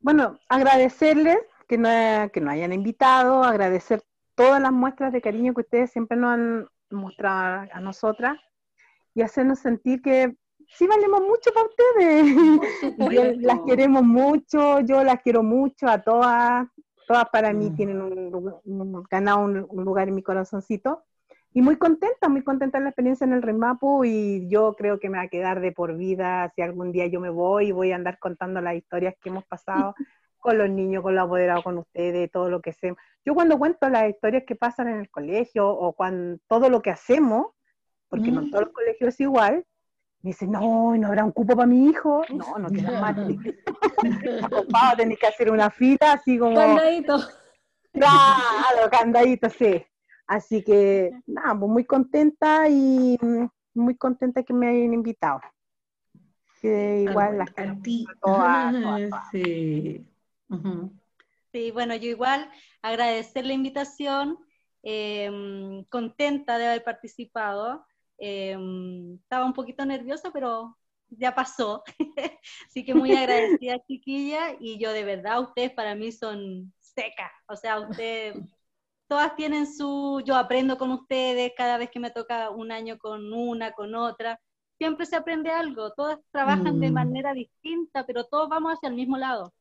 Bueno, 0.00 0.36
agradecerles 0.48 1.38
que, 1.68 1.78
no, 1.78 1.88
que 2.32 2.40
nos 2.40 2.54
hayan 2.54 2.72
invitado, 2.72 3.44
agradecer 3.44 4.02
todas 4.34 4.60
las 4.60 4.72
muestras 4.72 5.12
de 5.12 5.20
cariño 5.20 5.54
que 5.54 5.60
ustedes 5.60 5.92
siempre 5.92 6.16
nos 6.16 6.34
han 6.34 6.66
mostrado 6.90 7.68
a 7.72 7.80
nosotras 7.80 8.36
y 9.14 9.22
hacernos 9.22 9.60
sentir 9.60 10.02
que 10.02 10.36
sí 10.68 10.86
valemos 10.86 11.20
mucho 11.22 11.50
para 11.52 11.66
ustedes. 11.66 12.26
las 13.42 13.60
queremos 13.66 14.02
mucho, 14.02 14.80
yo 14.80 15.02
las 15.02 15.22
quiero 15.22 15.42
mucho 15.42 15.88
a 15.88 16.02
todas. 16.02 16.66
Todas 17.06 17.28
para 17.30 17.52
mí 17.52 17.70
mm. 17.70 17.76
tienen 17.76 18.00
un, 18.02 19.02
ganado 19.10 19.40
un, 19.40 19.84
lugar 19.84 20.08
en 20.08 20.14
mi 20.14 20.22
corazoncito. 20.22 21.04
Y 21.54 21.62
muy 21.62 21.76
contenta, 21.76 22.28
muy 22.28 22.44
contenta 22.44 22.76
en 22.76 22.84
la 22.84 22.90
experiencia 22.90 23.24
en 23.24 23.32
el 23.32 23.42
Remapu 23.42 24.04
y 24.04 24.46
yo 24.50 24.74
creo 24.76 25.00
que 25.00 25.08
me 25.08 25.16
va 25.16 25.24
a 25.24 25.28
quedar 25.28 25.60
de 25.60 25.72
por 25.72 25.96
vida 25.96 26.52
si 26.54 26.60
algún 26.60 26.92
día 26.92 27.06
yo 27.06 27.20
me 27.20 27.30
voy 27.30 27.68
y 27.68 27.72
voy 27.72 27.90
a 27.90 27.96
andar 27.96 28.18
contando 28.18 28.60
las 28.60 28.74
historias 28.74 29.14
que 29.20 29.30
hemos 29.30 29.46
pasado 29.46 29.94
con 30.38 30.58
los 30.58 30.68
niños, 30.68 31.02
con 31.02 31.14
los 31.14 31.24
apoderados, 31.24 31.64
con 31.64 31.78
ustedes, 31.78 32.30
todo 32.30 32.50
lo 32.50 32.60
que 32.60 32.70
hacemos. 32.70 32.98
Yo 33.24 33.34
cuando 33.34 33.58
cuento 33.58 33.88
las 33.88 34.10
historias 34.10 34.44
que 34.46 34.56
pasan 34.56 34.88
en 34.88 35.00
el 35.00 35.10
colegio 35.10 35.68
o 35.68 35.94
cuando 35.94 36.38
todo 36.46 36.68
lo 36.68 36.82
que 36.82 36.90
hacemos, 36.90 37.46
porque 38.10 38.30
no 38.30 38.42
mm. 38.42 38.50
todos 38.50 38.64
los 38.64 38.74
colegios 38.74 39.14
es 39.14 39.20
igual, 39.20 39.64
me 40.22 40.30
dice, 40.30 40.46
no, 40.46 40.96
¿no 40.96 41.06
habrá 41.06 41.24
un 41.24 41.32
cupo 41.32 41.54
para 41.54 41.66
mi 41.66 41.88
hijo? 41.88 42.22
No, 42.30 42.58
no 42.58 42.68
queda 42.68 43.00
más. 43.00 43.16
Ocupado, 44.44 44.96
tenés 44.96 45.18
que 45.18 45.26
hacer 45.26 45.50
una 45.50 45.70
fila 45.70 46.12
así 46.12 46.38
como... 46.38 46.56
Candadito. 46.56 47.18
Claro, 47.92 48.90
candadito, 48.90 49.48
sí. 49.50 49.84
Así 50.26 50.62
que, 50.62 51.12
nada, 51.26 51.58
pues 51.58 51.70
muy 51.70 51.84
contenta 51.84 52.68
y 52.68 53.18
muy 53.74 53.96
contenta 53.96 54.42
que 54.42 54.52
me 54.52 54.68
hayan 54.68 54.92
invitado. 54.92 55.40
Que 56.60 57.06
igual 57.08 57.38
las 57.38 57.50
a 57.56 57.76
ti. 57.82 58.06
sí. 59.32 60.06
Sí, 61.52 61.70
bueno, 61.70 61.94
yo 61.94 62.08
igual 62.10 62.50
agradecer 62.82 63.46
la 63.46 63.54
invitación, 63.54 64.38
em, 64.82 65.84
contenta 65.84 66.58
de 66.58 66.66
haber 66.66 66.84
participado. 66.84 67.86
Em, 68.18 69.14
estaba 69.14 69.44
un 69.44 69.52
poquito 69.52 69.84
nerviosa, 69.84 70.30
pero 70.32 70.76
ya 71.08 71.34
pasó. 71.34 71.82
Así 72.66 72.84
que 72.84 72.94
muy 72.94 73.12
agradecida, 73.12 73.78
chiquilla. 73.86 74.56
Y 74.60 74.78
yo 74.78 74.92
de 74.92 75.04
verdad, 75.04 75.40
ustedes 75.40 75.72
para 75.72 75.94
mí 75.94 76.12
son 76.12 76.72
secas. 76.78 77.30
O 77.46 77.56
sea, 77.56 77.80
ustedes, 77.80 78.36
todas 79.08 79.36
tienen 79.36 79.66
su, 79.66 80.22
yo 80.24 80.36
aprendo 80.36 80.76
con 80.76 80.90
ustedes 80.90 81.52
cada 81.56 81.78
vez 81.78 81.90
que 81.90 82.00
me 82.00 82.10
toca 82.10 82.50
un 82.50 82.72
año 82.72 82.98
con 82.98 83.32
una, 83.32 83.72
con 83.72 83.94
otra. 83.94 84.40
Siempre 84.78 85.06
se 85.06 85.16
aprende 85.16 85.50
algo, 85.50 85.92
todas 85.92 86.20
trabajan 86.30 86.78
de 86.78 86.90
mm. 86.90 86.94
manera 86.94 87.32
distinta, 87.32 88.06
pero 88.06 88.24
todos 88.24 88.48
vamos 88.48 88.74
hacia 88.74 88.88
el 88.88 88.94
mismo 88.94 89.16
lado. 89.16 89.52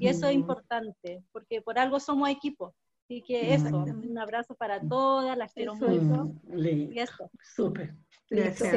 Y 0.00 0.08
eso 0.08 0.26
es 0.26 0.34
importante, 0.34 1.22
porque 1.30 1.62
por 1.62 1.78
algo 1.78 2.00
somos 2.00 2.28
equipo. 2.28 2.74
Así 3.08 3.22
que 3.22 3.54
eso, 3.54 3.74
un 3.78 4.18
abrazo 4.18 4.54
para 4.54 4.86
todas, 4.86 5.34
las 5.38 5.54
quiero 5.54 5.74
mucho. 5.74 6.30
Y 6.54 6.98
eso. 6.98 7.30
Súper. 7.42 7.94
Gracias. 8.28 8.74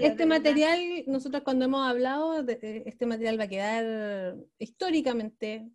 Este 0.00 0.24
material, 0.24 0.80
nosotros 1.06 1.42
cuando 1.42 1.66
hemos 1.66 1.86
hablado, 1.86 2.42
este 2.48 3.04
material 3.04 3.38
va 3.38 3.44
a 3.44 3.48
quedar 3.48 4.36
históricamente 4.58 5.68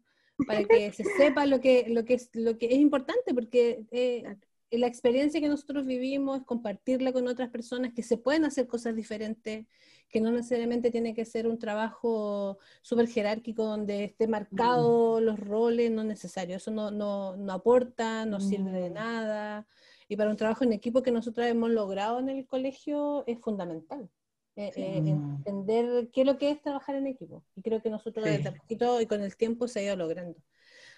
para 0.47 0.63
que 0.63 0.91
se 0.91 1.03
sepa 1.17 1.45
lo 1.45 1.61
que, 1.61 1.85
lo 1.87 2.03
que, 2.03 2.15
es, 2.15 2.31
lo 2.33 2.57
que 2.57 2.65
es 2.65 2.79
importante, 2.79 3.35
porque 3.35 3.85
eh, 3.91 4.23
la 4.71 4.87
experiencia 4.87 5.39
que 5.39 5.47
nosotros 5.47 5.85
vivimos, 5.85 6.45
compartirla 6.45 7.13
con 7.13 7.27
otras 7.27 7.51
personas, 7.51 7.93
que 7.93 8.01
se 8.01 8.17
pueden 8.17 8.45
hacer 8.45 8.65
cosas 8.65 8.95
diferentes, 8.95 9.67
que 10.09 10.21
no 10.21 10.31
necesariamente 10.31 10.91
tiene 10.91 11.13
que 11.13 11.25
ser 11.25 11.47
un 11.47 11.59
trabajo 11.59 12.57
súper 12.81 13.07
jerárquico 13.07 13.63
donde 13.65 14.05
esté 14.05 14.27
marcado 14.27 15.19
los 15.19 15.39
roles, 15.39 15.91
no 15.91 16.01
es 16.01 16.07
necesario, 16.07 16.55
eso 16.55 16.71
no, 16.71 16.91
no, 16.91 17.35
no 17.35 17.53
aporta, 17.53 18.25
no 18.25 18.39
sirve 18.39 18.71
de 18.71 18.89
nada. 18.89 19.67
Y 20.07 20.15
para 20.15 20.29
un 20.29 20.37
trabajo 20.37 20.63
en 20.63 20.73
equipo 20.73 21.01
que 21.01 21.11
nosotros 21.11 21.47
hemos 21.47 21.69
logrado 21.71 22.19
en 22.19 22.29
el 22.29 22.45
colegio 22.45 23.23
es 23.27 23.39
fundamental. 23.39 24.09
Eh, 24.57 24.71
eh, 24.77 24.97
entender 24.97 26.09
qué 26.13 26.21
es 26.21 26.27
lo 26.27 26.37
que 26.37 26.49
es 26.49 26.61
trabajar 26.61 26.95
en 26.95 27.07
equipo. 27.07 27.43
Y 27.55 27.61
creo 27.61 27.81
que 27.81 27.89
nosotros 27.89 28.25
desde 28.25 28.53
poquito 28.53 29.01
y 29.01 29.05
con 29.05 29.21
el 29.21 29.35
tiempo 29.35 29.67
se 29.67 29.79
ha 29.79 29.83
ido 29.83 29.95
logrando. 29.97 30.39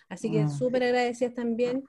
Así 0.09 0.29
que 0.31 0.41
ah, 0.41 0.49
súper 0.49 0.83
agradecidas 0.83 1.33
también. 1.33 1.83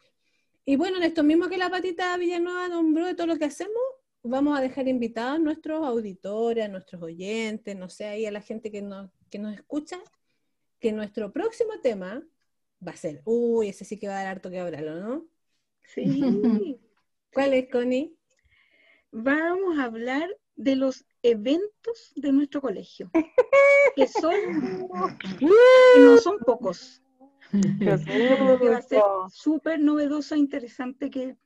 Y 0.65 0.77
bueno, 0.77 0.97
en 0.97 1.03
esto 1.03 1.23
mismo 1.23 1.49
que 1.49 1.59
la 1.59 1.69
patita 1.71 2.17
Villanueva 2.17 2.69
nombró 2.69 3.07
de 3.07 3.15
todo 3.15 3.27
lo 3.27 3.37
que 3.37 3.45
hacemos, 3.45 3.83
vamos 4.23 4.59
a 4.59 4.61
dejar 4.61 4.89
invitados 4.89 5.37
a 5.37 5.43
nuestros 5.43 5.85
auditores, 5.85 6.65
a 6.65 6.69
nuestros 6.69 7.03
oyentes, 7.03 7.77
no 7.77 7.89
sé, 7.89 8.07
ahí 8.07 8.27
a 8.27 8.33
la 8.33 8.41
gente 8.41 8.71
que 8.71 8.83
nos, 8.83 9.11
que 9.31 9.39
nos 9.39 9.55
escucha, 9.55 9.99
que 10.79 10.93
nuestro 10.93 11.33
próximo 11.33 11.81
tema 11.83 12.23
va 12.87 12.93
a 12.93 12.97
ser, 12.97 13.23
uy, 13.25 13.69
ese 13.69 13.85
sí 13.85 13.99
que 13.99 14.09
va 14.09 14.15
a 14.15 14.23
dar 14.23 14.27
harto 14.29 14.51
que 14.51 14.59
hablarlo, 14.59 15.01
¿no? 15.01 15.27
Sí. 15.83 16.79
¿Cuál 17.33 17.55
es, 17.55 17.69
Connie? 17.71 18.17
Vamos 19.11 19.79
a 19.79 19.85
hablar 19.85 20.29
de 20.57 20.77
los 20.77 21.07
eventos 21.23 22.13
de 22.17 22.33
nuestro 22.33 22.61
colegio, 22.61 23.11
que 23.97 24.07
son, 24.07 24.35
que 25.39 25.47
no 26.01 26.19
son 26.19 26.39
pocos. 26.41 27.03
va 27.53 28.77
a 28.77 28.83
ser 28.83 29.03
súper 29.31 29.81
novedoso 29.81 30.35
e 30.35 30.39
interesante 30.39 31.11
que 31.11 31.37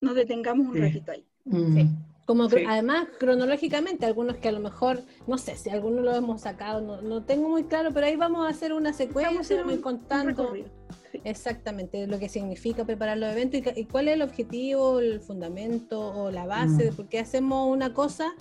nos 0.00 0.14
detengamos 0.14 0.66
un 0.66 0.80
ratito 0.80 1.12
ahí. 1.12 1.29
Mm. 1.44 1.88
Como 2.26 2.44
además, 2.44 3.08
cronológicamente, 3.18 4.06
algunos 4.06 4.36
que 4.36 4.48
a 4.48 4.52
lo 4.52 4.60
mejor, 4.60 5.02
no 5.26 5.36
sé 5.36 5.56
si 5.56 5.68
algunos 5.68 6.04
lo 6.04 6.14
hemos 6.14 6.42
sacado, 6.42 6.80
no, 6.80 7.02
no 7.02 7.24
tengo 7.24 7.48
muy 7.48 7.64
claro, 7.64 7.90
pero 7.92 8.06
ahí 8.06 8.14
vamos 8.14 8.46
a 8.46 8.50
hacer 8.50 8.72
una 8.72 8.92
secuencia, 8.92 9.64
muy 9.64 9.78
contando 9.78 10.52
exactamente 11.24 12.06
lo 12.06 12.20
que 12.20 12.28
significa 12.28 12.84
preparar 12.84 13.18
los 13.18 13.32
eventos 13.32 13.60
y, 13.74 13.84
cuál 13.84 14.06
es 14.06 14.14
el 14.14 14.22
objetivo, 14.22 15.00
el 15.00 15.20
fundamento 15.20 16.00
o 16.00 16.30
la 16.30 16.46
base 16.46 16.84
de 16.84 16.90
mm. 16.92 16.94
por 16.94 17.08
qué 17.08 17.18
hacemos 17.18 17.68
una 17.68 17.92
cosa 17.94 18.32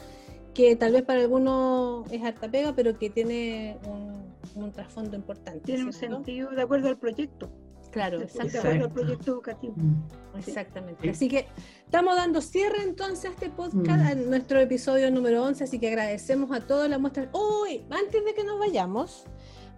que 0.54 0.76
tal 0.76 0.94
vez 0.94 1.02
para 1.02 1.22
algunos 1.22 2.12
es 2.12 2.24
harta 2.24 2.48
pega, 2.48 2.76
pero 2.76 2.98
que 3.00 3.10
tiene 3.10 3.78
un, 3.88 4.64
un 4.64 4.72
trasfondo 4.72 5.16
importante. 5.16 5.62
Tiene 5.62 5.86
un 5.86 5.94
sentido 5.94 6.52
de 6.52 6.62
acuerdo 6.62 6.90
al 6.90 6.98
proyecto. 6.98 7.50
Claro, 7.92 8.22
exactamente. 8.22 8.86
al 8.86 8.92
proyecto 8.92 9.32
educativo. 9.32 9.74
Mm. 9.76 10.38
Exactamente. 10.38 11.10
Así 11.10 11.28
que 11.28 11.48
estamos 11.86 12.16
dando 12.16 12.42
cierre 12.42 12.84
entonces 12.84 13.26
a 13.26 13.30
este 13.30 13.50
podcast, 13.50 14.12
a 14.12 14.16
nuestro 14.16 14.60
episodio 14.60 15.12
número 15.12 15.44
11, 15.44 15.64
así 15.64 15.80
que 15.80 15.88
agradecemos 15.88 16.52
a 16.52 16.62
todos 16.62 16.90
la 16.90 17.00
muestra. 17.00 17.30
Uy, 17.34 17.86
antes 17.90 18.24
de 18.24 18.34
que 18.34 18.44
nos 18.44 18.60
vayamos, 18.60 19.26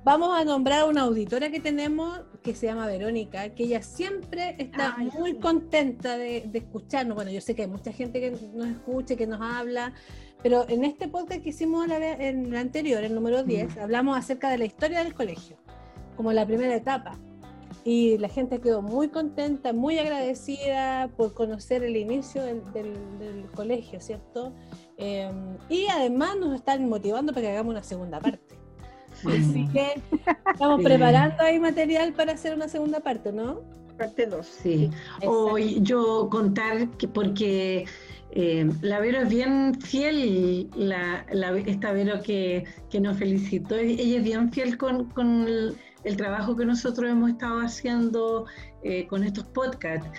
vamos 0.04 0.38
a 0.38 0.44
nombrar 0.44 0.82
a 0.82 0.86
una 0.86 1.02
auditora 1.02 1.50
que 1.50 1.60
tenemos 1.60 2.22
que 2.44 2.54
se 2.54 2.66
llama 2.66 2.86
Verónica, 2.86 3.50
que 3.50 3.64
ella 3.64 3.82
siempre 3.82 4.56
está 4.58 4.98
muy 4.98 5.36
contenta 5.36 6.18
de, 6.18 6.50
escucharnos. 6.54 7.16
Bueno, 7.16 7.32
yo 7.32 7.40
sé 7.40 7.56
que 7.56 7.64
hay 7.64 7.68
mucha 7.68 7.92
gente 7.92 8.20
que 8.20 8.32
nos 8.32 8.68
escucha, 8.68 9.16
que 9.16 9.28
nos 9.28 9.40
habla, 9.42 9.94
pero 10.44 10.68
en 10.68 10.84
este 10.84 11.08
podcast 11.08 11.42
que 11.42 11.50
hicimos 11.50 11.88
en 11.88 12.46
el 12.48 12.56
anterior, 12.56 13.04
el 13.04 13.16
número 13.16 13.44
10, 13.44 13.78
hablamos 13.78 14.18
acerca 14.18 14.50
de 14.50 14.58
la 14.58 14.66
historia 14.66 15.04
del 15.04 15.14
colegio, 15.14 15.58
como 16.18 16.34
la 16.34 16.46
primera 16.46 16.76
etapa 16.76 17.18
y 17.84 18.18
la 18.18 18.30
gente 18.30 18.60
quedó 18.60 18.82
muy 18.82 19.10
contenta, 19.10 19.74
muy 19.74 19.98
agradecida 19.98 21.10
por 21.18 21.34
conocer 21.34 21.84
el 21.84 21.98
inicio 21.98 22.44
del, 22.44 23.46
colegio, 23.56 24.00
¿cierto? 24.00 24.54
Em, 24.98 25.58
y 25.70 25.88
además 25.88 26.38
nos 26.40 26.56
están 26.56 26.88
motivando 26.88 27.34
para 27.34 27.48
que 27.48 27.52
hagamos 27.52 27.72
una 27.72 27.84
segunda 27.84 28.20
parte. 28.20 28.56
Así 29.26 29.68
que 29.74 30.02
estamos 30.52 30.82
preparando 30.82 31.44
ahí 31.44 31.60
material 31.60 32.14
para 32.14 32.34
hacer 32.34 32.56
una 32.56 32.68
segunda 32.68 33.02
parte, 33.02 33.32
¿no? 33.32 33.62
Parte 33.98 34.26
2. 34.26 34.46
Sí. 34.46 34.90
Hoy 35.26 35.80
yo 35.82 36.30
contar 36.32 36.90
que 36.92 37.08
porque 37.08 37.86
eh, 38.32 38.70
la 38.82 39.00
Vero 39.00 39.22
es 39.22 39.30
bien 39.30 39.76
fiel, 39.82 40.70
la, 40.76 41.26
esta 41.66 41.92
Vero 41.92 42.22
que, 42.24 42.64
nos 43.00 43.18
felicitó, 43.18 43.76
ella 43.76 44.18
es 44.18 44.24
bien 44.24 44.52
fiel 44.52 44.78
con, 44.78 45.10
con 45.10 45.48
el, 45.48 45.76
el 46.04 46.18
trabajo 46.18 46.56
que 46.56 46.66
nosotros 46.66 47.10
hemos 47.10 47.32
estado 47.32 47.60
haciendo 47.60 48.46
eh, 48.84 49.08
con 49.08 49.24
estos 49.24 49.46
podcasts. 49.46 50.10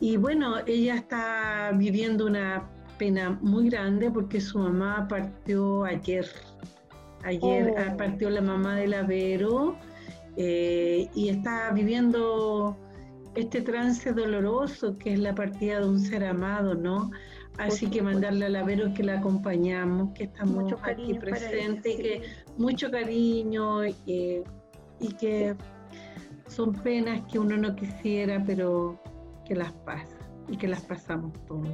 Y 0.00 0.16
bueno, 0.16 0.56
ella 0.66 0.94
está 0.94 1.72
viviendo 1.74 2.26
una 2.26 2.68
pena 2.98 3.38
muy 3.40 3.70
grande 3.70 4.10
porque 4.10 4.40
su 4.40 4.58
mamá 4.58 5.06
partió 5.08 5.84
ayer. 5.84 6.26
Ayer 7.24 7.74
oh. 7.76 7.96
partió 7.96 8.30
la 8.30 8.40
mamá 8.40 8.76
de 8.76 8.88
la 8.88 9.02
Vero 9.02 9.76
eh, 10.36 11.08
y 11.14 11.28
está 11.28 11.72
viviendo 11.72 12.76
este 13.34 13.60
trance 13.60 14.12
doloroso 14.12 14.96
que 14.98 15.14
es 15.14 15.18
la 15.18 15.34
partida 15.34 15.80
de 15.80 15.88
un 15.88 16.00
ser 16.00 16.24
amado, 16.24 16.74
¿no? 16.74 17.10
Así 17.58 17.88
que 17.88 18.02
mandarle 18.02 18.46
a 18.46 18.48
la 18.48 18.62
Vero 18.62 18.94
que 18.94 19.02
la 19.02 19.18
acompañamos, 19.18 20.12
que 20.14 20.24
estamos 20.24 20.72
aquí 20.82 21.14
presentes 21.14 21.98
y 21.98 22.02
que 22.02 22.22
mucho 22.56 22.88
cariño 22.88 23.80
y 25.00 25.12
que 25.14 25.54
son 26.46 26.72
penas 26.74 27.20
que 27.30 27.38
uno 27.38 27.56
no 27.56 27.74
quisiera, 27.76 28.42
pero 28.46 29.00
que 29.44 29.54
las 29.54 29.72
pasa 29.72 30.16
y 30.48 30.56
que 30.56 30.68
las 30.68 30.82
pasamos 30.82 31.32
todos. 31.46 31.68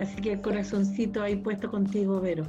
Así 0.00 0.20
que 0.20 0.32
el 0.32 0.40
corazoncito 0.40 1.22
ahí 1.22 1.36
puesto 1.36 1.70
contigo, 1.70 2.20
Vero. 2.20 2.44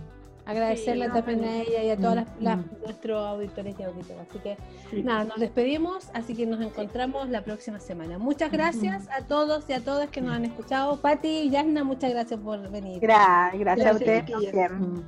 Agradecerle 0.45 1.09
también 1.09 1.43
a 1.45 1.61
ella 1.61 1.83
y 1.83 1.89
a 1.89 1.97
todos 1.97 2.17
mm. 2.39 2.83
nuestros 2.83 3.25
auditores 3.25 3.79
y 3.79 3.83
auditoras. 3.83 4.27
Así 4.29 4.39
que 4.39 4.57
nada, 5.01 5.23
nos 5.23 5.39
despedimos, 5.39 6.09
así 6.13 6.35
que 6.35 6.45
nos 6.45 6.59
encontramos 6.59 7.29
la 7.29 7.43
próxima 7.43 7.79
semana. 7.79 8.17
Muchas 8.17 8.51
gracias 8.51 9.07
a 9.09 9.25
todos 9.25 9.69
y 9.69 9.73
a 9.73 9.79
todas 9.79 10.09
que 10.09 10.21
nos 10.21 10.33
han 10.33 10.43
escuchado. 10.43 10.99
Pati 10.99 11.27
y 11.27 11.49
Yasna, 11.49 11.85
muchas 11.85 12.11
gracias 12.11 12.39
por 12.41 12.69
venir. 12.69 12.99
gracias, 12.99 13.85
a 13.85 13.91
ustedes. 13.93 14.25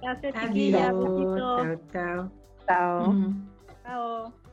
Gracias, 0.02 0.34
chiquillas. 0.42 0.94
Chao, 1.92 2.32
chao. 2.66 3.12
Chao. 3.84 4.45